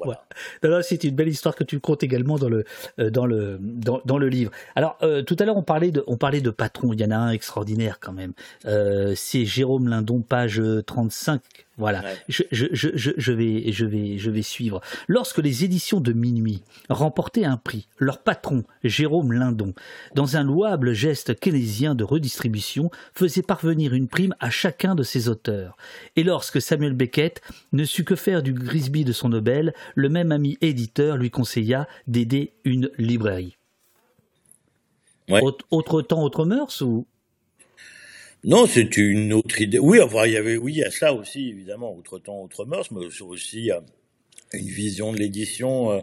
Voilà. 0.02 0.82
c'est 0.82 1.04
une 1.04 1.14
belle 1.14 1.28
histoire 1.28 1.54
que 1.54 1.64
tu 1.64 1.80
comptes 1.80 2.02
également 2.02 2.38
dans 2.38 2.48
le, 2.48 2.64
euh, 2.98 3.10
dans 3.10 3.26
le, 3.26 3.58
dans, 3.60 4.18
le 4.18 4.28
livre. 4.28 4.50
Alors, 4.74 4.96
euh, 5.02 5.22
tout 5.22 5.36
à 5.38 5.44
l'heure, 5.44 5.56
on 5.56 5.62
parlait 5.62 5.90
de, 5.90 6.02
on 6.06 6.16
parlait 6.16 6.40
de 6.40 6.50
patron. 6.50 6.92
Il 6.94 7.00
y 7.00 7.04
en 7.04 7.10
a 7.10 7.16
un 7.16 7.30
extraordinaire 7.30 8.00
quand 8.00 8.12
même. 8.12 8.32
Euh, 8.64 9.12
c'est 9.16 9.44
Jérôme 9.44 9.88
Lindon, 9.88 10.22
page 10.22 10.62
35 10.86 11.42
voilà, 11.76 12.02
je, 12.28 12.44
je, 12.52 12.66
je, 12.72 12.88
je, 12.94 13.32
vais, 13.32 13.72
je, 13.72 13.84
vais, 13.84 14.16
je 14.18 14.30
vais 14.30 14.42
suivre. 14.42 14.80
Lorsque 15.08 15.38
les 15.38 15.64
éditions 15.64 16.00
de 16.00 16.12
Minuit 16.12 16.62
remportaient 16.88 17.44
un 17.44 17.56
prix, 17.56 17.88
leur 17.98 18.22
patron, 18.22 18.62
Jérôme 18.84 19.32
Lindon, 19.32 19.74
dans 20.14 20.36
un 20.36 20.44
louable 20.44 20.92
geste 20.92 21.38
keynésien 21.38 21.94
de 21.96 22.04
redistribution, 22.04 22.90
faisait 23.12 23.42
parvenir 23.42 23.92
une 23.92 24.08
prime 24.08 24.34
à 24.38 24.50
chacun 24.50 24.94
de 24.94 25.02
ses 25.02 25.28
auteurs. 25.28 25.76
Et 26.14 26.22
lorsque 26.22 26.60
Samuel 26.60 26.94
Beckett 26.94 27.40
ne 27.72 27.84
sut 27.84 28.04
que 28.04 28.16
faire 28.16 28.42
du 28.42 28.52
Grisby 28.52 29.04
de 29.04 29.12
son 29.12 29.30
Nobel, 29.30 29.74
le 29.96 30.08
même 30.08 30.30
ami 30.30 30.56
éditeur 30.60 31.16
lui 31.16 31.30
conseilla 31.30 31.88
d'aider 32.06 32.52
une 32.64 32.90
librairie. 32.98 33.56
Autre 35.70 36.02
temps, 36.02 36.22
autre 36.22 36.44
mœurs 36.44 36.82
ou? 36.82 37.06
Non, 38.46 38.66
c'est 38.66 38.98
une 38.98 39.32
autre 39.32 39.62
idée. 39.62 39.78
Oui, 39.78 40.00
il 40.26 40.32
y 40.32 40.36
avait, 40.36 40.58
oui, 40.58 40.74
il 40.76 40.86
y 40.86 40.92
ça 40.92 41.14
aussi, 41.14 41.48
évidemment, 41.48 41.96
autre 41.96 42.18
temps, 42.18 42.42
autre 42.42 42.66
mœurs, 42.66 42.90
mais 42.90 43.06
aussi 43.22 43.72
euh, 43.72 43.80
une 44.52 44.66
vision 44.66 45.14
de 45.14 45.18
l'édition 45.18 45.92
euh, 45.92 46.00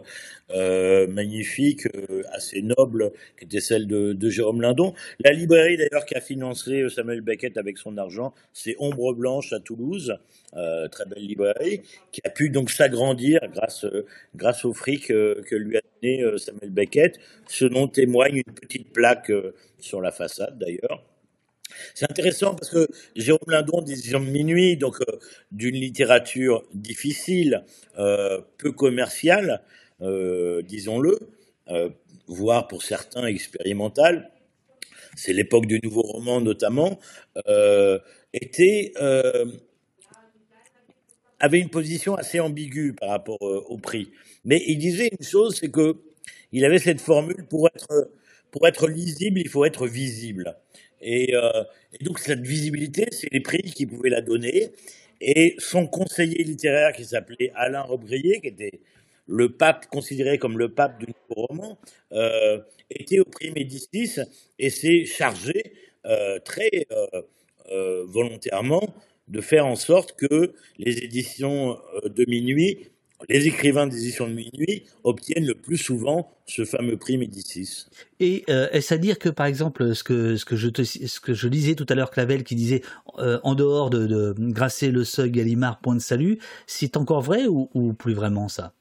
euh, 0.50 1.06
magnifique, 1.06 1.86
assez 2.32 2.60
noble, 2.62 3.12
qui 3.38 3.44
était 3.44 3.60
celle 3.60 3.86
de, 3.86 4.28
Jérôme 4.28 4.60
Lindon. 4.60 4.92
La 5.20 5.30
librairie, 5.30 5.76
d'ailleurs, 5.76 6.04
qui 6.04 6.16
a 6.16 6.20
financé 6.20 6.84
Samuel 6.88 7.20
Beckett 7.20 7.56
avec 7.58 7.78
son 7.78 7.96
argent, 7.96 8.34
c'est 8.52 8.74
Ombre 8.80 9.14
Blanche 9.14 9.52
à 9.52 9.60
Toulouse, 9.60 10.18
très 10.50 11.04
belle 11.06 11.24
librairie, 11.24 11.82
qui 12.10 12.22
a 12.24 12.30
pu 12.30 12.50
donc 12.50 12.72
s'agrandir 12.72 13.38
grâce, 13.54 13.86
grâce 14.34 14.64
au 14.64 14.74
fric 14.74 15.06
que 15.06 15.54
lui 15.54 15.76
a 15.76 15.80
donné 16.02 16.38
Samuel 16.38 16.70
Beckett. 16.70 17.20
Ce 17.46 17.66
nom 17.66 17.86
témoigne 17.86 18.38
une 18.38 18.54
petite 18.54 18.92
plaque 18.92 19.30
sur 19.78 20.00
la 20.00 20.10
façade, 20.10 20.58
d'ailleurs. 20.58 21.04
C'est 21.94 22.10
intéressant 22.10 22.54
parce 22.54 22.70
que 22.70 22.88
Jérôme 23.16 23.48
Lindon, 23.48 23.82
disons 23.82 24.20
minuit, 24.20 24.76
donc 24.76 25.00
euh, 25.00 25.18
d'une 25.50 25.74
littérature 25.74 26.64
difficile, 26.74 27.64
euh, 27.98 28.40
peu 28.58 28.72
commerciale, 28.72 29.62
euh, 30.00 30.62
disons-le, 30.62 31.18
voire 32.26 32.68
pour 32.68 32.82
certains 32.82 33.26
expérimentale, 33.26 34.30
c'est 35.16 35.32
l'époque 35.32 35.66
du 35.66 35.80
nouveau 35.82 36.02
roman 36.02 36.40
notamment, 36.40 36.98
était 38.32 38.92
avait 41.40 41.58
une 41.58 41.70
position 41.70 42.14
assez 42.14 42.40
ambiguë 42.40 42.92
par 42.92 43.08
rapport 43.08 43.40
au 43.40 43.78
prix. 43.78 44.12
Mais 44.44 44.62
il 44.66 44.78
disait 44.78 45.10
une 45.18 45.26
chose, 45.26 45.56
c'est 45.58 45.70
que 45.70 45.96
il 46.52 46.64
avait 46.64 46.78
cette 46.78 47.00
formule 47.00 47.46
pour 47.48 47.70
pour 48.52 48.68
être 48.68 48.86
lisible, 48.86 49.40
il 49.40 49.48
faut 49.48 49.64
être 49.64 49.86
visible. 49.86 50.56
Euh, 51.02 51.64
et, 51.92 52.04
donc 52.04 52.18
cette 52.18 52.40
visibilité, 52.40 53.06
c'est 53.10 53.32
les 53.32 53.40
prix 53.40 53.62
qui 53.62 53.86
pouvaient 53.86 54.10
la 54.10 54.20
donner. 54.20 54.70
Et 55.20 55.54
son 55.58 55.86
conseiller 55.86 56.42
littéraire 56.42 56.92
qui 56.92 57.04
s'appelait 57.04 57.52
Alain 57.54 57.82
Robrier, 57.82 58.40
qui 58.40 58.48
était 58.48 58.80
le 59.26 59.50
pape 59.50 59.86
considéré 59.86 60.38
comme 60.38 60.58
le 60.58 60.74
pape 60.74 60.98
du 60.98 61.06
nouveau 61.06 61.46
roman, 61.46 61.78
euh, 62.12 62.58
était 62.90 63.20
au 63.20 63.24
prix 63.24 63.52
Médicis 63.52 64.20
et 64.58 64.70
s'est 64.70 65.04
chargé 65.04 65.74
euh, 66.06 66.38
très 66.40 66.86
volontairement 68.06 68.94
de 69.28 69.40
faire 69.40 69.66
en 69.66 69.76
sorte 69.76 70.14
que 70.16 70.52
les 70.76 70.98
éditions 70.98 71.78
de 72.04 72.24
minuit 72.28 72.91
les 73.28 73.46
écrivains 73.46 73.86
des 73.86 73.98
éditions 73.98 74.26
de 74.26 74.34
minuit 74.34 74.84
obtiennent 75.04 75.46
le 75.46 75.54
plus 75.54 75.78
souvent 75.78 76.30
ce 76.46 76.64
fameux 76.64 76.96
prix 76.96 77.18
Médicis. 77.18 77.86
Et 78.20 78.44
euh, 78.48 78.68
est-ce 78.72 78.94
à 78.94 78.98
dire 78.98 79.18
que, 79.18 79.28
par 79.28 79.46
exemple, 79.46 79.94
ce 79.94 80.02
que, 80.02 80.36
ce 80.36 80.44
que, 80.44 80.56
je, 80.56 80.68
te, 80.68 80.82
ce 80.82 81.20
que 81.20 81.34
je 81.34 81.48
lisais 81.48 81.74
tout 81.74 81.86
à 81.88 81.94
l'heure, 81.94 82.10
Clavel, 82.10 82.44
qui 82.44 82.54
disait 82.54 82.82
euh, 83.18 83.38
en 83.42 83.54
dehors 83.54 83.90
de, 83.90 84.06
de, 84.06 84.34
Grasser, 84.38 84.90
Le 84.90 85.04
Seuil, 85.04 85.30
Gallimard, 85.30 85.80
Point 85.80 85.96
de 85.96 86.00
Salut, 86.00 86.38
c'est 86.66 86.96
encore 86.96 87.22
vrai 87.22 87.46
ou, 87.46 87.92
plus 87.94 88.14
vraiment 88.14 88.48
ça? 88.48 88.72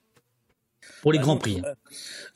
Pour 1.02 1.14
les 1.14 1.20
grands 1.20 1.38
prix. 1.38 1.62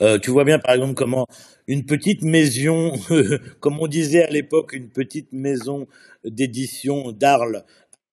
Euh, 0.01 0.19
tu 0.19 0.31
vois 0.31 0.43
bien, 0.43 0.59
par 0.59 0.75
exemple, 0.75 0.93
comment 0.93 1.27
une 1.67 1.85
petite 1.85 2.21
maison, 2.21 2.93
comme 3.59 3.79
on 3.79 3.87
disait 3.87 4.23
à 4.23 4.29
l'époque, 4.29 4.73
une 4.73 4.89
petite 4.89 5.31
maison 5.33 5.87
d'édition 6.23 7.11
d'Arles 7.11 7.63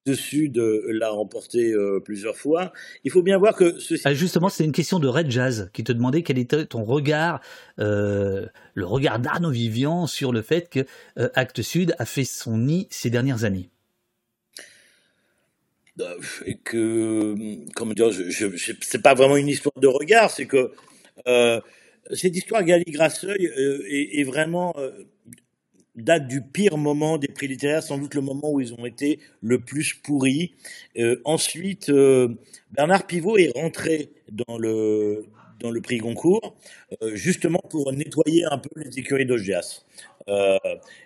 de 0.04 0.90
l'a 0.90 1.10
remporté 1.10 1.72
euh, 1.72 2.00
plusieurs 2.00 2.36
fois. 2.36 2.72
Il 3.04 3.10
faut 3.10 3.22
bien 3.22 3.38
voir 3.38 3.54
que 3.54 3.78
ceci... 3.78 4.02
Ah, 4.04 4.14
justement, 4.14 4.48
c'est 4.48 4.64
une 4.64 4.72
question 4.72 4.98
de 4.98 5.08
Red 5.08 5.30
Jazz 5.30 5.70
qui 5.72 5.84
te 5.84 5.92
demandait 5.92 6.22
quel 6.22 6.38
était 6.38 6.66
ton 6.66 6.84
regard, 6.84 7.40
euh, 7.78 8.46
le 8.74 8.84
regard 8.84 9.18
d'Arnaud 9.18 9.50
Vivian 9.50 10.06
sur 10.06 10.32
le 10.32 10.42
fait 10.42 10.68
que 10.68 10.80
euh, 11.18 11.28
Actes 11.34 11.62
Sud 11.62 11.94
a 11.98 12.04
fait 12.04 12.24
son 12.24 12.58
nid 12.58 12.88
ces 12.90 13.10
dernières 13.10 13.44
années. 13.44 13.70
Et 16.46 16.56
que, 16.56 17.34
comment 17.74 17.92
dire, 17.92 18.10
je, 18.10 18.30
je, 18.30 18.72
c'est 18.80 19.02
pas 19.02 19.14
vraiment 19.14 19.36
une 19.36 19.48
histoire 19.48 19.78
de 19.78 19.86
regard, 19.86 20.30
c'est 20.30 20.46
que 20.46 20.72
cette 22.12 22.34
histoire 22.34 22.64
Gali 22.64 22.90
Grasseuil 22.90 23.44
est, 23.44 24.20
est, 24.20 24.24
vraiment 24.24 24.74
date 25.96 26.26
du 26.26 26.42
pire 26.42 26.76
moment 26.76 27.18
des 27.18 27.28
prix 27.28 27.48
littéraires, 27.48 27.82
sans 27.82 27.98
doute 27.98 28.14
le 28.14 28.22
moment 28.22 28.50
où 28.50 28.60
ils 28.60 28.72
ont 28.74 28.86
été 28.86 29.20
le 29.42 29.60
plus 29.60 29.94
pourris. 29.94 30.54
Euh, 30.98 31.20
ensuite, 31.24 31.88
euh, 31.90 32.28
Bernard 32.72 33.06
Pivot 33.06 33.36
est 33.36 33.52
rentré 33.54 34.10
dans 34.30 34.58
le 34.58 35.26
dans 35.60 35.70
le 35.70 35.80
prix 35.80 35.98
Goncourt, 35.98 36.56
euh, 37.02 37.14
justement 37.14 37.60
pour 37.70 37.92
nettoyer 37.92 38.44
un 38.50 38.58
peu 38.58 38.68
les 38.74 38.98
écuries 38.98 39.26
d'Augias. 39.26 39.84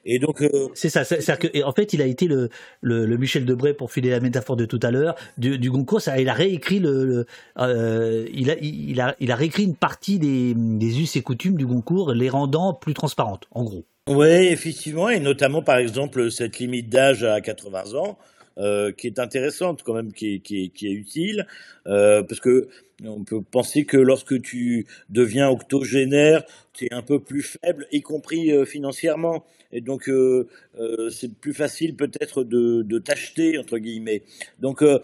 et 0.06 0.18
donc 0.18 0.42
c'est 0.74 0.88
ça, 0.88 1.04
c'est 1.04 1.38
que 1.38 1.62
en 1.62 1.72
fait 1.72 1.92
il 1.92 2.00
a 2.00 2.06
été 2.06 2.26
le, 2.26 2.48
le, 2.80 3.16
Michel 3.18 3.44
Debré 3.44 3.74
pour 3.74 3.92
filer 3.92 4.10
la 4.10 4.20
métaphore 4.20 4.56
de 4.56 4.64
tout 4.64 4.80
à 4.82 4.90
l'heure 4.90 5.14
du, 5.36 5.58
du, 5.58 5.70
Goncourt, 5.70 6.00
ça, 6.00 6.18
il 6.18 6.28
a 6.30 6.34
réécrit 6.34 6.78
le, 6.80 7.26
il, 7.58 8.50
a, 8.50 8.56
il, 8.62 9.00
a, 9.00 9.14
il 9.20 9.30
a 9.30 9.36
réécrit 9.36 9.64
une 9.64 9.76
partie 9.76 10.18
des, 10.18 10.54
des 10.54 11.00
us 11.00 11.16
et 11.16 11.22
coutumes 11.22 11.56
du 11.56 11.66
Goncourt, 11.66 12.12
les 12.12 12.30
rendant 12.30 12.72
plus 12.72 12.94
transparentes, 12.94 13.46
en 13.50 13.64
gros. 13.64 13.84
Oui, 14.08 14.26
effectivement, 14.28 15.08
et 15.08 15.18
notamment 15.18 15.62
par 15.62 15.78
exemple 15.78 16.30
cette 16.30 16.58
limite 16.60 16.88
d'âge 16.88 17.24
à 17.24 17.40
80 17.40 17.94
ans, 17.94 18.16
euh, 18.56 18.92
qui 18.92 19.08
est 19.08 19.18
intéressante 19.18 19.82
quand 19.82 19.94
même, 19.94 20.12
qui 20.12 20.34
est, 20.34 20.38
qui 20.38 20.70
qui 20.70 20.86
est 20.86 20.92
utile, 20.92 21.44
euh, 21.88 22.22
parce 22.22 22.40
que 22.40 22.68
on 23.04 23.24
peut 23.24 23.42
penser 23.42 23.84
que 23.84 23.96
lorsque 23.96 24.40
tu 24.42 24.86
deviens 25.10 25.48
octogénaire, 25.50 26.44
tu 26.72 26.84
es 26.86 26.94
un 26.94 27.02
peu 27.02 27.18
plus 27.18 27.42
faible, 27.42 27.86
y 27.90 28.00
compris 28.00 28.52
euh, 28.52 28.64
financièrement, 28.64 29.44
et 29.72 29.80
donc 29.80 30.08
euh, 30.08 30.46
euh, 30.78 31.10
c'est 31.10 31.34
plus 31.34 31.52
facile 31.52 31.96
peut-être 31.96 32.44
de, 32.44 32.82
de 32.82 32.98
t'acheter 33.00 33.58
entre 33.58 33.78
guillemets. 33.78 34.22
Donc 34.60 34.82
là, 34.82 35.00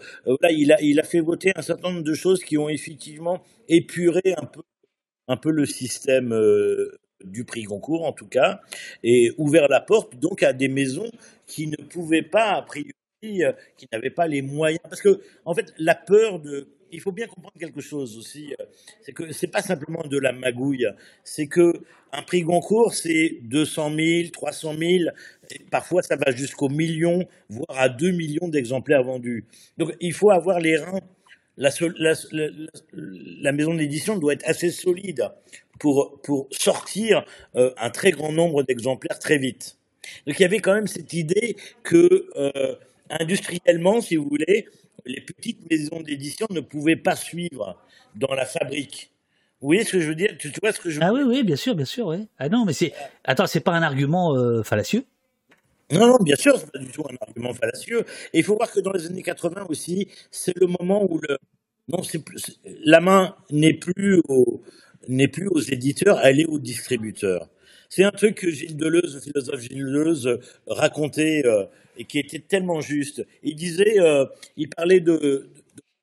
il 0.51 0.71
a, 0.71 0.81
il 0.81 0.97
a 1.01 1.03
fait 1.03 1.19
voter 1.19 1.51
un 1.57 1.61
certain 1.61 1.89
nombre 1.91 2.03
de 2.03 2.13
choses 2.13 2.41
qui 2.43 2.57
ont 2.57 2.69
effectivement 2.69 3.43
épuré 3.67 4.21
un 4.37 4.45
peu, 4.45 4.61
un 5.27 5.37
peu 5.37 5.51
le 5.51 5.65
système 5.65 6.33
du 7.23 7.45
prix 7.45 7.63
Goncourt 7.63 8.05
en 8.05 8.13
tout 8.13 8.27
cas, 8.27 8.61
et 9.03 9.31
ouvert 9.37 9.67
la 9.67 9.79
porte 9.81 10.17
donc 10.17 10.43
à 10.43 10.53
des 10.53 10.67
maisons 10.67 11.09
qui 11.47 11.67
ne 11.67 11.77
pouvaient 11.77 12.23
pas, 12.23 12.53
a 12.53 12.61
priori, 12.61 12.93
euh, 13.23 13.53
qui 13.77 13.87
n'avaient 13.91 14.09
pas 14.09 14.27
les 14.27 14.41
moyens. 14.41 14.81
Parce 14.83 15.01
que, 15.01 15.21
en 15.45 15.53
fait, 15.53 15.73
la 15.77 15.95
peur 15.95 16.39
de. 16.39 16.67
Il 16.91 17.01
faut 17.01 17.11
bien 17.11 17.25
comprendre 17.25 17.55
quelque 17.59 17.81
chose 17.81 18.19
aussi, 18.19 18.53
euh, 18.59 18.65
c'est 19.01 19.13
que 19.13 19.31
c'est 19.31 19.47
pas 19.47 19.63
simplement 19.63 20.03
de 20.03 20.19
la 20.19 20.31
magouille, 20.31 20.85
c'est 21.23 21.47
que 21.47 21.73
un 22.11 22.21
prix 22.21 22.41
Goncourt, 22.41 22.93
c'est 22.93 23.39
200 23.41 23.95
000, 23.95 24.29
300 24.31 24.75
000, 24.77 24.91
et 25.49 25.59
parfois 25.71 26.03
ça 26.03 26.15
va 26.15 26.31
jusqu'au 26.31 26.69
million, 26.69 27.25
voire 27.49 27.79
à 27.79 27.89
2 27.89 28.11
millions 28.11 28.47
d'exemplaires 28.47 29.03
vendus. 29.03 29.45
Donc 29.79 29.95
il 30.01 30.13
faut 30.13 30.29
avoir 30.29 30.59
les 30.59 30.77
reins 30.77 30.99
la, 31.57 31.69
la, 31.97 32.13
la, 32.93 33.51
maison 33.51 33.73
d'édition 33.73 34.17
doit 34.17 34.33
être 34.33 34.47
assez 34.47 34.71
solide 34.71 35.29
pour, 35.79 36.19
pour 36.23 36.47
sortir 36.51 37.25
euh, 37.55 37.71
un 37.77 37.89
très 37.89 38.11
grand 38.11 38.31
nombre 38.31 38.63
d'exemplaires 38.63 39.19
très 39.19 39.37
vite. 39.37 39.77
Donc 40.27 40.39
il 40.39 40.41
y 40.41 40.45
avait 40.45 40.59
quand 40.59 40.73
même 40.73 40.87
cette 40.87 41.13
idée 41.13 41.55
que 41.83 42.27
euh, 42.35 42.75
industriellement, 43.09 44.01
si 44.01 44.15
vous 44.15 44.27
voulez, 44.27 44.67
les 45.05 45.21
petites 45.21 45.69
maisons 45.69 46.01
d'édition 46.01 46.47
ne 46.49 46.59
pouvaient 46.59 46.95
pas 46.95 47.15
suivre 47.15 47.77
dans 48.15 48.33
la 48.33 48.45
fabrique. 48.45 49.11
Vous 49.61 49.67
voyez 49.67 49.83
ce 49.83 49.93
que 49.93 49.99
je 50.01 50.07
veux 50.07 50.15
dire? 50.15 50.35
Tu 50.37 50.51
vois 50.61 50.73
ce 50.73 50.79
que 50.79 50.89
je 50.89 50.99
veux 50.99 51.05
Ah 51.05 51.13
oui, 51.13 51.21
oui, 51.25 51.43
bien 51.43 51.55
sûr, 51.55 51.73
bien 51.73 51.85
sûr. 51.85 52.07
Ouais. 52.07 52.27
Ah 52.37 52.49
non, 52.49 52.65
mais 52.65 52.73
c'est. 52.73 52.91
Attends, 53.23 53.47
c'est 53.47 53.61
pas 53.61 53.71
un 53.71 53.81
argument 53.81 54.35
euh, 54.35 54.61
fallacieux 54.61 55.05
non, 55.91 56.07
non, 56.07 56.17
bien 56.21 56.35
sûr, 56.35 56.57
c'est 56.57 56.71
pas 56.71 56.79
du 56.79 56.87
tout 56.87 57.03
un 57.09 57.15
argument 57.21 57.53
fallacieux. 57.53 58.05
Et 58.33 58.39
il 58.39 58.43
faut 58.43 58.55
voir 58.55 58.71
que 58.71 58.79
dans 58.79 58.91
les 58.91 59.05
années 59.05 59.21
80 59.21 59.65
aussi, 59.69 60.07
c'est 60.31 60.57
le 60.57 60.67
moment 60.67 61.05
où 61.09 61.19
le, 61.27 61.37
non, 61.89 62.01
plus, 62.01 62.59
la 62.85 63.01
main 63.01 63.35
n'est 63.51 63.73
plus 63.73 64.21
n'est 65.07 65.31
aux 65.47 65.59
éditeurs, 65.59 66.19
elle 66.23 66.39
est 66.39 66.45
aux 66.45 66.59
distributeurs. 66.59 67.49
C'est 67.89 68.03
un 68.03 68.11
truc 68.11 68.35
que 68.35 68.49
Gilles 68.49 68.77
Deleuze, 68.77 69.15
le 69.15 69.21
philosophe 69.21 69.59
Gilles 69.59 69.83
Deleuze, 69.83 70.39
racontait 70.65 71.43
euh, 71.45 71.65
et 71.97 72.05
qui 72.05 72.19
était 72.19 72.39
tellement 72.39 72.81
juste. 72.81 73.25
Il 73.43 73.55
disait, 73.55 73.99
euh, 73.99 74.25
il 74.57 74.69
parlait 74.69 75.01
de, 75.01 75.49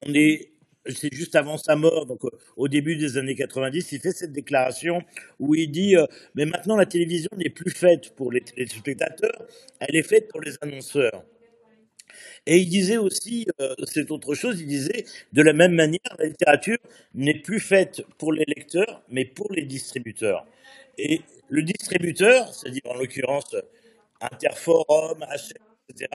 on 0.07 0.15
est, 0.15 0.51
c'est 0.87 1.13
juste 1.15 1.37
avant 1.37 1.59
sa 1.59 1.77
mort, 1.77 2.07
donc 2.07 2.25
euh, 2.25 2.31
au 2.57 2.69
début 2.69 2.97
des 2.97 3.19
années 3.19 3.35
90, 3.35 3.93
il 3.93 4.01
fait 4.01 4.13
cette 4.13 4.33
déclaration 4.33 5.03
où 5.39 5.55
il 5.55 5.71
dit, 5.71 5.95
mais 6.35 6.47
maintenant 6.47 6.77
la 6.77 6.87
télévision 6.87 7.31
n'est 7.37 7.51
plus 7.51 7.71
faite 7.71 8.15
pour 8.17 8.33
les 8.33 8.41
téléspectateurs, 8.41 9.47
elle 9.81 9.97
est 9.97 10.03
faite 10.03 10.29
pour 10.29 10.41
les 10.41 10.55
annonceurs. 10.63 11.25
Et 12.47 12.59
il 12.59 12.69
disait 12.69 12.97
aussi, 12.97 13.47
euh, 13.61 13.75
c'est 13.85 14.11
autre 14.11 14.35
chose, 14.35 14.61
il 14.61 14.67
disait, 14.67 15.05
de 15.33 15.43
la 15.43 15.53
même 15.53 15.75
manière, 15.75 16.01
la 16.19 16.27
littérature 16.27 16.79
n'est 17.15 17.39
plus 17.39 17.61
faite 17.61 18.03
pour 18.19 18.33
les 18.33 18.45
lecteurs, 18.47 19.03
mais 19.09 19.25
pour 19.25 19.53
les 19.53 19.63
distributeurs. 19.63 20.47
Et 20.99 21.21
le 21.49 21.63
distributeur, 21.63 22.53
c'est-à-dire 22.55 22.83
en 22.87 22.95
l'occurrence 22.95 23.57
Interforum, 24.21 25.21
HM, 25.21 25.63
etc., 25.89 26.11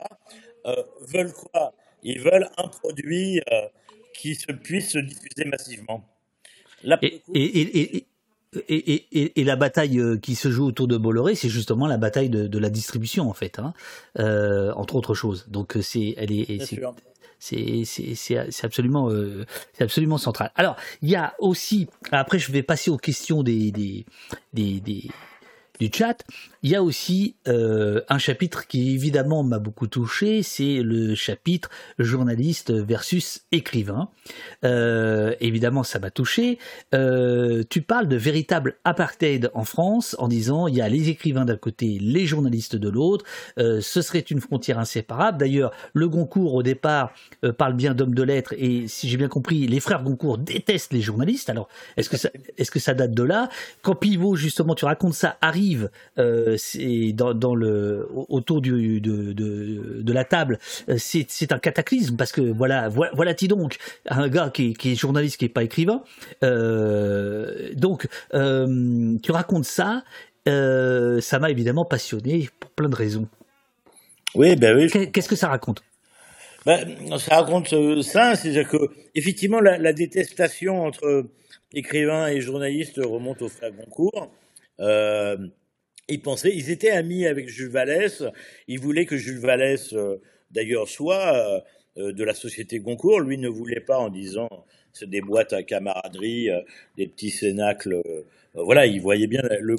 euh, 0.66 0.82
veulent 1.00 1.32
quoi? 1.32 1.74
Ils 2.02 2.20
veulent 2.20 2.48
un 2.56 2.68
produit 2.68 3.40
euh, 3.52 3.68
qui 4.16 4.34
se 4.34 4.52
puisse 4.52 4.90
se 4.90 4.98
diffuser 4.98 5.44
massivement. 5.44 6.04
et, 7.02 7.22
et, 9.40 9.44
la 9.44 9.56
bataille 9.56 9.98
euh, 9.98 10.16
qui 10.16 10.34
se 10.34 10.50
joue 10.50 10.66
autour 10.66 10.88
de 10.88 10.96
Bolloré, 10.96 11.34
c'est 11.34 11.48
justement 11.48 11.86
la 11.86 11.98
bataille 11.98 12.30
de, 12.30 12.58
la 12.58 12.70
distribution 12.70 13.28
en 13.28 13.34
fait, 13.34 13.58
hein, 13.58 13.74
euh, 14.18 14.72
entre 14.74 14.96
autres 14.96 15.14
choses. 15.14 15.46
Donc 15.48 15.76
euh, 15.76 15.82
c'est, 15.82 16.14
elle 16.16 16.32
est, 16.32 16.64
c'est, 17.38 18.64
absolument, 18.64 19.10
c'est 19.72 19.84
absolument 19.84 20.18
central. 20.18 20.50
Alors 20.54 20.76
il 21.02 21.10
y 21.10 21.16
a 21.16 21.34
aussi, 21.38 21.88
après 22.12 22.38
je 22.38 22.50
vais 22.50 22.62
passer 22.62 22.90
aux 22.90 22.96
questions 22.96 23.42
des, 23.42 23.70
des, 23.70 24.04
des 24.54 25.10
du 25.78 25.90
chat, 25.92 26.24
il 26.62 26.70
y 26.70 26.74
a 26.74 26.82
aussi 26.82 27.36
euh, 27.48 28.00
un 28.08 28.18
chapitre 28.18 28.66
qui 28.66 28.94
évidemment 28.94 29.42
m'a 29.42 29.58
beaucoup 29.58 29.86
touché, 29.86 30.42
c'est 30.42 30.82
le 30.82 31.14
chapitre 31.14 31.70
journaliste 31.98 32.72
versus 32.72 33.42
écrivain. 33.52 34.08
Euh, 34.64 35.34
évidemment, 35.40 35.82
ça 35.82 35.98
m'a 35.98 36.10
touché. 36.10 36.58
Euh, 36.94 37.62
tu 37.68 37.82
parles 37.82 38.08
de 38.08 38.16
véritable 38.16 38.76
apartheid 38.84 39.50
en 39.54 39.64
France 39.64 40.16
en 40.18 40.28
disant 40.28 40.66
il 40.66 40.74
y 40.74 40.80
a 40.80 40.88
les 40.88 41.08
écrivains 41.08 41.44
d'un 41.44 41.56
côté, 41.56 41.98
les 42.00 42.26
journalistes 42.26 42.76
de 42.76 42.88
l'autre. 42.88 43.24
ce 43.56 44.02
serait 44.02 44.20
une 44.20 44.40
frontière 44.40 44.78
inséparable. 44.78 45.38
D'ailleurs, 45.38 45.72
le 45.92 46.08
Goncourt 46.08 46.54
au 46.54 46.62
départ 46.62 47.12
parle 47.58 47.74
bien 47.74 47.94
d'hommes 47.94 48.14
de 48.14 48.22
lettres 48.22 48.54
et 48.58 48.88
si 48.88 49.08
j'ai 49.08 49.16
bien 49.16 49.28
compris, 49.28 49.66
les 49.66 49.80
frères 49.80 50.02
Goncourt 50.02 50.38
détestent 50.38 50.92
les 50.92 51.00
journalistes. 51.00 51.50
Alors, 51.50 51.68
est-ce 51.96 52.08
que 52.08 52.16
ça, 52.16 52.30
est-ce 52.58 52.70
que 52.70 52.78
ça 52.78 52.94
date 52.94 53.12
de 53.12 53.22
là? 53.22 53.48
Quand 53.82 53.94
Pivot 53.94 54.36
justement, 54.36 54.74
tu 54.74 54.84
racontes 54.84 55.14
ça, 55.14 55.36
arrive 55.40 55.65
euh, 56.18 56.56
dans, 57.12 57.54
le, 57.54 58.08
autour 58.28 58.60
du, 58.60 59.00
de, 59.00 59.32
de, 59.32 60.12
la 60.12 60.24
table, 60.24 60.58
euh, 60.88 60.96
c'est 60.98 61.52
un 61.52 61.58
cataclysme 61.58 62.16
parce 62.16 62.32
que 62.32 62.40
voilà, 62.40 62.88
voilà, 62.88 63.34
t 63.34 63.48
donc 63.48 63.76
un 64.08 64.28
gars 64.28 64.50
qui, 64.50 64.76
est 64.84 64.94
journaliste, 64.94 65.38
qui 65.38 65.44
n'est 65.44 65.50
pas 65.50 65.64
écrivain. 65.64 66.02
Euh, 66.42 67.70
donc, 67.74 68.06
tu 68.32 69.32
racontes 69.32 69.64
ça, 69.64 70.02
ça 70.46 71.38
m'a 71.38 71.50
évidemment 71.50 71.84
passionné 71.84 72.48
pour 72.60 72.70
plein 72.70 72.88
de 72.88 72.96
raisons. 72.96 73.28
Oui, 74.34 74.56
ben 74.56 74.76
oui. 74.76 75.10
Qu'est-ce 75.12 75.28
que 75.28 75.36
ça 75.36 75.48
raconte? 75.48 75.82
Ben, 76.64 76.84
ça 77.18 77.36
raconte 77.36 77.68
ça, 78.02 78.34
c'est-à-dire 78.34 78.68
que 78.68 78.76
effectivement 79.14 79.60
la, 79.60 79.78
la, 79.78 79.92
détestation 79.92 80.82
entre 80.82 81.26
écrivains 81.72 82.26
et 82.26 82.40
journalistes 82.40 82.98
remonte 82.98 83.40
au 83.42 83.48
frère 83.48 83.70
Goncourt. 83.70 84.32
Euh, 84.80 85.36
ils 86.08 86.22
pensaient, 86.22 86.54
ils 86.54 86.70
étaient 86.70 86.90
amis 86.90 87.26
avec 87.26 87.48
Jules 87.48 87.70
Vallès. 87.70 88.22
Ils 88.68 88.80
voulaient 88.80 89.06
que 89.06 89.16
Jules 89.16 89.40
Vallès, 89.40 89.92
euh, 89.92 90.20
d'ailleurs, 90.50 90.88
soit 90.88 91.62
euh, 91.96 92.12
de 92.12 92.24
la 92.24 92.34
société 92.34 92.78
Goncourt. 92.78 93.20
Lui 93.20 93.38
ne 93.38 93.48
voulait 93.48 93.80
pas 93.80 93.98
en 93.98 94.10
disant 94.10 94.48
c'est 94.92 95.10
des 95.10 95.20
boîtes 95.20 95.52
à 95.52 95.62
camaraderie, 95.62 96.48
des 96.96 97.06
petits 97.06 97.30
cénacles 97.30 98.00
voilà, 98.64 98.86
il 98.86 99.00
voyait 99.00 99.26
bien 99.26 99.42
le, 99.60 99.76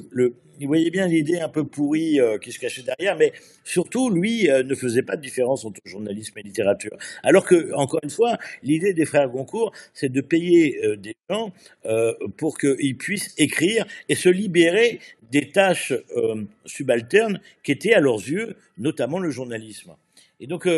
il 0.60 0.66
voyait 0.66 0.90
bien 0.90 1.06
l'idée 1.06 1.38
un 1.40 1.48
peu 1.48 1.64
pourrie 1.64 2.20
euh, 2.20 2.38
qui 2.38 2.52
se 2.52 2.58
cachait 2.58 2.82
derrière, 2.82 3.16
mais 3.16 3.32
surtout 3.64 4.10
lui 4.10 4.50
euh, 4.50 4.62
ne 4.62 4.74
faisait 4.74 5.02
pas 5.02 5.16
de 5.16 5.22
différence 5.22 5.64
entre 5.64 5.80
journalisme 5.84 6.38
et 6.38 6.42
littérature. 6.42 6.96
Alors 7.22 7.44
que, 7.44 7.72
encore 7.74 8.00
une 8.02 8.10
fois, 8.10 8.38
l'idée 8.62 8.92
des 8.92 9.04
frères 9.04 9.28
Goncourt, 9.28 9.72
c'est 9.94 10.10
de 10.10 10.20
payer 10.20 10.80
des 10.96 11.16
gens 11.28 11.52
pour 12.36 12.58
qu'ils 12.58 12.96
puissent 12.96 13.34
écrire 13.38 13.86
et 14.08 14.14
se 14.14 14.28
libérer 14.28 15.00
des 15.30 15.50
tâches 15.50 15.92
subalternes 16.64 17.40
qui 17.62 17.72
étaient 17.72 17.94
à 17.94 18.00
leurs 18.00 18.18
yeux, 18.18 18.56
notamment 18.78 19.18
le 19.18 19.30
journalisme. 19.30 19.94
Et 20.40 20.46
donc 20.46 20.68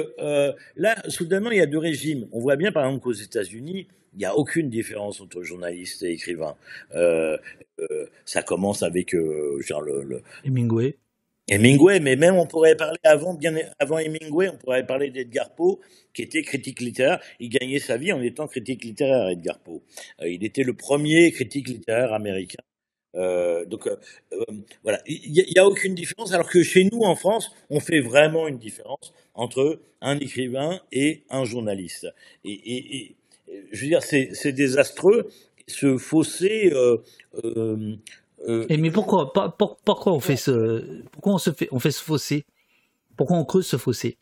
là, 0.77 0.97
soudainement, 1.09 1.51
il 1.51 1.59
y 1.59 1.63
a 1.63 1.67
deux 1.67 1.79
régimes. 1.79 2.29
On 2.33 2.41
voit 2.41 2.57
bien, 2.57 2.73
par 2.73 2.85
exemple, 2.85 3.03
qu'aux 3.03 3.13
États-Unis, 3.13 3.87
il 4.15 4.19
n'y 4.19 4.25
a 4.25 4.37
aucune 4.37 4.69
différence 4.69 5.21
entre 5.21 5.43
journaliste 5.43 6.03
et 6.03 6.13
écrivain. 6.13 6.57
Euh, 6.95 7.37
euh, 7.81 8.07
ça 8.25 8.43
commence 8.43 8.83
avec 8.83 9.15
euh, 9.15 9.61
genre 9.61 9.83
le, 9.83 10.23
Hemingway. 10.45 10.97
Hemingway, 11.49 11.99
mais 12.01 12.17
même 12.17 12.37
on 12.37 12.47
pourrait 12.47 12.77
parler 12.77 12.99
avant, 13.03 13.35
bien 13.35 13.55
avant 13.79 13.99
Hemingway, 13.99 14.49
on 14.49 14.57
pourrait 14.57 14.87
parler 14.87 15.11
d'Edgar 15.11 15.53
Poe, 15.55 15.81
qui 16.15 16.23
était 16.23 16.43
critique 16.43 16.81
littéraire. 16.81 17.21
Il 17.41 17.49
gagnait 17.49 17.81
sa 17.81 17.97
vie 17.97 18.13
en 18.13 18.23
étant 18.23 18.47
critique 18.47 18.85
littéraire, 18.85 19.29
Edgar 19.29 19.59
Poe. 19.59 19.83
il 20.23 20.45
était 20.45 20.63
le 20.63 20.75
premier 20.75 21.33
critique 21.33 21.69
littéraire 21.69 22.13
américain. 22.13 22.63
donc 23.15 23.89
voilà, 24.85 25.01
il 25.07 25.33
n'y 25.33 25.59
a, 25.59 25.67
aucune 25.67 25.97
différence, 25.97 26.33
alors 26.33 26.49
que 26.49 26.63
chez 26.63 26.89
nous 26.93 27.01
en 27.01 27.17
France, 27.17 27.51
on 27.69 27.81
fait 27.81 28.01
vraiment 28.01 28.47
une 28.47 28.59
différence 28.59 29.13
entre 29.35 29.81
un 30.01 30.19
écrivain 30.21 30.81
et 30.93 31.25
un 31.31 31.45
journaliste. 31.45 32.07
et, 32.45 33.17
je 33.73 33.81
veux 33.83 33.89
dire, 33.89 34.03
c'est 34.03 34.53
désastreux. 34.53 35.29
Ce 35.67 35.97
fossé 35.99 36.73
euh, 36.73 36.97
euh, 38.49 38.67
Et 38.69 38.77
mais 38.77 38.91
pourquoi, 38.91 39.33
pourquoi 39.33 40.13
on 40.13 40.21
fait 40.21 40.37
ce, 40.37 41.03
pourquoi 41.13 41.35
on 41.35 41.39
se 41.39 41.51
fait, 41.51 41.69
on 41.71 41.79
fait 41.79 41.91
ce 41.91 42.03
fossé? 42.03 42.45
Pourquoi 43.17 43.37
on 43.37 43.45
creuse 43.45 43.67
ce 43.67 43.77
fossé? 43.77 44.17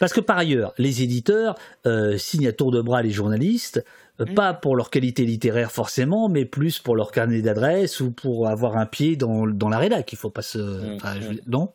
Parce 0.00 0.12
que 0.12 0.20
par 0.20 0.38
ailleurs, 0.38 0.74
les 0.78 1.02
éditeurs 1.02 1.56
euh, 1.86 2.16
signent 2.18 2.48
à 2.48 2.52
tour 2.52 2.70
de 2.70 2.80
bras 2.80 3.02
les 3.02 3.10
journalistes, 3.10 3.84
euh, 4.20 4.24
mm. 4.24 4.34
pas 4.34 4.54
pour 4.54 4.76
leur 4.76 4.90
qualité 4.90 5.24
littéraire 5.24 5.70
forcément, 5.70 6.28
mais 6.28 6.44
plus 6.46 6.78
pour 6.78 6.96
leur 6.96 7.12
carnet 7.12 7.42
d'adresse 7.42 8.00
ou 8.00 8.10
pour 8.10 8.48
avoir 8.48 8.76
un 8.76 8.86
pied 8.86 9.16
dans, 9.16 9.46
dans 9.46 9.68
la 9.68 9.78
rédac. 9.78 10.12
Il 10.12 10.16
faut 10.16 10.30
pas 10.30 10.42
se... 10.42 10.58
Mm. 10.58 10.96
Mm. 10.96 11.38
non? 11.46 11.72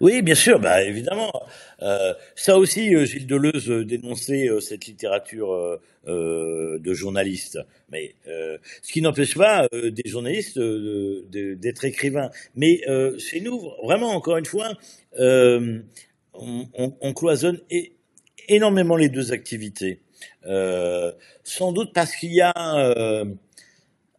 Oui, 0.00 0.22
bien 0.22 0.34
sûr, 0.34 0.58
bah 0.58 0.82
évidemment. 0.82 1.32
Euh, 1.82 2.14
ça 2.34 2.58
aussi, 2.58 2.94
Gilles 3.06 3.26
Deleuze 3.26 3.68
dénonçait 3.86 4.48
cette 4.60 4.86
littérature 4.86 5.80
de 6.06 6.94
journalistes. 6.94 7.58
Mais 7.90 8.14
ce 8.24 8.92
qui 8.92 9.02
n'empêche 9.02 9.36
pas 9.36 9.68
des 9.72 10.08
journalistes 10.10 10.58
d'être 10.58 11.84
écrivains. 11.84 12.30
Mais 12.56 12.80
chez 13.18 13.40
nous, 13.40 13.70
vraiment, 13.82 14.14
encore 14.14 14.36
une 14.36 14.46
fois, 14.46 14.72
on, 16.34 17.12
cloisonne 17.14 17.60
énormément 18.48 18.96
les 18.96 19.08
deux 19.08 19.32
activités. 19.32 20.00
Euh, 20.46 21.12
sans 21.42 21.72
doute 21.72 21.92
parce 21.92 22.14
qu'il 22.16 22.32
y 22.32 22.40
a, 22.40 22.52
euh, 22.56 23.24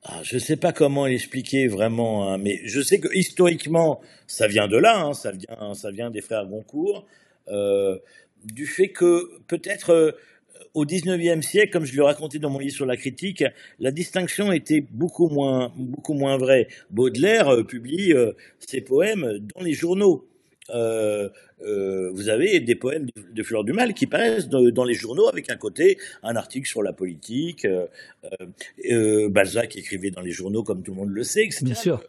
ah, 0.08 0.22
je 0.24 0.36
ne 0.36 0.40
sais 0.40 0.56
pas 0.56 0.72
comment 0.72 1.06
l'expliquer 1.06 1.68
vraiment, 1.68 2.30
hein, 2.30 2.38
mais 2.38 2.62
je 2.66 2.80
sais 2.82 3.00
que 3.00 3.08
historiquement, 3.14 4.02
ça 4.28 4.48
vient 4.48 4.68
de 4.68 4.78
là, 4.78 5.00
hein, 5.00 5.14
ça 5.14 5.32
vient, 5.32 5.74
ça 5.74 5.90
vient 5.90 6.12
des 6.12 6.22
frères 6.22 6.46
Goncourt, 6.46 7.08
euh, 7.48 7.98
du 8.44 8.68
fait 8.68 8.90
que 8.90 9.40
peut-être 9.48 10.16
au 10.76 10.86
XIXe 10.86 11.46
siècle, 11.46 11.72
comme 11.72 11.86
je 11.86 11.96
le 11.96 12.04
racontais 12.04 12.38
dans 12.38 12.50
mon 12.52 12.60
livre 12.60 12.74
sur 12.74 12.86
la 12.86 12.98
critique, 12.98 13.44
la 13.80 13.92
distinction 13.92 14.52
était 14.52 14.82
beaucoup 14.82 15.28
moins, 15.28 15.74
beaucoup 15.76 16.14
moins 16.14 16.38
vraie. 16.38 16.68
Baudelaire 16.92 17.66
publie 17.66 18.14
ses 18.60 18.82
poèmes 18.82 19.40
dans 19.56 19.64
les 19.64 19.74
journaux. 19.74 20.28
Euh, 20.72 21.30
euh, 21.62 22.12
vous 22.12 22.30
avez 22.30 22.60
des 22.60 22.76
poèmes 22.76 23.08
de 23.16 23.44
Fleur 23.44 23.64
du 23.64 23.74
Mal 23.74 23.94
qui 23.94 24.08
paraissent 24.08 24.50
dans, 24.50 24.84
les 24.84 24.94
journaux 24.94 25.28
avec 25.28 25.50
un 25.50 25.56
côté, 25.56 25.98
un 26.24 26.36
article 26.36 26.68
sur 26.68 26.84
la 26.84 26.94
politique. 26.94 27.66
Euh, 27.66 29.30
Balzac 29.30 29.76
écrivait 29.76 30.12
dans 30.12 30.22
les 30.22 30.32
journaux, 30.32 30.64
comme 30.64 30.84
tout 30.84 30.92
le 30.92 30.98
monde 30.98 31.12
le 31.12 31.24
sait, 31.24 31.46
etc. 31.46 31.66
Bien 31.66 31.76
sûr. 31.76 32.04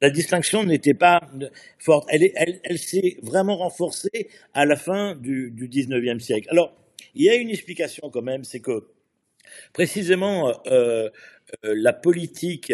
La 0.00 0.10
distinction 0.10 0.64
n'était 0.64 0.94
pas 0.94 1.20
forte. 1.78 2.06
Elle, 2.10 2.30
elle, 2.34 2.60
elle 2.64 2.78
s'est 2.78 3.16
vraiment 3.22 3.56
renforcée 3.56 4.28
à 4.52 4.66
la 4.66 4.76
fin 4.76 5.14
du, 5.14 5.50
du 5.50 5.68
19e 5.68 6.20
siècle. 6.20 6.48
Alors, 6.50 6.74
il 7.14 7.24
y 7.24 7.30
a 7.30 7.34
une 7.34 7.48
explication 7.48 8.10
quand 8.10 8.22
même, 8.22 8.44
c'est 8.44 8.60
que 8.60 8.88
précisément 9.72 10.52
la 11.62 11.92
politique 11.92 12.72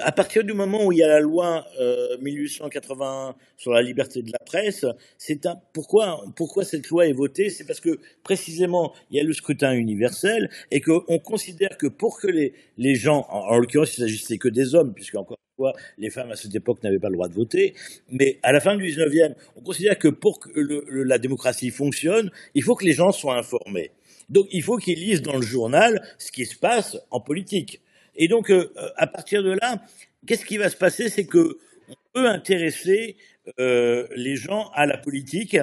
à 0.00 0.12
partir 0.12 0.44
du 0.44 0.52
moment 0.52 0.84
où 0.84 0.92
il 0.92 0.98
y 0.98 1.02
a 1.02 1.08
la 1.08 1.20
loi 1.20 1.66
euh, 1.80 2.16
1881 2.18 3.34
sur 3.56 3.72
la 3.72 3.82
liberté 3.82 4.22
de 4.22 4.30
la 4.30 4.38
presse, 4.38 4.86
c'est 5.18 5.40
pourquoi 5.72 6.64
cette 6.64 6.88
loi 6.88 7.06
est 7.06 7.12
votée, 7.12 7.50
c'est 7.50 7.64
parce 7.64 7.80
que 7.80 7.98
précisément 8.22 8.92
il 9.10 9.16
y 9.16 9.20
a 9.20 9.24
le 9.24 9.32
scrutin 9.32 9.72
universel 9.72 10.50
et 10.70 10.80
qu'on 10.80 11.18
considère 11.18 11.76
que 11.76 11.86
pour 11.86 12.20
que 12.20 12.28
les 12.28 12.94
gens, 12.94 13.26
en, 13.28 13.58
l'occurrence 13.58 13.96
il 13.96 14.00
s'agissait 14.02 14.38
que 14.38 14.48
des 14.48 14.74
hommes, 14.74 14.94
puisque 14.94 15.16
encore 15.16 15.38
une 15.40 15.56
fois 15.56 15.72
les 15.98 16.10
femmes 16.10 16.30
à 16.30 16.36
cette 16.36 16.54
époque 16.54 16.82
n'avaient 16.82 16.98
pas 16.98 17.08
le 17.08 17.14
droit 17.14 17.28
de 17.28 17.34
voter, 17.34 17.74
mais 18.10 18.38
à 18.42 18.52
la 18.52 18.60
fin 18.60 18.76
du 18.76 18.84
19e, 18.84 19.34
on 19.56 19.60
considère 19.60 19.98
que 19.98 20.08
pour 20.08 20.40
que 20.40 20.50
la 20.90 21.18
démocratie 21.18 21.70
fonctionne, 21.70 22.30
il 22.54 22.62
faut 22.62 22.74
que 22.74 22.84
les 22.84 22.92
gens 22.92 23.12
soient 23.12 23.36
informés. 23.36 23.90
Donc 24.28 24.46
il 24.50 24.62
faut 24.62 24.76
qu'ils 24.76 24.98
lisent 24.98 25.22
dans 25.22 25.36
le 25.36 25.42
journal 25.42 26.02
ce 26.18 26.32
qui 26.32 26.46
se 26.46 26.56
passe 26.56 26.96
en 27.10 27.20
politique. 27.20 27.80
Et 28.16 28.28
donc, 28.28 28.50
euh, 28.50 28.72
à 28.96 29.06
partir 29.06 29.42
de 29.42 29.52
là, 29.52 29.82
qu'est-ce 30.26 30.44
qui 30.44 30.56
va 30.56 30.68
se 30.68 30.76
passer? 30.76 31.08
C'est 31.08 31.26
que 31.26 31.58
on 31.88 31.94
peut 32.12 32.28
intéresser 32.28 33.16
euh, 33.58 34.06
les 34.14 34.36
gens 34.36 34.70
à 34.74 34.86
la 34.86 34.98
politique 34.98 35.56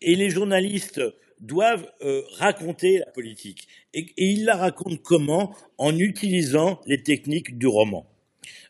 et 0.00 0.14
les 0.14 0.30
journalistes 0.30 1.00
doivent 1.40 1.90
euh, 2.02 2.22
raconter 2.38 2.98
la 2.98 3.06
politique. 3.06 3.66
Et, 3.94 4.06
ils 4.16 4.44
la 4.44 4.56
racontent 4.56 5.00
comment? 5.02 5.54
En 5.78 5.96
utilisant 5.96 6.80
les 6.86 7.02
techniques 7.02 7.58
du 7.58 7.66
roman. 7.66 8.06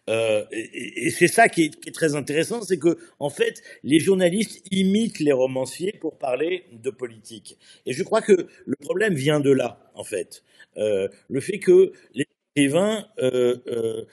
Euh, 0.08 0.44
et, 0.52 1.10
c'est 1.10 1.28
ça 1.28 1.48
qui 1.48 1.64
est, 1.64 1.80
qui 1.80 1.88
est, 1.88 1.92
très 1.92 2.14
intéressant, 2.14 2.62
c'est 2.62 2.78
que 2.78 2.98
en 3.18 3.30
fait, 3.30 3.62
les 3.82 3.98
journalistes 3.98 4.64
imitent 4.70 5.20
les 5.20 5.32
romanciers 5.32 5.92
pour 6.00 6.18
parler 6.18 6.64
de 6.72 6.90
politique. 6.90 7.58
Et 7.86 7.92
je 7.92 8.02
crois 8.02 8.22
que 8.22 8.48
le 8.64 8.76
problème 8.80 9.14
vient 9.14 9.40
de 9.40 9.50
là, 9.50 9.90
en 9.94 10.04
fait. 10.04 10.42
Euh, 10.76 11.08
le 11.28 11.40
fait 11.40 11.58
que 11.58 11.92
les 12.14 12.26
écrivains 12.60 13.04
euh, 13.22 13.56
euh, 13.68 14.04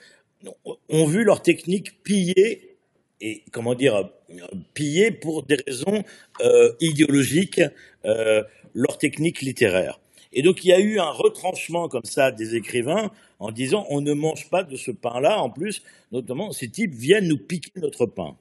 ont 0.88 1.06
vu 1.06 1.24
leur 1.24 1.42
technique 1.42 2.02
pillée 2.02 2.76
et 3.20 3.42
comment 3.52 3.74
dire 3.74 4.10
pillée 4.74 5.10
pour 5.10 5.42
des 5.42 5.56
raisons 5.66 6.04
euh, 6.40 6.72
idéologiques 6.80 7.60
leur 8.74 8.98
technique 8.98 9.40
littéraire. 9.40 10.00
Et 10.32 10.42
donc 10.42 10.64
il 10.64 10.68
y 10.68 10.72
a 10.72 10.78
eu 10.78 10.98
un 10.98 11.10
retranchement 11.10 11.88
comme 11.88 12.04
ça 12.04 12.30
des 12.30 12.54
écrivains 12.54 13.10
en 13.38 13.50
disant 13.50 13.86
on 13.90 14.00
ne 14.00 14.12
mange 14.12 14.48
pas 14.50 14.62
de 14.62 14.76
ce 14.76 14.90
pain-là. 14.90 15.40
En 15.40 15.50
plus, 15.50 15.82
notamment 16.12 16.52
ces 16.52 16.68
types 16.68 16.94
viennent 16.94 17.28
nous 17.28 17.38
piquer 17.38 17.72
notre 17.76 18.06
pain. 18.06 18.36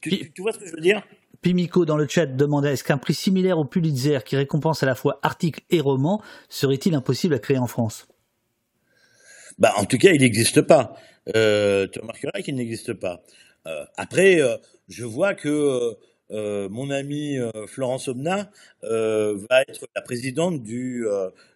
Tu, 0.00 0.32
tu 0.32 0.42
vois 0.42 0.52
ce 0.52 0.58
que 0.58 0.66
je 0.66 0.72
veux 0.72 0.80
dire? 0.80 1.02
Pimico 1.42 1.84
dans 1.84 1.96
le 1.96 2.08
chat 2.08 2.26
demandait 2.26 2.72
est-ce 2.72 2.84
qu'un 2.84 2.98
prix 2.98 3.14
similaire 3.14 3.58
au 3.58 3.64
Pulitzer 3.64 4.20
qui 4.24 4.36
récompense 4.36 4.82
à 4.82 4.86
la 4.86 4.94
fois 4.94 5.18
articles 5.22 5.62
et 5.70 5.80
romans 5.80 6.22
serait-il 6.48 6.94
impossible 6.94 7.34
à 7.34 7.38
créer 7.38 7.58
en 7.58 7.66
France? 7.66 8.08
Bah, 9.58 9.72
en 9.76 9.84
tout 9.84 9.98
cas, 9.98 10.10
il 10.12 10.20
n'existe 10.20 10.62
pas. 10.62 10.96
Euh, 11.34 11.86
tu 11.88 11.98
remarqueras 12.00 12.40
qu'il 12.42 12.54
n'existe 12.54 12.92
pas. 12.94 13.22
Euh, 13.66 13.84
après, 13.96 14.40
euh, 14.40 14.56
je 14.88 15.04
vois 15.04 15.34
que 15.34 15.96
euh, 16.30 16.68
mon 16.68 16.90
ami 16.90 17.38
Florence 17.68 18.08
Obna 18.08 18.50
va 18.82 19.62
être 19.68 19.86
la 19.94 20.02
présidente 20.02 20.62
du, 20.62 21.04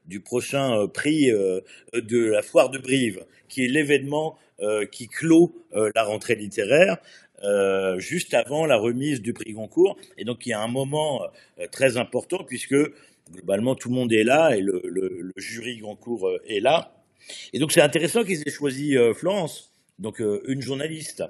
du 0.07 0.21
prochain 0.21 0.87
prix 0.89 1.31
de 1.31 2.25
la 2.25 2.43
foire 2.43 2.71
de 2.71 2.79
Brive, 2.79 3.25
qui 3.49 3.65
est 3.65 3.69
l'événement 3.69 4.39
qui 4.93 5.09
clôt 5.09 5.55
la 5.73 6.05
rentrée 6.05 6.37
littéraire. 6.37 6.99
juste 7.99 8.35
avant 8.35 8.65
la 8.67 8.77
remise 8.77 9.23
du 9.23 9.33
prix 9.33 9.53
Goncourt. 9.53 9.97
Et 10.19 10.25
donc, 10.25 10.47
il 10.47 10.51
y 10.51 10.53
a 10.53 10.61
un 10.61 10.69
moment 10.69 11.23
très 11.73 11.97
important 11.97 12.45
puisque 12.45 12.77
globalement 13.33 13.75
tout 13.75 13.89
le 13.89 13.95
monde 13.97 14.13
est 14.13 14.25
là 14.25 14.57
et 14.57 14.61
le, 14.61 14.83
le, 14.85 15.09
le 15.21 15.33
jury 15.37 15.79
Goncourt 15.79 16.31
est 16.47 16.61
là. 16.61 17.00
Et 17.53 17.59
donc 17.59 17.73
c'est 17.73 17.81
intéressant 17.81 18.25
qu'ils 18.25 18.47
aient 18.47 18.51
choisi 18.51 18.97
euh, 18.97 19.15
Florence, 19.15 19.73
donc 19.99 20.21
euh, 20.21 20.43
une 20.47 20.63
journaliste. 20.63 21.23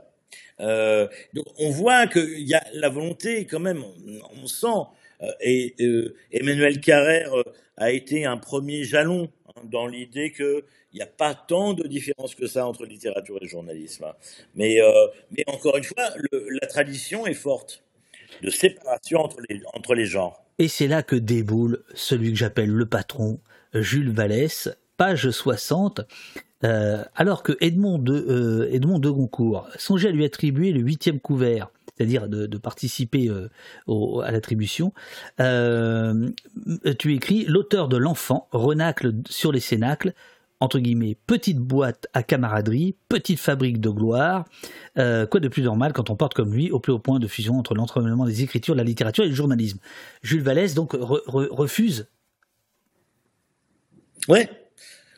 Euh, 0.61 1.09
donc 1.35 1.47
on 1.59 1.71
voit 1.71 2.07
qu'il 2.07 2.47
y 2.47 2.55
a 2.55 2.65
la 2.75 2.89
volonté 2.89 3.47
quand 3.47 3.61
même, 3.61 3.83
on, 4.43 4.47
sent, 4.47 4.67
et 5.41 5.75
Emmanuel 6.33 6.81
Carrère 6.81 7.33
a 7.77 7.91
été 7.91 8.25
un 8.27 8.37
premier 8.37 8.85
jalon 8.85 9.31
hein, 9.49 9.63
dans 9.65 9.87
l'idée 9.87 10.33
qu'il 10.33 10.63
n'y 10.95 11.01
a 11.01 11.07
pas 11.07 11.35
tant 11.35 11.73
de 11.73 11.87
différence 11.87 12.35
que 12.35 12.47
ça 12.47 12.67
entre 12.67 12.85
littérature 12.85 13.39
et 13.41 13.47
journalisme. 13.47 14.05
Hein. 14.05 14.15
Mais, 14.55 14.79
mais 15.31 15.45
encore 15.47 15.79
une 15.79 15.85
fois, 15.85 16.11
la 16.31 16.67
tradition 16.67 17.27
est 17.27 17.35
forte 17.35 17.83
de 18.43 18.51
séparation 18.51 19.21
entre 19.21 19.39
les, 19.49 19.63
entre 19.75 19.95
les 19.95 20.07
genres. 20.07 20.45
Et 20.59 20.69
c'est 20.69 20.89
là 20.89 21.03
que 21.03 21.17
déboule 21.17 21.83
celui 21.95 22.33
que 22.33 22.39
j'appelle 22.39 22.71
le 22.71 22.87
patron, 22.87 23.41
Jules 23.75 24.11
Vallès, 24.11 24.69
page 25.01 25.31
60, 25.31 26.03
euh, 26.63 27.03
alors 27.17 27.43
que 27.43 27.57
Edmond 27.63 27.97
de, 27.97 28.13
euh, 28.13 28.69
Edmond 28.71 28.99
de 28.99 29.09
Goncourt 29.09 29.67
songeait 29.79 30.09
à 30.09 30.13
lui 30.13 30.27
attribuer 30.27 30.73
le 30.73 30.81
huitième 30.81 31.21
couvert, 31.21 31.71
c'est-à-dire 31.97 32.29
de, 32.29 32.59
participer 32.59 33.31
euh, 33.31 33.49
à 34.23 34.31
l'attribution, 34.31 34.93
tu 35.39 37.15
écris 37.15 37.47
l'auteur 37.47 37.89
de 37.89 37.97
l'enfant 37.97 38.47
renacle 38.53 39.15
sur 39.27 39.53
les 39.53 39.61
cénacles, 39.61 40.13
entre 40.61 40.79
guillemets, 40.79 41.17
petite 41.27 41.57
boîte 41.57 42.07
à 42.13 42.23
camaraderie, 42.23 42.95
petite 43.09 43.41
fabrique 43.41 43.81
de 43.81 43.89
gloire, 43.89 44.45
quoi 44.97 45.41
de 45.41 45.49
plus 45.49 45.63
normal 45.63 45.95
quand 45.95 46.11
on 46.11 46.17
porte 46.17 46.35
comme 46.35 46.53
lui 46.53 46.71
au 46.71 46.79
plus 46.79 46.93
haut 46.93 46.99
point 46.99 47.19
de 47.19 47.27
fusion 47.27 47.59
entre 47.59 47.75
l'entremêlement 47.75 48.27
des 48.27 48.43
écritures, 48.43 48.75
la 48.75 48.85
littérature 48.85 49.25
et 49.25 49.29
le 49.29 49.35
journalisme. 49.35 49.79
Jules 50.21 50.43
Vallès 50.43 50.75
donc 50.75 50.93
refuse. 50.93 52.07
Ouais, 54.29 54.60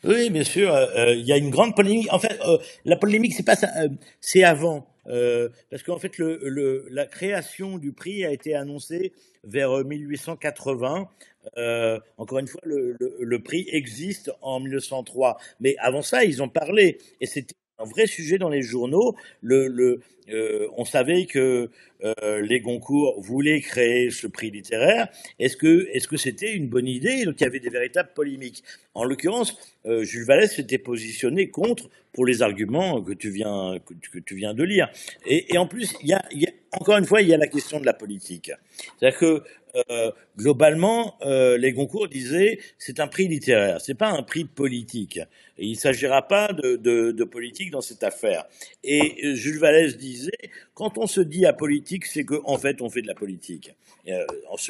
oui, 0.05 0.31
bien 0.31 0.45
sûr. 0.45 0.75
Euh, 0.75 0.87
euh, 0.97 1.15
il 1.15 1.25
y 1.25 1.33
a 1.33 1.37
une 1.37 1.51
grande 1.51 1.77
polémique. 1.77 2.09
En 2.13 2.19
fait, 2.19 2.39
euh, 2.47 2.59
la 2.85 2.97
polémique, 2.97 3.35
c'est 3.35 3.45
pas 3.45 3.57
ça, 3.57 3.71
c'est 4.21 4.43
avant. 4.43 4.87
parce 5.05 5.83
qu'en 5.85 5.99
fait, 5.99 6.13
la 6.19 7.07
création 7.07 7.79
du 7.79 7.93
prix 7.93 8.25
a 8.25 8.33
été 8.33 8.55
annoncée 8.55 9.13
vers 9.45 9.85
1880. 9.85 11.09
encore 12.19 12.39
une 12.39 12.49
fois, 12.49 12.61
le, 12.65 13.39
prix 13.39 13.67
existe 13.71 14.33
en 14.43 14.61
1903. 14.61 15.39
Mais 15.61 15.77
avant 15.79 16.03
ça, 16.03 16.25
ils 16.25 16.43
ont 16.43 16.49
parlé. 16.49 16.99
Et 17.21 17.27
c'était 17.27 17.55
un 17.79 17.85
vrai 17.85 18.07
sujet 18.07 18.39
dans 18.39 18.49
les 18.49 18.63
journaux. 18.63 19.15
Euh, 20.31 20.69
on 20.77 20.85
savait 20.85 21.27
que 21.27 21.71
euh, 22.05 22.41
les 22.41 22.61
Goncourt 22.61 23.21
voulaient 23.21 23.61
créer 23.61 24.11
ce 24.11 24.27
prix 24.27 24.51
littéraire. 24.51 25.09
Est-ce 25.39 25.57
que 25.57 25.89
est-ce 25.93 26.09
que 26.09 26.17
c'était 26.17 26.53
une 26.53 26.69
bonne 26.69 26.89
idée? 26.89 27.25
Donc 27.25 27.41
il 27.41 27.45
y 27.45 27.47
avait 27.47 27.61
des 27.61 27.71
véritables 27.71 28.11
polémiques. 28.15 28.63
En 28.95 29.05
l'occurrence, 29.05 29.57
euh, 29.87 30.05
Jules 30.05 30.25
Vallès 30.25 30.55
s'était 30.55 30.79
positionné 30.79 31.49
contre 31.49 31.89
pour 32.13 32.27
les 32.27 32.43
arguments 32.43 33.03
que 33.03 33.13
tu 33.13 33.31
viens 33.31 33.79
que, 34.13 34.19
tu 34.19 34.35
viens 34.35 34.55
de 34.55 34.65
lire. 34.65 34.91
Et, 35.27 35.57
en 35.57 35.67
plus, 35.67 35.95
il 36.03 36.09
y 36.09 36.15
a, 36.15 36.23
encore 36.73 36.99
une 36.99 37.07
fois, 37.07 37.23
il 37.23 37.29
y 37.29 37.35
a 37.35 37.39
la 37.39 37.47
question 37.47 37.81
de 37.81 37.87
la 37.87 37.95
politique. 37.95 38.53
C'est-à-dire 38.99 39.19
que 39.19 39.43
globalement, 40.37 41.17
les 41.25 41.73
Goncourt 41.73 42.09
disaient 42.09 42.59
c'est 42.77 43.01
un 43.01 43.07
prix 43.07 43.29
littéraire, 43.29 43.81
c'est 43.81 43.95
pas 43.95 44.11
un 44.11 44.23
prix 44.23 44.45
politique. 44.45 45.21
Et 45.59 45.67
il 45.67 45.77
s'agira 45.77 46.27
pas 46.27 46.53
de, 46.53 46.77
de, 46.77 47.25
politique 47.25 47.71
dans 47.71 47.81
cette 47.81 48.03
affaire. 48.03 48.45
Et 48.83 49.35
Jules 49.35 49.59
Vallès 49.59 49.97
quand 50.75 50.99
on 50.99 51.07
se 51.07 51.21
dit 51.21 51.47
apolitique, 51.47 52.07
c'est 52.07 52.25
qu'en 52.25 52.41
en 52.45 52.59
fait 52.59 52.81
on 52.83 52.91
fait 52.91 53.03
de 53.03 53.07
la 53.07 53.15
politique. 53.15 53.75
Euh, 54.09 54.25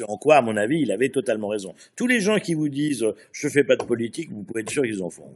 en 0.07 0.17
quoi, 0.17 0.35
à 0.35 0.41
mon 0.41 0.57
avis, 0.57 0.81
il 0.81 0.91
avait 0.91 1.09
totalement 1.09 1.47
raison. 1.47 1.73
Tous 1.95 2.07
les 2.07 2.19
gens 2.19 2.39
qui 2.39 2.53
vous 2.53 2.69
disent 2.69 3.05
je 3.31 3.47
fais 3.47 3.63
pas 3.63 3.75
de 3.75 3.83
politique, 3.83 4.31
vous 4.31 4.43
pouvez 4.43 4.61
être 4.61 4.69
sûr 4.69 4.83
qu'ils 4.83 5.01
en 5.01 5.09
font. 5.09 5.29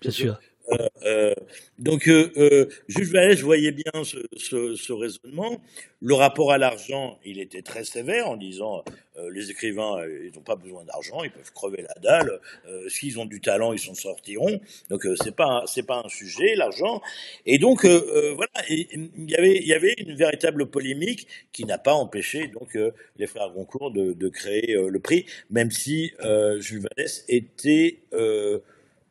Bien 0.00 0.10
sûr. 0.10 0.40
Euh, 0.72 0.88
euh, 1.04 1.34
donc, 1.78 2.08
euh, 2.08 2.68
Jules 2.88 3.10
Vallès 3.10 3.40
voyait 3.40 3.72
bien 3.72 4.04
ce, 4.04 4.92
raisonnement. 4.92 5.60
Le 6.00 6.14
rapport 6.14 6.52
à 6.52 6.58
l'argent, 6.58 7.18
il 7.24 7.40
était 7.40 7.62
très 7.62 7.84
sévère 7.84 8.28
en 8.28 8.36
disant 8.36 8.84
euh, 9.16 9.30
les 9.32 9.50
écrivains, 9.50 10.04
ils 10.06 10.32
n'ont 10.34 10.42
pas 10.42 10.56
besoin 10.56 10.84
d'argent, 10.84 11.24
ils 11.24 11.30
peuvent 11.30 11.52
crever 11.52 11.82
la 11.82 11.94
dalle. 12.00 12.40
S'ils 12.88 13.18
ont 13.18 13.24
du 13.24 13.40
talent, 13.40 13.72
ils 13.72 13.78
s'en 13.78 13.94
sortiront. 13.94 14.60
Donc, 14.90 15.06
c'est 15.22 15.34
pas 15.34 15.64
pas 15.86 16.02
un 16.04 16.08
sujet 16.08 16.54
l'argent. 16.54 17.02
Et 17.46 17.58
donc, 17.58 17.84
voilà, 17.84 18.52
il 18.68 19.10
y 19.28 19.34
avait 19.34 19.56
il 19.56 19.66
y 19.66 19.74
avait 19.74 19.94
une 19.98 20.14
véritable 20.14 20.66
polémique 20.66 21.26
qui 21.52 21.64
n'a 21.64 21.78
pas 21.78 21.94
empêché 21.94 22.48
donc 22.48 22.78
les 23.16 23.26
frères 23.26 23.50
Goncourt 23.50 23.90
de, 23.90 24.12
de 24.12 24.28
créer 24.28 24.74
le 24.74 24.98
prix, 25.00 25.26
même 25.50 25.70
si 25.70 26.12
Jules 26.60 26.82
Vallès 26.82 27.24
était 27.28 28.00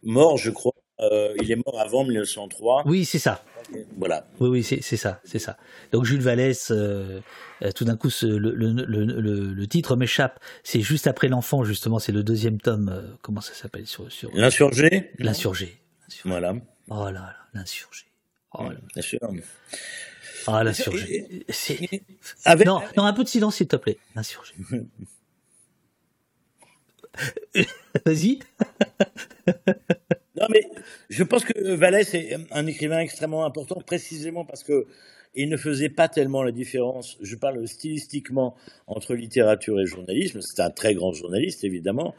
mort, 0.04 0.38
je 0.38 0.52
crois, 0.52 0.73
euh, 1.00 1.34
il 1.42 1.52
est 1.52 1.56
mort 1.56 1.80
avant 1.80 2.04
1903. 2.04 2.84
Oui, 2.86 3.06
c'est 3.06 3.20
ça. 3.20 3.44
Voilà. 3.98 4.28
Oui, 4.40 4.50
oui, 4.50 4.64
c'est 4.64 4.82
ça, 4.98 5.20
c'est 5.24 5.40
ça. 5.40 5.58
Donc 5.92 6.06
Jules 6.06 6.22
Vallès, 6.22 6.70
euh, 6.72 7.22
euh, 7.64 7.72
tout 7.72 7.86
d'un 7.86 7.98
coup, 7.98 8.10
le, 8.22 9.66
titre 9.66 9.96
m'échappe. 9.96 10.40
C'est 10.64 10.82
juste 10.82 11.08
après 11.08 11.28
l'enfant, 11.28 11.64
justement, 11.64 11.98
c'est 12.00 12.12
le 12.12 12.24
deuxième 12.24 12.60
tome. 12.60 13.18
comment 13.22 13.42
ça 13.42 13.54
s'appelle 13.54 13.88
sur, 13.88 14.12
sur 14.12 14.30
L'insurgé. 14.34 15.12
L'insurgé. 15.18 15.80
Voilà. 16.26 16.56
Oh 16.90 17.06
là 17.06 17.12
là, 17.12 17.36
l'insurgé. 17.54 18.06
Oh 18.54 18.70
sûr. 19.02 19.20
Ah, 20.46 20.64
l'insurgé. 20.64 21.46
Non, 22.66 22.82
non, 22.98 23.04
un 23.06 23.14
peu 23.14 23.24
de 23.24 23.30
silence, 23.30 23.56
s'il 23.56 23.68
te 23.68 23.78
plaît. 23.78 23.98
L'insurgé. 24.16 24.54
Vas-y. 28.06 28.40
je 31.14 31.24
pense 31.24 31.46
que 31.46 31.76
Vallès 31.76 32.12
est 32.16 32.38
un 32.52 32.66
écrivain 32.66 33.00
extrêmement 33.00 33.46
important, 33.46 33.80
précisément 33.86 34.46
parce 34.46 34.64
que 34.64 34.88
il 35.36 35.50
ne 35.50 35.58
faisait 35.58 35.90
pas 35.90 36.08
tellement 36.10 36.44
la 36.44 36.52
différence, 36.52 37.18
je 37.22 37.36
parle 37.36 37.68
stylistiquement, 37.68 38.56
entre 38.86 39.16
littérature 39.16 39.80
et 39.80 39.86
journalisme. 39.86 40.42
C'est 40.42 40.62
un 40.62 40.70
très 40.70 40.94
grand 40.94 41.12
journaliste, 41.12 41.64
évidemment, 41.64 42.14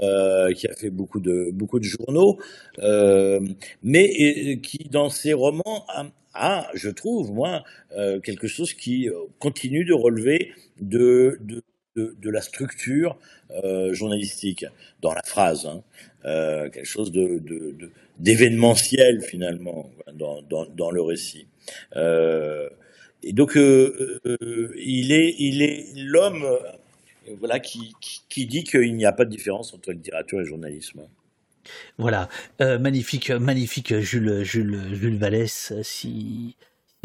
euh, 0.00 0.50
qui 0.52 0.66
a 0.66 0.74
fait 0.74 0.88
beaucoup 0.88 1.20
de, 1.20 1.50
beaucoup 1.52 1.78
de 1.78 1.84
journaux, 1.84 2.38
euh, 2.78 3.40
mais 3.82 4.58
qui, 4.62 4.88
dans 4.90 5.10
ses 5.10 5.34
romans, 5.34 5.84
a, 5.88 6.06
a 6.32 6.70
je 6.74 6.88
trouve, 6.88 7.32
moi, 7.32 7.64
euh, 7.98 8.18
quelque 8.20 8.46
chose 8.46 8.72
qui 8.72 9.08
continue 9.38 9.84
de 9.84 9.92
relever 9.92 10.52
de, 10.80 11.38
de 11.42 11.62
de, 11.96 12.30
la 12.30 12.40
structure 12.40 13.16
euh, 13.50 13.92
journalistique 13.92 14.66
dans 15.00 15.12
la 15.14 15.22
phrase, 15.22 15.66
hein, 15.66 15.82
euh, 16.24 16.68
quelque 16.70 16.86
chose 16.86 17.12
d'événementiel 18.18 19.22
finalement 19.22 19.90
dans, 20.12 20.90
le 20.90 21.02
récit. 21.02 21.46
Euh, 21.96 22.68
et 23.22 23.32
donc 23.32 23.54
il 23.54 25.12
est 25.12 25.34
il 25.38 25.62
est 25.62 25.86
l'homme 25.96 26.46
voilà 27.38 27.58
qui, 27.58 27.94
qui, 28.02 28.22
qui 28.28 28.44
dit 28.46 28.64
qu'il 28.64 28.94
n'y 28.96 29.06
a 29.06 29.12
pas 29.12 29.24
de 29.24 29.30
différence 29.30 29.72
entre 29.72 29.92
littérature 29.92 30.42
et 30.42 30.44
journalisme. 30.44 31.08
Voilà, 31.96 32.28
magnifique, 32.60 33.30
magnifique 33.30 33.98
Jules 34.00 34.42
Jules 34.42 34.78
Jules 34.92 35.16
Vallès. 35.16 35.72
Si 35.82 36.54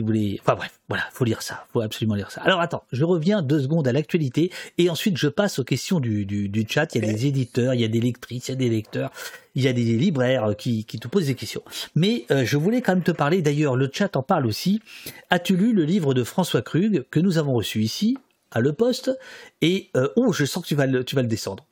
vous 0.01 0.07
voulez, 0.07 0.39
enfin 0.41 0.55
bref, 0.55 0.79
voilà, 0.87 1.03
faut 1.11 1.25
lire 1.25 1.41
ça, 1.41 1.65
faut 1.71 1.81
absolument 1.81 2.15
lire 2.15 2.31
ça. 2.31 2.41
Alors 2.41 2.61
attends, 2.61 2.83
je 2.91 3.03
reviens 3.03 3.41
deux 3.41 3.61
secondes 3.61 3.87
à 3.87 3.91
l'actualité 3.91 4.51
et 4.77 4.89
ensuite 4.89 5.17
je 5.17 5.27
passe 5.27 5.59
aux 5.59 5.63
questions 5.63 5.99
du, 5.99 6.25
du, 6.25 6.65
chat. 6.67 6.93
Il 6.95 7.03
y 7.03 7.09
a 7.09 7.11
des 7.11 7.25
éditeurs, 7.25 7.73
il 7.73 7.81
y 7.81 7.85
a 7.85 7.87
des 7.87 7.99
lectrices, 7.99 8.47
il 8.47 8.51
y 8.51 8.53
a 8.53 8.57
des 8.57 8.69
lecteurs, 8.69 9.11
il 9.55 9.63
y 9.63 9.67
a 9.67 9.73
des 9.73 9.83
libraires 9.83 10.55
qui, 10.57 10.85
qui 10.85 10.99
te 10.99 11.07
posent 11.07 11.27
des 11.27 11.35
questions. 11.35 11.63
Mais 11.95 12.25
euh, 12.31 12.45
je 12.45 12.57
voulais 12.57 12.81
quand 12.81 12.93
même 12.93 13.03
te 13.03 13.11
parler, 13.11 13.41
d'ailleurs 13.41 13.75
le 13.75 13.89
chat 13.91 14.15
en 14.15 14.23
parle 14.23 14.45
aussi. 14.45 14.81
As-tu 15.29 15.55
lu 15.55 15.73
le 15.73 15.83
livre 15.83 16.13
de 16.13 16.23
François 16.23 16.61
Krug 16.61 17.05
que 17.11 17.19
nous 17.19 17.37
avons 17.37 17.53
reçu 17.53 17.81
ici 17.81 18.17
à 18.51 18.59
Le 18.59 18.73
Poste? 18.73 19.11
Et 19.61 19.89
euh, 19.95 20.09
oh, 20.15 20.33
je 20.33 20.45
sens 20.45 20.63
que 20.63 20.67
tu 20.67 20.75
vas 20.75 20.87
tu 21.03 21.15
vas 21.15 21.21
le 21.21 21.27
descendre. 21.27 21.65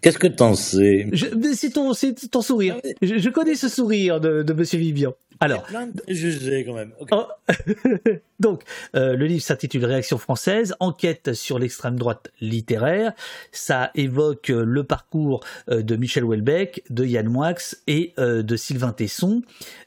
Qu'est-ce 0.00 0.18
que 0.18 0.26
t'en 0.26 0.54
sais 0.54 1.08
C'est 1.54 1.70
ton, 1.70 1.92
ton 2.30 2.42
sourire. 2.42 2.76
Je, 3.02 3.18
je, 3.18 3.28
connais 3.30 3.54
ce 3.54 3.68
sourire 3.68 4.20
de, 4.20 4.42
de 4.42 4.52
Monsieur 4.52 4.78
Vivian. 4.78 5.14
Alors, 5.42 5.66
je 6.06 6.62
quand 6.64 6.74
même. 6.74 6.92
Oh. 7.10 7.24
Donc, 8.40 8.62
euh, 8.94 9.16
le 9.16 9.24
livre 9.24 9.42
s'intitule 9.42 9.86
Réaction 9.86 10.18
française, 10.18 10.74
enquête 10.80 11.32
sur 11.32 11.58
l'extrême 11.58 11.98
droite 11.98 12.30
littéraire. 12.42 13.14
Ça 13.50 13.90
évoque 13.94 14.48
le 14.48 14.84
parcours 14.84 15.42
euh, 15.70 15.82
de 15.82 15.96
Michel 15.96 16.24
Houellebecq, 16.24 16.82
de 16.90 17.06
Yann 17.06 17.26
Moix 17.26 17.54
et 17.86 18.12
euh, 18.18 18.42
de 18.42 18.56
Sylvain 18.56 18.92
Tesson. 18.92 19.40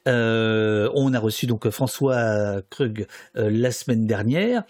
Euh, 0.08 0.90
on 0.96 1.14
a 1.14 1.20
reçu 1.20 1.46
donc 1.46 1.70
François 1.70 2.62
Krug 2.72 3.06
euh, 3.38 3.52
la 3.52 3.72
semaine 3.72 4.08
dernière. 4.08 4.64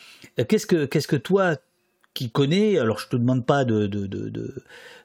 Qu'est-ce 0.50 0.68
que, 0.68 0.84
qu'est-ce 0.84 1.08
que 1.08 1.16
toi 1.16 1.56
qui 2.14 2.30
connais, 2.30 2.77
alors 2.77 2.99
je 2.99 3.07
te 3.07 3.15
demande 3.15 3.45
pas 3.45 3.65
de, 3.65 3.88
de, 3.88 4.06
de, 4.07 4.30
de 4.30 4.53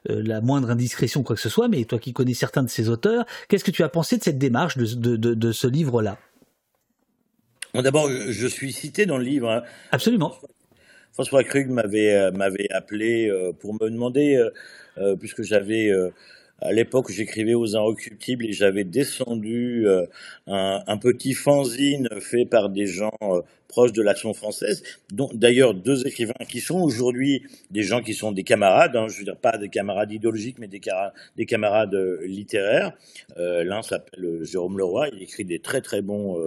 euh, 0.09 0.21
la 0.23 0.41
moindre 0.41 0.69
indiscrétion 0.69 1.23
quoi 1.23 1.35
que 1.35 1.41
ce 1.41 1.49
soit, 1.49 1.67
mais 1.67 1.83
toi 1.85 1.99
qui 1.99 2.13
connais 2.13 2.33
certains 2.33 2.63
de 2.63 2.69
ces 2.69 2.89
auteurs, 2.89 3.25
qu'est-ce 3.47 3.63
que 3.63 3.71
tu 3.71 3.83
as 3.83 3.89
pensé 3.89 4.17
de 4.17 4.23
cette 4.23 4.37
démarche 4.37 4.77
de, 4.77 5.15
de 5.15 5.51
ce 5.51 5.67
livre-là? 5.67 6.17
D'abord, 7.73 8.09
je 8.09 8.47
suis 8.47 8.71
cité 8.71 9.05
dans 9.05 9.17
le 9.17 9.23
livre. 9.23 9.49
Hein. 9.49 9.63
Absolument. 9.91 10.35
François 11.13 11.43
Krug 11.43 11.69
m'avait 11.69 12.15
euh, 12.15 12.31
m'avait 12.31 12.69
appelé 12.71 13.27
euh, 13.27 13.51
pour 13.51 13.73
me 13.73 13.89
demander, 13.89 14.43
puisque 15.19 15.43
j'avais 15.43 15.91
à 16.61 16.73
l'époque, 16.73 17.11
j'écrivais 17.11 17.53
aux 17.53 17.75
Inrecuptibles 17.75 18.45
et 18.45 18.53
j'avais 18.53 18.83
descendu 18.83 19.87
euh, 19.87 20.05
un, 20.47 20.83
un, 20.85 20.97
petit 20.97 21.33
fanzine 21.33 22.09
fait 22.19 22.45
par 22.45 22.69
des 22.69 22.85
gens 22.85 23.13
euh, 23.21 23.41
proches 23.67 23.93
de 23.93 24.01
l'action 24.01 24.33
française, 24.33 24.83
dont 25.11 25.29
d'ailleurs 25.33 25.73
deux 25.73 26.05
écrivains 26.05 26.33
qui 26.49 26.59
sont 26.59 26.79
aujourd'hui 26.79 27.43
des 27.71 27.83
gens 27.83 28.01
qui 28.01 28.13
sont 28.13 28.31
des 28.31 28.43
camarades, 28.43 28.95
hein, 28.95 29.07
je 29.07 29.19
veux 29.19 29.25
dire 29.25 29.37
pas 29.37 29.57
des 29.57 29.69
camarades 29.69 30.11
idéologiques, 30.11 30.57
mais 30.59 30.67
des, 30.67 30.81
des 31.37 31.45
camarades 31.45 31.93
euh, 31.93 32.21
littéraires. 32.25 32.93
L'un 33.37 33.81
s'appelle 33.81 34.43
Jérôme 34.43 34.77
Leroy, 34.77 35.09
il 35.13 35.23
écrit 35.23 35.45
des 35.45 35.59
très 35.59 35.81
très 35.81 36.01
bons, 36.01 36.37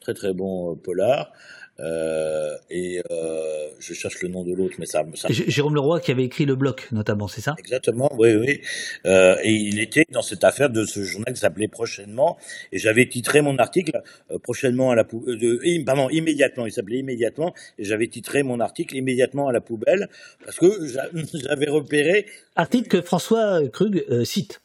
très 0.00 0.14
très 0.14 0.32
bons 0.32 0.74
polars. 0.76 1.32
Euh, 1.80 2.56
et 2.70 3.02
euh, 3.10 3.70
je 3.80 3.94
cherche 3.94 4.22
le 4.22 4.28
nom 4.28 4.44
de 4.44 4.54
l'autre, 4.54 4.76
mais 4.78 4.86
ça, 4.86 5.04
ça. 5.14 5.28
Jérôme 5.30 5.74
Leroy 5.74 6.00
qui 6.00 6.10
avait 6.10 6.24
écrit 6.24 6.44
le 6.44 6.54
bloc, 6.54 6.88
notamment, 6.92 7.28
c'est 7.28 7.40
ça? 7.40 7.54
Exactement, 7.58 8.10
oui, 8.18 8.34
oui. 8.34 8.60
Euh, 9.06 9.36
et 9.42 9.52
il 9.52 9.80
était 9.80 10.04
dans 10.10 10.22
cette 10.22 10.44
affaire 10.44 10.70
de 10.70 10.84
ce 10.84 11.02
journal 11.02 11.32
qui 11.32 11.40
s'appelait 11.40 11.68
Prochainement, 11.68 12.36
et 12.72 12.78
j'avais 12.78 13.08
titré 13.08 13.40
mon 13.40 13.56
article 13.58 14.02
euh, 14.30 14.38
prochainement 14.38 14.90
à 14.90 14.94
la 14.94 15.04
poubelle, 15.04 15.38
euh, 15.42 15.84
pardon, 15.84 16.08
immédiatement. 16.10 16.66
Il 16.66 16.72
s'appelait 16.72 16.98
immédiatement, 16.98 17.54
et 17.78 17.84
j'avais 17.84 18.08
titré 18.08 18.42
mon 18.42 18.60
article 18.60 18.96
immédiatement 18.96 19.48
à 19.48 19.52
la 19.52 19.60
poubelle 19.60 20.08
parce 20.44 20.58
que 20.58 20.66
j'avais 21.34 21.68
repéré. 21.68 22.26
Article 22.56 22.88
que 22.88 23.02
François 23.02 23.60
Krug 23.68 24.04
cite. 24.24 24.60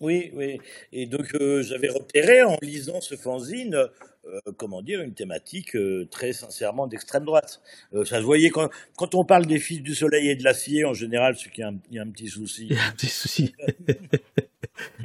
Oui, 0.00 0.30
oui. 0.34 0.58
Et 0.92 1.06
donc 1.06 1.34
j'avais 1.62 1.88
repéré 1.88 2.42
en 2.42 2.58
lisant 2.62 3.00
ce 3.00 3.16
fanzine 3.16 3.88
euh, 4.26 4.40
comment 4.56 4.80
dire, 4.80 5.02
une 5.02 5.12
thématique 5.12 5.76
euh, 5.76 6.08
très 6.10 6.32
sincèrement 6.32 6.86
d'extrême 6.86 7.24
droite. 7.24 7.60
Euh, 7.92 8.04
ça 8.06 8.18
se 8.18 8.22
voyait 8.22 8.48
quand, 8.48 8.70
quand 8.96 9.14
on 9.14 9.24
parle 9.24 9.44
des 9.44 9.58
fils 9.58 9.82
du 9.82 9.94
soleil 9.94 10.30
et 10.30 10.34
de 10.36 10.42
l'acier, 10.42 10.84
en 10.84 10.94
général, 10.94 11.36
c'est 11.36 11.50
qu'il 11.50 11.64
y, 11.90 11.96
y, 11.96 11.98
a 11.98 12.02
un 12.02 12.10
petit 12.10 12.28
souci. 12.28 12.68
Il 12.70 12.76
y 12.76 12.78
a 12.78 12.84
un 12.86 12.92
petit 12.92 13.08
souci. 13.08 13.54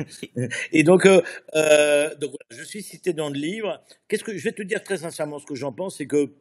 et 0.72 0.84
donc, 0.84 1.04
donc 1.04 1.22
voilà, 1.54 2.46
je 2.50 2.64
suis 2.64 2.82
cité 2.82 3.12
dans 3.12 3.30
le 3.30 3.38
livre. 3.38 3.82
Qu'est-ce 4.08 4.24
que 4.24 4.38
je 4.38 4.44
vais 4.44 4.54
te 4.54 4.64
dire 4.64 4.82
très 4.84 4.98
sincèrement 4.98 5.40
ce 5.40 5.46
que 5.46 5.56
j'en 5.56 5.74
pense, 5.74 5.98
c'est 5.98 6.08
que 6.08 6.32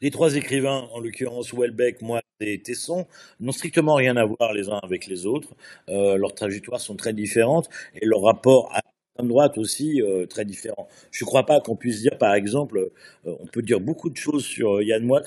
les 0.00 0.10
trois 0.10 0.36
écrivains, 0.36 0.88
en 0.92 1.00
l'occurrence 1.00 1.52
Welbeck, 1.52 2.02
moi 2.02 2.20
et 2.40 2.60
Tesson, 2.60 3.06
n'ont 3.40 3.52
strictement 3.52 3.94
rien 3.94 4.16
à 4.16 4.24
voir 4.24 4.52
les 4.52 4.68
uns 4.68 4.80
avec 4.82 5.06
les 5.06 5.26
autres. 5.26 5.54
Euh, 5.88 6.16
leurs 6.16 6.34
trajectoires 6.34 6.80
sont 6.80 6.96
très 6.96 7.12
différentes 7.12 7.68
et 7.94 8.06
leur 8.06 8.22
rapport 8.22 8.70
à 8.72 8.80
l'extrême 8.84 9.28
droite 9.28 9.58
aussi 9.58 10.02
euh, 10.02 10.26
très 10.26 10.44
différent. 10.44 10.88
Je 11.10 11.24
ne 11.24 11.26
crois 11.26 11.46
pas 11.46 11.60
qu'on 11.60 11.76
puisse 11.76 12.00
dire, 12.00 12.18
par 12.18 12.34
exemple, 12.34 12.78
euh, 13.26 13.36
on 13.40 13.46
peut 13.46 13.62
dire 13.62 13.80
beaucoup 13.80 14.10
de 14.10 14.16
choses 14.16 14.44
sur 14.44 14.82
Yann 14.82 15.04
Moix, 15.04 15.22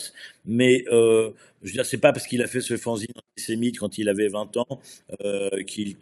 mais 0.45 0.83
je 0.89 1.31
veux 1.63 1.71
dire, 1.71 1.85
pas 2.01 2.11
parce 2.11 2.27
qu'il 2.27 2.41
a 2.41 2.47
fait 2.47 2.61
ce 2.61 2.77
fanzine 2.77 3.07
antisémite 3.35 3.79
quand 3.79 3.97
il 3.97 4.09
avait 4.09 4.27
20 4.27 4.57
ans 4.57 4.79
qu'il 5.65 5.97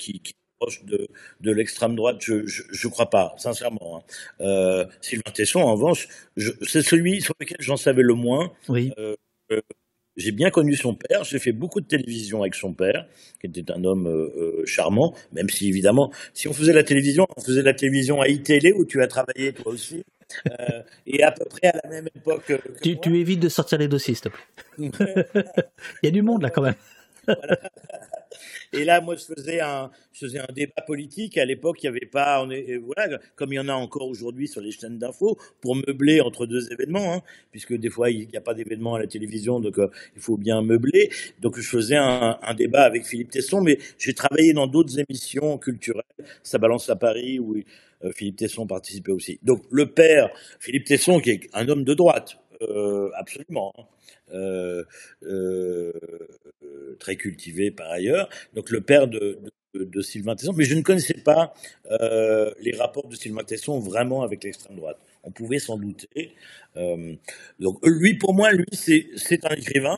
proche 0.59 0.83
de, 0.85 1.07
de 1.41 1.51
l'extrême 1.51 1.95
droite. 1.95 2.17
Je, 2.21 2.33
ne 2.33 2.89
crois 2.89 3.09
pas, 3.09 3.33
sincèrement. 3.37 4.03
Hein. 4.39 4.85
Sylvain 5.01 5.31
Tesson, 5.33 5.61
en 5.61 5.73
revanche, 5.73 6.07
c'est 6.61 6.81
celui 6.81 7.21
sur 7.21 7.33
lequel 7.39 7.57
j'en 7.59 7.77
savais 7.77 8.03
le 8.03 8.13
moins. 8.13 8.51
Oui. 8.69 8.91
J'ai 10.17 10.31
bien 10.31 10.49
connu 10.49 10.75
son 10.75 10.95
père, 10.95 11.25
j'ai 11.25 11.39
fait 11.39 11.51
beaucoup 11.51 11.81
de 11.81 11.87
télévision 11.87 12.41
avec 12.41 12.55
son 12.55 12.73
père, 12.73 13.05
qui 13.41 13.47
était 13.47 13.69
un 13.71 13.83
homme 13.83 14.07
euh, 14.07 14.31
euh, 14.37 14.65
charmant, 14.65 15.13
même 15.33 15.49
si 15.49 15.67
évidemment, 15.67 16.11
si 16.33 16.47
on 16.47 16.53
faisait 16.53 16.71
la 16.71 16.83
télévision, 16.83 17.27
on 17.35 17.41
faisait 17.41 17.63
la 17.63 17.73
télévision 17.73 18.21
à 18.21 18.29
iTélé 18.29 18.71
où 18.71 18.85
tu 18.85 19.01
as 19.01 19.07
travaillé 19.07 19.51
toi 19.51 19.73
aussi, 19.73 20.05
euh, 20.47 20.81
et 21.05 21.21
à 21.21 21.31
peu 21.31 21.43
près 21.45 21.67
à 21.67 21.81
la 21.83 21.89
même 21.89 22.07
époque. 22.15 22.45
Que 22.45 22.55
tu, 22.81 22.97
tu 22.97 23.19
évites 23.19 23.41
de 23.41 23.49
sortir 23.49 23.77
les 23.77 23.89
dossiers, 23.89 24.15
s'il 24.15 24.23
te 24.23 24.29
plaît. 24.29 24.45
Il 26.01 26.05
y 26.05 26.07
a 26.07 26.11
du 26.11 26.21
monde 26.21 26.43
là 26.43 26.49
quand 26.49 26.61
même. 26.61 26.75
Et 28.73 28.83
là, 28.83 29.01
moi, 29.01 29.15
je 29.15 29.23
faisais 29.23 29.59
un, 29.59 29.91
je 30.13 30.25
faisais 30.25 30.39
un 30.39 30.53
débat 30.53 30.81
politique. 30.85 31.37
À 31.37 31.45
l'époque, 31.45 31.83
il 31.83 31.89
n'y 31.89 31.97
avait 31.97 32.05
pas, 32.05 32.43
on 32.43 32.49
voilà, 32.83 33.19
comme 33.35 33.53
il 33.53 33.55
y 33.55 33.59
en 33.59 33.69
a 33.69 33.73
encore 33.73 34.07
aujourd'hui 34.07 34.47
sur 34.47 34.61
les 34.61 34.71
chaînes 34.71 34.97
d'infos, 34.97 35.37
pour 35.61 35.75
meubler 35.75 36.21
entre 36.21 36.45
deux 36.45 36.71
événements, 36.71 37.15
hein, 37.15 37.21
puisque 37.51 37.73
des 37.73 37.89
fois, 37.89 38.09
il 38.09 38.27
n'y 38.27 38.37
a 38.37 38.41
pas 38.41 38.53
d'événement 38.53 38.95
à 38.95 38.99
la 38.99 39.07
télévision, 39.07 39.59
donc 39.59 39.79
euh, 39.79 39.87
il 40.15 40.21
faut 40.21 40.37
bien 40.37 40.61
meubler. 40.61 41.09
Donc, 41.41 41.59
je 41.59 41.67
faisais 41.67 41.97
un, 41.97 42.37
un 42.41 42.53
débat 42.53 42.83
avec 42.83 43.05
Philippe 43.05 43.31
Tesson, 43.31 43.61
mais 43.61 43.77
j'ai 43.97 44.13
travaillé 44.13 44.53
dans 44.53 44.67
d'autres 44.67 44.99
émissions 44.99 45.57
culturelles. 45.57 46.03
Ça 46.43 46.57
balance 46.57 46.89
à 46.89 46.95
Paris, 46.95 47.39
où 47.39 47.55
euh, 47.55 48.11
Philippe 48.13 48.37
Tesson 48.37 48.67
participait 48.67 49.11
aussi. 49.11 49.39
Donc, 49.43 49.63
le 49.71 49.87
père, 49.87 50.29
Philippe 50.59 50.85
Tesson, 50.85 51.19
qui 51.19 51.31
est 51.31 51.49
un 51.53 51.67
homme 51.69 51.83
de 51.83 51.93
droite, 51.93 52.37
euh, 52.61 53.09
absolument. 53.15 53.73
Hein. 53.77 53.83
Euh, 54.33 54.83
euh, 55.23 55.91
très 56.99 57.15
cultivé 57.15 57.71
par 57.71 57.91
ailleurs. 57.91 58.29
Donc 58.53 58.69
le 58.69 58.81
père 58.81 59.07
de, 59.07 59.39
Sylvain 60.01 60.35
Tesson, 60.35 60.53
mais 60.53 60.63
je 60.63 60.73
ne 60.73 60.81
connaissais 60.81 61.21
pas 61.25 61.53
les 62.59 62.75
rapports 62.77 63.07
de 63.07 63.15
Sylvain 63.15 63.43
Tesson 63.43 63.79
vraiment 63.79 64.23
avec 64.23 64.43
l'extrême 64.43 64.77
droite. 64.77 64.97
On 65.23 65.31
pouvait 65.31 65.59
s'en 65.59 65.77
douter. 65.77 66.33
donc 67.59 67.79
lui, 67.83 68.15
pour 68.17 68.33
moi, 68.33 68.51
lui, 68.51 68.65
c'est 68.71 69.45
un 69.45 69.55
écrivain 69.55 69.97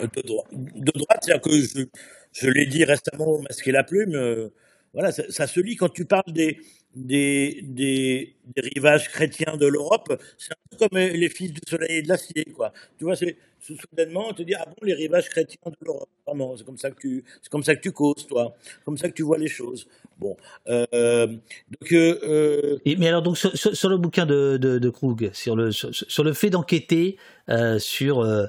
de, 0.00 0.20
droite. 0.20 0.48
De 0.52 0.92
droite, 0.92 1.18
c'est-à-dire 1.22 1.40
que 1.40 1.88
je, 2.32 2.50
l'ai 2.50 2.66
dit 2.66 2.84
récemment 2.84 3.26
au 3.26 3.38
Masquer 3.40 3.72
la 3.72 3.84
Plume. 3.84 4.50
voilà, 4.92 5.12
ça, 5.12 5.46
se 5.46 5.60
lit 5.60 5.76
quand 5.76 5.88
tu 5.88 6.04
parles 6.04 6.32
des, 6.32 6.58
des, 6.94 7.60
des, 7.62 8.34
rivages 8.56 9.08
chrétiens 9.08 9.56
de 9.56 9.66
l'Europe, 9.66 10.20
c'est 10.36 10.52
un 10.52 10.56
peu 10.70 10.88
comme 10.88 10.98
les 10.98 11.28
fils 11.28 11.52
du 11.52 11.60
soleil 11.66 11.98
et 11.98 12.02
de 12.02 12.08
l'acier, 12.08 12.44
quoi. 12.54 12.72
Tu 12.98 13.04
vois, 13.04 13.16
c'est 13.16 13.36
soudainement 13.62 14.28
on 14.28 14.32
te 14.32 14.42
dit 14.42 14.54
ah 14.54 14.64
bon 14.66 14.74
les 14.82 14.94
rivages 14.94 15.28
chrétiens 15.28 15.58
de 15.66 15.76
l'Europe, 15.86 16.08
c'est 16.56 16.64
comme 16.64 16.78
ça 16.78 16.90
que 16.90 17.00
tu, 17.00 17.24
c'est 17.40 17.48
comme 17.48 17.62
ça 17.62 17.76
que 17.76 17.80
tu 17.80 17.92
causes, 17.92 18.26
toi, 18.26 18.54
comme 18.84 18.98
ça 18.98 19.08
que 19.08 19.14
tu 19.14 19.22
vois 19.22 19.38
les 19.38 19.48
choses. 19.48 19.86
Bon, 20.18 20.36
euh, 20.68 21.26
donc. 21.26 21.92
Euh, 21.92 22.18
euh 22.24 22.78
mais 22.84 23.08
alors 23.08 23.22
donc 23.22 23.38
sur, 23.38 23.88
le 23.88 23.96
bouquin 23.96 24.26
de, 24.26 24.56
de, 24.56 24.78
de, 24.78 24.90
Krug, 24.90 25.30
sur 25.32 25.56
le 25.56 25.70
sur, 25.72 26.24
le 26.24 26.32
fait 26.32 26.50
d'enquêter 26.50 27.16
euh, 27.48 27.78
sur 27.78 28.20
euh, 28.20 28.46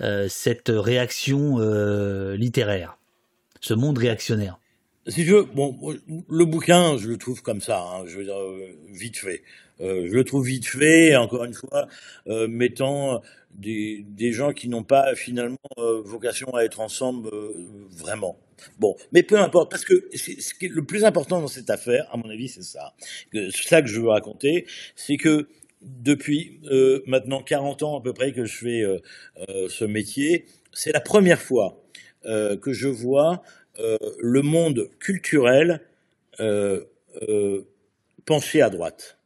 euh, 0.00 0.26
cette 0.28 0.68
réaction 0.68 1.58
littéraire, 2.34 2.98
ce 3.60 3.74
monde 3.74 3.98
réactionnaire 3.98 4.58
si 5.08 5.24
je 5.24 5.34
veux, 5.34 5.42
bon, 5.42 5.76
le 6.28 6.44
bouquin, 6.44 6.96
je 6.96 7.08
le 7.08 7.16
trouve 7.16 7.42
comme 7.42 7.60
ça, 7.60 7.80
hein, 7.80 8.04
je 8.06 8.18
veux 8.18 8.24
dire, 8.24 8.38
euh, 8.38 8.68
vite 8.92 9.16
fait. 9.16 9.42
Euh, 9.80 10.06
je 10.08 10.14
le 10.14 10.24
trouve 10.24 10.46
vite 10.46 10.66
fait, 10.66 11.16
encore 11.16 11.44
une 11.44 11.54
fois, 11.54 11.88
euh, 12.28 12.46
mettant 12.46 13.20
des, 13.54 14.04
des, 14.08 14.32
gens 14.32 14.52
qui 14.52 14.68
n'ont 14.68 14.84
pas 14.84 15.14
finalement 15.16 15.58
euh, 15.78 16.00
vocation 16.04 16.54
à 16.54 16.62
être 16.62 16.80
ensemble 16.80 17.28
euh, 17.32 17.52
vraiment. 17.90 18.38
Bon, 18.78 18.96
mais 19.10 19.24
peu 19.24 19.38
importe, 19.38 19.70
parce 19.70 19.84
que 19.84 20.08
ce 20.14 20.54
qui 20.54 20.66
est 20.66 20.68
le 20.68 20.84
plus 20.84 21.04
important 21.04 21.40
dans 21.40 21.48
cette 21.48 21.68
affaire, 21.68 22.08
à 22.12 22.16
mon 22.16 22.30
avis, 22.30 22.48
c'est 22.48 22.62
ça. 22.62 22.94
C'est 23.32 23.50
ça 23.50 23.82
que 23.82 23.88
je 23.88 24.00
veux 24.00 24.08
raconter, 24.08 24.66
c'est 24.94 25.16
que 25.16 25.48
depuis 25.82 26.60
maintenant 27.08 27.42
40 27.42 27.82
ans 27.82 27.98
à 27.98 28.02
peu 28.02 28.12
près 28.12 28.32
que 28.32 28.44
je 28.44 28.56
fais 28.56 28.84
ce 29.68 29.84
métier, 29.84 30.46
c'est 30.72 30.92
la 30.92 31.00
première 31.00 31.40
fois 31.40 31.82
que 32.24 32.72
je 32.72 32.86
vois 32.86 33.42
euh, 33.42 33.61
le 33.78 34.42
monde 34.42 34.90
culturel 34.98 35.80
euh, 36.40 36.84
euh, 37.28 37.68
penché 38.24 38.62
à 38.62 38.70
droite. 38.70 39.18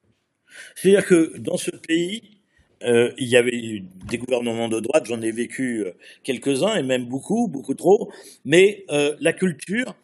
C'est-à-dire 0.74 1.06
que 1.06 1.36
dans 1.38 1.56
ce 1.56 1.70
pays, 1.70 2.40
euh, 2.82 3.12
il 3.18 3.28
y 3.28 3.36
avait 3.36 3.82
des 3.82 4.18
gouvernements 4.18 4.68
de 4.68 4.80
droite, 4.80 5.06
j'en 5.06 5.20
ai 5.20 5.30
vécu 5.30 5.86
quelques-uns 6.24 6.76
et 6.76 6.82
même 6.82 7.06
beaucoup, 7.06 7.46
beaucoup 7.46 7.74
trop, 7.74 8.10
mais 8.44 8.84
euh, 8.90 9.16
la 9.20 9.32
culture, 9.32 9.94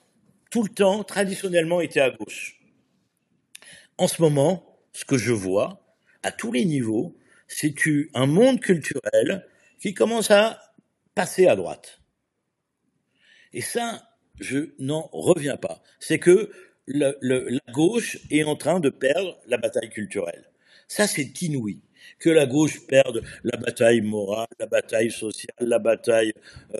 tout 0.51 0.62
le 0.62 0.69
temps, 0.69 1.02
traditionnellement, 1.02 1.81
était 1.81 2.01
à 2.01 2.10
gauche. 2.10 2.60
En 3.98 4.06
ce 4.06 4.23
moment, 4.23 4.64
ce 4.93 5.05
que 5.05 5.16
je 5.16 5.32
vois, 5.32 5.82
à 6.23 6.31
tous 6.31 6.52
les 6.52 6.64
niveaux, 6.64 7.16
c'est 7.48 7.74
un 8.14 8.27
monde 8.27 8.60
culturel 8.60 9.47
qui 9.81 9.94
commence 9.94 10.31
à 10.31 10.60
passer 11.14 11.47
à 11.47 11.56
droite. 11.56 12.01
Et 13.52 13.60
ça, 13.60 14.02
je 14.43 14.70
n'en 14.78 15.09
reviens 15.12 15.56
pas. 15.56 15.82
C'est 16.01 16.19
que 16.19 16.51
la 16.86 17.12
gauche 17.73 18.19
est 18.31 18.44
en 18.44 18.56
train 18.56 18.81
de 18.81 18.90
perdre 18.90 19.39
la 19.47 19.56
bataille 19.56 19.90
culturelle. 19.90 20.44
Ça, 20.93 21.06
c'est 21.06 21.40
inouï. 21.40 21.78
Que 22.19 22.28
la 22.28 22.44
gauche 22.44 22.86
perde 22.86 23.23
la 23.44 23.56
bataille 23.56 24.02
morale, 24.02 24.48
la 24.60 24.66
bataille 24.66 25.10
sociale, 25.10 25.56
la 25.60 25.78
bataille 25.78 26.35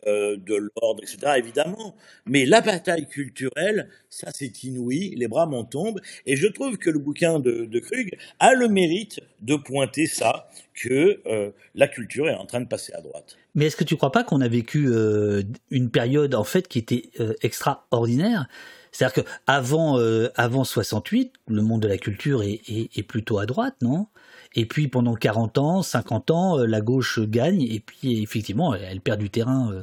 euh, 0.07 0.37
de 0.37 0.55
l'ordre, 0.55 1.03
etc., 1.03 1.35
évidemment. 1.39 1.97
Mais 2.27 2.45
la 2.45 2.61
bataille 2.61 3.07
culturelle, 3.07 3.89
ça, 4.11 4.31
c'est 4.35 4.65
inouï. 4.65 5.15
Les 5.17 5.29
bras 5.29 5.47
m'en 5.47 5.65
tombent. 5.65 6.01
Et 6.27 6.37
je 6.37 6.47
trouve 6.47 6.77
que 6.77 6.91
le 6.91 6.99
bouquin 6.99 7.39
de, 7.39 7.79
Krug 7.79 8.11
a 8.39 8.53
le 8.53 8.69
mérite 8.69 9.21
de 9.41 9.57
pointer 9.57 10.07
ça, 10.07 10.51
que 10.75 11.23
euh, 11.25 11.51
la 11.75 11.89
culture 11.89 12.29
est 12.29 12.35
en 12.35 12.45
train 12.45 12.61
de 12.61 12.69
passer 12.69 12.93
à 12.93 13.01
droite. 13.01 13.39
Mais 13.55 13.67
est-ce 13.67 13.77
que 13.77 13.85
tu 13.85 13.97
crois 13.97 14.13
pas 14.13 14.25
qu'on 14.25 14.41
a 14.41 14.49
vécu 14.49 14.89
euh, 14.89 15.43
une 15.71 15.91
période, 15.91 16.35
en 16.35 16.45
fait, 16.45 16.69
qui 16.69 16.79
était 16.79 17.11
extraordinaire? 17.43 18.47
C'est-à-dire 18.93 19.25
qu'avant 19.25 19.99
euh, 19.99 20.29
avant 20.37 20.65
68, 20.65 21.33
le 21.49 21.63
monde 21.63 21.81
de 21.81 21.89
la 21.89 21.97
culture 21.97 22.43
est, 22.43 23.03
plutôt 23.09 23.39
à 23.39 23.47
droite, 23.47 23.75
non? 23.81 24.07
Et 24.55 24.67
puis 24.67 24.87
pendant 24.89 25.15
40 25.15 25.59
ans, 25.59 25.83
50 25.83 26.31
ans, 26.31 26.59
euh, 26.59 26.67
la 26.67 26.83
gauche 26.83 27.19
gagne, 27.21 27.63
et 27.63 27.81
puis 27.81 28.23
effectivement, 28.23 28.75
elle, 28.75 29.01
perd 29.01 29.19
du 29.19 29.31
terrain 29.31 29.73
euh, 29.73 29.83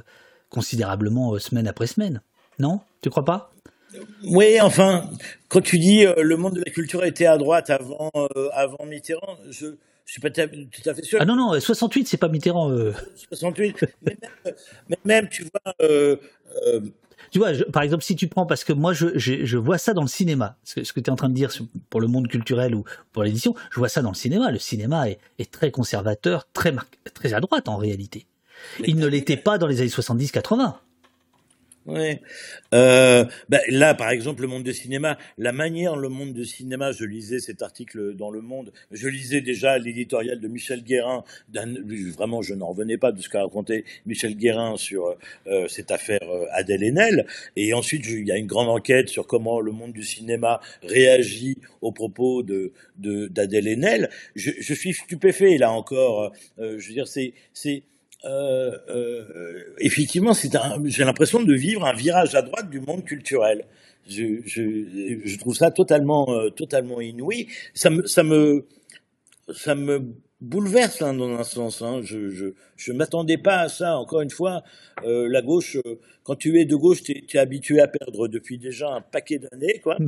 considérablement 0.49 1.33
euh, 1.33 1.39
semaine 1.39 1.67
après 1.67 1.87
semaine. 1.87 2.21
Non? 2.59 2.81
Tu 3.01 3.09
crois 3.09 3.25
pas? 3.25 3.51
Oui, 4.23 4.61
enfin, 4.61 5.09
quand 5.47 5.61
tu 5.61 5.79
dis 5.79 6.05
le 6.05 6.37
monde 6.37 6.53
de 6.53 6.63
la 6.63 6.71
culture 6.71 7.03
était 7.03 7.25
à 7.25 7.39
droite 7.39 7.71
avant, 7.71 8.11
avant 8.53 8.85
Mitterrand, 8.85 9.37
je, 9.49 9.65
je 10.09 10.13
suis 10.13 10.21
pas 10.21 10.31
tout 10.31 10.89
à 10.89 10.93
fait 10.95 11.03
sûr. 11.03 11.19
Ah 11.21 11.25
non, 11.25 11.35
non, 11.35 11.59
68, 11.59 12.07
c'est 12.07 12.17
pas 12.17 12.29
Mitterrand. 12.29 12.71
68, 13.29 13.85
mais 14.01 14.17
même, 14.43 14.55
mais 14.89 14.97
même, 15.05 15.29
tu 15.29 15.43
vois, 15.43 15.75
tu 17.29 17.37
vois, 17.37 17.51
par 17.71 17.83
exemple, 17.83 18.03
si 18.03 18.15
tu 18.15 18.27
prends, 18.27 18.47
parce 18.47 18.63
que 18.63 18.73
moi, 18.73 18.91
je, 18.93 19.17
je, 19.17 19.57
vois 19.57 19.77
ça 19.77 19.93
dans 19.93 20.01
le 20.01 20.07
cinéma, 20.07 20.57
ce 20.63 20.81
que, 20.81 20.99
tu 20.99 21.05
es 21.05 21.09
en 21.11 21.15
train 21.15 21.29
de 21.29 21.35
dire 21.35 21.51
pour 21.91 22.01
le 22.01 22.07
monde 22.07 22.27
culturel 22.27 22.73
ou 22.73 22.85
pour 23.11 23.23
l'édition, 23.23 23.53
je 23.71 23.77
vois 23.77 23.89
ça 23.89 24.01
dans 24.01 24.09
le 24.09 24.15
cinéma. 24.15 24.49
Le 24.49 24.57
cinéma 24.57 25.09
est, 25.09 25.19
est 25.37 25.51
très 25.51 25.69
conservateur, 25.69 26.47
très, 26.51 26.73
très 27.13 27.35
à 27.35 27.39
droite 27.39 27.69
en 27.69 27.77
réalité. 27.77 28.25
Il 28.83 28.97
ne 28.97 29.05
l'était 29.05 29.37
pas 29.37 29.59
dans 29.59 29.67
les 29.67 29.81
années 29.81 29.89
70-80. 29.89 30.75
Ouais. 31.85 32.21
Euh, 32.73 33.25
ben 33.47 33.61
là, 33.69 33.95
par 33.95 34.09
exemple, 34.09 34.41
le 34.41 34.47
monde 34.47 34.63
du 34.63 34.73
cinéma, 34.73 35.17
la 35.37 35.51
manière, 35.51 35.95
le 35.95 36.09
monde 36.09 36.33
du 36.33 36.45
cinéma, 36.45 36.91
je 36.91 37.05
lisais 37.05 37.39
cet 37.39 37.61
article 37.61 38.15
dans 38.15 38.29
Le 38.29 38.41
Monde, 38.41 38.71
je 38.91 39.07
lisais 39.07 39.41
déjà 39.41 39.77
l'éditorial 39.77 40.39
de 40.39 40.47
Michel 40.47 40.83
Guérin, 40.83 41.23
vraiment, 42.15 42.41
je 42.41 42.53
n'en 42.53 42.67
revenais 42.67 42.97
pas 42.97 43.11
de 43.11 43.21
ce 43.21 43.29
qu'a 43.29 43.41
raconté 43.41 43.85
Michel 44.05 44.35
Guérin 44.35 44.77
sur 44.77 45.15
euh, 45.47 45.67
cette 45.67 45.89
affaire 45.89 46.29
euh, 46.29 46.45
Adèle 46.51 46.83
Haenel, 46.83 47.25
et 47.55 47.73
ensuite, 47.73 48.05
il 48.07 48.27
y 48.27 48.31
a 48.31 48.37
une 48.37 48.47
grande 48.47 48.69
enquête 48.69 49.09
sur 49.09 49.25
comment 49.25 49.59
le 49.59 49.71
monde 49.71 49.93
du 49.93 50.03
cinéma 50.03 50.59
réagit 50.83 51.57
aux 51.81 51.91
propos 51.91 52.43
de 52.43 52.71
d'Adèle 52.97 53.67
Haenel. 53.67 54.09
Je, 54.35 54.51
je, 54.59 54.73
suis 54.73 54.93
stupéfait, 54.93 55.57
là 55.57 55.71
encore, 55.71 56.33
euh, 56.59 56.77
je 56.77 56.87
veux 56.89 56.93
dire, 56.93 57.07
c'est 57.07 57.33
euh, 58.25 58.77
euh, 58.89 59.75
effectivement, 59.79 60.33
c'est 60.33 60.49
j'ai 60.85 61.03
l'impression 61.03 61.41
de 61.41 61.53
vivre 61.53 61.85
un 61.85 61.93
virage 61.93 62.35
à 62.35 62.41
droite 62.41 62.69
du 62.69 62.81
monde 62.81 63.03
culturel. 63.03 63.65
Je, 64.09 64.41
je, 64.45 65.21
je 65.23 65.37
trouve 65.37 65.55
ça 65.55 65.71
totalement, 65.71 66.29
euh, 66.31 66.49
totalement 66.49 66.99
inouï. 66.99 67.47
Ça 67.73 67.89
me, 67.89 68.05
ça 68.07 68.23
me, 68.23 68.65
ça 69.53 69.75
me 69.75 70.01
bouleverse 70.41 71.01
hein, 71.01 71.13
dans 71.13 71.29
un 71.37 71.43
sens. 71.43 71.81
Hein. 71.81 72.01
Je, 72.03 72.29
je, 72.29 72.47
je 72.75 72.91
m'attendais 72.91 73.37
pas 73.37 73.59
à 73.59 73.69
ça. 73.69 73.97
Encore 73.97 74.21
une 74.21 74.29
fois, 74.29 74.63
euh, 75.03 75.27
la 75.29 75.41
gauche, 75.41 75.77
euh, 75.85 75.99
quand 76.23 76.35
tu 76.35 76.59
es 76.59 76.65
de 76.65 76.75
gauche, 76.75 77.03
tu 77.03 77.23
es, 77.33 77.37
habitué 77.37 77.79
à 77.79 77.87
perdre 77.87 78.27
depuis 78.27 78.57
déjà 78.57 78.89
un 78.89 79.01
paquet 79.01 79.39
d'années, 79.39 79.79
quoi. 79.79 79.97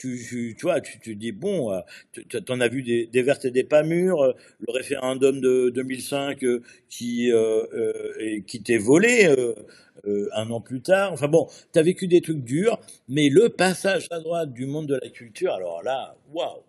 tu, 0.00 0.54
tu, 0.56 0.62
vois, 0.62 0.80
tu, 0.80 0.98
tu 0.98 1.14
dis, 1.14 1.32
bon, 1.32 1.72
euh, 1.72 1.80
tu 2.12 2.38
en 2.48 2.60
as 2.60 2.68
vu 2.68 2.82
des, 2.82 3.06
des, 3.06 3.22
vertes 3.22 3.44
et 3.44 3.50
des 3.50 3.64
pas 3.64 3.82
mûres, 3.82 4.22
euh, 4.22 4.32
le 4.66 4.72
référendum 4.72 5.40
de 5.40 5.70
2005 5.74 6.42
euh, 6.42 6.62
qui, 6.88 7.30
euh, 7.30 8.40
qui 8.46 8.62
t'est 8.62 8.78
volé 8.78 9.34
un 10.32 10.50
an 10.50 10.60
plus 10.62 10.80
tard. 10.80 11.12
Enfin 11.12 11.28
bon, 11.28 11.48
tu 11.72 11.78
as 11.78 11.82
vécu 11.82 12.06
des 12.06 12.22
trucs 12.22 12.42
durs, 12.42 12.78
mais 13.08 13.28
le 13.28 13.50
passage 13.50 14.06
à 14.10 14.20
droite 14.20 14.52
du 14.52 14.66
monde 14.66 14.86
de 14.86 14.98
la 15.02 15.10
culture, 15.10 15.52
alors 15.52 15.82
là, 15.82 16.16
waouh 16.32 16.62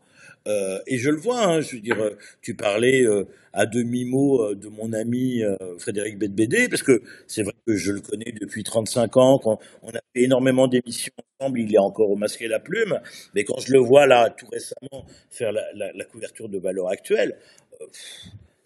euh, 0.48 0.80
et 0.88 0.98
je 0.98 1.10
le 1.10 1.18
vois, 1.18 1.44
hein, 1.46 1.62
je 1.62 1.76
veux 1.76 1.82
dire, 1.82 2.00
euh, 2.02 2.18
tu 2.42 2.56
parlais 2.56 3.04
euh, 3.04 3.26
à 3.54 3.66
demi-mot 3.66 4.56
de 4.56 4.70
mon 4.70 4.94
ami 4.94 5.42
Frédéric 5.78 6.18
Bedbédé, 6.18 6.70
parce 6.70 6.84
que 6.84 7.02
c'est 7.28 7.44
vrai 7.44 7.54
que 7.68 7.76
je 7.76 7.92
le 7.92 8.00
connais 8.00 8.32
depuis 8.32 8.64
35 8.64 9.18
ans, 9.18 9.40
quand 9.40 9.60
on 9.84 9.90
a 9.90 10.00
fait 10.14 10.24
énormément 10.24 10.68
d'émissions 10.68 11.12
ensemble, 11.40 11.60
il 11.60 11.76
est 11.76 11.80
encore 11.80 12.10
au 12.10 12.16
masque 12.16 12.42
et 12.42 12.48
la 12.48 12.60
plume, 12.60 13.00
mais 13.36 13.44
quand 13.44 13.60
je 13.60 13.74
le 13.74 13.80
vois 13.80 14.08
là, 14.08 14.30
tout 14.30 14.48
récemment, 14.48 15.06
faire 15.30 15.52
la, 15.52 15.64
la, 15.76 15.92
la 15.92 16.06
couverture 16.06 16.48
de 16.48 16.58
valeur 16.58 16.88
actuelle, 16.88 17.38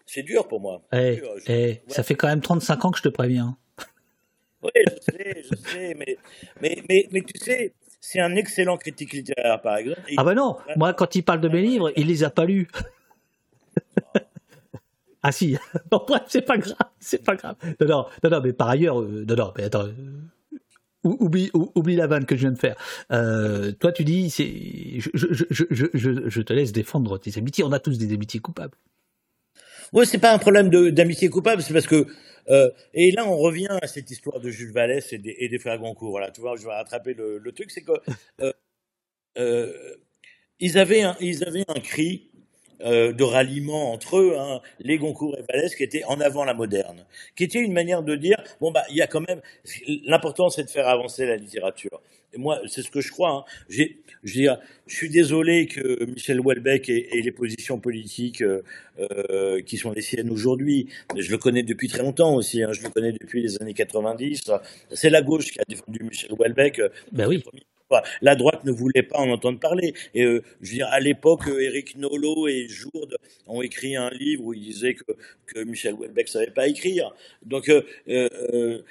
c'est 0.06 0.22
dur 0.22 0.46
pour 0.46 0.60
moi. 0.60 0.82
Eh, 0.92 1.20
eh, 1.48 1.80
ça 1.88 2.02
fait 2.02 2.14
quand 2.14 2.28
même 2.28 2.40
35 2.40 2.84
ans 2.84 2.90
que 2.92 2.98
je 2.98 3.02
te 3.02 3.08
préviens. 3.08 3.56
Oui, 4.62 4.70
je 4.76 5.12
sais, 5.12 5.42
je 5.42 5.68
sais, 5.68 5.94
mais, 5.94 6.16
mais, 6.60 6.76
mais, 6.88 7.08
mais 7.10 7.20
tu 7.22 7.38
sais, 7.38 7.72
c'est 8.06 8.20
un 8.20 8.36
excellent 8.36 8.76
critique 8.76 9.12
littéraire, 9.12 9.60
par 9.60 9.78
exemple. 9.78 10.00
Ah 10.16 10.22
ben 10.22 10.34
non, 10.34 10.56
moi 10.76 10.94
quand 10.94 11.16
il 11.16 11.22
parle 11.22 11.40
de 11.40 11.48
mes 11.48 11.60
livres, 11.60 11.90
il 11.96 12.06
les 12.06 12.22
a 12.22 12.30
pas 12.30 12.44
lus. 12.44 12.68
ah 15.24 15.32
si, 15.32 15.56
bon, 15.90 16.06
c'est 16.28 16.42
pas 16.42 16.56
grave, 16.56 16.76
c'est 17.00 17.24
pas 17.24 17.34
grave. 17.34 17.56
Non, 17.80 17.86
non, 17.88 18.06
non, 18.22 18.30
non, 18.30 18.40
mais 18.44 18.52
par 18.52 18.68
ailleurs, 18.68 19.02
euh, 19.02 19.24
non, 19.28 19.34
non, 19.34 19.52
mais 19.56 19.64
attends, 19.64 19.86
euh, 19.86 19.92
oublie, 21.02 21.50
oublie 21.52 21.96
la 21.96 22.06
vanne 22.06 22.26
que 22.26 22.36
je 22.36 22.42
viens 22.42 22.52
de 22.52 22.58
faire. 22.58 22.76
Euh, 23.10 23.72
toi, 23.72 23.90
tu 23.90 24.04
dis, 24.04 24.30
c'est, 24.30 24.52
je, 25.00 25.10
je, 25.12 25.44
je, 25.50 26.28
je, 26.28 26.42
te 26.42 26.52
laisse 26.52 26.70
défendre 26.70 27.18
tes 27.18 27.36
amitiés. 27.36 27.64
On 27.64 27.72
a 27.72 27.80
tous 27.80 27.98
des 27.98 28.14
amitiés 28.14 28.38
coupables. 28.38 28.76
Oui, 29.92 30.06
c'est 30.06 30.18
pas 30.18 30.32
un 30.32 30.38
problème 30.38 30.70
d'amitié 30.92 31.28
coupable, 31.28 31.60
c'est 31.60 31.72
parce 31.72 31.88
que 31.88 32.06
euh, 32.48 32.70
et 32.94 33.10
là, 33.10 33.26
on 33.26 33.36
revient 33.36 33.76
à 33.82 33.86
cette 33.86 34.10
histoire 34.10 34.40
de 34.40 34.50
Jules 34.50 34.72
Vallès 34.72 35.12
et 35.12 35.18
des, 35.18 35.58
frères 35.58 35.78
Goncourt. 35.78 36.20
Tu 36.34 36.40
vois, 36.40 36.56
je 36.56 36.64
vais 36.64 36.72
rattraper 36.72 37.14
le, 37.14 37.52
truc, 37.52 37.70
c'est 37.70 37.82
que 37.82 37.92
euh, 38.40 38.52
euh, 39.38 39.96
avaient 40.76 41.64
un 41.68 41.80
cri 41.80 42.30
euh, 42.82 43.12
de 43.12 43.24
ralliement 43.24 43.92
entre 43.92 44.18
eux, 44.18 44.34
hein, 44.38 44.60
les 44.80 44.98
Goncourt 44.98 45.36
et 45.38 45.42
Vallès, 45.50 45.74
qui 45.74 45.82
était 45.82 46.04
en 46.04 46.20
avant 46.20 46.44
la 46.44 46.54
moderne, 46.54 47.04
qui 47.34 47.44
était 47.44 47.60
une 47.60 47.72
manière 47.72 48.02
de 48.02 48.16
dire 48.16 48.42
bon 48.60 48.70
bah 48.70 48.82
il 48.90 48.96
y 48.96 49.02
a 49.02 49.06
quand 49.06 49.26
même 49.26 49.40
l'important 50.04 50.50
c'est 50.50 50.64
de 50.64 50.70
faire 50.70 50.88
avancer 50.88 51.26
la 51.26 51.36
littérature. 51.36 52.02
Et 52.34 52.38
moi 52.38 52.60
c'est 52.66 52.82
ce 52.82 52.90
que 52.90 53.00
je 53.00 53.10
crois. 53.10 53.30
Hein. 53.30 53.44
J'ai 53.68 53.98
je, 54.24 54.42
je 54.86 54.94
suis 54.94 55.08
désolé 55.08 55.66
que 55.66 56.04
Michel 56.04 56.40
Houellebecq 56.40 56.88
ait, 56.88 57.08
les 57.22 57.32
positions 57.32 57.78
politiques 57.78 58.42
euh, 58.42 58.62
euh, 58.98 59.62
qui 59.62 59.76
sont 59.76 59.92
les 59.92 60.02
siennes 60.02 60.30
aujourd'hui. 60.30 60.88
Je 61.16 61.30
le 61.30 61.38
connais 61.38 61.62
depuis 61.62 61.88
très 61.88 62.02
longtemps 62.02 62.34
aussi. 62.34 62.62
Hein. 62.62 62.72
Je 62.72 62.82
le 62.82 62.90
connais 62.90 63.12
depuis 63.12 63.42
les 63.42 63.60
années 63.62 63.74
90. 63.74 64.50
C'est 64.92 65.10
la 65.10 65.22
gauche 65.22 65.52
qui 65.52 65.60
a 65.60 65.64
défendu 65.68 66.02
Michel 66.02 66.32
Houellebecq. 66.32 66.82
Ben 67.12 67.26
oui. 67.26 67.42
La 68.20 68.34
droite 68.34 68.64
ne 68.64 68.72
voulait 68.72 69.02
pas 69.02 69.18
en 69.18 69.30
entendre 69.30 69.60
parler. 69.60 69.94
Et 70.14 70.24
euh, 70.24 70.42
je 70.60 70.72
dire, 70.72 70.88
à 70.90 71.00
l'époque, 71.00 71.42
Éric 71.48 71.96
Nolot 71.96 72.48
et 72.48 72.68
Jourde 72.68 73.16
ont 73.46 73.62
écrit 73.62 73.96
un 73.96 74.10
livre 74.10 74.44
où 74.44 74.54
ils 74.54 74.62
disaient 74.62 74.94
que, 74.94 75.12
que 75.46 75.64
Michel 75.64 75.94
Houellebecq 75.94 76.28
savait 76.28 76.50
pas 76.50 76.66
écrire. 76.68 77.14
Donc, 77.44 77.68
euh, 77.68 77.82
euh, 78.08 78.82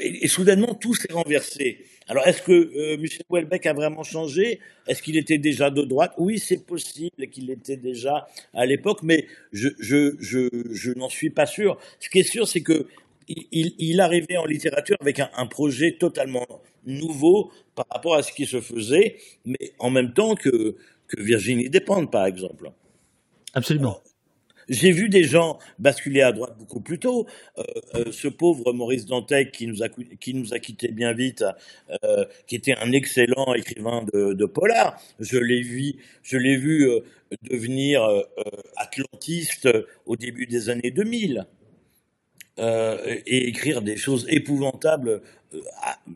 et, 0.00 0.28
soudainement, 0.28 0.74
tout 0.74 0.94
s'est 0.94 1.12
renversé. 1.12 1.84
Alors, 2.08 2.26
est-ce 2.26 2.42
que 2.42 2.52
euh, 2.52 2.96
Michel 2.98 3.24
Houellebecq 3.28 3.66
a 3.66 3.72
vraiment 3.72 4.02
changé? 4.02 4.60
Est-ce 4.86 5.02
qu'il 5.02 5.16
était 5.16 5.38
déjà 5.38 5.70
de 5.70 5.82
droite? 5.82 6.12
Oui, 6.18 6.38
c'est 6.38 6.64
possible 6.64 7.28
qu'il 7.30 7.50
était 7.50 7.76
déjà 7.76 8.28
à 8.54 8.66
l'époque, 8.66 9.02
mais 9.02 9.26
je, 9.52 9.68
je, 9.78 10.16
je, 10.20 10.48
je 10.70 10.92
n'en 10.92 11.08
suis 11.08 11.30
pas 11.30 11.46
sûr. 11.46 11.78
Ce 11.98 12.08
qui 12.08 12.20
est 12.20 12.30
sûr, 12.30 12.46
c'est 12.46 12.62
que 12.62 12.86
il, 13.28 14.00
arrivait 14.00 14.36
en 14.36 14.44
littérature 14.44 14.96
avec 15.00 15.20
un, 15.20 15.46
projet 15.46 15.96
totalement 15.98 16.46
nouveau 16.86 17.52
par 17.74 17.86
rapport 17.90 18.14
à 18.14 18.22
ce 18.22 18.32
qui 18.32 18.46
se 18.46 18.60
faisait, 18.60 19.16
mais 19.44 19.72
en 19.78 19.90
même 19.90 20.12
temps 20.12 20.34
que, 20.34 20.76
que 21.08 21.20
Virginie 21.20 21.68
Despentes, 21.68 22.10
par 22.10 22.26
exemple. 22.26 22.70
Absolument. 23.54 24.00
J'ai 24.68 24.90
vu 24.90 25.08
des 25.08 25.22
gens 25.22 25.58
basculer 25.78 26.22
à 26.22 26.32
droite 26.32 26.56
beaucoup 26.58 26.80
plus 26.80 26.98
tôt. 26.98 27.26
Euh, 27.58 27.62
euh, 27.94 28.04
ce 28.10 28.26
pauvre 28.26 28.72
Maurice 28.72 29.06
Dantec 29.06 29.52
qui 29.52 29.66
nous 29.66 29.82
a, 29.82 29.88
qui 29.88 30.34
nous 30.34 30.54
a 30.54 30.58
quitté 30.58 30.88
bien 30.88 31.12
vite, 31.12 31.44
euh, 32.04 32.24
qui 32.46 32.56
était 32.56 32.76
un 32.76 32.90
excellent 32.92 33.54
écrivain 33.54 34.04
de, 34.12 34.32
de 34.32 34.44
polar. 34.44 35.00
Je 35.20 35.38
l'ai 35.38 35.62
vu, 35.62 35.94
je 36.22 36.36
l'ai 36.36 36.56
vu 36.56 36.88
euh, 36.88 37.00
devenir 37.42 38.02
euh, 38.04 38.22
atlantiste 38.76 39.68
au 40.04 40.16
début 40.16 40.46
des 40.46 40.68
années 40.68 40.90
2000. 40.90 41.46
Euh, 42.58 42.96
et 43.26 43.48
écrire 43.48 43.82
des 43.82 43.98
choses 43.98 44.24
épouvantables, 44.30 45.20
euh, 45.54 45.58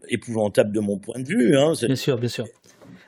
épouvantables 0.09 0.73
de 0.73 0.81
mon 0.81 0.99
point 0.99 1.21
de 1.21 1.27
vue. 1.27 1.57
Hein, 1.57 1.73
bien 1.83 1.97
sûr, 1.97 2.19
bien 2.19 2.29
sûr. 2.29 2.47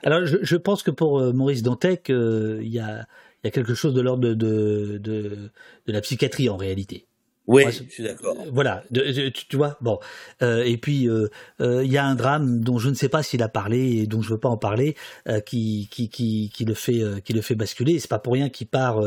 Alors, 0.02 0.24
je, 0.24 0.56
pense 0.56 0.82
que 0.82 0.90
pour 0.90 1.20
euh, 1.20 1.32
Maurice 1.32 1.62
Dantec, 1.62 2.08
il 2.08 2.68
y, 2.68 2.78
a, 2.78 3.06
quelque 3.50 3.74
chose 3.74 3.94
de 3.94 4.00
l'ordre 4.00 4.34
de, 4.34 5.50
la 5.86 6.00
psychiatrie 6.00 6.48
en 6.48 6.56
réalité. 6.56 7.06
Oui, 7.48 7.64
je 7.66 7.92
suis 7.92 8.04
d'accord. 8.04 8.36
Euh, 8.38 8.50
voilà, 8.52 8.84
tu, 8.92 9.56
vois, 9.56 9.76
bon. 9.80 9.98
Euh, 10.42 10.62
et 10.64 10.76
puis, 10.76 11.08
euh, 11.08 11.28
il 11.60 11.90
y 11.90 11.98
a 11.98 12.04
un 12.04 12.14
drame 12.14 12.60
dont 12.60 12.78
je 12.78 12.88
ne 12.88 12.94
sais 12.94 13.08
pas 13.08 13.22
s'il 13.22 13.42
a 13.42 13.48
parlé 13.48 13.96
et 13.96 14.06
dont 14.06 14.22
je 14.22 14.28
ne 14.28 14.34
veux 14.34 14.40
pas 14.40 14.48
en 14.48 14.56
parler, 14.56 14.96
qui, 15.46 15.88
qui, 15.90 16.08
qui, 16.08 16.50
qui, 16.54 16.64
le 16.64 16.74
fait, 16.74 17.02
qui 17.24 17.32
le 17.32 17.40
fait 17.40 17.54
basculer. 17.54 17.98
C'est 17.98 18.08
pas 18.08 18.20
pour 18.20 18.34
rien 18.34 18.48
qu'il 18.48 18.68
part 18.68 19.00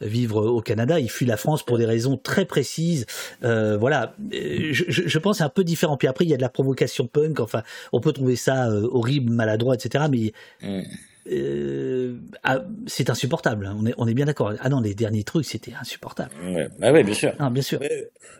vivre 0.00 0.44
au 0.44 0.60
Canada. 0.60 1.00
Il 1.00 1.10
fuit 1.10 1.26
la 1.26 1.36
France 1.36 1.64
pour 1.64 1.78
des 1.78 1.86
raisons 1.86 2.16
très 2.16 2.44
précises. 2.44 3.06
voilà, 3.40 4.14
je, 4.30 4.84
je, 4.88 5.18
pense 5.18 5.38
c'est 5.38 5.44
un 5.44 5.48
peu 5.48 5.64
différent. 5.64 5.96
Puis 5.96 6.08
après, 6.08 6.24
il 6.24 6.30
y 6.30 6.34
a 6.34 6.36
de 6.36 6.42
la 6.42 6.48
provocation 6.48 7.06
punk. 7.06 7.40
Enfin, 7.40 7.62
on 7.92 8.00
peut 8.00 8.12
trouver 8.12 8.36
ça 8.36 8.68
horrible, 8.70 9.32
maladroit, 9.32 9.74
etc. 9.74 10.04
Mais 10.10 10.32
mm. 10.62 10.82
Euh, 11.26 12.16
ah, 12.42 12.60
c'est 12.86 13.10
insupportable. 13.10 13.66
Hein. 13.66 13.76
On 13.78 13.86
est, 13.86 13.94
on 13.98 14.06
est 14.06 14.14
bien 14.14 14.26
d'accord. 14.26 14.54
Ah 14.60 14.68
non, 14.68 14.80
les 14.80 14.94
derniers 14.94 15.24
trucs, 15.24 15.44
c'était 15.44 15.72
insupportable. 15.78 16.30
Ouais, 16.42 16.68
bah 16.78 16.92
ouais, 16.92 17.02
bien 17.02 17.14
sûr. 17.14 17.32
Ah, 17.38 17.50
bien 17.50 17.62
sûr. 17.62 17.80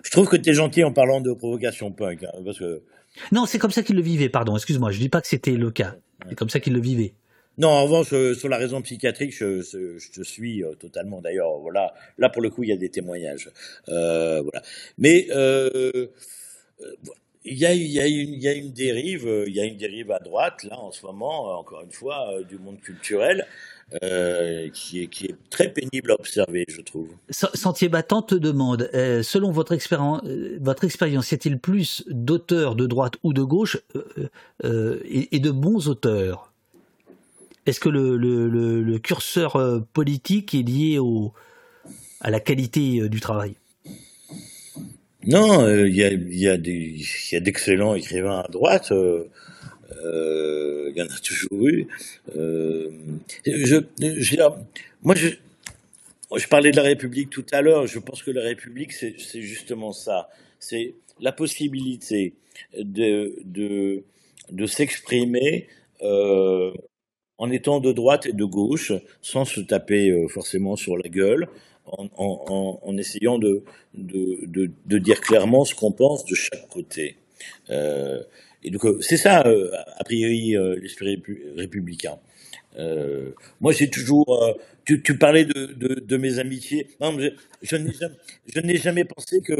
je 0.02 0.10
trouve 0.10 0.28
que 0.28 0.36
tu 0.36 0.50
es 0.50 0.54
gentil 0.54 0.84
en 0.84 0.92
parlant 0.92 1.20
de 1.20 1.32
provocation 1.32 1.92
punk. 1.92 2.24
Hein, 2.24 2.42
parce 2.44 2.58
que... 2.58 2.82
Non, 3.32 3.46
c'est 3.46 3.58
comme 3.58 3.70
ça 3.70 3.82
qu'il 3.82 3.96
le 3.96 4.02
vivait, 4.02 4.28
pardon. 4.28 4.56
Excuse-moi, 4.56 4.92
je 4.92 4.98
dis 4.98 5.08
pas 5.08 5.20
que 5.20 5.26
c'était 5.26 5.52
le 5.52 5.70
cas. 5.70 5.96
C'est 6.28 6.36
comme 6.36 6.48
ça 6.50 6.60
qu'il 6.60 6.72
le 6.72 6.80
vivait. 6.80 7.14
Non, 7.58 7.68
en 7.68 7.82
revanche, 7.84 8.12
euh, 8.12 8.34
sur 8.34 8.48
la 8.48 8.56
raison 8.56 8.80
psychiatrique, 8.80 9.36
je, 9.36 9.60
je, 9.60 10.10
te 10.12 10.22
suis 10.22 10.64
euh, 10.64 10.74
totalement. 10.74 11.20
D'ailleurs, 11.20 11.58
voilà, 11.58 11.92
là 12.16 12.30
pour 12.30 12.40
le 12.40 12.48
coup, 12.48 12.62
il 12.62 12.70
y 12.70 12.72
a 12.72 12.76
des 12.76 12.88
témoignages. 12.88 13.50
voilà. 13.86 14.62
Mais 14.96 15.26
il 17.44 17.54
y, 17.54 17.66
a, 17.66 17.72
une, 17.72 18.72
dérive, 18.72 19.26
euh, 19.26 19.44
il 19.46 19.54
y 19.54 19.60
a 19.60 19.64
une 19.64 19.78
dérive 19.78 20.10
à 20.10 20.18
droite 20.18 20.62
là 20.64 20.78
en 20.78 20.92
ce 20.92 21.06
moment, 21.06 21.48
euh, 21.48 21.54
encore 21.54 21.80
une 21.80 21.92
fois, 21.92 22.32
euh, 22.32 22.44
du 22.44 22.58
monde 22.58 22.80
culturel, 22.80 23.46
qui, 24.72 25.02
est, 25.02 25.34
très 25.50 25.72
pénible 25.72 26.12
à 26.12 26.14
observer, 26.14 26.64
je 26.68 26.80
trouve. 26.80 27.08
Sentier 27.30 27.88
battant 27.88 28.22
te 28.22 28.36
demande, 28.36 28.88
selon 28.92 29.50
votre 29.50 29.72
expérience, 29.72 30.22
votre 30.60 30.84
expérience, 30.84 31.32
y 31.32 31.34
a-t-il 31.34 31.58
plus 31.58 32.04
d'auteurs 32.06 32.76
de 32.76 32.86
droite 32.86 33.14
ou 33.24 33.32
de 33.32 33.42
gauche 33.42 33.78
et, 34.62 35.40
de 35.40 35.50
bons 35.50 35.88
auteurs? 35.88 36.52
Est-ce 37.66 37.80
que 37.80 37.88
le, 37.88 38.16
le, 38.16 38.48
le, 38.48 38.80
le, 38.80 38.98
curseur 39.00 39.82
politique 39.92 40.54
est 40.54 40.62
lié 40.62 41.00
au, 41.00 41.32
à 42.20 42.30
la 42.30 42.38
qualité 42.38 43.08
du 43.08 43.18
travail? 43.18 43.56
Non, 45.26 45.62
euh, 45.64 45.88
il 45.88 45.96
y, 45.96 46.04
a, 46.04 46.12
y, 46.12 46.48
a 46.48 46.56
y 46.56 47.36
a 47.36 47.40
d'excellents 47.40 47.94
écrivains 47.94 48.40
à 48.40 48.48
droite. 48.48 48.92
Euh, 48.92 49.24
euh, 50.04 50.90
il 50.94 50.98
y 50.98 51.02
en 51.02 51.06
a 51.06 51.18
toujours 51.18 51.68
eu. 51.68 51.86
Je, 53.46 53.82
je, 54.00 54.36
moi, 55.02 55.14
je, 55.14 55.28
je 56.36 56.48
parlais 56.48 56.70
de 56.70 56.76
la 56.76 56.82
République 56.82 57.30
tout 57.30 57.46
à 57.52 57.62
l'heure. 57.62 57.86
Je 57.86 57.98
pense 57.98 58.22
que 58.22 58.30
la 58.30 58.42
République, 58.42 58.92
c'est 58.92 59.42
justement 59.42 59.92
ça. 59.92 60.28
C'est 60.58 60.94
la 61.20 61.32
possibilité 61.32 62.34
de, 62.78 63.34
de, 63.44 64.04
de 64.50 64.66
s'exprimer 64.66 65.68
euh, 66.02 66.72
en 67.38 67.50
étant 67.50 67.80
de 67.80 67.92
droite 67.92 68.26
et 68.26 68.32
de 68.32 68.44
gauche, 68.44 68.92
sans 69.22 69.44
se 69.44 69.60
taper 69.60 70.26
forcément 70.28 70.76
sur 70.76 70.96
la 70.96 71.08
gueule, 71.08 71.48
en, 71.86 72.96
essayant 72.98 73.38
de, 73.38 73.64
de, 73.94 74.70
de, 74.86 74.98
dire 74.98 75.20
clairement 75.20 75.64
ce 75.64 75.74
qu'on 75.74 75.92
pense 75.92 76.24
de 76.24 76.34
chaque 76.34 76.68
côté. 76.68 77.16
Euh, 77.70 78.22
et 78.62 78.70
donc 78.70 78.82
c'est 79.00 79.16
ça, 79.16 79.46
euh, 79.46 79.70
a 79.96 80.04
priori, 80.04 80.56
euh, 80.56 80.76
l'esprit 80.80 81.22
républicain. 81.56 82.18
Euh, 82.78 83.32
moi, 83.60 83.72
j'ai 83.72 83.90
toujours. 83.90 84.42
Euh, 84.42 84.52
tu, 84.84 85.02
tu, 85.02 85.18
parlais 85.18 85.44
de, 85.44 86.16
mes 86.16 86.38
amitiés. 86.38 86.88
Non, 87.00 87.16
je, 87.62 87.76
n'ai 88.60 88.76
jamais, 88.76 89.04
pensé 89.04 89.40
que, 89.40 89.54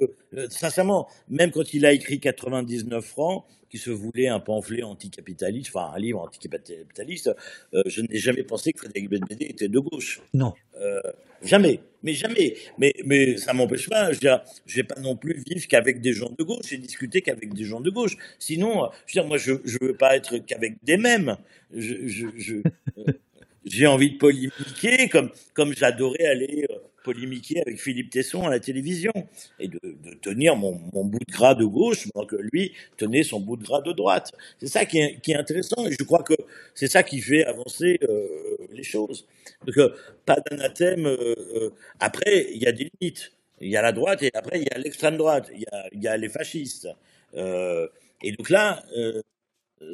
sincèrement, 0.49 1.09
même 1.29 1.51
quand 1.51 1.75
il 1.75 1.87
a 1.87 1.93
écrit 1.93 2.21
99 2.21 3.05
francs, 3.05 3.45
qui 3.71 3.79
se 3.79 3.91
voulait 3.91 4.29
un 4.29 4.41
pamphlet 4.41 4.83
anticapitaliste, 4.83 5.71
enfin 5.75 5.93
un 5.95 5.99
livre 5.99 6.21
anticapitaliste, 6.21 7.35
euh, 7.73 7.83
je 7.87 8.03
n'ai 8.03 8.19
jamais 8.19 8.43
pensé 8.43 8.73
que 8.73 8.81
Frédéric 8.81 9.09
Benbédé 9.09 9.47
était 9.47 9.69
de 9.69 9.79
gauche. 9.79 10.21
Non. 10.35 10.53
Euh, 10.81 11.01
jamais, 11.43 11.81
mais 12.03 12.13
jamais. 12.13 12.57
Mais, 12.79 12.93
mais 13.05 13.37
ça 13.37 13.53
m'empêche 13.53 13.89
pas. 13.89 14.13
Je 14.13 14.27
ne 14.27 14.39
vais 14.67 14.83
pas 14.83 15.01
non 15.01 15.17
plus 15.17 15.43
vivre 15.47 15.67
qu'avec 15.69 16.01
des 16.01 16.13
gens 16.13 16.35
de 16.37 16.43
gauche 16.43 16.73
et 16.73 16.79
discuter 16.79 17.23
qu'avec 17.23 17.55
des 17.55 17.65
gens 17.65 17.81
de 17.81 17.91
gauche. 17.91 18.17
Sinon, 18.39 18.91
je 19.07 19.13
veux 19.13 19.23
dire, 19.23 19.27
moi, 19.27 19.39
je 19.39 19.53
ne 19.53 19.87
veux 19.87 19.95
pas 19.95 20.17
être 20.17 20.39
qu'avec 20.39 20.83
des 20.83 20.97
mêmes. 20.97 21.37
Je, 21.73 21.95
je, 22.07 22.57
j'ai 23.65 23.87
envie 23.87 24.13
de 24.13 24.19
polémiquer 24.19 25.09
comme, 25.09 25.31
comme 25.55 25.75
j'adorais 25.75 26.25
aller 26.25 26.67
polémiquer 27.03 27.61
avec 27.61 27.79
Philippe 27.79 28.11
Tesson 28.11 28.47
à 28.47 28.51
la 28.51 28.61
télévision 28.61 29.13
et 29.59 29.69
de, 29.69 29.81
tenir 30.23 30.57
mon, 30.57 30.73
bout 30.73 31.19
de 31.19 31.33
gras 31.33 31.55
de 31.55 31.65
gauche, 31.65 32.09
pendant 32.13 32.27
que 32.27 32.37
lui 32.37 32.73
tenait 32.97 33.23
son 33.23 33.41
bout 33.41 33.57
de 33.57 33.65
gras 33.65 33.83
de 33.83 33.93
droite. 33.93 34.33
C'est 34.59 34.69
ça 34.69 34.85
qui 34.85 34.99
est, 34.99 35.35
intéressant 35.35 35.87
et 35.87 35.93
je 35.99 36.05
crois 36.05 36.23
que 36.23 36.35
c'est 36.75 36.89
ça 36.89 37.03
qui 37.03 37.21
fait 37.21 37.45
avancer 37.45 37.99
euh, 38.03 38.27
les 38.73 38.83
choses. 38.83 39.27
Donc, 39.67 39.77
euh, 39.79 39.95
pas 40.27 40.37
d'anathème. 40.51 41.07
Euh, 41.07 41.71
après, 41.99 42.49
il 42.53 42.63
y 42.63 42.67
a 42.67 42.73
des 42.73 42.91
limites. 43.01 43.33
Il 43.61 43.69
y 43.69 43.77
a 43.77 43.83
la 43.83 43.93
droite 43.93 44.23
et 44.23 44.31
après, 44.35 44.61
il 44.61 44.65
y 44.65 44.75
a 44.75 44.79
l'extrême 44.79 45.17
droite. 45.17 45.51
Il 45.55 45.61
y 45.61 45.67
a, 45.73 45.89
y 45.93 46.09
a 46.09 46.17
les 46.17 46.29
fascistes. 46.29 46.89
et 47.37 48.33
donc 48.33 48.51
là, 48.51 48.83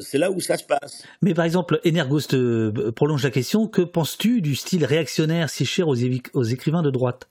c'est 0.00 0.18
là 0.18 0.30
où 0.30 0.40
ça 0.40 0.56
se 0.56 0.64
passe. 0.64 1.04
Mais 1.22 1.34
par 1.34 1.44
exemple, 1.44 1.80
Energos 1.86 2.22
te 2.22 2.90
prolonge 2.90 3.22
la 3.22 3.30
question. 3.30 3.68
Que 3.68 3.82
penses-tu 3.82 4.40
du 4.40 4.54
style 4.54 4.84
réactionnaire 4.84 5.50
si 5.50 5.64
cher 5.64 5.88
aux, 5.88 5.94
écrivains 5.94 6.82
de 6.82 6.90
droite? 6.90 7.28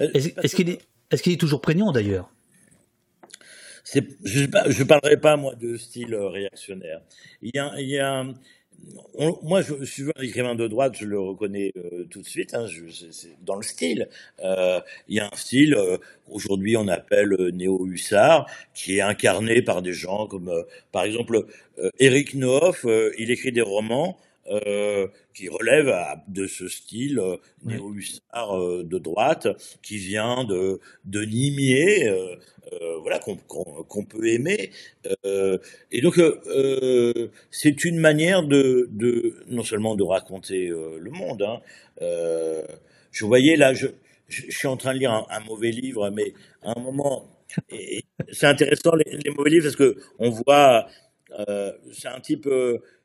Euh, 0.00 0.08
Est-ce 0.14 0.56
qu'il 0.56 0.68
est, 0.70 1.40
toujours 1.40 1.60
prégnant 1.60 1.92
d'ailleurs? 1.92 2.30
Je 3.94 4.00
ne 4.00 4.84
parlerai 4.84 5.16
pas, 5.16 5.36
moi, 5.36 5.54
de 5.54 5.76
style 5.76 6.14
réactionnaire. 6.14 7.00
Il 7.42 7.50
y 7.54 7.58
a, 7.58 7.72
il 7.78 7.88
y 7.88 7.98
a 7.98 8.24
moi, 9.42 9.60
je, 9.62 9.84
suis 9.84 10.04
un 10.16 10.22
écrivain 10.22 10.54
de 10.54 10.66
droite, 10.66 10.96
je 10.98 11.04
le 11.04 11.20
reconnais 11.20 11.72
euh, 11.76 12.04
tout 12.10 12.22
de 12.22 12.26
suite. 12.26 12.54
Hein, 12.54 12.66
dans 13.42 13.56
le 13.56 13.62
style. 13.62 14.08
Euh, 14.42 14.80
il 15.08 15.16
y 15.16 15.20
a 15.20 15.26
un 15.26 15.36
style 15.36 15.74
euh, 15.74 15.98
aujourd'hui 16.28 16.76
on 16.76 16.88
appelle 16.88 17.34
néo-hussard, 17.52 18.46
qui 18.74 18.96
est 18.96 19.00
incarné 19.00 19.62
par 19.62 19.82
des 19.82 19.92
gens 19.92 20.26
comme, 20.26 20.52
par 20.92 21.04
exemple, 21.04 21.46
Eric 21.98 22.34
Noff. 22.34 22.86
il 23.18 23.30
écrit 23.30 23.52
des 23.52 23.60
romans 23.60 24.18
euh, 24.50 25.06
qui 25.34 25.48
relève 25.48 25.94
de 26.28 26.46
ce 26.46 26.68
style 26.68 27.18
euh, 27.18 27.36
néo-hussard 27.64 28.58
euh, 28.58 28.84
de 28.84 28.98
droite 28.98 29.48
qui 29.82 29.96
vient 29.96 30.44
de, 30.44 30.80
de 31.04 31.22
Nimier, 31.22 32.08
euh, 32.08 32.36
voilà 33.00 33.18
qu'on 33.18 34.04
peut 34.04 34.26
aimer. 34.26 34.70
et 35.24 36.00
donc 36.02 36.20
c'est 37.50 37.84
une 37.84 37.98
manière 37.98 38.42
de, 38.42 38.88
de, 38.90 39.36
non 39.48 39.64
seulement 39.64 39.96
de 39.96 40.04
raconter 40.04 40.68
le 40.68 41.10
monde. 41.10 41.42
Hein, 41.42 41.60
je 43.10 43.24
voyais 43.24 43.56
là, 43.56 43.74
je, 43.74 43.88
je, 44.28 44.50
suis 44.50 44.68
en 44.68 44.76
train 44.76 44.94
de 44.94 44.98
lire 44.98 45.26
un, 45.30 45.40
mauvais 45.40 45.70
livre, 45.70 46.10
mais 46.10 46.32
à 46.62 46.78
un 46.78 46.80
moment, 46.80 47.28
c'est 48.30 48.46
intéressant 48.46 48.94
les, 48.94 49.16
les, 49.16 49.30
mauvais 49.30 49.50
livres 49.50 49.64
parce 49.64 49.76
que 49.76 49.96
on 50.18 50.30
voit, 50.30 50.86
c'est 51.92 52.08
un 52.08 52.20
type 52.20 52.48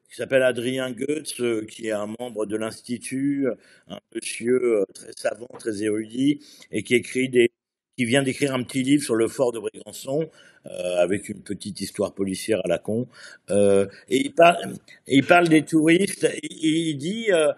qui 0.09 0.15
s'appelle 0.15 0.43
Adrien 0.43 0.91
Goetz, 0.91 1.39
euh, 1.41 1.65
qui 1.65 1.87
est 1.87 1.91
un 1.91 2.07
membre 2.19 2.45
de 2.45 2.55
l'Institut, 2.55 3.47
un 3.87 3.99
monsieur 4.13 4.79
euh, 4.81 4.85
très 4.93 5.11
savant, 5.15 5.47
très 5.59 5.83
érudit, 5.83 6.41
et 6.71 6.83
qui 6.83 6.95
écrit 6.95 7.29
des, 7.29 7.51
qui 7.97 8.05
vient 8.05 8.23
d'écrire 8.23 8.53
un 8.53 8.63
petit 8.63 8.83
livre 8.83 9.03
sur 9.03 9.15
le 9.15 9.27
fort 9.27 9.51
de 9.51 9.59
Brégançon, 9.59 10.29
euh, 10.65 10.97
avec 10.97 11.29
une 11.29 11.41
petite 11.41 11.79
histoire 11.81 12.13
policière 12.13 12.59
à 12.65 12.67
la 12.67 12.77
con. 12.77 13.07
Euh, 13.49 13.87
et 14.09 14.17
il 14.17 14.33
parle, 14.33 14.73
il 15.07 15.25
parle 15.25 15.47
des 15.47 15.63
touristes, 15.63 16.25
et 16.25 16.49
il 16.51 16.97
dit 16.97 17.31
euh, 17.31 17.53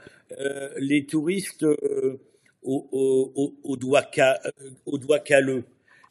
les 0.78 1.06
touristes 1.06 1.66
au, 2.62 2.90
au, 2.92 3.56
au, 3.64 3.78
doigt, 3.78 4.06
au 4.86 4.98
doigt 4.98 5.20
calleux. 5.20 5.64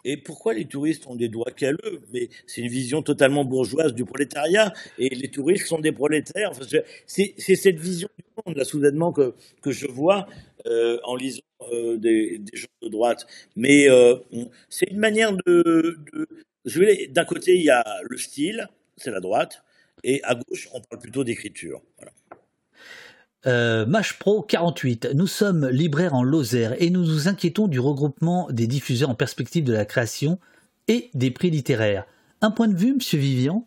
Et 0.09 0.17
pourquoi 0.17 0.55
les 0.55 0.67
touristes 0.67 1.09
ont 1.09 1.17
des 1.17 1.29
doigts 1.29 1.51
calleux 1.51 2.01
Mais 2.13 2.29
c'est 2.47 2.61
une 2.61 2.69
vision 2.69 3.03
totalement 3.03 3.45
bourgeoise 3.45 3.93
du 3.93 4.05
prolétariat. 4.05 4.73
Et 4.99 5.09
les 5.09 5.29
touristes 5.29 5.67
sont 5.67 5.81
des 5.81 5.91
prolétaires. 5.91 6.53
c'est 7.07 7.35
cette 7.37 7.81
vision 7.81 8.09
du 8.17 8.25
monde, 8.37 8.57
là, 8.57 8.65
soudainement, 8.65 9.13
que, 9.13 9.35
que 9.63 9.73
je 9.73 9.89
vois 9.89 10.29
euh, 10.67 11.01
en 11.03 11.17
lisant 11.17 11.43
euh, 11.73 11.97
des, 11.97 12.41
gens 12.53 12.69
de 12.83 12.89
droite. 12.89 13.27
Mais 13.57 13.91
euh, 13.91 14.15
c'est 14.69 14.87
une 14.93 15.01
manière 15.01 15.33
de... 15.45 15.99
de 16.13 17.09
D'un 17.11 17.25
côté, 17.25 17.57
il 17.57 17.65
y 17.65 17.71
a 17.71 17.85
le 18.05 18.17
style, 18.17 18.69
c'est 18.97 19.11
la 19.11 19.19
droite. 19.19 19.65
Et 20.05 20.23
à 20.23 20.37
gauche, 20.37 20.69
on 20.73 20.81
parle 20.83 21.03
plutôt 21.03 21.25
d'écriture. 21.25 21.83
Euh, 23.47 23.87
Pro 24.19 24.43
48, 24.43 25.11
nous 25.15 25.27
sommes 25.27 25.69
libraires 25.69 26.15
en 26.15 26.23
Lozère 26.23 26.75
et 26.81 26.91
nous 26.91 27.05
nous 27.05 27.29
inquiétons 27.29 27.69
du 27.69 27.79
regroupement 27.79 28.49
des 28.51 28.67
diffuseurs 28.67 29.11
en 29.11 29.15
perspective 29.15 29.65
de 29.65 29.73
la 29.73 29.85
création 29.85 30.39
et 30.89 31.11
des 31.15 31.31
prix 31.31 31.51
littéraires. 31.51 32.07
Un 32.41 32.51
point 32.51 32.69
de 32.69 32.77
vue, 32.77 32.95
Monsieur 32.95 33.19
Vivian? 33.19 33.67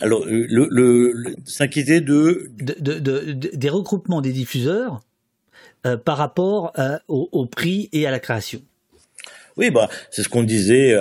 Alors, 0.00 0.24
euh, 0.26 0.46
le, 0.48 1.36
s'inquiéter 1.44 2.00
de... 2.00 2.50
Des 2.58 3.68
regroupements 3.68 4.20
des 4.20 4.32
diffuseurs 4.32 5.00
euh, 5.86 5.96
par 5.96 6.16
rapport 6.16 6.72
euh, 6.78 6.98
au, 7.08 7.46
prix 7.46 7.88
et 7.92 8.06
à 8.06 8.10
la 8.10 8.20
création. 8.20 8.60
Oui, 9.56 9.70
bah, 9.70 9.88
c'est 10.10 10.22
ce 10.22 10.28
qu'on 10.28 10.44
disait 10.44 10.94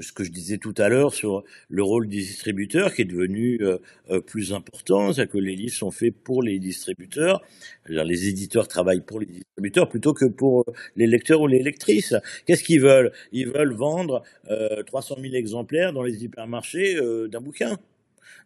ce 0.00 0.12
que 0.12 0.24
je 0.24 0.30
disais 0.30 0.58
tout 0.58 0.74
à 0.78 0.88
l'heure 0.88 1.14
sur 1.14 1.44
le 1.68 1.82
rôle 1.82 2.08
des 2.08 2.18
distributeurs 2.18 2.94
qui 2.94 3.02
est 3.02 3.06
devenu 3.06 3.58
euh, 3.62 3.78
euh, 4.10 4.20
plus 4.20 4.52
important, 4.52 5.12
c'est-à-dire 5.12 5.32
que 5.32 5.38
les 5.38 5.56
livres 5.56 5.74
sont 5.74 5.90
faits 5.90 6.14
pour 6.14 6.42
les 6.42 6.58
distributeurs, 6.58 7.42
les 7.86 8.28
éditeurs 8.28 8.68
travaillent 8.68 9.04
pour 9.04 9.20
les 9.20 9.26
distributeurs 9.26 9.88
plutôt 9.88 10.12
que 10.12 10.26
pour 10.26 10.64
les 10.96 11.06
lecteurs 11.06 11.40
ou 11.40 11.46
les 11.46 11.62
lectrices. 11.62 12.14
Qu'est-ce 12.46 12.64
qu'ils 12.64 12.80
veulent? 12.80 13.12
Ils 13.32 13.48
veulent 13.48 13.74
vendre 13.74 14.22
euh, 14.50 14.82
300 14.82 15.16
000 15.20 15.34
exemplaires 15.34 15.92
dans 15.92 16.02
les 16.02 16.24
hypermarchés 16.24 16.96
euh, 16.96 17.28
d'un 17.28 17.40
bouquin. 17.40 17.78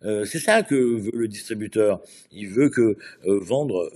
c'est 0.02 0.38
ça 0.38 0.62
que 0.62 0.74
veut 0.74 1.10
le 1.12 1.28
distributeur. 1.28 2.00
Il 2.30 2.48
veut 2.48 2.70
que 2.70 2.96
vendre 3.24 3.90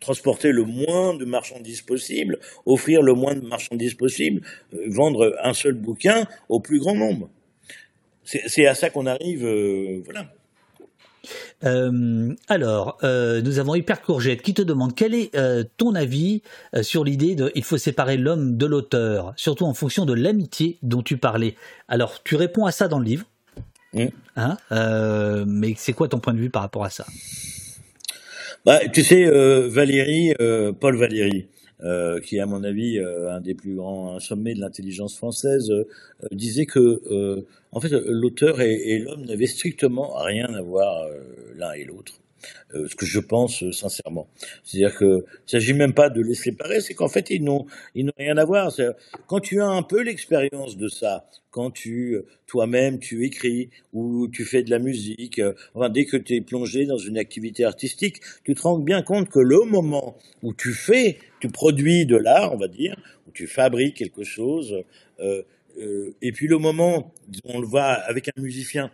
transporter 0.00 0.52
le 0.52 0.64
moins 0.64 1.14
de 1.14 1.24
marchandises 1.24 1.82
possible, 1.82 2.38
offrir 2.64 3.02
le 3.02 3.14
moins 3.14 3.34
de 3.34 3.46
marchandises 3.46 3.94
possible, 3.94 4.42
euh, 4.74 4.84
vendre 4.88 5.36
un 5.42 5.54
seul 5.54 5.74
bouquin 5.74 6.26
au 6.48 6.60
plus 6.60 6.80
grand 6.80 6.94
nombre. 6.94 7.28
C'est 8.24 8.66
à 8.66 8.74
ça 8.74 8.90
qu'on 8.90 9.06
arrive, 9.06 9.46
euh, 9.46 10.02
voilà. 10.04 10.26
Euh, 11.64 12.34
alors, 12.48 12.98
nous 13.02 13.58
avons 13.58 13.76
Hyper 13.76 14.02
Courgette 14.02 14.42
qui 14.42 14.52
te 14.52 14.62
demande 14.62 14.96
quel 14.96 15.14
est 15.14 15.30
ton 15.76 15.94
avis 15.94 16.42
sur 16.82 17.04
l'idée 17.04 17.36
de 17.36 17.52
il 17.54 17.62
faut 17.62 17.78
séparer 17.78 18.16
l'homme 18.16 18.56
de 18.56 18.66
l'auteur, 18.66 19.32
surtout 19.36 19.64
en 19.64 19.74
fonction 19.74 20.06
de 20.06 20.12
l'amitié 20.12 20.78
dont 20.82 21.02
tu 21.02 21.18
parlais. 21.18 21.54
Alors, 21.88 22.22
tu 22.24 22.34
réponds 22.34 22.66
à 22.66 22.72
ça 22.72 22.88
dans 22.88 22.98
le 22.98 23.04
livre, 23.04 23.26
mmh. 23.92 24.06
hein, 24.36 24.56
mais 25.46 25.74
c'est 25.76 25.92
quoi 25.92 26.08
ton 26.08 26.18
point 26.18 26.34
de 26.34 26.40
vue 26.40 26.50
par 26.50 26.62
rapport 26.62 26.84
à 26.84 26.90
ça? 26.90 27.06
Bah, 28.66 28.80
tu 28.88 29.04
sais, 29.04 29.24
euh, 29.24 29.68
Valérie, 29.68 30.34
euh, 30.40 30.72
Paul 30.72 30.96
Valéry, 30.96 31.46
euh, 31.82 32.18
qui 32.18 32.38
est 32.38 32.40
à 32.40 32.46
mon 32.46 32.64
avis 32.64 32.98
un 32.98 33.40
des 33.40 33.54
plus 33.54 33.76
grands 33.76 34.18
sommets 34.18 34.54
de 34.54 34.60
l'intelligence 34.60 35.16
française, 35.16 35.72
disait 36.32 36.66
que 36.66 37.00
en 37.70 37.80
fait 37.80 37.92
l'auteur 37.92 38.60
et 38.60 38.98
l'homme 38.98 39.24
n'avaient 39.24 39.46
strictement 39.46 40.14
rien 40.16 40.52
à 40.52 40.62
voir 40.62 41.06
l'un 41.54 41.72
et 41.74 41.84
l'autre. 41.84 42.14
Euh, 42.74 42.88
ce 42.88 42.96
que 42.96 43.06
je 43.06 43.20
pense 43.20 43.62
euh, 43.62 43.72
sincèrement. 43.72 44.28
C'est-à-dire 44.64 44.96
que 44.96 45.04
ne 45.04 45.22
s'agit 45.46 45.74
même 45.74 45.94
pas 45.94 46.10
de 46.10 46.20
les 46.20 46.34
séparer, 46.34 46.80
c'est 46.80 46.94
qu'en 46.94 47.08
fait 47.08 47.30
ils 47.30 47.42
n'ont 47.42 47.66
ils 47.94 48.04
n'ont 48.04 48.12
rien 48.18 48.36
à 48.36 48.44
voir. 48.44 48.72
Quand 49.26 49.40
tu 49.40 49.60
as 49.60 49.68
un 49.68 49.82
peu 49.82 50.02
l'expérience 50.02 50.76
de 50.76 50.88
ça, 50.88 51.26
quand 51.50 51.70
tu 51.70 52.18
toi-même 52.46 52.98
tu 52.98 53.24
écris 53.24 53.70
ou 53.92 54.28
tu 54.28 54.44
fais 54.44 54.62
de 54.62 54.70
la 54.70 54.78
musique, 54.78 55.38
euh, 55.38 55.54
enfin, 55.74 55.88
dès 55.88 56.04
que 56.04 56.16
tu 56.16 56.34
es 56.34 56.40
plongé 56.40 56.86
dans 56.86 56.98
une 56.98 57.18
activité 57.18 57.64
artistique, 57.64 58.20
tu 58.44 58.54
te 58.54 58.62
rends 58.62 58.78
bien 58.78 59.02
compte 59.02 59.28
que 59.28 59.40
le 59.40 59.64
moment 59.64 60.16
où 60.42 60.54
tu 60.54 60.72
fais, 60.72 61.18
tu 61.40 61.48
produis 61.48 62.06
de 62.06 62.16
l'art, 62.16 62.52
on 62.52 62.58
va 62.58 62.68
dire, 62.68 62.96
où 63.26 63.30
tu 63.32 63.46
fabriques 63.46 63.96
quelque 63.96 64.22
chose, 64.22 64.72
euh, 64.72 64.82
euh, 65.20 65.42
et 65.78 66.32
puis 66.32 66.46
le 66.46 66.58
moment, 66.58 67.12
on 67.44 67.60
le 67.60 67.66
voit 67.66 67.84
avec 67.84 68.28
un 68.28 68.40
musicien 68.40 68.90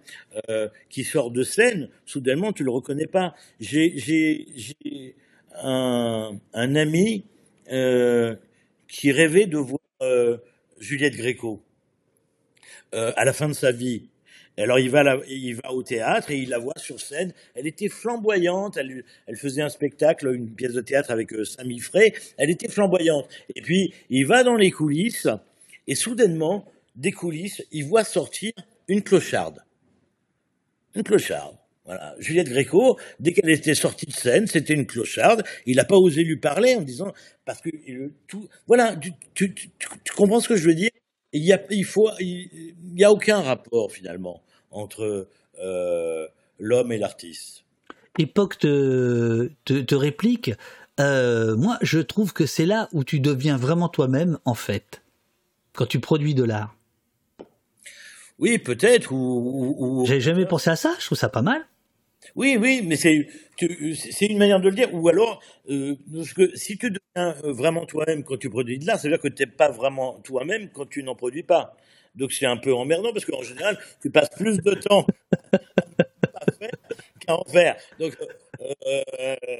euh, 0.48 0.68
qui 0.88 1.04
sort 1.04 1.30
de 1.30 1.42
scène, 1.42 1.88
soudainement 2.06 2.52
tu 2.52 2.64
le 2.64 2.70
reconnais 2.70 3.06
pas. 3.06 3.34
J'ai 3.60 5.14
un, 5.62 6.38
ami 6.54 7.24
euh, 7.70 8.34
qui 8.88 9.12
rêvait 9.12 9.46
de 9.46 9.58
voir 9.58 9.78
Juliette 10.78 11.14
Gréco 11.14 11.62
à 12.92 13.24
la 13.24 13.32
fin 13.32 13.48
de 13.48 13.54
sa 13.54 13.70
vie. 13.70 14.08
alors 14.58 14.78
il 14.78 14.90
va, 14.90 15.18
il 15.28 15.54
va 15.54 15.72
au 15.72 15.82
théâtre 15.82 16.30
et 16.32 16.38
il 16.38 16.48
la 16.48 16.58
voit 16.58 16.76
sur 16.76 17.00
scène. 17.00 17.32
Elle 17.54 17.68
était 17.68 17.88
flamboyante. 17.88 18.76
Elle, 18.76 19.36
faisait 19.36 19.62
un 19.62 19.68
spectacle, 19.68 20.34
une 20.34 20.52
pièce 20.52 20.72
de 20.72 20.80
théâtre 20.80 21.12
avec 21.12 21.30
Samy 21.44 21.78
Frey. 21.78 22.12
Elle 22.36 22.50
était 22.50 22.68
flamboyante. 22.68 23.28
Et 23.54 23.62
puis 23.62 23.94
il 24.10 24.26
va 24.26 24.42
dans 24.42 24.56
les 24.56 24.72
coulisses 24.72 25.28
et 25.86 25.94
soudainement, 25.94 26.64
des 26.94 27.12
coulisses, 27.12 27.62
il 27.70 27.84
voit 27.84 28.04
sortir 28.04 28.52
une 28.88 29.02
clocharde. 29.02 29.62
Une 30.94 31.02
clocharde. 31.02 31.56
Voilà. 31.84 32.14
Juliette 32.18 32.48
Gréco, 32.48 32.98
dès 33.18 33.32
qu'elle 33.32 33.50
était 33.50 33.74
sortie 33.74 34.06
de 34.06 34.12
scène, 34.12 34.46
c'était 34.46 34.74
une 34.74 34.86
clocharde. 34.86 35.42
Il 35.66 35.76
n'a 35.76 35.84
pas 35.84 35.96
osé 35.96 36.22
lui 36.22 36.36
parler 36.36 36.76
en 36.76 36.82
disant 36.82 37.12
parce 37.44 37.60
que 37.60 37.70
tout. 38.28 38.48
Voilà, 38.66 38.94
tu, 39.34 39.54
comprends 40.14 40.40
ce 40.40 40.48
que 40.48 40.56
je 40.56 40.68
veux 40.68 40.74
dire? 40.74 40.90
Il 41.32 41.42
y 41.42 41.52
a, 41.52 41.60
il 41.70 41.84
faut, 41.84 42.10
il, 42.20 42.74
y 42.94 43.04
a 43.04 43.10
aucun 43.10 43.40
rapport 43.40 43.90
finalement 43.90 44.42
entre 44.70 45.28
euh, 45.58 46.26
l'homme 46.58 46.92
et 46.92 46.98
l'artiste. 46.98 47.64
Époque 48.18 48.58
te, 48.58 49.50
te, 49.64 49.94
réplique. 49.94 50.52
Euh, 51.00 51.56
moi, 51.56 51.78
je 51.80 51.98
trouve 51.98 52.32
que 52.32 52.44
c'est 52.44 52.66
là 52.66 52.88
où 52.92 53.02
tu 53.02 53.18
deviens 53.18 53.56
vraiment 53.56 53.88
toi-même, 53.88 54.38
en 54.44 54.54
fait, 54.54 55.02
quand 55.72 55.86
tu 55.86 55.98
produis 55.98 56.34
de 56.34 56.44
l'art. 56.44 56.76
Oui, 58.42 58.58
peut-être. 58.58 59.12
Ou, 59.12 59.76
ou... 59.78 60.04
J'ai 60.04 60.20
jamais 60.20 60.46
pensé 60.46 60.68
à 60.68 60.74
ça. 60.74 60.92
Je 60.98 61.06
trouve 61.06 61.16
ça 61.16 61.28
pas 61.28 61.42
mal. 61.42 61.64
Oui, 62.34 62.56
oui, 62.60 62.82
mais 62.84 62.96
c'est 62.96 63.28
c'est 63.56 64.26
une 64.26 64.38
manière 64.38 64.60
de 64.60 64.68
le 64.68 64.74
dire. 64.74 64.92
Ou 64.92 65.08
alors, 65.08 65.40
euh, 65.70 65.94
que 66.34 66.56
si 66.56 66.76
tu 66.76 66.90
deviens 66.90 67.36
euh, 67.44 67.52
vraiment 67.52 67.86
toi-même 67.86 68.24
quand 68.24 68.36
tu 68.36 68.50
produis 68.50 68.80
de 68.80 68.86
l'art, 68.86 68.98
ça 68.98 69.04
veut 69.04 69.14
dire 69.14 69.22
que 69.22 69.28
tu 69.28 69.44
n'es 69.44 69.50
pas 69.50 69.70
vraiment 69.70 70.18
toi-même 70.24 70.70
quand 70.70 70.86
tu 70.88 71.04
n'en 71.04 71.14
produis 71.14 71.44
pas. 71.44 71.76
Donc 72.16 72.32
c'est 72.32 72.46
un 72.46 72.56
peu 72.56 72.74
emmerdant 72.74 73.12
parce 73.12 73.24
qu'en 73.24 73.42
général, 73.42 73.78
tu 74.00 74.10
passes 74.10 74.30
plus 74.30 74.58
de 74.58 74.74
temps 74.74 75.06
à 75.52 76.52
faire 76.52 76.70
qu'à 77.20 77.36
en 77.36 77.44
faire. 77.44 77.76
Donc, 78.00 78.16
euh, 78.60 79.56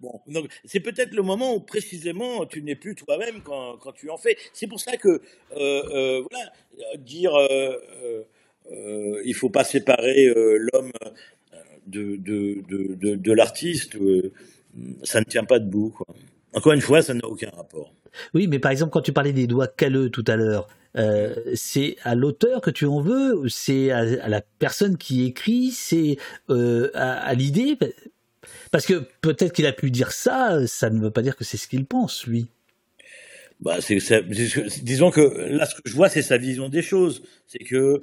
bon, 0.00 0.20
donc 0.26 0.48
c'est 0.64 0.80
peut-être 0.80 1.14
le 1.14 1.22
moment 1.22 1.54
où 1.54 1.60
précisément 1.60 2.46
tu 2.46 2.62
n'es 2.62 2.76
plus 2.76 2.94
toi-même 2.94 3.42
quand, 3.42 3.76
quand, 3.78 3.92
tu 3.92 4.10
en 4.10 4.16
fais. 4.16 4.36
C'est 4.52 4.66
pour 4.66 4.80
ça 4.80 4.96
que 4.96 5.20
voilà, 5.50 6.52
dire 6.98 7.32
il 9.24 9.34
faut 9.34 9.50
pas 9.50 9.64
séparer 9.64 10.32
l'homme 10.34 10.92
de, 11.88 12.16
de, 12.16 13.14
de, 13.14 13.32
l'artiste, 13.32 13.96
euh, 13.96 14.32
ça 15.02 15.20
ne 15.20 15.24
tient 15.24 15.44
pas 15.44 15.58
debout. 15.58 15.96
Encore 16.52 16.72
une 16.72 16.80
fois, 16.80 17.02
ça 17.02 17.14
n'a 17.14 17.26
aucun 17.26 17.50
rapport. 17.50 17.92
Oui, 18.34 18.46
mais 18.46 18.58
par 18.58 18.70
exemple, 18.70 18.90
quand 18.90 19.02
tu 19.02 19.12
parlais 19.12 19.32
des 19.32 19.46
doigts 19.46 19.68
calleux 19.68 20.10
tout 20.10 20.24
à 20.26 20.36
l'heure, 20.36 20.68
euh, 20.96 21.34
c'est 21.54 21.96
à 22.02 22.14
l'auteur 22.14 22.60
que 22.60 22.70
tu 22.70 22.86
en 22.86 23.00
veux, 23.00 23.48
c'est 23.48 23.90
à, 23.90 24.28
la 24.28 24.40
personne 24.58 24.96
qui 24.96 25.26
écrit, 25.26 25.70
c'est 25.70 26.16
euh, 26.50 26.90
à, 26.94 27.32
l'idée? 27.34 27.76
Parce 28.70 28.86
que 28.86 29.02
peut-être 29.20 29.52
qu'il 29.52 29.66
a 29.66 29.72
pu 29.72 29.90
dire 29.90 30.12
ça, 30.12 30.66
ça 30.66 30.90
ne 30.90 31.00
veut 31.00 31.10
pas 31.10 31.22
dire 31.22 31.36
que 31.36 31.44
c'est 31.44 31.56
ce 31.56 31.68
qu'il 31.68 31.84
pense, 31.84 32.26
lui. 32.26 32.46
Bah, 33.60 33.78
c'est, 33.80 33.98
disons 34.82 35.10
que 35.10 35.20
là, 35.20 35.66
ce 35.66 35.74
que 35.74 35.82
je 35.84 35.94
vois, 35.94 36.08
c'est 36.08 36.22
sa 36.22 36.36
vision 36.36 36.68
des 36.68 36.82
choses. 36.82 37.22
C'est 37.46 37.58
que 37.58 38.02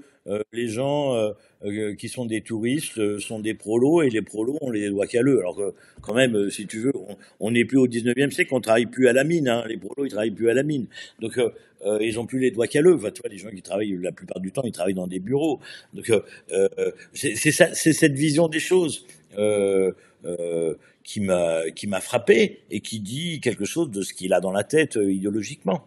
les 0.52 0.68
gens 0.68 1.34
euh, 1.66 1.96
qui 1.96 2.10
sont 2.10 2.26
des 2.26 2.42
touristes 2.42 3.00
euh, 3.00 3.18
sont 3.18 3.40
des 3.40 3.56
prolos 3.56 4.04
et 4.04 4.10
les 4.10 4.22
prolos 4.22 4.58
on 4.62 4.70
les 4.70 4.90
doigts 4.90 5.08
qu'à. 5.08 5.20
Alors 5.20 5.56
que 5.56 5.74
quand 6.02 6.14
même, 6.14 6.36
euh, 6.36 6.50
si 6.52 6.68
tu 6.68 6.80
veux, 6.80 6.92
on 7.40 7.52
n'est 7.52 7.66
plus 7.66 7.78
au 7.78 7.88
19e 7.88 8.30
siècle, 8.30 8.54
on 8.54 8.62
travaille 8.62 8.86
plus 8.86 9.08
à 9.08 9.14
la 9.14 9.24
mine. 9.24 9.48
Hein. 9.48 9.64
Les 9.68 9.78
prolos 9.78 10.06
ils 10.06 10.12
travaillent 10.12 10.32
plus 10.32 10.50
à 10.50 10.54
la 10.54 10.62
mine, 10.62 10.86
donc 11.20 11.40
ils 12.02 12.20
ont 12.20 12.26
plus 12.26 12.40
les 12.40 12.52
doigts 12.52 12.68
qu'à 12.68 12.82
eux. 12.82 12.96
Enfin, 12.96 13.10
tu 13.12 13.22
vois, 13.22 13.32
les 13.32 13.38
gens 13.38 13.50
qui 13.50 13.62
travaillent 13.62 13.98
la 14.02 14.12
plupart 14.12 14.40
du 14.42 14.52
temps, 14.52 14.64
ils 14.64 14.72
travaillent 14.72 14.94
dans 14.94 15.08
des 15.08 15.20
bureaux. 15.20 15.60
Donc 15.94 16.12
c'est 17.14 17.52
cette 17.52 18.14
vision 18.14 18.48
des 18.48 18.60
choses. 18.60 19.06
M'a 21.20 21.70
qui 21.76 21.88
m'a 21.88 22.02
frappé 22.02 22.64
et 22.72 22.82
qui 22.82 23.00
dit 23.00 23.40
quelque 23.42 23.66
chose 23.66 23.92
de 23.92 24.02
ce 24.02 24.14
qu'il 24.14 24.34
a 24.34 24.40
dans 24.40 24.52
la 24.52 24.64
tête 24.64 24.96
idéologiquement. 24.96 25.86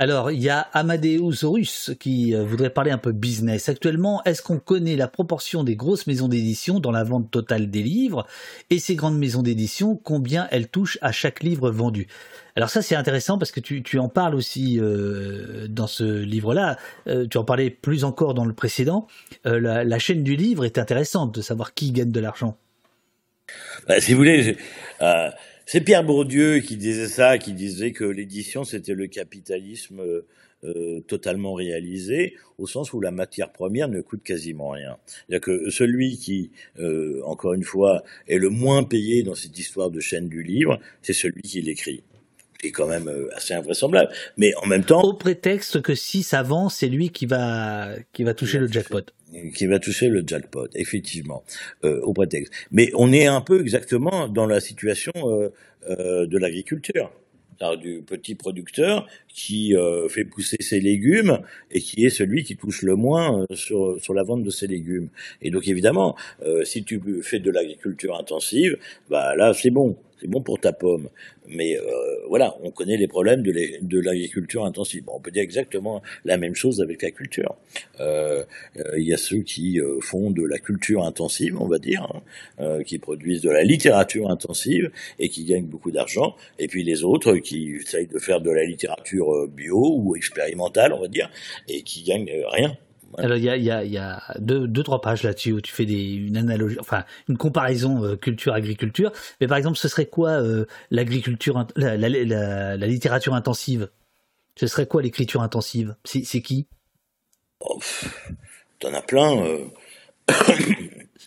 Alors, 0.00 0.30
il 0.30 0.40
y 0.40 0.48
a 0.48 0.60
Amadeus 0.74 1.44
Horus 1.44 1.90
qui 1.98 2.32
euh, 2.32 2.44
voudrait 2.44 2.70
parler 2.70 2.92
un 2.92 2.98
peu 2.98 3.10
business. 3.10 3.68
Actuellement, 3.68 4.22
est-ce 4.24 4.42
qu'on 4.42 4.60
connaît 4.60 4.94
la 4.94 5.08
proportion 5.08 5.64
des 5.64 5.74
grosses 5.74 6.06
maisons 6.06 6.28
d'édition 6.28 6.78
dans 6.78 6.92
la 6.92 7.02
vente 7.02 7.32
totale 7.32 7.68
des 7.68 7.82
livres 7.82 8.24
Et 8.70 8.78
ces 8.78 8.94
grandes 8.94 9.18
maisons 9.18 9.42
d'édition, 9.42 9.96
combien 9.96 10.46
elles 10.52 10.68
touchent 10.68 10.98
à 11.02 11.10
chaque 11.10 11.42
livre 11.42 11.72
vendu? 11.72 12.06
Alors 12.54 12.70
ça, 12.70 12.80
c'est 12.80 12.94
intéressant 12.94 13.38
parce 13.38 13.50
que 13.50 13.58
tu, 13.58 13.98
en 13.98 14.08
parles 14.08 14.36
aussi 14.36 14.78
euh, 14.78 15.66
dans 15.68 15.88
ce 15.88 16.04
livre-là. 16.04 16.76
Euh, 17.08 17.26
tu 17.28 17.36
en 17.36 17.44
parlais 17.44 17.70
plus 17.70 18.04
encore 18.04 18.34
dans 18.34 18.44
le 18.44 18.54
précédent. 18.54 19.08
la, 19.44 19.98
chaîne 19.98 20.22
du 20.22 20.36
livre 20.36 20.64
est 20.64 20.78
intéressante 20.78 21.34
de 21.34 21.40
savoir 21.40 21.74
qui 21.74 21.90
gagne 21.90 22.12
de 22.12 22.20
l'argent. 22.20 22.56
Bah, 23.86 24.00
si 24.00 24.12
vous 24.12 24.18
voulez, 24.18 24.56
c'est 25.66 25.82
Pierre 25.82 26.04
Bourdieu 26.04 26.60
qui 26.60 26.76
disait 26.76 27.08
ça, 27.08 27.38
qui 27.38 27.52
disait 27.52 27.92
que 27.92 28.04
l'édition 28.04 28.64
c'était 28.64 28.94
le 28.94 29.06
capitalisme 29.06 30.00
euh, 30.00 30.26
euh, 30.64 31.00
totalement 31.02 31.52
réalisé, 31.52 32.34
au 32.58 32.66
sens 32.66 32.92
où 32.92 33.00
la 33.00 33.10
matière 33.12 33.52
première 33.52 33.86
ne 33.86 34.00
coûte 34.00 34.24
quasiment 34.24 34.70
rien. 34.70 34.96
C'est-à-dire 35.06 35.40
que 35.40 35.70
celui 35.70 36.16
qui, 36.16 36.50
euh, 36.80 37.20
encore 37.24 37.54
une 37.54 37.62
fois, 37.62 38.02
est 38.26 38.38
le 38.38 38.48
moins 38.48 38.82
payé 38.82 39.22
dans 39.22 39.36
cette 39.36 39.56
histoire 39.56 39.90
de 39.90 40.00
chaîne 40.00 40.28
du 40.28 40.42
livre, 40.42 40.80
c'est 41.00 41.12
celui 41.12 41.42
qui 41.42 41.60
l'écrit. 41.60 42.02
C'est 42.60 42.72
quand 42.72 42.88
même 42.88 43.10
assez 43.36 43.54
invraisemblable. 43.54 44.10
Mais 44.36 44.52
en 44.56 44.66
même 44.66 44.84
temps, 44.84 45.02
au 45.02 45.14
prétexte 45.14 45.80
que 45.80 45.94
si 45.94 46.22
ça 46.22 46.42
vend, 46.42 46.68
c'est 46.68 46.88
lui 46.88 47.10
qui 47.10 47.26
va 47.26 47.90
qui 48.12 48.24
va 48.24 48.34
toucher 48.34 48.58
le 48.58 48.66
jackpot 48.66 49.04
qui 49.54 49.66
va 49.66 49.78
toucher 49.78 50.08
le 50.08 50.22
jackpot, 50.26 50.68
effectivement, 50.74 51.44
euh, 51.84 52.00
au 52.02 52.12
prétexte. 52.12 52.52
Mais 52.70 52.90
on 52.94 53.12
est 53.12 53.26
un 53.26 53.40
peu 53.40 53.60
exactement 53.60 54.28
dans 54.28 54.46
la 54.46 54.60
situation 54.60 55.12
euh, 55.16 55.52
euh, 55.88 56.26
de 56.26 56.38
l'agriculture, 56.38 57.10
du 57.80 58.02
petit 58.06 58.34
producteur 58.34 59.06
qui 59.28 59.74
euh, 59.74 60.08
fait 60.08 60.24
pousser 60.24 60.56
ses 60.60 60.80
légumes 60.80 61.40
et 61.70 61.80
qui 61.80 62.04
est 62.04 62.10
celui 62.10 62.44
qui 62.44 62.56
touche 62.56 62.82
le 62.82 62.94
moins 62.94 63.40
euh, 63.40 63.54
sur, 63.54 64.00
sur 64.00 64.14
la 64.14 64.22
vente 64.22 64.42
de 64.42 64.50
ses 64.50 64.66
légumes. 64.66 65.08
Et 65.42 65.50
donc 65.50 65.66
évidemment, 65.66 66.16
euh, 66.42 66.64
si 66.64 66.84
tu 66.84 67.00
fais 67.22 67.40
de 67.40 67.50
l'agriculture 67.50 68.16
intensive, 68.16 68.78
bah 69.10 69.34
là 69.36 69.54
c'est 69.54 69.70
bon 69.70 69.96
c'est 70.20 70.28
bon 70.28 70.40
pour 70.40 70.60
ta 70.60 70.72
pomme. 70.72 71.08
Mais 71.46 71.76
euh, 71.76 71.82
voilà, 72.28 72.56
on 72.62 72.70
connaît 72.70 72.96
les 72.96 73.08
problèmes 73.08 73.42
de 73.42 74.00
l'agriculture 74.00 74.64
intensive. 74.64 75.04
on 75.08 75.20
peut 75.20 75.30
dire 75.30 75.42
exactement 75.42 76.02
la 76.24 76.36
même 76.36 76.54
chose 76.54 76.80
avec 76.80 77.02
la 77.02 77.10
culture. 77.10 77.56
Euh, 78.00 78.44
euh, 78.76 78.98
il 78.98 79.06
y 79.06 79.14
a 79.14 79.16
ceux 79.16 79.42
qui 79.42 79.80
font 80.00 80.30
de 80.30 80.44
la 80.44 80.58
culture 80.58 81.04
intensive, 81.04 81.60
on 81.60 81.66
va 81.66 81.78
dire, 81.78 82.06
hein, 82.58 82.82
qui 82.84 82.98
produisent 82.98 83.42
de 83.42 83.50
la 83.50 83.62
littérature 83.62 84.30
intensive 84.30 84.90
et 85.18 85.28
qui 85.28 85.44
gagnent 85.44 85.66
beaucoup 85.66 85.90
d'argent. 85.90 86.36
Et 86.58 86.68
puis 86.68 86.82
les 86.82 87.04
autres 87.04 87.36
qui 87.36 87.76
essayent 87.76 88.06
de 88.06 88.18
faire 88.18 88.40
de 88.40 88.50
la 88.50 88.64
littérature 88.64 89.48
bio 89.48 89.96
ou 89.96 90.16
expérimentale, 90.16 90.92
on 90.92 91.00
va 91.00 91.08
dire, 91.08 91.30
et 91.68 91.82
qui 91.82 92.02
gagnent 92.02 92.30
rien. 92.50 92.76
Alors 93.16 93.38
il 93.38 93.44
y 93.44 93.48
a, 93.48 93.56
y, 93.56 93.70
a, 93.70 93.84
y 93.84 93.96
a, 93.96 94.22
deux, 94.38 94.68
deux 94.68 94.82
trois 94.82 95.00
pages 95.00 95.22
là-dessus 95.22 95.52
où 95.52 95.60
tu 95.60 95.72
fais 95.72 95.86
des, 95.86 96.12
une 96.12 96.36
analogie, 96.36 96.76
enfin 96.78 97.04
une 97.28 97.38
comparaison 97.38 98.04
euh, 98.04 98.16
culture-agriculture. 98.16 99.12
Mais 99.40 99.46
par 99.46 99.56
exemple, 99.56 99.78
ce 99.78 99.88
serait 99.88 100.06
quoi 100.06 100.30
euh, 100.30 100.66
l'agriculture, 100.90 101.66
la, 101.76 101.96
la, 101.96 102.08
la, 102.08 102.76
la, 102.76 102.86
littérature 102.86 103.34
intensive? 103.34 103.88
Ce 104.56 104.66
serait 104.66 104.86
quoi 104.86 105.02
l'écriture 105.02 105.42
intensive? 105.42 105.94
C'est 106.04 106.42
qui? 106.42 106.66
Oh, 107.60 107.80
T'en 108.78 108.92
as 108.92 109.02
plein. 109.02 109.42
Euh. 109.42 109.64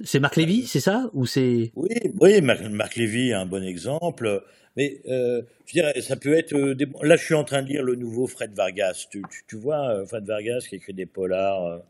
c'est 0.03 0.19
Marc 0.19 0.35
Lévy, 0.35 0.67
c'est 0.67 0.79
ça? 0.79 1.09
Ou 1.13 1.25
c'est 1.25 1.71
Oui, 1.75 1.89
oui, 2.19 2.41
Marc, 2.41 2.61
Marc 2.61 2.95
Lévy 2.95 3.29
est 3.29 3.33
un 3.33 3.45
bon 3.45 3.63
exemple. 3.63 4.43
Mais 4.77 5.01
euh, 5.07 5.41
je 5.65 5.73
dirais, 5.73 6.01
ça 6.01 6.15
peut 6.15 6.33
être. 6.33 6.53
Euh. 6.53 6.75
Là, 7.01 7.15
je 7.15 7.23
suis 7.23 7.33
en 7.33 7.43
train 7.43 7.61
de 7.61 7.67
lire 7.67 7.83
le 7.83 7.95
nouveau 7.95 8.27
Fred 8.27 8.53
Vargas. 8.53 9.07
Tu, 9.09 9.21
vois, 9.55 9.89
euh, 9.89 10.05
Fred 10.05 10.25
Vargas 10.25 10.65
qui 10.69 10.75
écrit 10.75 10.93
des 10.93 11.05
polars 11.05 11.81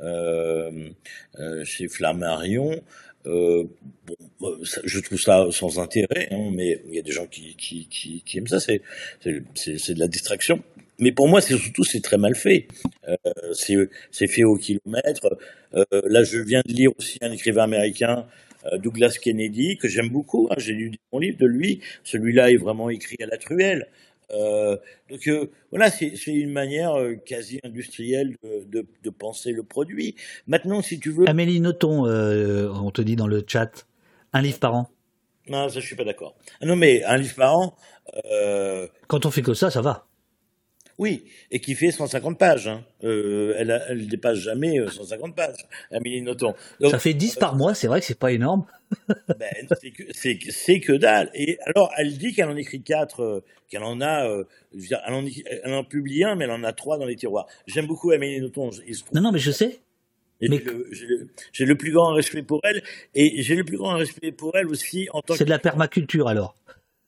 euh, 0.00 0.90
chez 1.64 1.88
Flammarion. 1.88 2.80
Je 3.24 5.00
trouve 5.00 5.20
ça 5.20 5.46
sans 5.50 5.78
intérêt, 5.78 6.28
hein, 6.30 6.50
mais 6.52 6.80
il 6.88 6.94
y 6.94 6.98
a 6.98 7.02
des 7.02 7.12
gens 7.12 7.26
qui, 7.26 7.56
qui, 7.56 7.88
qui, 7.88 8.38
aiment 8.38 8.46
ça. 8.46 8.60
C'est 8.60 8.80
de 9.22 9.98
la 9.98 10.08
distraction. 10.08 10.62
Mais 11.00 11.12
pour 11.12 11.28
moi, 11.28 11.40
c'est 11.40 11.56
surtout 11.56 11.84
c'est 11.84 12.00
très 12.00 12.18
mal 12.18 12.34
fait. 12.34 12.66
C'est 13.52 14.26
fait 14.26 14.44
au 14.44 14.56
kilomètre. 14.56 15.36
Là, 15.72 16.24
je 16.24 16.38
viens 16.38 16.62
de 16.66 16.72
lire 16.72 16.90
aussi 16.98 17.18
un 17.20 17.32
écrivain 17.32 17.64
américain 17.64 18.26
Douglas 18.78 19.18
Kennedy, 19.22 19.76
que 19.76 19.88
j'aime 19.88 20.08
beaucoup. 20.08 20.48
Hein, 20.50 20.56
J'ai 20.58 20.72
lu 20.72 20.92
mon 21.12 21.18
livre 21.18 21.38
de 21.38 21.46
lui. 21.46 21.80
Celui-là 22.04 22.50
est 22.50 22.56
vraiment 22.56 22.90
écrit 22.90 23.16
à 23.22 23.26
la 23.26 23.38
truelle. 23.38 23.88
Euh, 24.30 24.76
donc 25.10 25.26
euh, 25.26 25.50
voilà, 25.70 25.90
c'est 25.90 26.12
une 26.26 26.52
manière 26.52 26.94
euh, 26.98 27.14
quasi 27.14 27.60
industrielle 27.64 28.36
de, 28.42 28.64
de, 28.66 28.86
de, 29.02 29.10
penser 29.10 29.52
le 29.52 29.62
produit. 29.62 30.16
Maintenant, 30.46 30.82
si 30.82 31.00
tu 31.00 31.10
veux... 31.10 31.28
Amélie, 31.28 31.60
notons, 31.60 32.04
on 32.06 32.90
te 32.90 33.00
dit 33.00 33.16
dans 33.16 33.26
le 33.26 33.42
chat, 33.46 33.86
un 34.32 34.42
livre 34.42 34.58
par 34.58 34.74
an. 34.74 34.90
Non, 35.48 35.68
ça 35.68 35.80
je 35.80 35.86
suis 35.86 35.96
pas 35.96 36.04
d'accord. 36.04 36.36
Ah 36.60 36.66
non, 36.66 36.76
mais 36.76 37.02
un 37.04 37.16
livre 37.16 37.36
par 37.36 37.56
an... 37.56 37.74
Quand 39.06 39.26
on 39.26 39.30
fait 39.30 39.42
que 39.42 39.54
ça, 39.54 39.70
ça 39.70 39.80
va. 39.80 40.07
Oui, 40.98 41.24
et 41.52 41.60
qui 41.60 41.76
fait 41.76 41.92
150 41.92 42.38
pages. 42.38 42.66
Hein. 42.66 42.84
Euh, 43.04 43.54
elle, 43.56 43.82
elle 43.88 44.08
dépasse 44.08 44.38
jamais 44.38 44.84
150 44.88 45.30
euh, 45.30 45.32
pages, 45.32 45.66
Amélie 45.92 46.22
Nothomb. 46.22 46.54
ça 46.90 46.98
fait 46.98 47.14
10 47.14 47.36
par 47.36 47.54
mois, 47.54 47.74
c'est 47.74 47.86
vrai 47.86 48.00
que 48.00 48.06
c'est 48.06 48.18
pas 48.18 48.32
énorme. 48.32 48.66
ben, 49.08 49.68
c'est 50.12 50.38
que, 50.38 50.86
que, 50.86 50.92
dalle. 50.92 51.30
Et 51.34 51.58
alors, 51.66 51.92
elle 51.96 52.18
dit 52.18 52.34
qu'elle 52.34 52.48
en 52.48 52.56
écrit 52.56 52.82
4, 52.82 53.20
euh, 53.20 53.44
qu'elle 53.68 53.84
en 53.84 54.00
a, 54.00 54.28
euh, 54.28 54.44
je 54.74 54.80
veux 54.80 54.86
dire, 54.86 55.00
elle, 55.06 55.72
en, 55.72 55.84
publie 55.84 56.24
un, 56.24 56.34
mais 56.34 56.44
elle 56.44 56.50
en 56.50 56.64
a 56.64 56.72
3 56.72 56.98
dans 56.98 57.06
les 57.06 57.16
tiroirs. 57.16 57.46
J'aime 57.66 57.86
beaucoup 57.86 58.10
Amélie 58.10 58.40
Nothomb. 58.40 58.70
Non, 59.14 59.20
non, 59.20 59.30
mais 59.30 59.38
je 59.38 59.52
sais. 59.52 59.78
J'ai 60.40 61.64
le, 61.64 61.74
plus 61.76 61.92
grand 61.92 62.12
respect 62.12 62.42
pour 62.42 62.60
elle 62.62 62.82
et 63.14 63.42
j'ai 63.42 63.56
le 63.56 63.64
plus 63.64 63.76
grand 63.76 63.96
respect 63.96 64.30
pour 64.30 64.56
elle 64.56 64.68
aussi 64.68 65.08
en 65.12 65.20
tant 65.20 65.34
que. 65.34 65.38
C'est 65.38 65.44
de 65.44 65.50
la 65.50 65.58
permaculture 65.58 66.28
alors. 66.28 66.54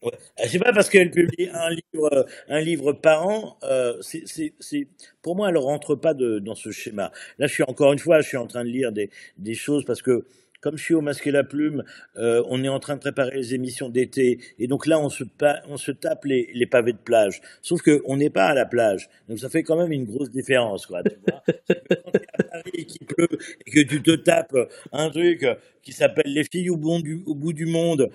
Ouais. 0.02 0.12
Ah, 0.39 0.48
c'est 0.48 0.59
pas 0.59 0.72
parce 0.72 0.89
qu'elle 0.89 1.10
publie 1.10 1.51
un 1.52 1.70
livre, 1.70 2.27
un 2.48 2.60
livre 2.60 2.93
par 2.94 3.27
an. 3.27 3.59
Euh, 3.64 4.01
c'est, 4.01 4.89
pour 5.20 5.36
moi, 5.36 5.51
elle 5.51 5.59
rentre 5.59 5.94
pas 5.94 6.14
de, 6.14 6.39
dans 6.39 6.55
ce 6.55 6.70
schéma. 6.70 7.12
Là, 7.39 7.47
je 7.47 7.52
suis 7.52 7.62
encore 7.64 7.93
une 7.93 7.98
fois, 7.98 8.22
je 8.22 8.28
suis 8.28 8.39
en 8.39 8.47
train 8.47 8.64
de 8.64 8.70
lire 8.70 8.93
des, 8.93 9.10
des 9.36 9.55
choses 9.55 9.85
parce 9.85 10.01
que 10.01 10.24
comme 10.60 10.77
je 10.77 10.85
suis 10.85 10.94
au 10.94 11.01
masque 11.01 11.27
et 11.27 11.31
la 11.31 11.44
plume, 11.44 11.85
euh, 12.16 12.43
on 12.48 12.62
est 12.62 12.68
en 12.68 12.81
train 12.81 12.94
de 12.94 13.01
préparer 13.01 13.35
les 13.36 13.55
émissions 13.55 13.89
d'été, 13.89 14.39
et 14.59 14.66
donc 14.66 14.86
là, 14.86 15.01
on 15.01 15.09
se, 15.09 15.24
on 15.68 15.77
se 15.77 15.90
tape 15.90 16.24
les, 16.27 16.51
les, 16.52 16.66
pavés 16.66 16.93
de 16.93 16.98
plage. 16.98 17.40
Sauf 17.62 17.81
qu'on 17.82 18.16
n'est 18.16 18.31
pas 18.31 18.47
à 18.47 18.55
la 18.55 18.66
plage, 18.66 19.09
donc 19.28 19.39
ça 19.39 19.48
fait 19.48 19.62
quand 19.62 19.77
même 19.77 19.93
une 19.93 20.05
grosse 20.05 20.31
différence, 20.31 20.86
quoi. 20.86 21.02
Tu 21.02 21.16
vois 21.27 21.43
quand 21.47 22.10
tu 22.12 22.18
es 22.18 22.27
à 22.35 22.43
Paris 22.43 22.70
et 22.74 22.85
qu'il 22.85 23.06
pleut 23.06 23.39
et 23.66 23.70
que 23.70 23.81
tu 23.81 24.02
te 24.02 24.14
tapes 24.16 24.56
un 24.93 25.10
truc 25.10 25.47
qui 25.82 25.93
s'appelle 25.93 26.32
Les 26.32 26.44
filles 26.44 26.70
au, 26.70 26.77
bon 26.77 27.01
du, 27.01 27.22
au 27.27 27.35
bout 27.35 27.55
du 27.55 27.66
monde. 27.66 28.10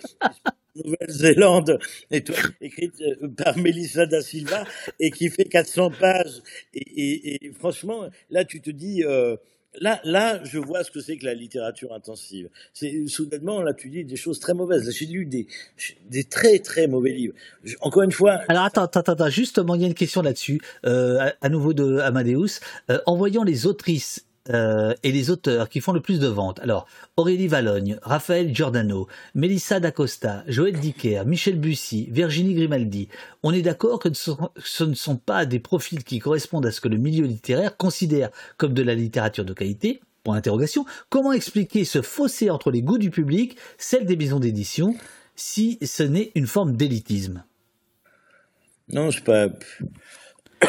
Nouvelle-Zélande, 0.75 1.79
écrite 2.11 3.01
euh, 3.01 3.27
par 3.29 3.57
Melissa 3.57 4.05
da 4.05 4.21
Silva, 4.21 4.65
et 4.99 5.11
qui 5.11 5.29
fait 5.29 5.45
400 5.45 5.91
pages. 5.99 6.41
Et, 6.73 7.51
franchement, 7.57 8.09
là, 8.29 8.45
tu 8.45 8.61
te 8.61 8.69
dis, 8.69 9.03
euh, 9.03 9.37
Là, 9.81 9.99
là, 10.05 10.41
je 10.45 10.57
vois 10.57 10.85
ce 10.85 10.91
que 10.91 11.01
c'est 11.01 11.17
que 11.17 11.25
la 11.25 11.33
littérature 11.33 11.91
intensive. 11.93 12.49
C'est 12.73 13.07
soudainement 13.07 13.61
là, 13.61 13.73
tu 13.73 13.89
dis 13.89 14.05
des 14.05 14.15
choses 14.15 14.39
très 14.39 14.53
mauvaises. 14.53 14.89
J'ai 14.89 15.05
lu 15.05 15.25
des, 15.25 15.47
des 16.09 16.23
très 16.23 16.59
très 16.59 16.87
mauvais 16.87 17.11
livres. 17.11 17.33
encore 17.81 18.03
une 18.03 18.13
fois. 18.13 18.39
Alors 18.47 18.63
attends, 18.63 18.83
attends, 18.83 19.01
attends. 19.01 19.29
Justement, 19.29 19.75
il 19.75 19.81
y 19.81 19.83
a 19.83 19.87
une 19.87 19.93
question 19.93 20.21
là-dessus. 20.21 20.61
Euh, 20.85 21.29
à, 21.41 21.49
nouveau 21.49 21.73
de 21.73 21.97
Amadeus. 21.97 22.61
En 23.05 23.17
voyant 23.17 23.43
les 23.43 23.67
autrices 23.67 24.25
euh, 24.51 24.93
et 25.03 25.11
les 25.11 25.31
auteurs 25.31 25.69
qui 25.69 25.81
font 25.81 25.91
le 25.91 26.01
plus 26.01 26.19
de 26.19 26.27
ventes. 26.27 26.59
Alors, 26.59 26.87
Aurélie 27.17 27.47
Valogne, 27.47 27.97
Raphaël 28.03 28.53
Giordano, 28.55 29.07
Melissa 29.33 29.79
D'Acosta, 29.79 30.43
Joël 30.47 30.79
Dicker, 30.79 31.23
Michel 31.25 31.59
Bussy, 31.59 32.07
Virginie 32.11 32.53
Grimaldi. 32.53 33.09
On 33.41 33.51
est 33.51 33.63
d'accord 33.63 33.99
que 33.99 34.09
ce 34.13 34.83
ne 34.83 34.93
sont 34.93 35.17
pas 35.17 35.45
des 35.45 35.59
profils 35.59 36.03
qui 36.03 36.19
correspondent 36.19 36.65
à 36.65 36.71
ce 36.71 36.81
que 36.81 36.87
le 36.87 36.97
milieu 36.97 37.25
littéraire 37.25 37.75
considère 37.75 38.29
comme 38.57 38.73
de 38.73 38.83
la 38.83 38.93
littérature 38.93 39.45
de 39.45 39.53
qualité? 39.53 40.01
Point 40.23 40.35
d'interrogation. 40.35 40.85
Comment 41.09 41.33
expliquer 41.33 41.85
ce 41.85 42.01
fossé 42.01 42.49
entre 42.49 42.71
les 42.71 42.81
goûts 42.81 42.97
du 42.97 43.11
public, 43.11 43.57
celle 43.77 44.05
des 44.05 44.15
maisons 44.15 44.39
d'édition, 44.39 44.95
si 45.35 45.77
ce 45.83 46.03
n'est 46.03 46.31
une 46.35 46.47
forme 46.47 46.75
d'élitisme? 46.75 47.43
Non, 48.89 49.11
c'est 49.11 49.23
pas. 49.23 49.47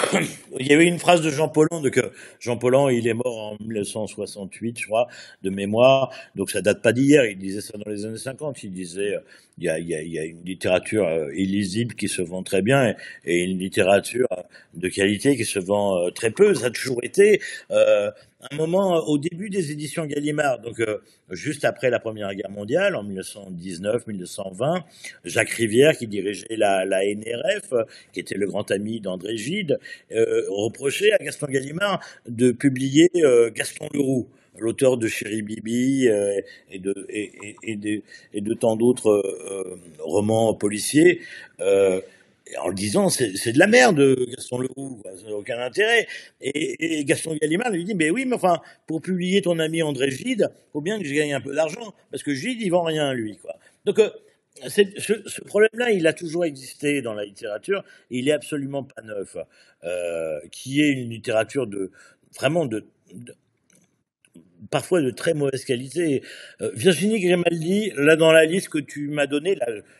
il 0.58 0.66
y 0.66 0.72
avait 0.72 0.86
une 0.86 0.98
phrase 0.98 1.20
de 1.20 1.30
Jean 1.30 1.48
Paulhan, 1.48 1.80
donc 1.80 2.00
Jean 2.40 2.56
Paulhan, 2.56 2.88
il 2.88 3.06
est 3.06 3.14
mort 3.14 3.52
en 3.52 3.56
1968, 3.60 4.80
je 4.80 4.86
crois, 4.86 5.08
de 5.42 5.50
mémoire, 5.50 6.10
donc 6.34 6.50
ça 6.50 6.62
date 6.62 6.82
pas 6.82 6.92
d'hier, 6.92 7.24
il 7.26 7.38
disait 7.38 7.60
ça 7.60 7.78
dans 7.78 7.90
les 7.90 8.04
années 8.04 8.18
50, 8.18 8.62
il 8.64 8.72
disait, 8.72 9.16
il 9.58 9.64
y 9.64 9.68
a, 9.68 9.78
il 9.78 9.88
y 9.88 10.18
a, 10.18 10.24
une 10.24 10.44
littérature 10.44 11.06
euh, 11.06 11.32
illisible 11.34 11.94
qui 11.94 12.08
se 12.08 12.20
vend 12.20 12.42
très 12.42 12.62
bien 12.62 12.94
et, 13.24 13.42
une 13.42 13.58
littérature 13.58 14.28
de 14.74 14.88
qualité 14.88 15.36
qui 15.36 15.44
se 15.44 15.58
vend 15.58 15.96
euh, 15.96 16.10
très 16.10 16.30
peu, 16.30 16.54
ça 16.54 16.66
a 16.66 16.70
toujours 16.70 17.00
été, 17.02 17.40
euh, 17.70 18.10
un 18.50 18.56
moment 18.56 18.96
au 19.06 19.18
début 19.18 19.50
des 19.50 19.72
éditions 19.72 20.06
Gallimard, 20.06 20.60
donc 20.60 20.80
euh, 20.80 20.98
juste 21.30 21.64
après 21.64 21.90
la 21.90 21.98
Première 21.98 22.34
Guerre 22.34 22.50
mondiale, 22.50 22.94
en 22.96 23.04
1919-1920, 23.04 24.82
Jacques 25.24 25.50
Rivière, 25.50 25.96
qui 25.96 26.06
dirigeait 26.06 26.56
la, 26.56 26.84
NRF, 26.86 27.72
qui 28.12 28.20
était 28.20 28.36
le 28.36 28.46
grand 28.46 28.70
ami 28.70 29.00
d'André 29.00 29.36
Gide, 29.36 29.78
euh, 30.12 30.42
reprochait 30.48 31.12
à 31.12 31.18
Gaston 31.18 31.46
Gallimard 31.46 32.00
de 32.28 32.52
publier 32.52 33.08
euh, 33.16 33.50
Gaston 33.50 33.88
Leroux 33.92 34.28
l'auteur 34.58 34.96
de 34.96 35.06
Chéri 35.06 35.42
Bibi 35.42 36.06
et, 36.06 36.78
de, 36.78 38.54
tant 38.54 38.74
d'autres 38.74 39.22
romans 39.98 40.54
policiers 40.54 41.20
en 42.60 42.68
le 42.68 42.74
disant, 42.74 43.08
c'est 43.08 43.52
de 43.52 43.58
la 43.58 43.66
merde, 43.66 44.00
Gaston 44.28 44.58
Leroux, 44.58 45.02
ça 45.04 45.28
n'a 45.28 45.34
aucun 45.34 45.58
intérêt. 45.58 46.06
Et, 46.40 47.04
Gaston 47.04 47.36
Gallimard 47.40 47.70
lui 47.70 47.84
dit, 47.84 47.94
mais 47.94 48.10
oui, 48.10 48.24
mais 48.24 48.36
enfin, 48.36 48.60
pour 48.86 49.02
publier 49.02 49.42
ton 49.42 49.58
ami 49.58 49.82
André 49.82 50.10
Gide, 50.10 50.50
faut 50.72 50.80
bien 50.80 50.98
que 50.98 51.04
je 51.04 51.14
gagne 51.14 51.34
un 51.34 51.40
peu 51.40 51.54
d'argent, 51.54 51.92
parce 52.10 52.22
que 52.22 52.34
Gide, 52.34 52.60
il 52.60 52.70
vend 52.70 52.84
rien, 52.84 53.12
lui, 53.12 53.36
quoi. 53.36 53.56
Donc, 53.84 53.98
euh, 53.98 54.10
ce, 54.68 55.42
problème-là, 55.44 55.90
il 55.90 56.06
a 56.06 56.12
toujours 56.12 56.44
existé 56.44 57.02
dans 57.02 57.14
la 57.14 57.24
littérature, 57.24 57.84
et 58.10 58.18
il 58.18 58.28
est 58.28 58.32
absolument 58.32 58.84
pas 58.84 59.02
neuf, 59.02 59.36
euh, 59.84 60.40
qui 60.52 60.80
est 60.82 60.90
une 60.90 61.10
littérature 61.10 61.66
de, 61.66 61.90
vraiment 62.38 62.64
de 62.64 62.86
parfois 64.70 65.02
de 65.02 65.10
très 65.10 65.34
mauvaise 65.34 65.64
qualité. 65.64 66.22
Euh, 66.60 66.70
Virginie 66.74 67.20
Grimaldi, 67.20 67.92
là 67.96 68.16
dans 68.16 68.32
la 68.32 68.44
liste 68.44 68.68
que 68.68 68.78
tu 68.78 69.08
m'as 69.08 69.26
donnée, 69.26 69.56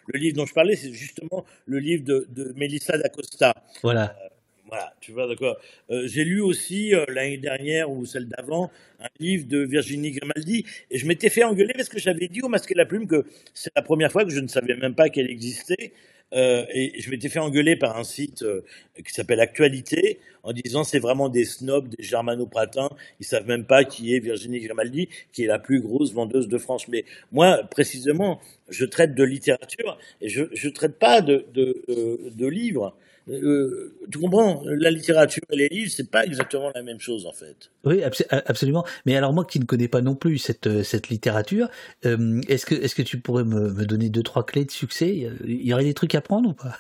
le 0.07 0.19
livre 0.19 0.37
dont 0.37 0.47
je 0.47 0.55
parlais, 0.55 0.77
c'est 0.77 0.93
justement 0.93 1.45
le 1.67 1.79
livre 1.79 2.05
de, 2.05 2.27
de 2.31 2.53
Melissa 2.57 2.99
d'Acosta. 2.99 3.55
Voilà. 3.83 4.17
Euh, 4.23 4.29
voilà, 4.69 4.93
tu 5.01 5.13
vois, 5.13 5.29
d'accord. 5.29 5.57
Euh, 5.91 6.09
j'ai 6.09 6.25
lu 6.25 6.41
aussi 6.41 6.93
l'année 7.09 7.39
dernière 7.39 7.89
ou 7.89 8.05
celle 8.05 8.27
d'avant 8.27 8.71
un 8.99 9.07
livre 9.21 9.47
de 9.47 9.59
Virginie 9.59 10.11
Grimaldi 10.11 10.65
et 10.91 10.99
je 10.99 11.07
m'étais 11.07 11.29
fait 11.29 11.45
engueuler 11.45 11.73
parce 11.75 11.89
que 11.89 12.01
j'avais 12.01 12.27
dit 12.27 12.43
au 12.43 12.49
masque 12.49 12.73
et 12.73 12.75
la 12.75 12.87
plume 12.87 13.07
que 13.07 13.25
c'est 13.55 13.71
la 13.77 13.83
première 13.83 14.11
fois 14.11 14.25
que 14.25 14.31
je 14.31 14.41
ne 14.41 14.49
savais 14.49 14.75
même 14.75 14.95
pas 14.95 15.09
qu'elle 15.09 15.31
existait 15.31 15.93
euh, 16.35 16.65
et 16.71 17.01
je 17.01 17.11
m'étais 17.11 17.29
fait 17.29 17.39
engueuler 17.39 17.77
par 17.77 17.97
un 17.97 18.05
site 18.05 18.43
euh, 18.43 18.63
qui 19.05 19.13
s'appelle 19.13 19.41
Actualité 19.41 20.19
en 20.43 20.53
disant 20.53 20.85
c'est 20.85 20.99
vraiment 20.99 21.29
des 21.29 21.45
snobs, 21.45 21.89
des 21.89 22.03
germanopratins, 22.03 22.91
ils 23.21 23.27
savent 23.27 23.47
même 23.47 23.65
pas 23.65 23.85
qui 23.85 24.15
est 24.15 24.19
Virginie 24.19 24.61
Grimaldi, 24.61 25.09
qui 25.33 25.45
est 25.45 25.47
la 25.47 25.59
plus 25.59 25.81
grosse 25.81 26.13
vendeuse 26.13 26.49
de 26.49 26.59
France. 26.59 26.89
Mais 26.89 27.05
moi, 27.33 27.63
précisément, 27.71 28.41
je 28.69 28.85
traite 28.85 29.15
de 29.15 29.25
littérature 29.25 29.99
et 30.21 30.29
je 30.29 30.43
ne 30.43 30.71
traite 30.71 30.99
pas 30.99 31.21
de, 31.21 31.47
euh, 31.57 32.31
de 32.35 32.47
livres. 32.47 32.97
Euh, 33.29 33.93
tu 34.11 34.19
comprends 34.19 34.63
La 34.65 34.91
littérature 34.91 35.43
et 35.51 35.57
les 35.57 35.69
livres, 35.69 35.91
c'est 35.95 36.11
pas 36.11 36.25
exactement 36.25 36.71
la 36.75 36.83
même 36.83 37.01
chose 37.01 37.27
en 37.27 37.33
fait. 37.33 37.71
Oui, 37.85 38.03
absolument. 38.31 38.85
Mais 39.05 39.17
alors 39.17 39.33
moi 39.33 39.45
qui 39.45 39.59
ne 39.59 39.65
connais 39.65 39.89
pas 39.89 40.01
non 40.01 40.15
plus 40.15 40.39
cette 40.39 40.67
euh, 40.67 40.83
cette 40.85 41.09
littérature, 41.09 41.69
euh, 42.05 42.41
est-ce 42.49 42.67
que 42.67 42.75
est-ce 42.75 42.95
que 42.95 43.03
tu 43.03 43.19
pourrais 43.19 43.45
me, 43.45 43.73
me, 43.73 43.85
donner 43.85 44.11
deux 44.11 44.23
trois 44.23 44.47
clés 44.47 44.65
de 44.65 44.71
succès? 44.71 45.29
Il 45.45 45.67
y 45.67 45.73
aurait 45.73 45.85
des 45.85 45.95
trucs 45.95 46.15
à 46.15 46.21
prendre 46.21 46.51
ou 46.51 46.55
pas? 46.55 46.77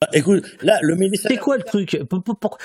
Bah, 0.00 0.08
Écoute, 0.12 0.44
là, 0.62 0.78
le 0.82 0.96
C'est 1.16 1.36
quoi 1.38 1.56
le 1.56 1.64
truc? 1.64 2.00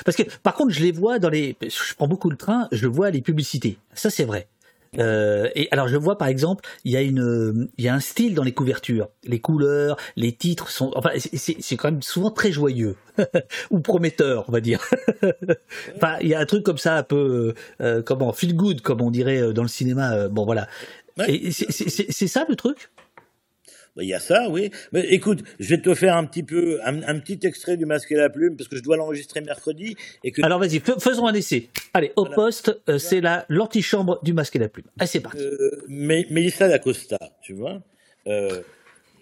Parce 0.05 0.15
que, 0.15 0.23
par 0.43 0.53
contre, 0.53 0.71
je 0.71 0.83
les 0.83 0.91
vois 0.91 1.17
dans 1.17 1.29
les. 1.29 1.57
Je 1.61 1.95
prends 1.95 2.07
beaucoup 2.07 2.29
le 2.29 2.37
train, 2.37 2.67
je 2.71 2.85
vois 2.85 3.09
les 3.09 3.21
publicités. 3.21 3.77
Ça, 3.95 4.11
c'est 4.11 4.23
vrai. 4.23 4.47
Euh, 4.99 5.49
et 5.55 5.67
alors 5.71 5.87
je 5.87 5.97
vois 5.97 6.17
par 6.17 6.27
exemple, 6.27 6.63
il 6.83 6.91
y 6.91 6.97
a 6.97 7.01
une, 7.01 7.69
il 7.77 7.85
y 7.85 7.87
a 7.87 7.93
un 7.93 7.99
style 7.99 8.35
dans 8.35 8.43
les 8.43 8.53
couvertures, 8.53 9.09
les 9.23 9.39
couleurs, 9.39 9.97
les 10.15 10.31
titres 10.31 10.69
sont, 10.69 10.91
enfin 10.95 11.11
c'est 11.15 11.75
quand 11.77 11.91
même 11.91 12.01
souvent 12.01 12.31
très 12.31 12.51
joyeux 12.51 12.95
ou 13.71 13.79
prometteur, 13.79 14.45
on 14.47 14.51
va 14.51 14.61
dire. 14.61 14.81
enfin 15.95 16.17
il 16.21 16.27
y 16.27 16.33
a 16.33 16.39
un 16.39 16.45
truc 16.45 16.63
comme 16.63 16.77
ça 16.77 16.97
un 16.97 17.03
peu, 17.03 17.53
euh, 17.81 18.01
comment 18.01 18.31
feel 18.33 18.55
good 18.55 18.81
comme 18.81 19.01
on 19.01 19.11
dirait 19.11 19.41
euh, 19.41 19.53
dans 19.53 19.63
le 19.63 19.67
cinéma. 19.67 20.13
Euh, 20.13 20.29
bon 20.29 20.45
voilà. 20.45 20.67
Et 21.27 21.51
c'est 21.51 22.27
ça 22.27 22.45
le 22.49 22.55
truc? 22.55 22.89
Bah, 23.95 24.03
il 24.03 24.09
y 24.09 24.13
a 24.13 24.19
ça, 24.19 24.49
oui. 24.49 24.71
Mais 24.91 25.01
écoute, 25.09 25.43
je 25.59 25.69
vais 25.69 25.81
te 25.81 25.93
faire 25.93 26.17
un 26.17 26.25
petit 26.25 26.43
peu, 26.43 26.79
un, 26.83 27.19
petit 27.19 27.39
extrait 27.43 27.77
du 27.77 27.85
Masque 27.85 28.11
et 28.11 28.15
la 28.15 28.29
Plume, 28.29 28.55
parce 28.57 28.67
que 28.67 28.75
je 28.75 28.81
dois 28.81 28.97
l'enregistrer 28.97 29.41
mercredi. 29.41 29.95
Et 30.23 30.31
que... 30.31 30.41
Alors 30.43 30.59
vas-y, 30.59 30.79
faisons 30.79 31.27
un 31.27 31.33
essai. 31.33 31.69
Allez, 31.93 32.11
au 32.15 32.25
poste, 32.25 32.81
euh, 32.89 32.97
c'est 32.97 33.21
la 33.21 33.45
l'antichambre 33.49 34.19
du 34.23 34.33
Masque 34.33 34.55
et 34.55 34.59
la 34.59 34.69
Plume. 34.69 34.87
Allez, 34.99 35.07
c'est 35.07 35.19
parti. 35.19 35.41
Euh, 35.41 35.83
Mélissa 35.87 36.67
D'Acosta, 36.67 37.19
tu 37.41 37.53
vois. 37.53 37.83
Euh, 38.27 38.61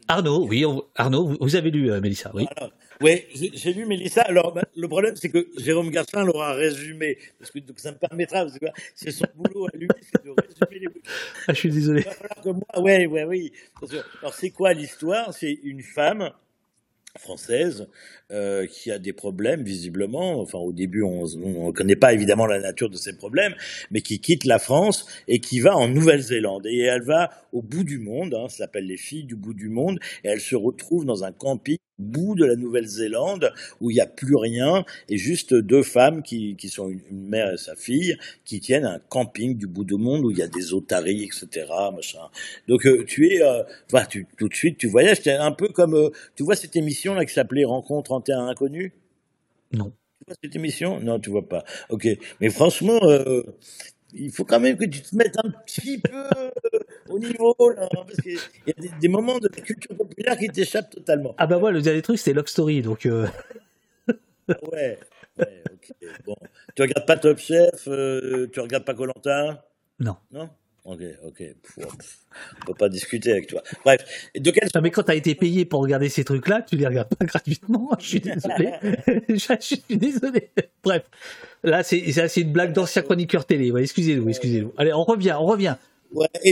Arnaud, 0.08 0.46
oui, 0.48 0.66
Arnaud, 0.96 1.38
vous 1.40 1.56
avez 1.56 1.72
lu 1.72 1.92
euh, 1.92 2.02
Mélissa, 2.02 2.32
oui. 2.34 2.46
Oui, 3.02 3.26
j'ai 3.34 3.74
lu 3.74 3.86
Mélissa. 3.86 4.22
Alors, 4.22 4.54
bah, 4.54 4.64
le 4.76 4.88
problème, 4.88 5.16
c'est 5.16 5.30
que 5.30 5.48
Jérôme 5.58 5.90
Garcin 5.90 6.24
l'aura 6.24 6.54
résumé. 6.54 7.18
Parce 7.40 7.52
que 7.52 7.60
ça 7.78 7.92
me 7.92 7.98
permettra, 7.98 8.46
c'est 8.96 9.12
son 9.12 9.26
boulot 9.36 9.68
à 9.74 9.78
lui, 9.78 9.88
c'est 10.02 10.24
de 10.24 10.30
résumer 10.30 10.80
les 10.80 10.88
bouquins. 10.88 11.00
Ah, 11.48 11.54
je 11.54 11.60
suis 11.60 11.72
désolé. 11.72 12.06
Oui, 12.46 13.06
oui, 13.08 13.22
oui. 13.24 13.52
Alors, 14.22 14.34
c'est 14.34 14.52
quoi 14.52 14.74
l'histoire? 14.74 15.34
C'est 15.34 15.60
une 15.64 15.82
femme 15.82 16.32
française 17.20 17.88
euh, 18.32 18.66
qui 18.68 18.92
a 18.92 19.00
des 19.00 19.14
problèmes 19.14 19.64
visiblement. 19.64 20.40
Enfin, 20.40 20.60
au 20.60 20.72
début, 20.72 21.04
on 21.04 21.24
ne 21.24 21.72
connaît 21.72 21.96
pas 21.96 22.14
évidemment 22.14 22.46
la 22.46 22.60
nature 22.60 22.90
de 22.90 22.96
ces 22.96 23.18
problèmes, 23.18 23.54
mais 23.90 24.02
qui 24.02 24.20
quitte 24.20 24.46
la 24.46 24.60
France 24.60 25.08
et 25.28 25.40
qui 25.40 25.60
va 25.60 25.76
en 25.76 25.88
Nouvelle-Zélande. 25.88 26.66
Et 26.68 26.82
elle 26.82 27.04
va 27.04 27.32
au 27.52 27.62
bout 27.62 27.84
du 27.84 28.00
monde, 28.00 28.34
hein, 28.34 28.48
ça 28.48 28.58
s'appelle 28.58 28.86
les 28.86 28.98
filles 28.98 29.26
du 29.26 29.36
bout 29.36 29.54
du 29.54 29.70
monde, 29.70 30.00
et 30.24 30.30
elle 30.30 30.40
se 30.40 30.56
retrouve 30.56 31.06
dans 31.06 31.24
un 31.24 31.32
camping 31.32 31.78
bout 32.02 32.36
de 32.36 32.46
la 32.46 32.56
Nouvelle-Zélande 32.56 33.54
où 33.80 33.92
il 33.92 33.96
n'y 33.96 34.02
a 34.02 34.08
plus 34.08 34.36
rien 34.36 34.84
et 35.10 35.18
juste 35.18 35.54
deux 35.54 35.84
femmes 35.84 36.24
qui, 36.24 36.56
qui 36.56 36.70
sont 36.70 36.90
une, 36.90 37.02
mère 37.12 37.54
et 37.54 37.58
sa 37.58 37.76
fille 37.76 38.18
qui 38.46 38.60
tiennent 38.60 38.86
un 38.86 39.00
camping 39.00 39.58
du 39.58 39.68
bout 39.68 39.84
du 39.84 39.96
monde 39.96 40.26
où 40.26 40.32
il 40.32 40.38
y 40.38 40.42
a 40.42 40.48
des 40.48 40.74
otaries, 40.74 41.24
etc. 41.24 41.68
Machin. 41.94 42.30
Donc 42.68 42.86
euh, 42.86 43.06
tu 43.06 43.28
es, 43.34 43.42
euh, 43.42 43.64
bah, 43.92 44.06
tu, 44.06 44.28
tout 44.38 44.50
de 44.50 44.54
suite 44.54 44.78
tu 44.78 44.88
voyages, 44.88 45.26
es 45.28 45.32
un 45.32 45.52
peu 45.52 45.70
comme, 45.70 45.96
euh, 45.96 46.10
tu 46.36 46.44
vois 46.44 46.56
cette 46.56 46.76
émission 46.76 47.14
là 47.14 47.26
qui 47.26 47.34
s'appelait 47.34 47.64
Rencontre 47.64 48.12
en 48.12 48.22
terrain 48.22 48.48
inconnu 48.48 48.94
Non. 49.72 49.94
Tu 50.20 50.26
vois 50.28 50.36
cette 50.44 50.56
émission? 50.56 51.00
Non, 51.00 51.20
tu 51.20 51.30
vois 51.30 51.48
pas. 51.48 51.64
Ok, 51.90 52.08
mais 52.40 52.50
franchement. 52.50 53.00
Euh, 53.04 53.44
il 54.14 54.32
faut 54.32 54.46
quand 54.46 54.60
même 54.60 54.78
que 54.78 54.86
tu 54.86 55.02
te 55.02 55.16
mettes 55.16 55.38
un 55.44 55.50
petit 55.66 55.98
peu 55.98 56.24
au 57.12 57.20
niveau, 57.20 57.56
là, 57.76 57.84
hein, 57.84 58.04
parce 58.06 58.22
qu'il 58.22 58.34
y 58.68 58.72
a 58.72 58.98
des, 59.00 59.08
moments 59.08 59.40
de 59.40 59.50
la 59.56 59.62
culture 59.62 59.96
populaire 59.96 60.38
qui 60.38 60.48
t'échappent 60.48 60.90
totalement. 60.90 61.36
Ah 61.38 61.48
bah 61.48 61.58
ouais, 61.58 61.72
le 61.72 61.82
dernier 61.82 62.02
truc, 62.02 62.18
c'est 62.18 62.34
Love 62.34 62.48
Story, 62.48 62.82
donc... 62.82 63.06
Euh... 63.06 63.28
Ah 64.50 64.54
ouais, 64.72 65.00
ouais, 65.38 65.64
ok. 65.72 65.94
Bon. 66.26 66.36
Tu 66.76 66.82
regardes 66.82 67.06
pas 67.06 67.18
Top 67.18 67.38
Chef, 67.38 67.88
euh, 67.88 68.48
tu 68.52 68.60
regardes 68.60 68.86
pas 68.86 68.94
Colanta? 68.94 69.66
Non. 70.00 70.18
Non? 70.32 70.50
Ok, 70.84 71.02
ok. 71.24 71.44
on 71.78 72.66
peut 72.66 72.74
pas 72.74 72.90
discuter 72.90 73.32
avec 73.32 73.48
toi. 73.48 73.62
Bref. 73.86 74.32
De 74.36 74.50
quel... 74.50 74.68
Non, 74.74 74.82
mais 74.82 74.90
quand 74.90 75.04
tu 75.04 75.12
as 75.12 75.16
été 75.16 75.36
payé 75.36 75.64
pour 75.64 75.82
regarder 75.82 76.10
ces 76.10 76.24
trucs-là, 76.24 76.64
tu 76.64 76.76
les 76.76 76.88
regardes 76.88 77.14
pas 77.14 77.26
gratuitement. 77.26 77.92
Je 78.00 78.08
suis 78.08 78.20
désolé. 78.20 78.74
je 79.30 79.58
suis 79.60 79.84
désolé. 79.90 80.50
Bref. 80.84 81.04
Là, 81.64 81.84
c'est 81.84 82.38
une 82.38 82.52
blague 82.52 82.74
d'ancien 82.74 83.04
chroniqueur 83.04 83.46
télé. 83.46 83.72
excusez-nous, 83.80 84.28
excusez-nous. 84.28 84.74
Allez, 84.76 84.92
on 84.92 85.04
revient, 85.04 85.36
on 85.40 85.46
revient. 85.46 85.76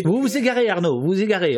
Vous 0.03 0.21
vous 0.21 0.37
égarez, 0.37 0.69
Arnaud, 0.69 0.99
vous 0.99 1.07
vous 1.07 1.21
égarez. 1.21 1.57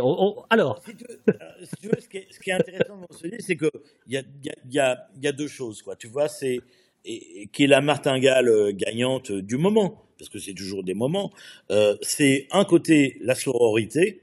Alors. 0.50 0.82
Si 0.84 1.76
tu 1.80 1.88
veux, 1.88 2.00
ce, 2.00 2.08
qui 2.08 2.50
est, 2.50 2.54
intéressant 2.54 2.98
dans 2.98 3.16
ce 3.16 3.28
livre, 3.28 3.38
c'est 3.40 3.56
qu'il 3.56 3.70
y 4.08 4.18
a, 4.18 4.24
y, 4.72 4.80
a, 4.80 5.08
y 5.22 5.28
a 5.28 5.32
deux 5.32 5.48
choses. 5.48 5.82
Quoi. 5.82 5.96
Tu 5.96 6.08
vois, 6.08 6.28
c'est 6.28 6.60
qui 7.04 7.64
est 7.64 7.68
la 7.68 7.82
martingale 7.82 8.48
euh, 8.48 8.72
gagnante 8.74 9.32
du 9.32 9.58
moment 9.58 10.06
parce 10.22 10.30
que 10.30 10.38
c'est 10.38 10.54
toujours 10.54 10.84
des 10.84 10.94
moments, 10.94 11.32
euh, 11.72 11.98
c'est 12.04 12.46
un 12.52 12.64
côté 12.64 13.18
la 13.22 13.34
sororité, 13.34 14.22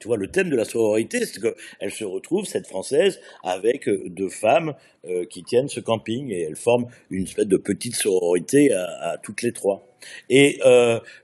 tu 0.00 0.08
vois, 0.08 0.16
le 0.16 0.26
thème 0.26 0.50
de 0.50 0.56
la 0.56 0.64
sororité, 0.64 1.24
c'est 1.24 1.40
qu'elle 1.40 1.92
se 1.92 2.02
retrouve, 2.02 2.46
cette 2.46 2.66
Française, 2.66 3.20
avec 3.44 3.88
euh, 3.88 4.08
deux 4.08 4.28
femmes 4.28 4.74
euh, 5.04 5.24
qui 5.24 5.44
tiennent 5.44 5.68
ce 5.68 5.78
camping 5.78 6.32
et 6.32 6.42
elles 6.42 6.56
forment 6.56 6.86
une 7.10 7.22
espèce 7.22 7.46
de 7.46 7.56
petite 7.58 7.94
sororité 7.94 8.72
à, 8.72 9.18
toutes 9.22 9.42
les 9.42 9.52
trois. 9.52 9.86
Et 10.28 10.60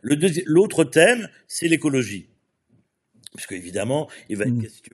l'autre 0.02 0.84
thème, 0.84 1.28
c'est 1.46 1.68
l'écologie. 1.68 2.26
Parce 3.34 3.46
qu'évidemment, 3.46 4.08
il 4.28 4.36
va 4.36 4.44
être 4.44 4.52
mmh. 4.52 4.62
question 4.62 4.92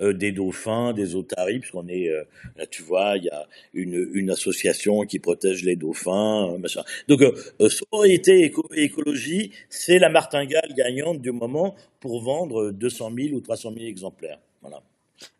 euh, 0.00 0.12
des 0.12 0.30
dauphins, 0.30 0.92
des 0.92 1.16
otaries, 1.16 1.58
puisqu'on 1.58 1.88
est 1.88 2.08
euh, 2.08 2.22
là, 2.56 2.66
tu 2.66 2.82
vois, 2.82 3.16
il 3.16 3.24
y 3.24 3.30
a 3.30 3.48
une, 3.74 4.08
une 4.12 4.30
association 4.30 5.02
qui 5.02 5.18
protège 5.18 5.64
les 5.64 5.74
dauphins, 5.74 6.52
euh, 6.52 6.58
machin. 6.58 6.82
Donc, 7.08 7.20
euh, 7.22 7.68
sororité 7.68 8.52
et 8.76 8.84
écologie, 8.84 9.50
c'est 9.70 9.98
la 9.98 10.08
martingale 10.08 10.72
gagnante 10.76 11.20
du 11.20 11.32
moment 11.32 11.74
pour 11.98 12.22
vendre 12.22 12.70
200 12.70 13.10
000 13.18 13.34
ou 13.34 13.40
300 13.40 13.72
000 13.76 13.86
exemplaires. 13.86 14.38
Voilà. 14.62 14.82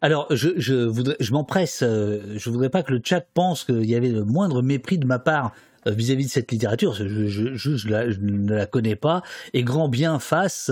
Alors, 0.01 0.27
je, 0.35 0.48
je, 0.56 0.74
voudrais, 0.74 1.16
je 1.20 1.32
m'empresse, 1.32 1.85
je 1.85 2.51
voudrais 2.51 2.70
pas 2.70 2.82
que 2.82 2.93
le 2.93 3.01
chat 3.05 3.20
pense 3.20 3.62
qu'il 3.62 3.89
y 3.89 3.94
avait 3.94 4.09
le 4.09 4.24
moindre 4.24 4.60
mépris 4.60 4.98
de 4.98 5.06
ma 5.06 5.20
part 5.20 5.55
euh, 5.89 5.93
vis-à-vis 5.93 6.27
de 6.27 6.31
cette 6.31 6.51
littérature, 6.51 6.94
je, 6.94 7.27
je, 7.27 7.55
je, 7.55 8.20
ne 8.20 8.55
la 8.55 8.66
connais 8.66 8.97
pas, 8.97 9.23
et 9.52 9.62
grand 9.62 9.89
bien 9.89 10.19
face 10.19 10.70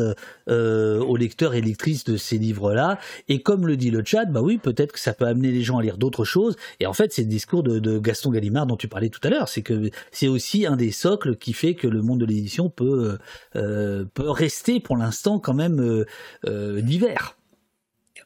euh, 0.49 1.01
aux 1.01 1.17
lecteurs 1.17 1.55
et 1.55 1.61
lectrices 1.61 2.05
de 2.05 2.17
ces 2.17 2.39
livres-là. 2.39 2.99
Et 3.29 3.43
comme 3.43 3.67
le 3.67 3.77
dit 3.77 3.91
le 3.91 4.03
chat, 4.05 4.25
bah 4.27 4.43
oui, 4.43 4.59
peut-être 4.59 4.93
que 4.93 5.01
ça 5.01 5.13
peut 5.13 5.27
amener 5.27 5.51
les 5.51 5.63
gens 5.63 5.79
à 5.79 5.83
lire 5.83 5.99
d'autres 5.99 6.25
choses. 6.25 6.57
Et 6.81 6.87
en 6.87 6.93
fait, 6.93 7.13
c'est 7.13 7.23
le 7.23 7.29
discours 7.29 7.63
de, 7.63 7.99
Gaston 7.99 8.31
Gallimard 8.31 8.67
dont 8.67 8.77
tu 8.77 8.89
parlais 8.89 9.09
tout 9.09 9.21
à 9.23 9.31
l'heure, 9.31 9.49
c'est 9.49 9.63
que 9.63 9.91
c'est 10.11 10.29
aussi 10.29 10.67
un 10.67 10.77
des 10.77 10.91
socles 10.91 11.37
qui 11.37 11.53
fait 11.53 11.75
que 11.75 11.87
le 11.87 12.03
monde 12.03 12.21
de 12.21 12.27
l'édition 12.27 12.69
peut, 12.69 13.19
euh, 13.55 14.05
peut 14.13 14.31
rester 14.31 14.81
pour 14.81 14.97
l'instant 14.97 15.39
quand 15.39 15.55
même 15.55 16.05
divers. 16.45 17.37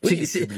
Oui, 0.03 0.27
c'est 0.27 0.49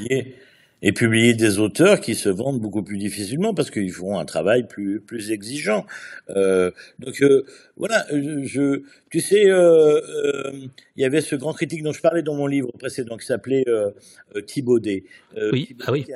et 0.83 0.93
publier 0.93 1.35
des 1.35 1.59
auteurs 1.59 2.01
qui 2.01 2.15
se 2.15 2.29
vendent 2.29 2.61
beaucoup 2.61 2.83
plus 2.83 2.99
difficilement 2.99 3.55
parce 3.55 3.71
qu'ils 3.71 3.93
font 3.93 4.19
un 4.19 4.25
travail 4.25 4.67
plus 4.67 5.01
plus 5.01 5.31
exigeant. 5.31 5.87
Euh, 6.31 6.71
donc 6.99 7.23
euh, 7.23 7.45
voilà, 7.77 8.07
je, 8.11 8.83
tu 9.11 9.21
sais, 9.21 9.51
euh, 9.51 10.01
euh, 10.01 10.53
il 10.97 11.03
y 11.03 11.05
avait 11.05 11.21
ce 11.21 11.37
grand 11.37 11.53
critique 11.53 11.83
dont 11.83 11.93
je 11.93 12.01
parlais 12.01 12.23
dans 12.23 12.35
mon 12.35 12.47
livre 12.47 12.71
précédent 12.79 13.17
qui 13.17 13.27
s'appelait 13.27 13.65
euh, 13.67 13.91
Thibaudet. 14.47 15.05
oui, 15.53 15.75
ah 15.87 15.93
oui. 15.93 16.07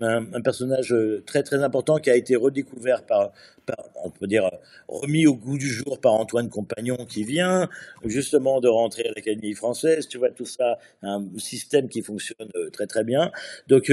Un, 0.00 0.32
un, 0.32 0.40
personnage 0.42 0.94
très 1.26 1.42
très 1.42 1.62
important 1.62 1.96
qui 1.98 2.10
a 2.10 2.16
été 2.16 2.36
redécouvert 2.36 3.04
par, 3.04 3.32
par, 3.66 3.76
on 4.04 4.10
peut 4.10 4.26
dire, 4.26 4.50
remis 4.86 5.26
au 5.26 5.34
goût 5.34 5.58
du 5.58 5.68
jour 5.68 5.98
par 6.00 6.12
Antoine 6.12 6.50
Compagnon 6.50 6.96
qui 7.06 7.24
vient 7.24 7.68
justement 8.04 8.60
de 8.60 8.68
rentrer 8.68 9.04
à 9.08 9.12
l'Académie 9.14 9.54
française. 9.54 10.08
Tu 10.08 10.18
vois 10.18 10.30
tout 10.30 10.46
ça, 10.46 10.78
un 11.02 11.24
système 11.38 11.88
qui 11.88 12.02
fonctionne 12.02 12.48
très 12.72 12.86
très 12.86 13.04
bien. 13.04 13.32
Donc 13.66 13.90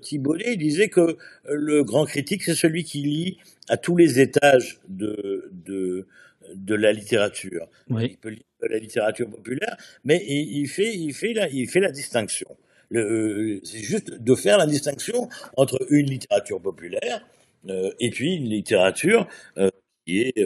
Thibaudet 0.00 0.56
disait 0.56 0.88
que 0.88 1.16
le 1.48 1.84
grand 1.84 2.04
critique 2.04 2.42
c'est 2.42 2.54
celui 2.54 2.84
qui 2.84 3.02
lit 3.02 3.38
à 3.68 3.76
tous 3.76 3.96
les 3.96 4.20
étages 4.20 4.80
de, 4.88 5.50
de 5.52 6.06
de 6.54 6.74
la 6.74 6.92
littérature. 6.92 7.68
Il 7.90 8.16
peut 8.16 8.30
lire 8.30 8.42
de 8.62 8.68
la 8.68 8.78
littérature 8.78 9.28
populaire, 9.28 9.76
mais 10.04 10.22
il, 10.26 10.66
fait, 10.68 10.94
il, 10.94 11.14
fait, 11.14 11.32
la, 11.32 11.48
il 11.48 11.68
fait 11.68 11.80
la 11.80 11.90
distinction. 11.90 12.56
Euh, 12.92 13.60
c'est 13.62 13.82
juste 13.82 14.10
de 14.10 14.34
faire 14.34 14.58
la 14.58 14.66
distinction 14.66 15.28
entre 15.56 15.86
une 15.90 16.06
littérature 16.06 16.60
populaire 16.60 17.24
euh, 17.68 17.92
et 18.00 18.10
puis 18.10 18.34
une 18.34 18.48
littérature 18.48 19.28
euh, 19.58 19.70
qui 20.04 20.22
est, 20.22 20.44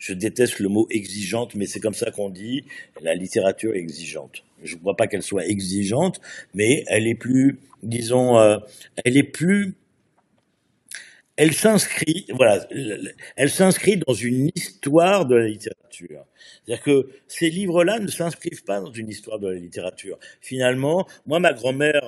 je 0.00 0.12
déteste 0.14 0.58
le 0.58 0.68
mot 0.68 0.88
exigeante, 0.90 1.54
mais 1.54 1.66
c'est 1.66 1.78
comme 1.78 1.94
ça 1.94 2.10
qu'on 2.10 2.30
dit, 2.30 2.64
la 3.00 3.14
littérature 3.14 3.76
exigeante. 3.76 4.42
Je 4.64 4.74
ne 4.74 4.80
crois 4.80 4.96
pas 4.96 5.06
qu'elle 5.06 5.22
soit 5.22 5.46
exigeante, 5.46 6.20
mais 6.54 6.82
elle 6.88 7.06
est 7.06 7.14
plus, 7.14 7.60
disons, 7.84 8.36
elle 9.04 9.16
est 9.16 9.22
plus 9.22 9.74
elle 11.40 11.54
s'inscrit, 11.54 12.26
voilà, 12.34 12.68
elle 13.34 13.48
s'inscrit 13.48 13.96
dans 14.06 14.12
une 14.12 14.50
histoire 14.54 15.24
de 15.24 15.36
la 15.36 15.46
littérature. 15.48 16.26
C'est-à-dire 16.66 16.84
que 16.84 17.08
ces 17.28 17.48
livres-là 17.48 17.98
ne 17.98 18.08
s'inscrivent 18.08 18.62
pas 18.62 18.78
dans 18.78 18.92
une 18.92 19.08
histoire 19.08 19.38
de 19.38 19.48
la 19.48 19.54
littérature. 19.54 20.18
Finalement, 20.42 21.08
moi, 21.24 21.40
ma 21.40 21.54
grand-mère 21.54 22.02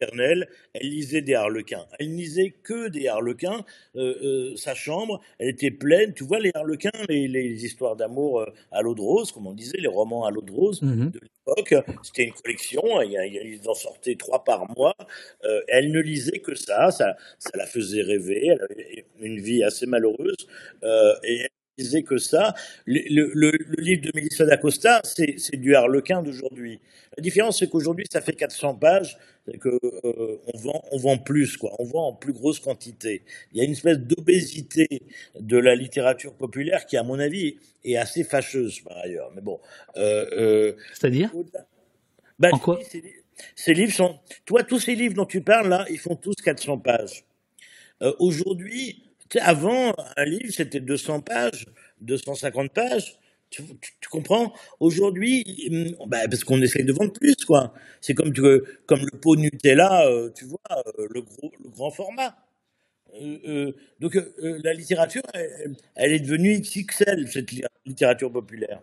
elle 0.00 0.46
lisait 0.80 1.22
des 1.22 1.34
harlequins. 1.34 1.86
Elle 1.98 2.14
lisait 2.14 2.54
que 2.62 2.88
des 2.88 3.08
harlequins. 3.08 3.64
Euh, 3.96 4.52
euh, 4.52 4.56
sa 4.56 4.74
chambre, 4.74 5.20
elle 5.38 5.48
était 5.48 5.70
pleine. 5.70 6.12
Tu 6.12 6.24
vois, 6.24 6.38
les 6.38 6.50
harlequins, 6.54 6.90
les, 7.08 7.28
les 7.28 7.64
histoires 7.64 7.96
d'amour 7.96 8.40
euh, 8.40 8.46
à 8.72 8.82
l'eau 8.82 8.94
de 8.94 9.00
rose, 9.00 9.32
comme 9.32 9.46
on 9.46 9.54
disait, 9.54 9.78
les 9.78 9.88
romans 9.88 10.24
à 10.24 10.30
l'eau 10.30 10.42
de 10.42 10.52
rose 10.52 10.82
mhm. 10.82 11.10
de 11.10 11.20
l'époque. 11.20 11.84
C'était 12.02 12.24
une 12.24 12.32
collection. 12.32 12.82
Ils 13.02 13.60
en 13.66 13.74
sortaient 13.74 14.16
trois 14.16 14.44
par 14.44 14.66
mois. 14.76 14.94
Euh, 15.44 15.60
elle 15.68 15.90
ne 15.90 16.00
lisait 16.00 16.40
que 16.40 16.54
ça. 16.54 16.90
Ça, 16.90 17.16
ça 17.38 17.50
la 17.54 17.66
faisait 17.66 18.02
rêver. 18.02 18.46
Elle 18.46 18.62
avait 18.62 19.06
une 19.20 19.40
vie 19.40 19.62
assez 19.62 19.86
malheureuse. 19.86 20.46
Et 21.24 21.46
disait 21.78 22.02
que 22.02 22.18
ça. 22.18 22.54
Le, 22.84 23.00
le, 23.08 23.52
le, 23.52 23.82
livre 23.82 24.02
de 24.02 24.12
Mélissa 24.14 24.44
d'Acosta, 24.44 25.00
c'est 25.04 25.56
du 25.56 25.74
harlequin 25.74 26.22
d'aujourd'hui. 26.22 26.80
La 27.16 27.22
différence, 27.22 27.58
c'est 27.58 27.68
qu'aujourd'hui, 27.68 28.06
ça 28.10 28.20
fait 28.20 28.32
400 28.32 28.76
pages, 28.76 29.18
que 29.60 29.68
euh, 30.04 30.40
on 30.52 30.58
vend, 30.58 30.82
on 30.90 30.98
vend 30.98 31.18
plus, 31.18 31.56
quoi. 31.56 31.72
On 31.78 31.84
vend 31.84 32.08
en 32.08 32.12
plus 32.12 32.32
grosse 32.32 32.58
quantité. 32.58 33.22
Il 33.52 33.58
y 33.58 33.60
a 33.60 33.64
une 33.64 33.72
espèce 33.72 33.98
d'obésité 33.98 34.88
de 35.38 35.56
la 35.56 35.74
littérature 35.74 36.34
populaire 36.34 36.86
qui, 36.86 36.96
à 36.96 37.02
mon 37.02 37.18
avis, 37.18 37.56
est 37.84 37.96
assez 37.96 38.24
fâcheuse 38.24 38.80
par 38.80 38.96
ailleurs. 38.98 39.30
Mais 39.34 39.42
bon. 39.42 39.60
Euh, 39.96 40.26
euh, 40.32 40.72
C'est-à-dire? 40.94 41.32
bah, 42.38 42.48
En 42.52 42.58
quoi? 42.58 42.80
ces, 42.90 43.02
ces, 43.54 43.74
livres 43.74 43.92
sont. 43.92 44.18
Toi, 44.44 44.64
tous 44.64 44.80
ces 44.80 44.94
livres 44.94 45.14
dont 45.14 45.26
tu 45.26 45.40
parles 45.42 45.68
là, 45.68 45.86
ils 45.90 45.98
font 45.98 46.16
tous 46.16 46.34
400 46.34 46.78
pages. 46.78 47.24
Euh, 48.02 48.12
aujourd'hui, 48.18 49.04
avant, 49.40 49.94
un 50.16 50.24
livre, 50.24 50.52
c'était 50.52 50.80
200 50.80 51.20
pages, 51.20 51.66
250 52.00 52.72
pages. 52.72 53.18
Tu, 53.50 53.62
comprends? 54.10 54.52
Aujourd'hui, 54.80 55.44
mm, 55.70 56.08
bah, 56.08 56.28
parce 56.28 56.44
qu'on 56.44 56.60
essaye 56.62 56.84
de 56.84 56.92
vendre 56.92 57.12
plus, 57.12 57.36
quoi. 57.46 57.72
C'est 58.00 58.14
comme, 58.14 58.32
le 58.32 59.18
pot 59.20 59.36
Nutella, 59.36 60.06
euh, 60.06 60.30
tu 60.34 60.44
vois, 60.46 60.58
euh, 60.98 61.06
le, 61.10 61.22
grand 61.70 61.90
format. 61.90 62.36
Euh, 63.22 63.72
donc 64.00 64.18
la 64.42 64.74
littérature, 64.74 65.22
elle, 65.94 66.12
est 66.12 66.20
devenue 66.20 66.60
XXL, 66.60 67.28
cette 67.28 67.50
littérature 67.86 68.30
populaire. 68.30 68.82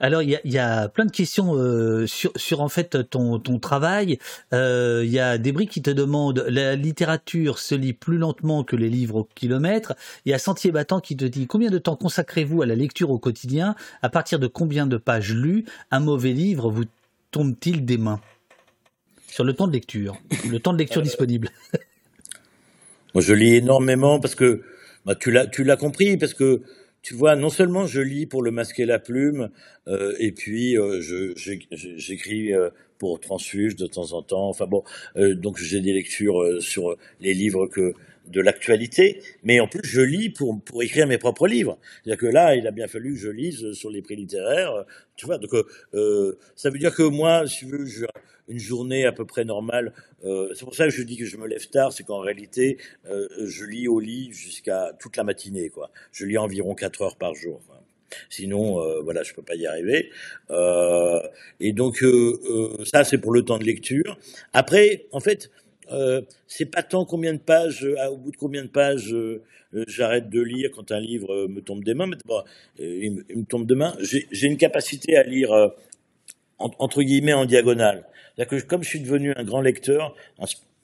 Alors 0.00 0.22
il 0.22 0.40
y 0.44 0.58
a, 0.58 0.88
plein 0.88 1.04
de 1.04 1.12
questions 1.12 1.54
euh, 1.54 2.06
sur, 2.06 2.60
en 2.60 2.68
fait 2.68 3.08
ton, 3.08 3.38
ton 3.38 3.58
travail. 3.60 4.18
Euh, 4.52 5.02
il 5.04 5.10
y 5.10 5.20
a 5.20 5.38
Débris 5.38 5.68
qui 5.68 5.82
te 5.82 5.90
demande 5.90 6.44
la 6.48 6.74
littérature 6.74 7.58
se 7.60 7.76
lit 7.76 7.92
plus 7.92 8.18
lentement 8.18 8.64
que 8.64 8.74
les 8.74 8.88
livres 8.88 9.16
au 9.16 9.28
kilomètre. 9.34 9.94
Il 10.24 10.30
y 10.30 10.34
a 10.34 10.38
Sentier 10.38 10.72
battant 10.72 11.00
qui 11.00 11.16
te 11.16 11.24
dit 11.24 11.46
combien 11.46 11.70
de 11.70 11.78
temps 11.78 11.94
consacrez-vous 11.94 12.62
à 12.62 12.66
la 12.66 12.74
lecture 12.74 13.10
au 13.10 13.18
quotidien? 13.18 13.76
À 14.02 14.08
partir 14.08 14.40
de 14.40 14.48
combien 14.48 14.86
de 14.86 14.96
pages 14.96 15.32
lues? 15.32 15.64
Un 15.92 16.00
mauvais 16.00 16.32
livre 16.32 16.70
vous 16.70 16.84
tombe-t-il 17.30 17.84
des 17.84 17.98
mains? 17.98 18.20
Sur 19.28 19.44
le 19.44 19.52
temps 19.52 19.68
de 19.68 19.72
lecture, 19.72 20.16
le 20.50 20.58
temps 20.58 20.72
de 20.72 20.78
lecture 20.78 21.00
euh, 21.00 21.04
disponible. 21.04 21.50
Moi 23.14 23.22
je 23.22 23.32
lis 23.32 23.54
énormément 23.54 24.18
parce 24.18 24.34
que 24.34 24.62
bah, 25.06 25.14
tu 25.14 25.30
l'as 25.30 25.46
tu 25.46 25.62
l'as 25.62 25.76
compris 25.76 26.16
parce 26.16 26.34
que 26.34 26.62
tu 27.04 27.12
vois, 27.12 27.36
non 27.36 27.50
seulement 27.50 27.86
je 27.86 28.00
lis 28.00 28.24
pour 28.24 28.42
le 28.42 28.50
masquer 28.50 28.86
la 28.86 28.98
plume, 28.98 29.50
euh, 29.88 30.14
et 30.18 30.32
puis 30.32 30.78
euh, 30.78 31.02
j'écris 31.70 32.54
euh, 32.54 32.70
pour 32.98 33.20
Transfuge 33.20 33.76
de 33.76 33.86
temps 33.86 34.14
en 34.14 34.22
temps. 34.22 34.48
Enfin 34.48 34.66
bon, 34.66 34.82
donc 35.14 35.58
j'ai 35.58 35.82
des 35.82 35.92
lectures 35.92 36.62
sur 36.62 36.96
les 37.20 37.34
livres 37.34 37.66
que 37.66 37.92
de 38.26 38.40
l'actualité, 38.40 39.20
mais 39.42 39.60
en 39.60 39.68
plus 39.68 39.82
je 39.84 40.00
lis 40.00 40.30
pour 40.30 40.58
pour 40.64 40.82
écrire 40.82 41.06
mes 41.06 41.18
propres 41.18 41.46
livres. 41.46 41.78
C'est-à-dire 42.02 42.20
que 42.20 42.32
là, 42.32 42.56
il 42.56 42.66
a 42.66 42.70
bien 42.70 42.88
fallu 42.88 43.12
que 43.12 43.20
je 43.20 43.28
lise 43.28 43.72
sur 43.74 43.90
les 43.90 44.00
prix 44.00 44.16
littéraires, 44.16 44.86
tu 45.16 45.26
vois. 45.26 45.36
Donc 45.36 45.50
euh, 45.92 46.38
ça 46.56 46.70
veut 46.70 46.78
dire 46.78 46.94
que 46.94 47.02
moi, 47.02 47.46
si 47.46 47.66
veux, 47.66 47.84
je, 47.84 48.06
une 48.48 48.58
journée 48.58 49.06
à 49.06 49.12
peu 49.12 49.24
près 49.24 49.44
normale. 49.44 49.92
Euh, 50.24 50.52
c'est 50.54 50.64
pour 50.64 50.74
ça 50.74 50.84
que 50.84 50.90
je 50.90 51.02
dis 51.02 51.16
que 51.16 51.24
je 51.24 51.36
me 51.36 51.46
lève 51.46 51.68
tard, 51.68 51.92
c'est 51.92 52.04
qu'en 52.04 52.18
réalité, 52.18 52.78
euh, 53.06 53.28
je 53.46 53.64
lis 53.64 53.88
au 53.88 54.00
lit 54.00 54.32
jusqu'à 54.32 54.92
toute 54.98 55.16
la 55.16 55.24
matinée, 55.24 55.70
quoi. 55.70 55.90
Je 56.12 56.24
lis 56.24 56.38
environ 56.38 56.74
4 56.74 57.02
heures 57.02 57.16
par 57.16 57.34
jour. 57.34 57.60
Sinon, 58.28 58.80
euh, 58.80 59.00
voilà, 59.00 59.22
je 59.22 59.34
peux 59.34 59.42
pas 59.42 59.54
y 59.54 59.66
arriver. 59.66 60.10
Euh, 60.50 61.20
et 61.60 61.72
donc, 61.72 62.02
euh, 62.02 62.76
ça, 62.84 63.04
c'est 63.04 63.18
pour 63.18 63.32
le 63.32 63.42
temps 63.42 63.58
de 63.58 63.64
lecture. 63.64 64.18
Après, 64.52 65.06
en 65.12 65.20
fait, 65.20 65.50
c'est 66.46 66.66
pas 66.66 66.82
tant 66.82 67.04
combien 67.04 67.34
de 67.34 67.38
pages, 67.38 67.86
au 68.10 68.16
bout 68.16 68.30
de 68.30 68.36
combien 68.36 68.62
de 68.62 68.68
pages 68.68 69.14
j'arrête 69.86 70.30
de 70.30 70.40
lire 70.40 70.70
quand 70.74 70.92
un 70.92 71.00
livre 71.00 71.46
me 71.46 71.60
tombe 71.60 71.84
des 71.84 71.94
mains. 71.94 72.06
Mais 72.06 72.16
bon, 72.24 72.42
il, 72.78 73.22
me 73.36 73.44
tombe 73.44 73.66
des 73.66 73.74
mains. 73.74 73.94
J'ai 74.00 74.46
une 74.46 74.56
capacité 74.56 75.16
à 75.16 75.22
lire 75.22 75.52
entre 76.58 77.02
guillemets 77.02 77.34
en 77.34 77.44
diagonale. 77.44 78.06
C'est-à-dire 78.36 78.60
que 78.60 78.66
comme 78.66 78.82
je 78.82 78.88
suis 78.88 79.00
devenu 79.00 79.32
un 79.36 79.44
grand 79.44 79.60
lecteur, 79.60 80.14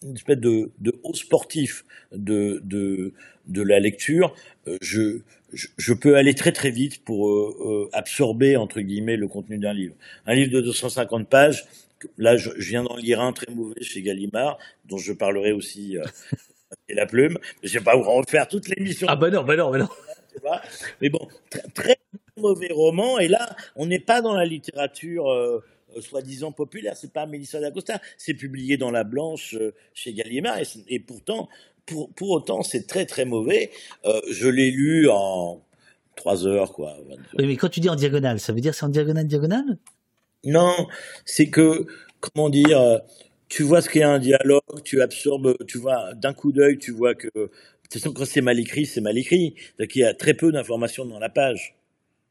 une 0.02 0.14
espèce 0.14 0.38
de, 0.38 0.70
de 0.78 0.94
haut 1.02 1.14
sportif 1.14 1.84
de, 2.12 2.60
de, 2.64 3.12
de 3.46 3.62
la 3.62 3.80
lecture, 3.80 4.34
je, 4.80 5.20
je, 5.52 5.92
peux 5.92 6.16
aller 6.16 6.34
très 6.34 6.52
très 6.52 6.70
vite 6.70 7.04
pour 7.04 7.28
euh, 7.28 7.56
euh, 7.60 7.90
absorber 7.92 8.56
entre 8.56 8.80
guillemets 8.80 9.16
le 9.16 9.28
contenu 9.28 9.58
d'un 9.58 9.72
livre. 9.72 9.94
Un 10.26 10.34
livre 10.34 10.52
de 10.52 10.60
250 10.60 11.28
pages, 11.28 11.66
là 12.18 12.36
je, 12.36 12.50
viens 12.56 12.84
d'en 12.84 12.96
lire 12.96 13.20
un 13.20 13.32
très 13.32 13.52
mauvais 13.52 13.82
chez 13.82 14.02
Gallimard, 14.02 14.58
dont 14.86 14.98
je 14.98 15.12
parlerai 15.12 15.52
aussi 15.52 15.98
euh, 15.98 16.04
et 16.88 16.94
la 16.94 17.06
plume. 17.06 17.38
Je 17.62 17.78
vais 17.78 17.84
pas 17.84 17.96
vous 17.96 18.02
refaire 18.02 18.48
toute 18.48 18.68
l'émission. 18.68 19.06
Ah 19.10 19.16
bah 19.16 19.30
non, 19.30 19.42
bah 19.42 19.56
non, 19.56 19.70
bah 19.70 19.78
non. 19.78 19.88
Mais 21.00 21.10
bon, 21.10 21.26
très, 21.50 21.62
très, 21.74 21.98
mauvais 22.36 22.72
roman. 22.72 23.18
Et 23.18 23.28
là, 23.28 23.54
on 23.76 23.86
n'est 23.86 23.98
pas 23.98 24.22
dans 24.22 24.34
la 24.34 24.44
littérature. 24.44 25.30
Euh, 25.30 25.62
soi-disant 26.00 26.52
populaire, 26.52 26.96
c'est 26.96 27.12
pas 27.12 27.26
Mélissa 27.26 27.60
d'Acosta, 27.60 28.00
c'est 28.16 28.34
publié 28.34 28.76
dans 28.76 28.90
La 28.90 29.04
Blanche 29.04 29.56
chez 29.94 30.12
Gallimard, 30.12 30.58
et 30.88 31.00
pourtant 31.00 31.48
pour, 32.16 32.30
autant, 32.30 32.62
c'est 32.62 32.86
très 32.86 33.06
très 33.06 33.24
mauvais. 33.24 33.70
Euh, 34.04 34.20
je 34.30 34.48
l'ai 34.48 34.70
lu 34.70 35.08
en 35.10 35.62
trois 36.16 36.46
heures, 36.46 36.72
quoi. 36.72 36.96
Oui, 37.38 37.46
mais 37.46 37.56
quand 37.56 37.68
tu 37.68 37.80
dis 37.80 37.88
en 37.88 37.96
diagonale, 37.96 38.40
ça 38.40 38.52
veut 38.52 38.60
dire 38.60 38.74
c'est 38.74 38.84
en 38.84 38.90
diagonale, 38.90 39.26
diagonale? 39.26 39.78
Non, 40.44 40.74
c'est 41.24 41.50
que, 41.50 41.86
comment 42.20 42.48
dire, 42.48 42.80
euh, 42.80 42.98
tu 43.48 43.62
vois 43.62 43.82
ce 43.82 43.88
qu'est 43.88 44.02
un 44.02 44.18
dialogue, 44.18 44.62
tu 44.84 45.02
absorbes, 45.02 45.56
tu 45.66 45.78
vois, 45.78 46.14
d'un 46.14 46.32
coup 46.32 46.52
d'œil, 46.52 46.78
tu 46.78 46.92
vois 46.92 47.14
que, 47.14 47.28
de 47.28 47.50
toute 47.90 48.02
façon, 48.02 48.12
quand 48.12 48.24
c'est 48.24 48.40
mal 48.40 48.58
écrit, 48.58 48.86
c'est 48.86 49.00
mal 49.00 49.18
écrit. 49.18 49.54
cest 49.78 49.90
qu'il 49.90 50.02
y 50.02 50.04
a 50.04 50.14
très 50.14 50.34
peu 50.34 50.52
d'informations 50.52 51.04
dans 51.04 51.18
la 51.18 51.28
page. 51.28 51.76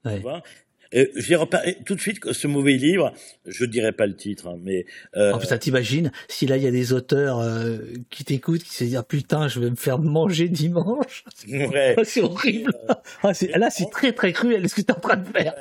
Tu 0.06 0.20
vois? 0.20 0.42
J'ai 0.92 1.36
reparlé 1.36 1.78
tout 1.86 1.96
de 1.96 2.02
suite 2.02 2.32
ce 2.32 2.48
mauvais 2.48 2.74
livre, 2.74 3.14
je 3.46 3.66
dirais 3.66 3.92
pas 3.92 4.08
le 4.08 4.16
titre, 4.16 4.48
hein, 4.48 4.58
mais. 4.62 4.86
Euh... 5.16 5.34
En 5.34 5.40
fait, 5.40 5.60
t'imagines 5.60 6.12
si 6.28 6.48
là 6.48 6.58
il 6.58 6.64
y 6.64 6.68
a 6.68 6.72
des 6.72 6.94
auteurs 6.94 7.40
euh, 7.40 7.78
qui 8.10 8.24
t'écoutent, 8.24 8.64
qui 8.64 8.74
se 8.74 8.84
disent 8.84 8.96
ah, 8.96 9.04
putain, 9.04 9.48
je 9.48 9.60
vais 9.60 9.70
me 9.70 9.76
faire 9.76 10.00
manger 10.00 10.50
dimanche. 10.50 11.24
Ouais. 11.50 11.96
c'est 12.04 12.22
horrible. 12.22 12.74
Ah, 13.22 13.32
là, 13.56 13.70
c'est 13.70 13.90
très 13.90 14.14
très 14.14 14.32
cruel. 14.34 14.68
ce 14.70 14.76
que 14.76 14.82
t'es 14.82 14.94
en 14.94 15.00
train 15.00 15.18
de 15.18 15.28
faire. 15.28 15.56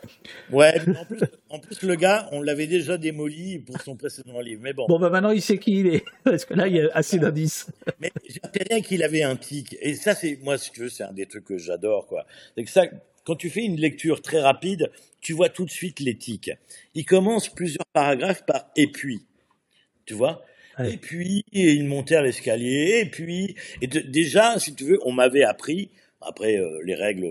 Ouais. 0.50 0.80
en, 0.80 1.04
plus, 1.04 1.20
en 1.48 1.58
plus, 1.58 1.82
le 1.82 1.94
gars, 1.96 2.28
on 2.32 2.40
l'avait 2.42 2.66
déjà 2.66 2.98
démoli 2.98 3.58
pour 3.58 3.80
son 3.80 3.96
précédent 3.96 4.40
livre. 4.40 4.60
Mais 4.62 4.72
bon. 4.72 4.86
Bon, 4.88 4.98
bah 4.98 5.10
maintenant 5.10 5.30
il 5.30 5.42
sait 5.42 5.58
qui 5.58 5.80
il 5.80 5.86
est, 5.88 6.04
parce 6.24 6.44
que 6.44 6.54
là 6.54 6.68
il 6.68 6.76
y 6.76 6.80
a 6.80 6.88
assez 6.94 7.18
d'indices. 7.18 7.66
mais 8.00 8.12
j'ai 8.28 8.40
rien 8.70 8.80
qu'il 8.80 9.02
avait 9.02 9.22
un 9.22 9.36
tic. 9.36 9.76
Et 9.80 9.94
ça, 9.94 10.14
c'est 10.14 10.38
moi, 10.42 10.58
si 10.58 10.70
tu 10.70 10.80
veux, 10.80 10.88
c'est 10.88 11.04
un 11.04 11.12
des 11.12 11.26
trucs 11.26 11.44
que 11.44 11.58
j'adore, 11.58 12.06
quoi. 12.06 12.26
C'est 12.56 12.64
que 12.64 12.70
ça, 12.70 12.82
quand 13.28 13.36
tu 13.36 13.50
fais 13.50 13.62
une 13.62 13.76
lecture 13.76 14.22
très 14.22 14.40
rapide, 14.40 14.90
tu 15.20 15.34
vois 15.34 15.50
tout 15.50 15.66
de 15.66 15.70
suite 15.70 16.00
l'éthique. 16.00 16.50
Il 16.94 17.04
commence 17.04 17.50
plusieurs 17.50 17.84
paragraphes 17.92 18.46
par 18.46 18.70
et 18.74 18.86
puis. 18.86 19.26
Tu 20.06 20.14
vois? 20.14 20.42
Et 20.82 20.96
puis, 20.96 21.44
et 21.52 21.72
il 21.72 21.84
montait 21.84 22.14
à 22.14 22.22
l'escalier, 22.22 23.00
et 23.02 23.10
puis, 23.10 23.54
et 23.82 23.86
déjà, 23.86 24.58
si 24.58 24.74
tu 24.74 24.84
veux, 24.84 24.98
on 25.04 25.12
m'avait 25.12 25.42
appris, 25.42 25.90
après 26.22 26.56
euh, 26.56 26.80
les 26.84 26.94
règles, 26.94 27.28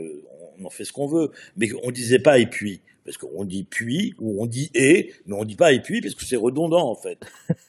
on 0.60 0.66
en 0.66 0.70
fait 0.70 0.86
ce 0.86 0.94
qu'on 0.94 1.08
veut, 1.08 1.32
mais 1.56 1.70
on 1.82 1.90
disait 1.90 2.20
pas 2.20 2.38
et 2.38 2.46
puis, 2.46 2.82
parce 3.04 3.18
qu'on 3.18 3.44
dit 3.44 3.64
puis, 3.64 4.14
ou 4.20 4.40
on 4.40 4.46
dit 4.46 4.70
et, 4.76 5.14
mais 5.26 5.36
on 5.36 5.46
dit 5.46 5.56
pas 5.56 5.72
et 5.72 5.82
puis, 5.82 6.02
parce 6.02 6.14
que 6.14 6.26
c'est 6.26 6.36
redondant 6.36 6.92
en 6.92 6.96
fait. 6.96 7.18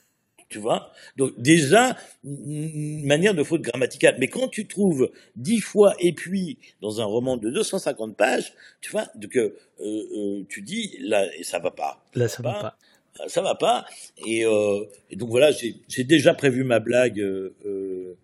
tu 0.48 0.58
vois 0.58 0.92
Donc 1.16 1.32
déjà, 1.38 1.96
une 2.24 3.04
manière 3.06 3.34
de 3.34 3.42
faute 3.42 3.62
grammaticale. 3.62 4.16
Mais 4.18 4.28
quand 4.28 4.48
tu 4.48 4.66
trouves 4.66 5.10
dix 5.36 5.60
fois 5.60 5.94
et 5.98 6.12
puis 6.12 6.58
dans 6.80 7.00
un 7.00 7.04
roman 7.04 7.36
de 7.36 7.50
250 7.50 8.16
pages, 8.16 8.54
tu 8.80 8.90
vois, 8.90 9.06
donc 9.14 9.36
euh, 9.36 9.56
euh, 9.80 10.44
tu 10.48 10.62
dis 10.62 10.96
là, 11.00 11.26
ça 11.42 11.58
va 11.58 11.70
pas. 11.70 12.04
Là, 12.14 12.28
ça 12.28 12.42
va 12.42 12.54
pas. 12.54 12.76
Euh, 13.20 13.24
ça 13.28 13.42
va 13.42 13.54
pas. 13.54 13.86
Et, 14.26 14.44
euh, 14.44 14.84
et 15.10 15.16
donc 15.16 15.30
voilà, 15.30 15.50
j'ai 15.52 16.04
déjà 16.04 16.34
prévu 16.34 16.64
ma 16.64 16.80
blague. 16.80 17.20
Euh, 17.20 18.16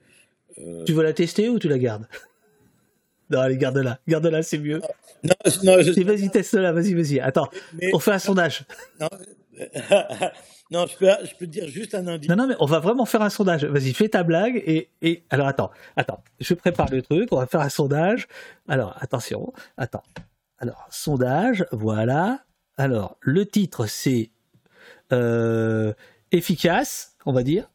tu 0.87 0.93
veux 0.93 1.03
la 1.03 1.13
tester 1.13 1.49
ou 1.49 1.59
tu 1.59 1.69
la 1.69 1.79
gardes? 1.79 2.07
Non, 3.31 3.41
allez, 3.41 3.57
garde-la. 3.57 3.99
Garde-la, 4.07 4.43
c'est 4.43 4.59
mieux. 4.59 4.81
Non, 5.25 5.35
non, 5.63 5.81
je... 5.81 6.03
Vas-y, 6.03 6.31
teste-la, 6.31 6.73
vas-y, 6.73 6.95
vas-y. 6.95 7.19
Attends, 7.21 7.49
on 7.93 7.99
fait 7.99 8.13
un 8.13 8.19
sondage. 8.19 8.65
Non, 9.01 9.09
non, 10.71 10.87
je 10.87 10.97
peux, 10.97 11.07
te 11.39 11.45
dire 11.45 11.69
juste 11.69 11.95
un 11.95 12.07
indice. 12.07 12.29
Non, 12.29 12.37
non, 12.37 12.47
mais 12.47 12.57
on 12.61 12.67
va 12.67 12.79
vraiment 12.79 13.05
faire 13.05 13.23
un 13.23 13.31
sondage. 13.31 13.65
Vas-y, 13.65 13.93
fais 13.93 14.09
ta 14.09 14.23
blague 14.23 14.57
et, 14.67 15.25
alors 15.31 15.47
attends, 15.47 15.71
attends, 15.97 16.23
je 16.41 16.55
prépare 16.55 16.91
le 16.91 17.03
truc, 17.03 17.29
on 17.33 17.37
va 17.37 17.47
faire 17.47 17.61
un 17.61 17.69
sondage. 17.69 18.27
Alors, 18.69 18.97
attention, 19.01 19.53
attends. 19.77 20.03
Alors, 20.59 20.87
sondage, 20.91 21.67
voilà. 21.73 22.45
Alors, 22.77 23.17
le 23.21 23.47
titre, 23.47 23.87
c'est 23.87 24.31
euh, 25.13 25.93
efficace, 26.33 27.17
on 27.27 27.33
va 27.33 27.43
dire. 27.43 27.71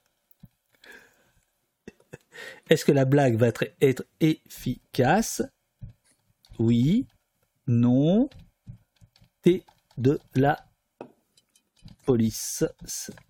Est-ce 2.69 2.85
que 2.85 2.91
la 2.91 3.05
blague 3.05 3.35
va 3.35 3.47
être, 3.47 3.65
être 3.81 4.05
efficace? 4.19 5.41
Oui, 6.59 7.07
non, 7.67 8.29
T 9.41 9.63
de 9.97 10.19
la 10.35 10.68
police. 12.09 12.65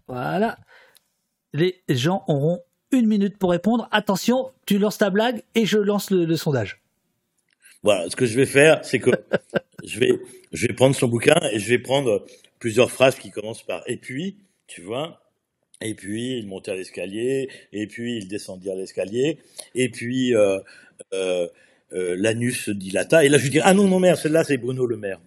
Voilà. 0.08 0.58
Les 1.52 1.84
gens 1.90 2.24
auront 2.30 2.62
une 2.94 3.08
minute 3.08 3.38
pour 3.38 3.52
répondre. 3.52 3.90
Attention, 3.92 4.54
tu 4.66 4.78
lances 4.78 5.00
ta 5.00 5.10
blague 5.10 5.44
et 5.54 5.66
je 5.66 5.78
lance 5.78 6.12
le, 6.12 6.34
sondage. 6.38 6.82
Voilà, 7.84 8.10
ce 8.10 8.16
que 8.16 8.26
je 8.26 8.38
vais 8.38 8.46
faire, 8.46 8.80
c'est 8.86 9.00
que 9.00 9.12
je 9.84 10.00
vais, 10.00 10.18
je 10.54 10.66
vais 10.66 10.74
prendre 10.74 10.96
son 10.96 11.10
bouquin 11.10 11.36
et 11.52 11.60
je 11.60 11.68
vais 11.68 11.80
prendre 11.80 12.26
plusieurs 12.60 12.90
phrases 12.90 13.16
qui 13.16 13.32
commencent 13.32 13.64
par 13.64 13.84
et 13.86 13.98
puis, 13.98 14.38
tu 14.66 14.80
vois, 14.80 15.22
et 15.82 15.94
puis 15.94 16.38
il 16.38 16.48
montait 16.48 16.72
à 16.72 16.76
l'escalier, 16.76 17.50
et 17.74 17.86
puis 17.86 18.16
il 18.16 18.30
descendit 18.30 18.72
à 18.72 18.76
l'escalier, 18.76 19.40
et 19.76 19.90
puis 19.90 20.34
euh, 20.36 20.60
euh, 21.14 21.50
euh, 21.92 22.16
l'anus 22.18 22.64
se 22.64 22.72
dilata, 22.72 23.26
et 23.26 23.30
là 23.30 23.38
je 23.38 23.44
lui 23.44 23.50
dis 23.50 23.60
ah 23.62 23.74
non 23.74 23.88
non 23.88 24.00
merde, 24.00 24.18
celle-là 24.18 24.46
c'est 24.46 24.58
Bruno 24.58 24.86
Le 24.86 24.96
Maire. 24.96 25.20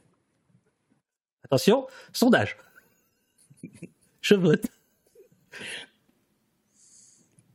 Attention, 1.45 1.87
sondage. 2.15 2.57
Je 4.21 4.35
vote. 4.35 4.67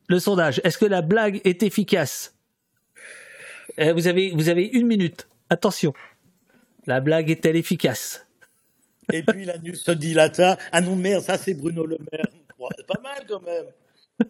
Le 0.08 0.20
sondage. 0.20 0.62
Est-ce 0.64 0.78
que 0.78 0.86
la 0.86 1.02
blague 1.02 1.42
est 1.44 1.64
efficace? 1.64 2.36
Eh, 3.78 3.92
vous, 3.92 4.08
avez, 4.08 4.32
vous 4.32 4.50
avez 4.50 4.66
une 4.66 4.88
minute. 4.88 5.28
Attention. 5.50 5.94
La 6.86 7.02
blague 7.02 7.30
est-elle 7.30 7.56
efficace? 7.56 8.26
Et 9.12 9.24
puis 9.24 9.46
l'anus 9.46 9.84
se 9.84 9.92
dilata. 9.92 10.58
Ah 10.72 10.82
non, 10.82 10.96
merde, 10.96 11.24
ça 11.24 11.38
c'est 11.38 11.54
Bruno 11.54 11.86
Le 11.86 11.98
Maire. 12.12 12.28
C'est 12.76 12.88
pas 12.88 13.02
mal 13.02 13.26
quand 13.28 13.42
même. 13.42 13.66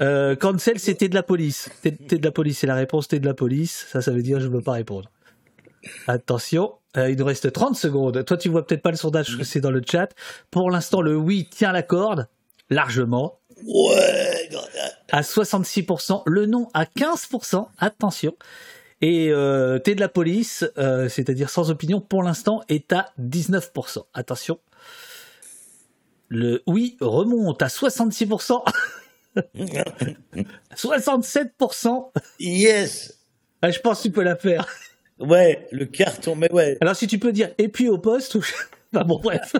Euh, 0.00 0.36
cancel, 0.36 0.78
c'était 0.78 1.08
de 1.08 1.16
la 1.16 1.24
police. 1.24 1.70
T'es 1.82 1.90
de 1.90 2.24
la 2.24 2.30
police, 2.30 2.58
c'est 2.58 2.68
la 2.68 2.76
réponse, 2.76 3.08
t'es 3.08 3.18
de 3.18 3.26
la 3.26 3.34
police. 3.34 3.84
Ça, 3.90 4.00
ça 4.00 4.12
veut 4.12 4.22
dire 4.22 4.38
je 4.38 4.46
ne 4.46 4.52
veux 4.52 4.60
pas 4.60 4.74
répondre. 4.74 5.10
Attention, 6.06 6.77
euh, 6.96 7.10
il 7.10 7.18
nous 7.18 7.24
reste 7.24 7.52
30 7.52 7.76
secondes. 7.76 8.24
Toi, 8.24 8.36
tu 8.36 8.48
vois 8.48 8.66
peut-être 8.66 8.82
pas 8.82 8.90
le 8.90 8.96
sondage 8.96 9.36
que 9.36 9.44
c'est 9.44 9.60
dans 9.60 9.70
le 9.70 9.82
chat. 9.88 10.08
Pour 10.50 10.70
l'instant, 10.70 11.02
le 11.02 11.16
oui 11.16 11.48
tient 11.50 11.72
la 11.72 11.82
corde, 11.82 12.28
largement. 12.70 13.40
Ouais. 13.64 14.48
À 15.10 15.22
66%. 15.22 16.22
Le 16.26 16.46
non 16.46 16.68
à 16.74 16.84
15%. 16.84 17.66
Attention. 17.78 18.34
Et 19.00 19.30
euh, 19.30 19.78
t'es 19.78 19.94
de 19.94 20.00
la 20.00 20.08
police, 20.08 20.64
euh, 20.76 21.08
c'est-à-dire 21.08 21.50
sans 21.50 21.70
opinion, 21.70 22.00
pour 22.00 22.22
l'instant, 22.22 22.62
est 22.68 22.92
à 22.92 23.12
19%. 23.20 24.04
Attention. 24.14 24.58
Le 26.28 26.62
oui 26.66 26.96
remonte 27.00 27.62
à 27.62 27.68
66%. 27.68 28.62
67%. 30.74 32.10
Yes. 32.40 33.18
Ah, 33.62 33.70
je 33.70 33.80
pense 33.80 33.98
que 33.98 34.02
tu 34.04 34.10
peux 34.10 34.22
la 34.22 34.36
faire. 34.36 34.66
Ouais, 35.20 35.66
le 35.72 35.86
carton, 35.86 36.36
mais 36.36 36.50
ouais. 36.52 36.78
Alors 36.80 36.96
si 36.96 37.06
tu 37.06 37.18
peux 37.18 37.32
dire 37.32 37.50
et 37.58 37.68
puis 37.68 37.88
au 37.88 37.98
poste 37.98 38.34
ou. 38.36 38.44
Enfin 38.94 39.04
bon, 39.06 39.18
bref. 39.18 39.54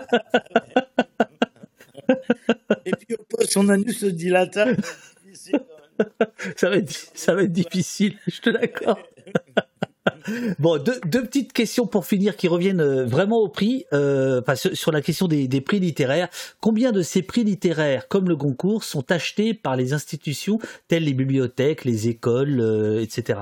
et 2.85 2.91
puis 2.91 3.15
au 3.19 3.23
poste, 3.23 3.51
son 3.51 3.69
anus 3.69 3.99
se 3.99 4.05
dilata. 4.05 4.67
ça, 6.55 6.69
va 6.69 6.77
être, 6.77 6.91
ça 7.13 7.35
va 7.35 7.43
être 7.43 7.51
difficile, 7.51 8.15
je 8.27 8.41
te 8.41 8.49
l'accorde. 8.49 8.99
Bon, 10.59 10.81
deux, 10.81 11.21
petites 11.23 11.53
questions 11.53 11.87
pour 11.87 12.05
finir 12.05 12.35
qui 12.35 12.47
reviennent 12.47 12.81
euh, 12.81 13.05
vraiment 13.05 13.37
au 13.37 13.47
prix, 13.47 13.85
euh, 13.93 14.41
sur 14.55 14.91
la 14.91 15.01
question 15.01 15.27
des, 15.27 15.61
prix 15.61 15.79
littéraires. 15.79 16.29
Combien 16.61 16.91
de 16.91 17.01
ces 17.01 17.21
prix 17.21 17.43
littéraires, 17.43 18.07
comme 18.07 18.27
le 18.27 18.35
concours, 18.35 18.83
sont 18.83 19.11
achetés 19.11 19.53
par 19.53 19.75
les 19.75 19.93
institutions 19.93 20.59
telles 20.87 21.03
les 21.03 21.13
bibliothèques, 21.13 21.85
les 21.85 22.07
écoles, 22.07 22.59
euh, 22.59 23.01
etc. 23.01 23.39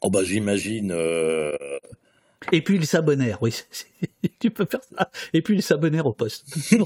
Oh 0.00 0.10
bah 0.10 0.24
j'imagine. 0.24 0.92
Et 2.52 2.62
puis 2.62 2.76
ils 2.76 2.86
s'abonnèrent, 2.86 3.42
oui, 3.42 3.54
tu 4.40 4.50
peux 4.50 4.64
faire 4.64 4.82
ça. 4.82 5.10
Et 5.32 5.42
puis 5.42 5.56
ils 5.56 5.62
s'abonnèrent 5.62 6.06
au 6.06 6.14
poste. 6.14 6.46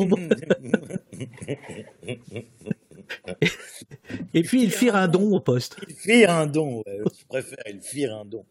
Et 4.34 4.42
puis 4.42 4.62
ils 4.62 4.70
firent 4.70 4.96
un 4.96 5.08
don 5.08 5.32
au 5.34 5.40
poste. 5.40 5.76
Ils 5.88 5.94
firent 5.94 6.30
un 6.30 6.46
don, 6.46 6.82
je 6.86 7.24
préfère, 7.28 7.62
ils 7.68 7.80
firent 7.80 8.16
un 8.16 8.24
don. 8.24 8.44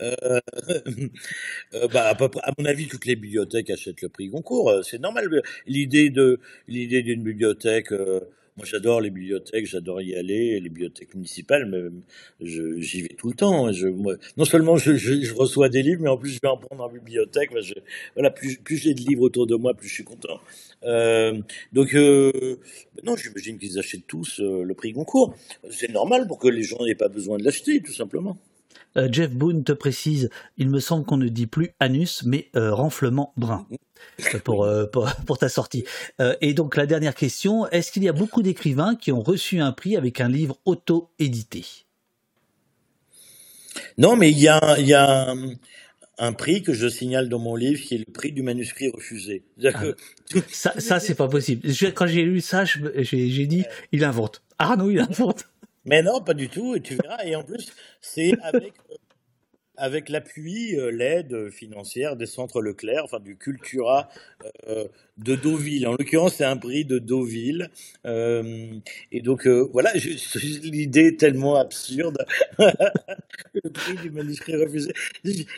Euh, 0.00 0.40
euh, 1.74 1.88
bah, 1.92 2.08
à, 2.08 2.14
peu 2.14 2.28
près, 2.28 2.42
à, 2.44 2.52
mon 2.58 2.64
avis, 2.64 2.86
toutes 2.86 3.06
les 3.06 3.16
bibliothèques 3.16 3.70
achètent 3.70 4.02
le 4.02 4.08
prix 4.08 4.28
Goncourt. 4.28 4.70
Euh, 4.70 4.82
c'est 4.82 5.00
normal. 5.00 5.42
L'idée 5.66 6.10
de 6.10 6.40
l'idée 6.68 7.02
d'une 7.02 7.22
bibliothèque. 7.22 7.92
Moi, 8.56 8.64
j'adore 8.66 9.00
les 9.00 9.10
bibliothèques, 9.10 9.66
j'adore 9.66 10.00
y 10.00 10.14
aller, 10.14 10.60
les 10.60 10.68
bibliothèques 10.68 11.14
municipales, 11.14 11.66
mais 11.66 11.90
j'y 12.40 13.02
vais 13.02 13.14
tout 13.18 13.28
le 13.28 13.34
temps. 13.34 13.72
Je, 13.72 13.88
non 14.36 14.44
seulement 14.44 14.76
je, 14.76 14.94
je, 14.94 15.34
reçois 15.34 15.68
des 15.68 15.82
livres, 15.82 16.02
mais 16.02 16.08
en 16.08 16.16
plus 16.16 16.30
je 16.30 16.38
vais 16.40 16.48
en 16.48 16.56
prendre 16.56 16.84
en 16.84 16.88
bibliothèque. 16.88 17.50
voilà, 18.14 18.30
plus, 18.30 18.58
plus 18.58 18.76
j'ai 18.76 18.94
de 18.94 19.00
livres 19.00 19.22
autour 19.22 19.48
de 19.48 19.56
moi, 19.56 19.74
plus 19.74 19.88
je 19.88 19.94
suis 19.94 20.04
content. 20.04 20.38
Euh, 20.84 21.36
donc, 21.72 21.94
euh, 21.94 22.30
non, 23.02 23.16
j'imagine 23.16 23.58
qu'ils 23.58 23.76
achètent 23.80 24.06
tous 24.06 24.38
euh, 24.38 24.62
le 24.62 24.74
prix 24.74 24.92
Goncourt. 24.92 25.34
C'est 25.70 25.90
normal 25.90 26.28
pour 26.28 26.38
que 26.38 26.46
les 26.46 26.62
gens 26.62 26.78
n'aient 26.84 26.94
pas 26.94 27.08
besoin 27.08 27.38
de 27.38 27.44
l'acheter, 27.44 27.82
tout 27.82 27.92
simplement. 27.92 28.38
Euh, 28.96 29.08
Jeff 29.10 29.32
Boone 29.32 29.64
te 29.64 29.72
précise, 29.72 30.30
il 30.58 30.70
me 30.70 30.78
semble 30.78 31.04
qu'on 31.04 31.16
ne 31.16 31.26
dit 31.26 31.48
plus 31.48 31.72
anus, 31.80 32.22
mais 32.24 32.50
renflement 32.54 33.32
brun. 33.36 33.66
Pour, 34.44 34.68
pour, 34.92 35.08
pour, 35.26 35.38
ta 35.38 35.48
sortie. 35.48 35.84
et 36.40 36.54
donc 36.54 36.76
la 36.76 36.86
dernière 36.86 37.14
question, 37.14 37.68
est-ce 37.70 37.90
qu'il 37.90 38.04
y 38.04 38.08
a 38.08 38.12
beaucoup 38.12 38.42
d'écrivains 38.42 38.94
qui 38.94 39.12
ont 39.12 39.22
reçu 39.22 39.60
un 39.60 39.72
prix 39.72 39.96
avec 39.96 40.20
un 40.20 40.28
livre 40.28 40.58
auto-édité? 40.64 41.64
Non, 43.98 44.16
mais 44.16 44.30
il 44.30 44.38
y 44.38 44.48
a, 44.48 44.76
il 44.78 44.86
y 44.86 44.94
a 44.94 45.34
un 46.18 46.32
prix 46.32 46.62
que 46.62 46.72
je 46.72 46.88
signale 46.88 47.28
dans 47.28 47.38
mon 47.38 47.56
livre 47.56 47.80
qui 47.80 47.96
est 47.96 47.98
le 47.98 48.12
prix 48.12 48.32
du 48.32 48.42
manuscrit 48.42 48.88
refusé. 48.88 49.44
Ah. 49.64 49.82
ça, 50.50 50.74
ça 50.78 51.00
c'est 51.00 51.14
pas 51.14 51.28
possible. 51.28 51.68
quand 51.94 52.06
j'ai 52.06 52.22
lu 52.22 52.40
ça, 52.40 52.64
j'ai 52.64 53.46
dit, 53.46 53.64
il 53.92 54.04
invente. 54.04 54.42
Ah 54.58 54.76
non, 54.76 54.90
il 54.90 55.00
invente. 55.00 55.48
Mais 55.84 56.02
non, 56.02 56.20
pas 56.22 56.34
du 56.34 56.48
tout, 56.48 56.74
et 56.74 56.80
tu 56.80 56.96
verras. 56.96 57.24
Et 57.24 57.36
en 57.36 57.42
plus, 57.42 57.72
c'est 58.00 58.32
avec 58.42 58.72
euh, 58.90 58.94
avec 59.76 60.08
l'appui, 60.08 60.76
euh, 60.76 60.90
l'aide 60.90 61.50
financière 61.50 62.16
des 62.16 62.26
centres 62.26 62.60
Leclerc, 62.60 63.04
enfin 63.04 63.20
du 63.20 63.36
Cultura 63.36 64.08
euh, 64.68 64.86
de 65.18 65.34
Deauville. 65.34 65.86
En 65.86 65.92
l'occurrence, 65.92 66.36
c'est 66.36 66.44
un 66.44 66.56
prix 66.56 66.84
de 66.84 66.98
Deauville. 66.98 67.70
Euh, 68.06 68.74
et 69.12 69.20
donc, 69.20 69.46
voilà, 69.46 69.92
l'idée 70.62 71.16
tellement 71.16 71.56
absurde. 71.56 72.18
le 72.58 73.70
prix 73.70 73.94
du 73.96 74.10
manuscrit 74.10 74.56
refusé. 74.56 74.92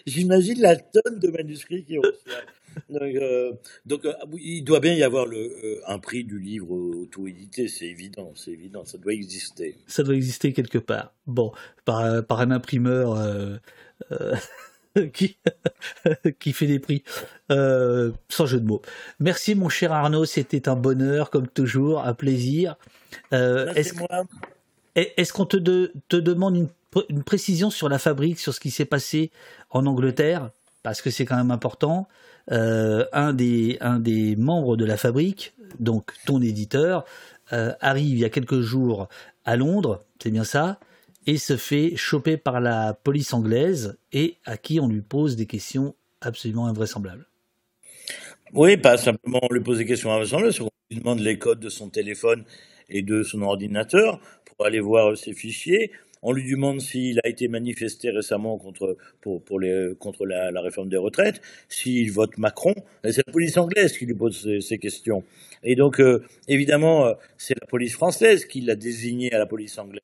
J'imagine 0.07 0.61
la 0.61 0.77
tonne 0.77 1.19
de 1.19 1.29
manuscrits 1.29 1.85
qui 1.85 1.99
ont 1.99 2.03
donc, 3.87 4.07
il 4.39 4.63
doit 4.63 4.81
bien 4.81 4.95
y 4.95 5.03
avoir 5.03 5.27
le, 5.27 5.81
un 5.87 5.99
prix 5.99 6.25
du 6.25 6.39
livre 6.39 6.71
auto-édité, 6.71 7.69
c'est 7.69 7.87
évident, 7.87 8.33
c'est 8.35 8.51
évident, 8.51 8.85
ça 8.85 8.99
doit 8.99 9.13
exister. 9.13 9.77
Ça 9.87 10.03
doit 10.03 10.15
exister 10.15 10.53
quelque 10.53 10.79
part. 10.79 11.15
Bon, 11.27 11.53
par, 11.85 12.25
par 12.27 12.41
un 12.41 12.51
imprimeur 12.51 13.15
euh, 13.15 13.57
qui, 15.13 15.37
qui 16.39 16.53
fait 16.53 16.67
des 16.67 16.79
prix, 16.79 17.03
euh, 17.51 18.13
sans 18.29 18.47
jeu 18.47 18.61
de 18.61 18.67
mots. 18.67 18.83
Merci 19.21 19.55
mon 19.55 19.69
cher 19.69 19.93
Arnaud, 19.93 20.25
c'était 20.25 20.69
un 20.69 20.77
bonheur 20.77 21.31
comme 21.31 21.49
toujours, 21.49 22.05
un 22.05 22.15
plaisir. 22.15 22.77
Euh, 23.33 23.73
est-ce 23.75 25.33
qu'on 25.33 25.47
te, 25.47 25.57
te 26.09 26.17
demande 26.17 26.57
une, 26.57 26.69
une, 27.09 27.23
précision 27.23 27.71
sur 27.71 27.89
la 27.89 27.99
fabrique, 27.99 28.39
sur 28.39 28.55
ce 28.55 28.61
qui 28.61 28.71
s'est 28.71 28.85
passé 28.85 29.31
en 29.71 29.87
Angleterre? 29.87 30.51
Parce 30.83 31.03
que 31.03 31.11
c'est 31.11 31.25
quand 31.25 31.37
même 31.37 31.51
important. 31.51 32.09
un, 32.49 33.33
des, 33.33 33.77
un 33.81 33.99
des 33.99 34.37
membres 34.37 34.77
de 34.77 34.85
la 34.85 34.97
fabrique, 34.97 35.55
donc 35.81 36.13
ton 36.27 36.41
éditeur, 36.41 37.05
arrive 37.51 38.15
il 38.15 38.19
y 38.19 38.25
a 38.25 38.31
quelques 38.31 38.61
jours 38.61 39.09
à 39.45 39.57
Londres, 39.57 40.05
c'est 40.23 40.31
bien 40.31 40.45
ça? 40.45 40.79
Et 41.27 41.39
se 41.39 41.57
fait 41.57 41.97
choper 41.97 42.37
par 42.37 42.61
la 42.61 42.95
police 42.95 43.33
anglaise 43.33 43.99
et 44.13 44.37
à 44.45 44.57
qui 44.57 44.81
on 44.81 44.89
lui 44.89 45.03
pose 45.03 45.37
des 45.37 45.47
questions 45.47 45.95
absolument 46.21 46.67
invraisemblables. 46.67 47.27
Oui, 48.53 48.77
pas 48.77 48.97
simplement 48.97 49.41
on 49.43 49.53
lui 49.53 49.61
pose 49.61 49.79
des 49.79 49.87
questions 49.87 50.13
invraisemblables, 50.13 50.55
on 50.61 50.71
lui 50.91 50.99
demande 50.99 51.21
les 51.21 51.39
codes 51.39 51.61
de 51.61 51.69
son 51.69 51.89
téléphone 51.89 52.45
et 52.89 53.03
de 53.03 53.23
son 53.23 53.43
ordinateur 53.43 54.21
pour 54.45 54.67
aller 54.67 54.81
voir 54.81 55.17
ses 55.17 55.33
fichiers. 55.33 55.91
On 56.23 56.33
lui 56.33 56.51
demande 56.51 56.81
s'il 56.81 57.21
a 57.25 57.29
été 57.29 57.47
manifesté 57.47 58.11
récemment 58.11 58.57
contre, 58.57 58.97
pour, 59.21 59.43
pour 59.45 59.61
les, 59.61 59.93
contre 59.99 60.27
la, 60.27 60.61
réforme 60.61 60.89
des 60.89 60.97
retraites, 60.97 61.41
s'il 61.69 62.11
vote 62.11 62.39
Macron. 62.39 62.75
C'est 63.05 63.25
la 63.27 63.33
police 63.33 63.57
anglaise 63.59 63.97
qui 63.97 64.07
lui 64.07 64.15
pose 64.15 64.61
ces, 64.61 64.79
questions. 64.79 65.25
Et 65.63 65.77
donc, 65.77 66.01
euh, 66.01 66.25
évidemment, 66.49 67.07
euh, 67.07 67.15
c'est 67.37 67.55
la 67.61 67.67
police 67.67 67.95
française 67.95 68.45
qui 68.47 68.61
l'a 68.61 68.77
désigné 68.77 69.33
à 69.33 69.39
la 69.39 69.47
police 69.47 69.79
anglaise. 69.79 70.01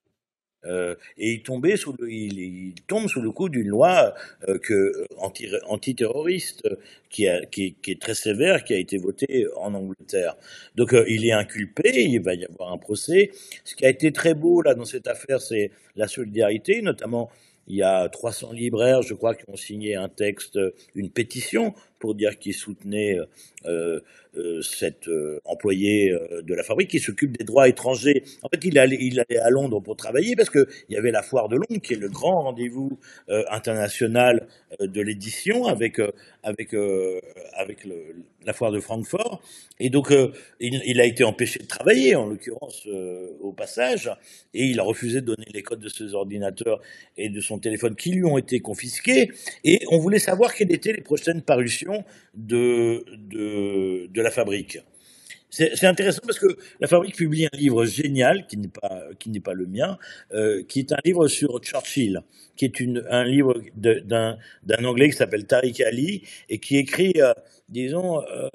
Euh, 0.65 0.95
et 1.19 1.33
il, 1.33 1.43
tombait 1.43 1.77
sous 1.77 1.95
il, 2.07 2.75
tombe 2.87 3.09
sous 3.09 3.21
le 3.21 3.33
coup 3.33 3.49
d'une 3.49 3.69
loi 3.69 4.15
euh, 4.49 4.59
que, 4.59 5.07
anti, 5.19 5.49
antiterroriste 5.67 6.69
qui, 7.11 7.27
qui, 7.51 7.75
qui, 7.83 7.91
est 7.91 8.01
très 8.01 8.15
sévère, 8.15 8.65
qui 8.65 8.75
a 8.75 8.79
été 8.79 8.97
votée 8.99 9.47
en 9.57 9.75
Angleterre. 9.75 10.37
Donc 10.77 10.95
euh, 10.95 11.05
il 11.09 11.27
est 11.27 11.33
inculpé, 11.33 11.91
il 11.95 12.21
va 12.21 12.35
y 12.35 12.45
avoir 12.45 12.73
un 12.73 12.79
procès. 12.79 13.31
Ce 13.65 13.75
qui 13.75 13.85
a 13.85 13.89
été 13.89 14.13
très 14.13 14.35
beau 14.35 14.63
là 14.63 14.75
dans 14.75 14.85
cette 14.85 15.09
affaire, 15.09 15.41
c'est 15.41 15.71
la 15.97 16.07
solidarité, 16.07 16.81
notamment 16.83 17.31
il 17.69 17.77
y 17.77 17.83
a 17.83 18.09
300 18.09 18.53
libraires, 18.53 19.03
je 19.03 19.15
crois, 19.15 19.35
qui 19.35 19.45
ont 19.49 19.57
signé 19.57 19.95
un 19.95 20.09
texte, 20.09 20.59
une 20.95 21.11
pétition 21.11 21.75
pour 22.03 22.17
dire 22.17 22.37
qu'ils 22.41 22.55
soutenaient 22.55 23.17
euh, 23.65 24.01
euh, 24.35 24.63
cet 24.63 25.09
euh, 25.09 25.41
employé 25.45 26.11
euh, 26.11 26.41
de 26.41 26.55
la 26.55 26.63
fabrique 26.63 26.89
qui 26.89 27.01
s'occupe 27.01 27.37
des 27.37 27.45
droits 27.45 27.69
étrangers. 27.69 28.25
En 28.41 28.49
fait, 28.49 28.65
il 28.65 28.79
allait, 28.79 28.97
il 28.99 29.21
allait 29.21 29.39
à 29.39 29.51
Londres 29.51 29.79
pour 29.81 29.95
travailler 29.95 30.37
parce 30.37 30.49
qu'il 30.49 30.65
y 30.89 30.97
avait 30.97 31.11
la 31.11 31.23
foire 31.23 31.51
de 31.51 31.57
Londres, 31.57 31.83
qui 31.83 31.93
est 31.93 31.99
le 31.99 32.09
grand 32.09 32.41
rendez-vous 32.41 32.99
international 33.51 34.47
de 34.81 35.01
l'édition 35.03 35.67
avec, 35.67 36.01
avec, 36.43 36.75
avec 37.55 37.87
la 38.45 38.53
foire 38.55 38.73
de 38.73 38.81
Francfort. 38.81 39.43
Et 39.79 39.91
donc, 39.91 40.13
il, 40.61 41.01
a 41.01 41.05
été 41.05 41.25
empêché 41.25 41.59
de 41.59 41.67
travailler, 41.67 42.15
en 42.15 42.27
l'occurrence, 42.27 42.87
au 43.41 43.53
passage, 43.53 44.11
et 44.55 44.65
il 44.65 44.81
a 44.81 44.83
refusé 44.83 45.21
de 45.21 45.27
donner 45.27 45.47
les 45.53 45.63
codes 45.63 45.81
de 45.81 45.89
ses 45.89 46.15
ordinateurs 46.15 46.81
et 47.17 47.29
de 47.29 47.41
son 47.41 47.59
téléphone 47.59 47.97
qui 47.97 48.13
lui 48.13 48.25
ont 48.25 48.39
été 48.39 48.61
confisqués. 48.61 49.31
Et 49.65 49.81
on 49.91 49.99
voulait 49.99 50.19
savoir 50.19 50.55
quelles 50.55 50.73
étaient 50.73 50.93
les 50.93 51.03
prochaines 51.03 51.43
parutions 51.43 51.92
de, 52.35 53.05
de, 53.17 54.07
de 54.07 54.23
la 54.23 54.31
fabrique. 54.31 54.79
C'est 55.55 55.85
intéressant 55.85 56.23
parce 56.25 56.39
que 56.39 56.57
la 56.81 56.89
fabrique 56.89 57.15
publie 57.15 57.45
un 57.45 57.57
livre 57.59 57.85
génial 57.85 58.47
qui 58.47 58.57
n'est 58.57 58.69
pas 58.69 59.11
pas 59.45 59.53
le 59.53 59.67
mien, 59.67 59.99
euh, 60.33 60.63
qui 60.67 60.79
est 60.79 60.93
un 60.93 60.99
livre 61.05 61.29
sur 61.29 61.59
Churchill, 61.59 62.23
qui 62.57 62.65
est 62.65 62.81
une, 62.81 63.05
un 63.11 63.25
livre 63.25 63.61
d'un 63.77 64.39
d'un 64.63 64.85
anglais 64.87 65.11
qui 65.11 65.17
s'appelle 65.17 65.47
Tariq 65.47 65.85
Ali 65.85 66.23
et 66.49 66.59
qui 66.59 66.79
écrit, 66.79 67.13
euh, 67.19 67.35
disons, 67.69 68.23
euh, 68.23 68.49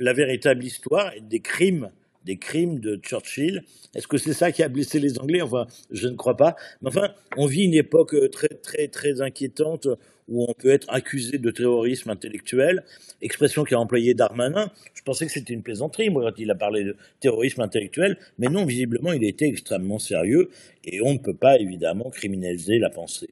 la 0.00 0.12
véritable 0.12 0.64
histoire 0.64 1.12
des 1.22 1.38
crimes 1.38 1.90
des 2.24 2.36
crimes 2.36 2.80
de 2.80 2.96
Churchill. 2.96 3.62
Est-ce 3.94 4.08
que 4.08 4.18
c'est 4.18 4.34
ça 4.34 4.50
qui 4.52 4.62
a 4.62 4.68
blessé 4.68 4.98
les 4.98 5.18
Anglais? 5.20 5.42
Enfin, 5.42 5.66
je 5.90 6.08
ne 6.08 6.16
crois 6.16 6.36
pas. 6.36 6.56
Mais 6.82 6.88
enfin, 6.88 7.14
on 7.36 7.46
vit 7.46 7.64
une 7.64 7.74
époque 7.74 8.14
très 8.30 8.48
très 8.48 8.88
très 8.88 9.20
inquiétante 9.20 9.86
où 10.30 10.46
on 10.48 10.54
peut 10.54 10.70
être 10.70 10.86
accusé 10.90 11.38
de 11.38 11.50
terrorisme 11.50 12.08
intellectuel, 12.10 12.84
expression 13.20 13.64
qu'a 13.64 13.78
employée 13.78 14.14
Darmanin. 14.14 14.70
Je 14.94 15.02
pensais 15.02 15.26
que 15.26 15.32
c'était 15.32 15.52
une 15.52 15.62
plaisanterie, 15.62 16.08
moi, 16.08 16.30
quand 16.30 16.38
il 16.38 16.50
a 16.50 16.54
parlé 16.54 16.84
de 16.84 16.96
terrorisme 17.20 17.60
intellectuel, 17.60 18.16
mais 18.38 18.48
non, 18.48 18.64
visiblement, 18.64 19.12
il 19.12 19.24
était 19.24 19.46
extrêmement 19.46 19.98
sérieux, 19.98 20.50
et 20.84 21.02
on 21.02 21.12
ne 21.14 21.18
peut 21.18 21.34
pas, 21.34 21.58
évidemment, 21.58 22.10
criminaliser 22.10 22.78
la 22.78 22.90
pensée. 22.90 23.28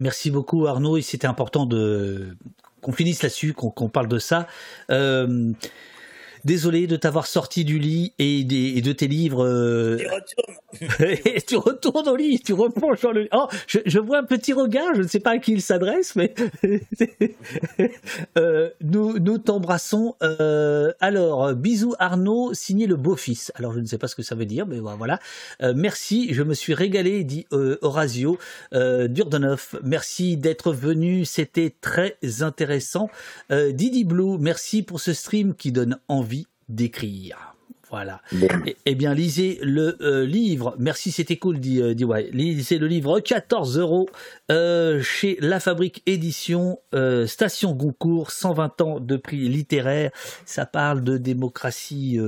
Merci 0.00 0.30
beaucoup, 0.30 0.66
Arnaud, 0.66 0.96
et 0.96 1.02
c'était 1.02 1.26
important 1.26 1.68
qu'on 2.80 2.92
finisse 2.92 3.22
là-dessus, 3.22 3.52
qu'on 3.52 3.88
parle 3.88 4.08
de 4.08 4.18
ça. 4.18 4.46
Euh, 4.90 5.52
désolé 6.44 6.86
de 6.86 6.96
t'avoir 6.96 7.26
sorti 7.26 7.64
du 7.64 7.78
lit 7.78 8.12
et, 8.18 8.44
de 8.44 8.92
tes 8.92 9.08
livres. 9.08 9.44
Euh... 9.44 9.98
et 11.00 11.40
tu 11.42 11.56
retournes 11.56 12.08
au 12.08 12.16
lit, 12.16 12.40
tu 12.40 12.52
replonges 12.52 13.00
dans 13.00 13.12
le 13.12 13.22
lit. 13.22 13.28
Oh, 13.32 13.46
je, 13.66 13.98
vois 13.98 14.18
un 14.18 14.24
petit 14.24 14.52
regard, 14.52 14.94
je 14.94 15.02
ne 15.02 15.08
sais 15.08 15.20
pas 15.20 15.32
à 15.32 15.38
qui 15.38 15.52
il 15.52 15.62
s'adresse, 15.62 16.16
mais 16.16 16.34
euh, 18.38 18.70
nous, 18.80 19.18
nous 19.18 19.38
t'embrassons. 19.38 20.14
Euh, 20.22 20.92
alors, 21.00 21.54
bisous 21.54 21.94
Arnaud, 21.98 22.54
signé 22.54 22.86
le 22.86 22.96
beau-fils. 22.96 23.52
Alors, 23.54 23.72
je 23.72 23.80
ne 23.80 23.86
sais 23.86 23.98
pas 23.98 24.08
ce 24.08 24.14
que 24.14 24.22
ça 24.22 24.34
veut 24.34 24.46
dire, 24.46 24.66
mais 24.66 24.78
voilà. 24.78 25.20
Merci, 25.74 26.32
je 26.32 26.42
me 26.42 26.54
suis 26.54 26.74
régalé, 26.74 27.24
dit 27.24 27.46
Horacio 27.50 28.38
Durdenov. 28.72 29.78
Merci 29.82 30.36
d'être 30.36 30.72
venu, 30.72 31.24
c'était 31.24 31.74
très 31.80 32.18
intéressant. 32.40 33.10
Didi 33.50 34.04
Blue, 34.04 34.38
merci 34.38 34.82
pour 34.82 35.00
ce 35.00 35.12
stream 35.12 35.54
qui 35.54 35.72
donne 35.72 35.98
envie 36.08 36.37
d'écrire. 36.68 37.57
Voilà. 37.90 38.20
Eh, 38.84 38.94
bien, 38.94 39.14
lisez 39.14 39.58
le 39.62 39.96
euh, 40.02 40.26
livre. 40.26 40.74
Merci, 40.78 41.10
c'était 41.10 41.36
cool, 41.36 41.58
dit, 41.58 41.80
euh, 41.80 41.94
dit 41.94 42.04
ouais. 42.04 42.28
Lisez 42.32 42.78
le 42.78 42.86
livre 42.86 43.20
14 43.20 43.78
euros 43.78 44.08
euh, 44.50 45.00
chez 45.02 45.38
La 45.40 45.58
Fabrique 45.58 46.02
Édition, 46.06 46.80
Station 47.26 47.72
Goncourt, 47.72 48.30
120 48.30 48.80
ans 48.82 49.00
de 49.00 49.16
prix 49.16 49.48
littéraire. 49.48 50.10
Ça 50.44 50.66
parle 50.66 51.02
de 51.02 51.16
démocratie, 51.16 52.18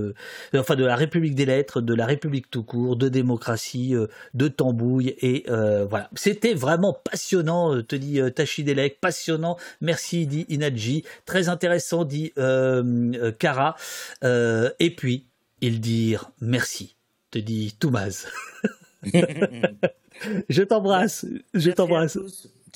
enfin 0.54 0.76
de 0.76 0.84
la 0.84 0.96
République 0.96 1.34
des 1.34 1.46
lettres, 1.46 1.80
de 1.80 1.94
la 1.94 2.06
République 2.06 2.50
tout 2.50 2.62
court, 2.62 2.96
de 2.96 3.08
démocratie, 3.08 3.94
de 4.34 4.48
tambouille 4.48 5.14
et 5.20 5.44
voilà. 5.48 6.10
C'était 6.14 6.54
vraiment 6.54 6.92
passionnant, 6.92 7.82
te 7.82 7.96
dit 7.96 8.20
Tachidelek, 8.34 9.00
passionnant. 9.00 9.56
Merci, 9.80 10.26
dit 10.26 10.46
Inadji. 10.48 11.04
Très 11.26 11.48
intéressant, 11.48 12.04
dit 12.04 12.32
Kara. 13.38 13.76
et 14.22 14.94
puis 14.96 15.29
ils 15.60 15.80
dirent 15.80 16.30
merci, 16.40 16.96
te 17.30 17.38
dit 17.38 17.76
Toumaz. 17.78 18.26
je 20.48 20.62
t'embrasse, 20.62 21.26
je 21.54 21.70
t'embrasse. 21.70 22.18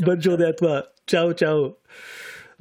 Bonne 0.00 0.22
journée 0.22 0.46
à 0.46 0.52
toi. 0.52 0.92
Ciao, 1.06 1.32
ciao. 1.32 1.76